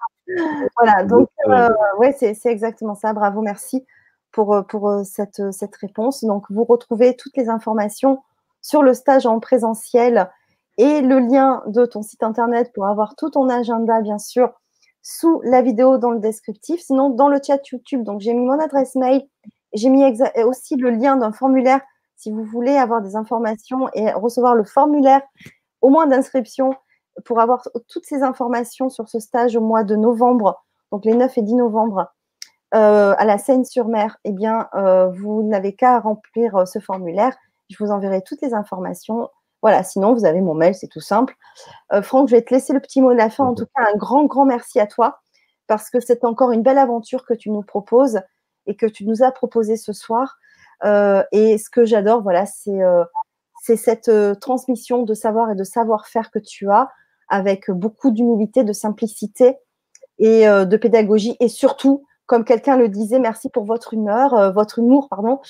voilà, 0.78 1.04
donc, 1.04 1.28
euh, 1.48 1.68
ouais, 1.98 2.12
c'est 2.12 2.46
exactement 2.46 2.94
ça. 2.94 3.12
Bravo, 3.12 3.40
merci 3.40 3.84
pour, 4.32 4.64
pour 4.68 5.02
cette, 5.04 5.52
cette 5.52 5.76
réponse. 5.76 6.24
Donc, 6.24 6.44
vous 6.50 6.64
retrouvez 6.64 7.16
toutes 7.16 7.36
les 7.36 7.48
informations 7.48 8.22
sur 8.60 8.82
le 8.82 8.94
stage 8.94 9.26
en 9.26 9.40
présentiel 9.40 10.30
et 10.78 11.00
le 11.02 11.20
lien 11.20 11.62
de 11.66 11.86
ton 11.86 12.02
site 12.02 12.22
internet 12.22 12.72
pour 12.74 12.86
avoir 12.86 13.14
tout 13.16 13.30
ton 13.30 13.48
agenda, 13.48 14.00
bien 14.00 14.18
sûr, 14.18 14.52
sous 15.02 15.40
la 15.44 15.62
vidéo 15.62 15.98
dans 15.98 16.10
le 16.10 16.18
descriptif. 16.18 16.80
Sinon, 16.80 17.10
dans 17.10 17.28
le 17.28 17.38
chat 17.44 17.60
YouTube, 17.70 18.02
donc 18.02 18.20
j'ai 18.20 18.34
mis 18.34 18.44
mon 18.44 18.58
adresse 18.58 18.94
mail, 18.94 19.22
j'ai 19.74 19.88
mis 19.88 20.04
aussi 20.44 20.76
le 20.76 20.90
lien 20.90 21.16
d'un 21.16 21.32
formulaire 21.32 21.80
si 22.16 22.30
vous 22.30 22.44
voulez 22.44 22.76
avoir 22.76 23.02
des 23.02 23.16
informations 23.16 23.88
et 23.92 24.10
recevoir 24.12 24.54
le 24.54 24.64
formulaire 24.64 25.20
au 25.82 25.90
moins 25.90 26.06
d'inscription 26.06 26.74
pour 27.24 27.40
avoir 27.40 27.68
toutes 27.88 28.04
ces 28.04 28.22
informations 28.22 28.88
sur 28.88 29.08
ce 29.08 29.18
stage 29.18 29.56
au 29.56 29.60
mois 29.60 29.84
de 29.84 29.96
novembre, 29.96 30.64
donc 30.90 31.04
les 31.04 31.14
9 31.14 31.38
et 31.38 31.42
10 31.42 31.54
novembre, 31.54 32.08
euh, 32.74 33.14
à 33.18 33.24
la 33.24 33.38
Seine-sur-Mer, 33.38 34.16
eh 34.24 34.32
bien, 34.32 34.68
euh, 34.74 35.08
vous 35.08 35.44
n'avez 35.44 35.76
qu'à 35.76 36.00
remplir 36.00 36.56
euh, 36.56 36.64
ce 36.64 36.80
formulaire. 36.80 37.36
Je 37.70 37.76
vous 37.78 37.90
enverrai 37.90 38.22
toutes 38.22 38.42
les 38.42 38.54
informations 38.54 39.30
voilà, 39.62 39.82
sinon, 39.82 40.12
vous 40.12 40.26
avez 40.26 40.42
mon 40.42 40.52
mail, 40.52 40.74
c'est 40.74 40.88
tout 40.88 41.00
simple. 41.00 41.34
Franck, 42.02 42.28
je 42.28 42.36
vais 42.36 42.42
te 42.42 42.52
laisser 42.52 42.74
le 42.74 42.80
petit 42.80 43.00
mot 43.00 43.12
de 43.12 43.16
la 43.16 43.30
fin. 43.30 43.46
En 43.46 43.54
tout 43.54 43.64
cas, 43.74 43.86
un 43.90 43.96
grand, 43.96 44.26
grand 44.26 44.44
merci 44.44 44.78
à 44.78 44.86
toi 44.86 45.22
parce 45.66 45.88
que 45.88 46.00
c'est 46.00 46.26
encore 46.26 46.52
une 46.52 46.60
belle 46.62 46.76
aventure 46.76 47.24
que 47.24 47.32
tu 47.32 47.48
nous 47.48 47.62
proposes 47.62 48.20
et 48.66 48.76
que 48.76 48.84
tu 48.84 49.06
nous 49.06 49.22
as 49.22 49.32
proposé 49.32 49.78
ce 49.78 49.94
soir. 49.94 50.36
Et 50.82 51.56
ce 51.56 51.70
que 51.70 51.86
j'adore, 51.86 52.20
voilà, 52.20 52.44
c'est 52.44 53.76
cette 53.76 54.10
transmission 54.38 55.02
de 55.02 55.14
savoir 55.14 55.50
et 55.50 55.54
de 55.54 55.64
savoir-faire 55.64 56.30
que 56.30 56.38
tu 56.38 56.70
as 56.70 56.90
avec 57.28 57.70
beaucoup 57.70 58.10
d'humilité, 58.10 58.64
de 58.64 58.72
simplicité 58.72 59.56
et 60.18 60.46
de 60.46 60.76
pédagogie 60.76 61.36
et 61.40 61.48
surtout 61.48 62.04
comme 62.26 62.44
quelqu'un 62.44 62.76
le 62.76 62.88
disait, 62.88 63.18
merci 63.18 63.50
pour 63.50 63.64
votre 63.64 63.94
humeur, 63.94 64.34
euh, 64.34 64.50
votre 64.50 64.78
humour, 64.78 65.08
pardon. 65.08 65.40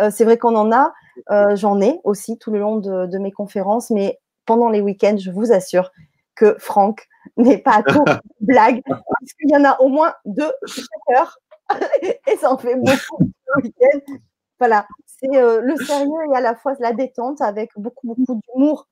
Euh, 0.00 0.10
c'est 0.10 0.24
vrai 0.24 0.38
qu'on 0.38 0.56
en 0.56 0.72
a, 0.72 0.92
euh, 1.30 1.56
j'en 1.56 1.80
ai 1.80 2.00
aussi 2.04 2.38
tout 2.38 2.50
le 2.50 2.58
long 2.58 2.76
de, 2.76 3.18
mes 3.18 3.32
conférences, 3.32 3.90
mais 3.90 4.18
pendant 4.46 4.70
les 4.70 4.80
week-ends, 4.80 5.16
je 5.18 5.30
vous 5.30 5.52
assure 5.52 5.92
que 6.34 6.56
Franck 6.58 7.08
n'est 7.36 7.58
pas 7.58 7.76
à 7.76 7.82
tout 7.82 8.04
blague, 8.40 8.82
parce 8.86 9.32
qu'il 9.38 9.50
y 9.50 9.56
en 9.56 9.64
a 9.64 9.78
au 9.80 9.88
moins 9.88 10.14
deux 10.24 10.52
chaque 10.66 11.16
heure, 11.16 11.38
et 12.02 12.36
ça 12.36 12.52
en 12.52 12.58
fait 12.58 12.76
beaucoup 12.76 13.18
le 13.20 13.62
week-end. 13.62 14.14
Voilà, 14.58 14.86
c'est 15.06 15.28
le 15.28 15.74
sérieux 15.76 16.30
et 16.32 16.36
à 16.36 16.40
la 16.40 16.54
fois 16.54 16.74
la 16.78 16.92
détente 16.92 17.40
avec 17.40 17.70
beaucoup, 17.76 18.06
beaucoup 18.06 18.40
d'humour. 18.46 18.86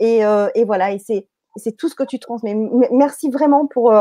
Et, 0.00 0.22
et, 0.54 0.64
voilà, 0.64 0.90
et 0.90 0.98
c'est 0.98 1.28
tout 1.78 1.88
ce 1.88 1.94
que 1.94 2.04
tu 2.04 2.18
transmets. 2.18 2.54
Merci 2.90 3.30
vraiment 3.30 3.66
pour 3.66 3.92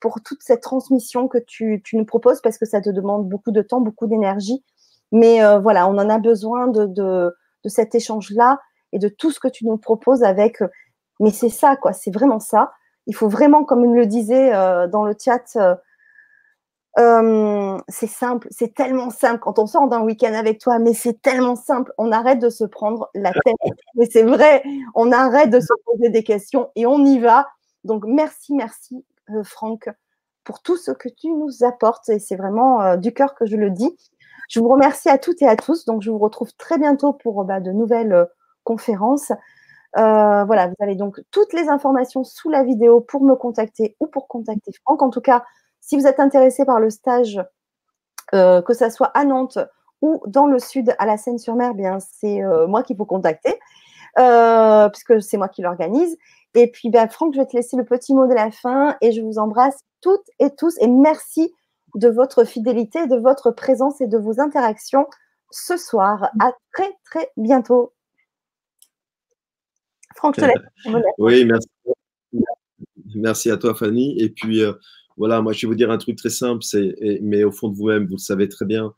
pour 0.00 0.20
toute 0.22 0.42
cette 0.42 0.62
transmission 0.62 1.28
que 1.28 1.38
tu, 1.38 1.82
nous 1.92 2.04
proposes 2.04 2.40
parce 2.40 2.58
que 2.58 2.66
ça 2.66 2.80
te 2.80 2.90
demande 2.90 3.28
beaucoup 3.28 3.52
de 3.52 3.62
temps, 3.62 3.80
beaucoup 3.80 4.06
d'énergie. 4.06 4.64
Mais 5.12 5.44
euh, 5.44 5.58
voilà, 5.58 5.86
on 5.88 5.98
en 5.98 6.08
a 6.08 6.18
besoin 6.18 6.68
de, 6.68 6.86
de, 6.86 7.32
cet 7.66 7.94
échange-là 7.94 8.58
et 8.92 8.98
de 8.98 9.08
tout 9.08 9.30
ce 9.30 9.38
que 9.38 9.48
tu 9.48 9.66
nous 9.66 9.76
proposes 9.76 10.22
avec. 10.22 10.62
Euh, 10.62 10.68
mais 11.20 11.30
c'est 11.30 11.50
ça, 11.50 11.76
quoi, 11.76 11.92
c'est 11.92 12.10
vraiment 12.10 12.40
ça. 12.40 12.72
Il 13.06 13.14
faut 13.14 13.28
vraiment, 13.28 13.64
comme 13.64 13.94
le 13.94 14.06
disait 14.06 14.54
euh, 14.54 14.86
dans 14.88 15.04
le 15.04 15.14
chat, 15.22 15.56
c'est 16.96 18.06
simple, 18.06 18.48
c'est 18.50 18.74
tellement 18.74 19.10
simple 19.10 19.40
quand 19.40 19.58
on 19.58 19.66
sort 19.66 19.88
d'un 19.88 20.00
week-end 20.00 20.34
avec 20.34 20.60
toi, 20.60 20.78
mais 20.78 20.94
c'est 20.94 21.22
tellement 21.22 21.56
simple. 21.56 21.92
On 21.98 22.12
arrête 22.12 22.38
de 22.38 22.50
se 22.50 22.64
prendre 22.64 23.10
la 23.14 23.32
tête. 23.32 23.54
Mais 23.94 24.06
c'est 24.10 24.22
vrai, 24.22 24.62
on 24.94 25.12
arrête 25.12 25.50
de 25.50 25.60
se 25.60 25.72
poser 25.84 26.10
des 26.10 26.24
questions 26.24 26.70
et 26.76 26.86
on 26.86 27.04
y 27.04 27.18
va. 27.18 27.46
Donc 27.84 28.04
merci, 28.06 28.54
merci 28.54 29.04
euh, 29.30 29.42
Franck, 29.44 29.88
pour 30.44 30.62
tout 30.62 30.76
ce 30.76 30.90
que 30.90 31.08
tu 31.08 31.28
nous 31.28 31.64
apportes. 31.64 32.08
Et 32.08 32.18
c'est 32.18 32.36
vraiment 32.36 32.82
euh, 32.82 32.96
du 32.96 33.12
cœur 33.12 33.34
que 33.34 33.46
je 33.46 33.56
le 33.56 33.70
dis. 33.70 33.96
Je 34.48 34.60
vous 34.60 34.68
remercie 34.68 35.08
à 35.08 35.18
toutes 35.18 35.42
et 35.42 35.48
à 35.48 35.56
tous. 35.56 35.84
Donc, 35.84 36.02
je 36.02 36.10
vous 36.10 36.18
retrouve 36.18 36.52
très 36.56 36.78
bientôt 36.78 37.12
pour 37.12 37.44
bah, 37.44 37.60
de 37.60 37.70
nouvelles 37.72 38.12
euh, 38.12 38.24
conférences. 38.64 39.32
voilà, 39.94 40.68
vous 40.68 40.74
avez 40.80 40.96
donc 40.96 41.20
toutes 41.30 41.52
les 41.52 41.68
informations 41.68 42.24
sous 42.24 42.50
la 42.50 42.62
vidéo 42.64 43.00
pour 43.00 43.22
me 43.22 43.34
contacter 43.36 43.96
ou 44.00 44.06
pour 44.06 44.28
contacter 44.28 44.72
Franck. 44.84 45.02
En 45.02 45.10
tout 45.10 45.20
cas, 45.20 45.44
si 45.80 45.96
vous 45.96 46.06
êtes 46.06 46.20
intéressé 46.20 46.64
par 46.64 46.80
le 46.80 46.90
stage, 46.90 47.40
que 48.32 48.72
ce 48.72 48.90
soit 48.90 49.10
à 49.14 49.24
Nantes 49.24 49.58
ou 50.02 50.22
dans 50.26 50.46
le 50.46 50.58
sud 50.58 50.94
à 50.98 51.06
la 51.06 51.16
Seine-sur-Mer, 51.16 51.74
bien 51.74 51.98
c'est 52.00 52.40
moi 52.68 52.82
qu'il 52.82 52.96
faut 52.96 53.06
contacter, 53.06 53.58
puisque 54.14 55.22
c'est 55.22 55.36
moi 55.36 55.48
qui 55.48 55.62
l'organise. 55.62 56.16
Et 56.54 56.70
puis, 56.70 56.90
ben, 56.90 57.08
Franck, 57.08 57.34
je 57.34 57.40
vais 57.40 57.46
te 57.46 57.56
laisser 57.56 57.76
le 57.76 57.84
petit 57.84 58.14
mot 58.14 58.26
de 58.26 58.34
la 58.34 58.50
fin 58.50 58.96
et 59.00 59.12
je 59.12 59.20
vous 59.20 59.38
embrasse 59.38 59.84
toutes 60.00 60.26
et 60.38 60.50
tous 60.54 60.76
et 60.80 60.88
merci 60.88 61.52
de 61.94 62.08
votre 62.08 62.44
fidélité, 62.44 63.06
de 63.06 63.16
votre 63.16 63.50
présence 63.50 64.00
et 64.00 64.06
de 64.06 64.18
vos 64.18 64.40
interactions 64.40 65.06
ce 65.50 65.76
soir. 65.76 66.30
À 66.40 66.52
très, 66.72 66.90
très 67.04 67.30
bientôt. 67.36 67.92
Franck, 70.16 70.36
je 70.36 70.40
te 70.42 70.46
laisse. 70.46 71.04
oui, 71.18 71.44
merci. 71.44 71.68
Merci 73.14 73.50
à 73.50 73.56
toi, 73.56 73.74
Fanny. 73.74 74.20
Et 74.20 74.30
puis, 74.30 74.62
euh, 74.62 74.74
voilà, 75.16 75.42
moi, 75.42 75.52
je 75.52 75.66
vais 75.66 75.68
vous 75.68 75.76
dire 75.76 75.90
un 75.90 75.98
truc 75.98 76.16
très 76.16 76.30
simple, 76.30 76.64
mais 77.22 77.44
au 77.44 77.52
fond 77.52 77.68
de 77.68 77.76
vous-même, 77.76 78.06
vous 78.06 78.16
le 78.16 78.18
savez 78.18 78.48
très 78.48 78.64
bien, 78.64 78.94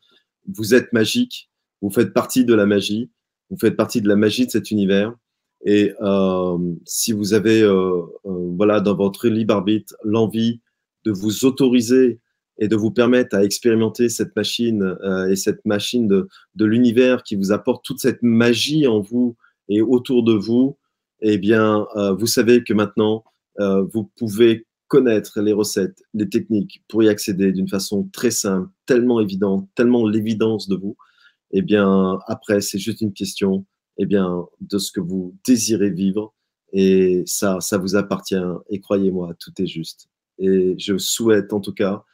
vous 0.48 0.74
êtes 0.74 0.92
magique, 0.92 1.50
vous 1.80 1.90
faites 1.90 2.12
partie 2.12 2.44
de 2.44 2.54
la 2.54 2.66
magie, 2.66 3.10
vous 3.50 3.58
faites 3.58 3.76
partie 3.76 4.00
de 4.00 4.08
la 4.08 4.16
magie 4.16 4.46
de 4.46 4.50
cet 4.50 4.70
univers. 4.70 5.14
Et 5.64 5.92
euh, 6.00 6.58
si 6.84 7.12
vous 7.12 7.34
avez, 7.34 7.62
euh, 7.62 8.02
euh, 8.24 8.54
voilà, 8.56 8.80
dans 8.80 8.96
votre 8.96 9.28
libre 9.28 9.54
arbitre, 9.54 9.94
l'envie 10.02 10.60
de 11.04 11.12
vous 11.12 11.44
autoriser 11.44 12.20
et 12.58 12.68
de 12.68 12.76
vous 12.76 12.90
permettre 12.90 13.36
à 13.36 13.44
expérimenter 13.44 14.08
cette 14.08 14.36
machine 14.36 14.96
et 15.28 15.36
cette 15.36 15.64
machine 15.64 16.06
de, 16.06 16.28
de 16.54 16.64
l'univers 16.64 17.22
qui 17.22 17.34
vous 17.34 17.50
apporte 17.50 17.84
toute 17.84 17.98
cette 17.98 18.22
magie 18.22 18.86
en 18.86 19.00
vous 19.00 19.36
et 19.68 19.80
autour 19.80 20.22
de 20.22 20.34
vous, 20.34 20.76
eh 21.22 21.38
bien, 21.38 21.86
vous 22.18 22.26
savez 22.26 22.62
que 22.62 22.74
maintenant, 22.74 23.24
vous 23.58 24.04
pouvez 24.16 24.66
connaître 24.92 25.40
les 25.40 25.54
recettes, 25.54 26.02
les 26.12 26.28
techniques 26.28 26.84
pour 26.86 27.02
y 27.02 27.08
accéder 27.08 27.50
d'une 27.50 27.66
façon 27.66 28.10
très 28.12 28.30
simple, 28.30 28.68
tellement 28.84 29.22
évidente, 29.22 29.66
tellement 29.74 30.06
l'évidence 30.06 30.68
de 30.68 30.76
vous. 30.76 30.98
Eh 31.50 31.62
bien, 31.62 32.18
après, 32.26 32.60
c'est 32.60 32.78
juste 32.78 33.00
une 33.00 33.14
question 33.14 33.64
eh 33.96 34.04
bien, 34.04 34.46
de 34.60 34.76
ce 34.76 34.92
que 34.92 35.00
vous 35.00 35.34
désirez 35.46 35.88
vivre. 35.88 36.34
Et 36.74 37.22
ça, 37.24 37.58
ça 37.60 37.78
vous 37.78 37.96
appartient. 37.96 38.44
Et 38.68 38.80
croyez-moi, 38.80 39.32
tout 39.38 39.52
est 39.62 39.66
juste. 39.66 40.10
Et 40.38 40.74
je 40.78 40.98
souhaite 40.98 41.54
en 41.54 41.60
tout 41.60 41.72
cas 41.72 42.04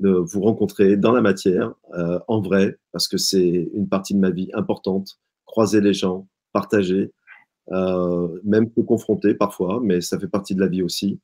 de 0.00 0.10
vous 0.10 0.40
rencontrer 0.40 0.96
dans 0.96 1.12
la 1.12 1.20
matière, 1.20 1.72
euh, 1.96 2.18
en 2.26 2.40
vrai, 2.40 2.80
parce 2.90 3.06
que 3.06 3.16
c'est 3.16 3.70
une 3.74 3.88
partie 3.88 4.12
de 4.12 4.18
ma 4.18 4.30
vie 4.30 4.50
importante. 4.54 5.20
Croiser 5.46 5.80
les 5.80 5.94
gens, 5.94 6.26
partager, 6.52 7.12
euh, 7.70 8.40
même 8.42 8.68
se 8.76 8.80
confronter 8.80 9.34
parfois, 9.34 9.78
mais 9.80 10.00
ça 10.00 10.18
fait 10.18 10.26
partie 10.26 10.56
de 10.56 10.60
la 10.60 10.66
vie 10.66 10.82
aussi. 10.82 11.20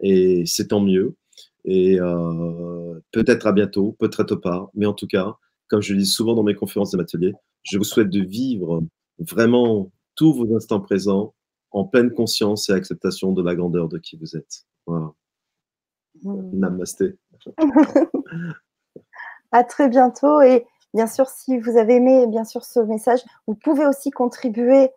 Et 0.00 0.44
c'est 0.46 0.68
tant 0.68 0.80
mieux. 0.80 1.16
Et 1.64 1.98
euh, 2.00 3.00
peut-être 3.12 3.46
à 3.46 3.52
bientôt, 3.52 3.92
peut-être 3.98 4.36
pas, 4.36 4.70
mais 4.74 4.86
en 4.86 4.92
tout 4.92 5.06
cas, 5.06 5.36
comme 5.68 5.80
je 5.80 5.94
le 5.94 6.00
dis 6.00 6.06
souvent 6.06 6.34
dans 6.34 6.42
mes 6.42 6.54
conférences 6.54 6.94
et 6.94 7.00
ateliers, 7.00 7.32
je 7.62 7.78
vous 7.78 7.84
souhaite 7.84 8.10
de 8.10 8.20
vivre 8.20 8.82
vraiment 9.18 9.90
tous 10.14 10.34
vos 10.34 10.54
instants 10.54 10.80
présents 10.80 11.34
en 11.70 11.84
pleine 11.84 12.12
conscience 12.12 12.68
et 12.68 12.72
acceptation 12.72 13.32
de 13.32 13.42
la 13.42 13.54
grandeur 13.54 13.88
de 13.88 13.98
qui 13.98 14.16
vous 14.16 14.36
êtes. 14.36 14.64
Voilà. 14.86 15.12
Mmh. 16.22 16.58
Namasté. 16.58 17.18
à 19.52 19.64
très 19.64 19.88
bientôt. 19.88 20.42
Et 20.42 20.66
bien 20.92 21.06
sûr, 21.06 21.28
si 21.28 21.58
vous 21.58 21.76
avez 21.76 21.96
aimé 21.96 22.26
bien 22.26 22.44
sûr 22.44 22.64
ce 22.64 22.80
message, 22.80 23.20
vous 23.46 23.54
pouvez 23.54 23.86
aussi 23.86 24.10
contribuer 24.10 24.90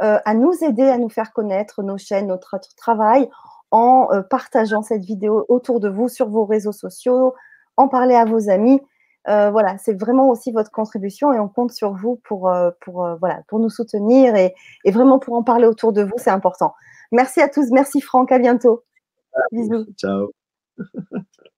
euh, 0.00 0.18
à 0.24 0.34
nous 0.34 0.52
aider 0.62 0.84
à 0.84 0.98
nous 0.98 1.08
faire 1.08 1.32
connaître 1.32 1.82
nos 1.82 1.98
chaînes, 1.98 2.28
notre, 2.28 2.58
travail 2.76 3.28
en 3.70 4.08
euh, 4.12 4.22
partageant 4.22 4.82
cette 4.82 5.04
vidéo 5.04 5.44
autour 5.48 5.80
de 5.80 5.88
vous 5.88 6.08
sur 6.08 6.28
vos 6.28 6.44
réseaux 6.44 6.72
sociaux, 6.72 7.34
en 7.76 7.88
parler 7.88 8.14
à 8.14 8.24
vos 8.24 8.48
amis. 8.48 8.80
Euh, 9.28 9.50
voilà, 9.50 9.76
c'est 9.78 9.98
vraiment 9.98 10.30
aussi 10.30 10.52
votre 10.52 10.70
contribution 10.70 11.32
et 11.32 11.38
on 11.38 11.48
compte 11.48 11.72
sur 11.72 11.92
vous 11.92 12.16
pour, 12.24 12.48
euh, 12.48 12.70
pour, 12.80 13.06
voilà, 13.20 13.42
pour 13.48 13.58
nous 13.58 13.68
soutenir 13.68 14.34
et, 14.36 14.54
et, 14.84 14.90
vraiment 14.90 15.18
pour 15.18 15.34
en 15.34 15.42
parler 15.42 15.66
autour 15.66 15.92
de 15.92 16.02
vous, 16.02 16.14
c'est 16.16 16.30
important. 16.30 16.74
Merci 17.12 17.40
à 17.40 17.48
tous, 17.48 17.70
merci 17.70 18.00
Franck, 18.00 18.32
à 18.32 18.38
bientôt. 18.38 18.84
Bisous. 19.52 19.86
Ciao. 19.96 20.30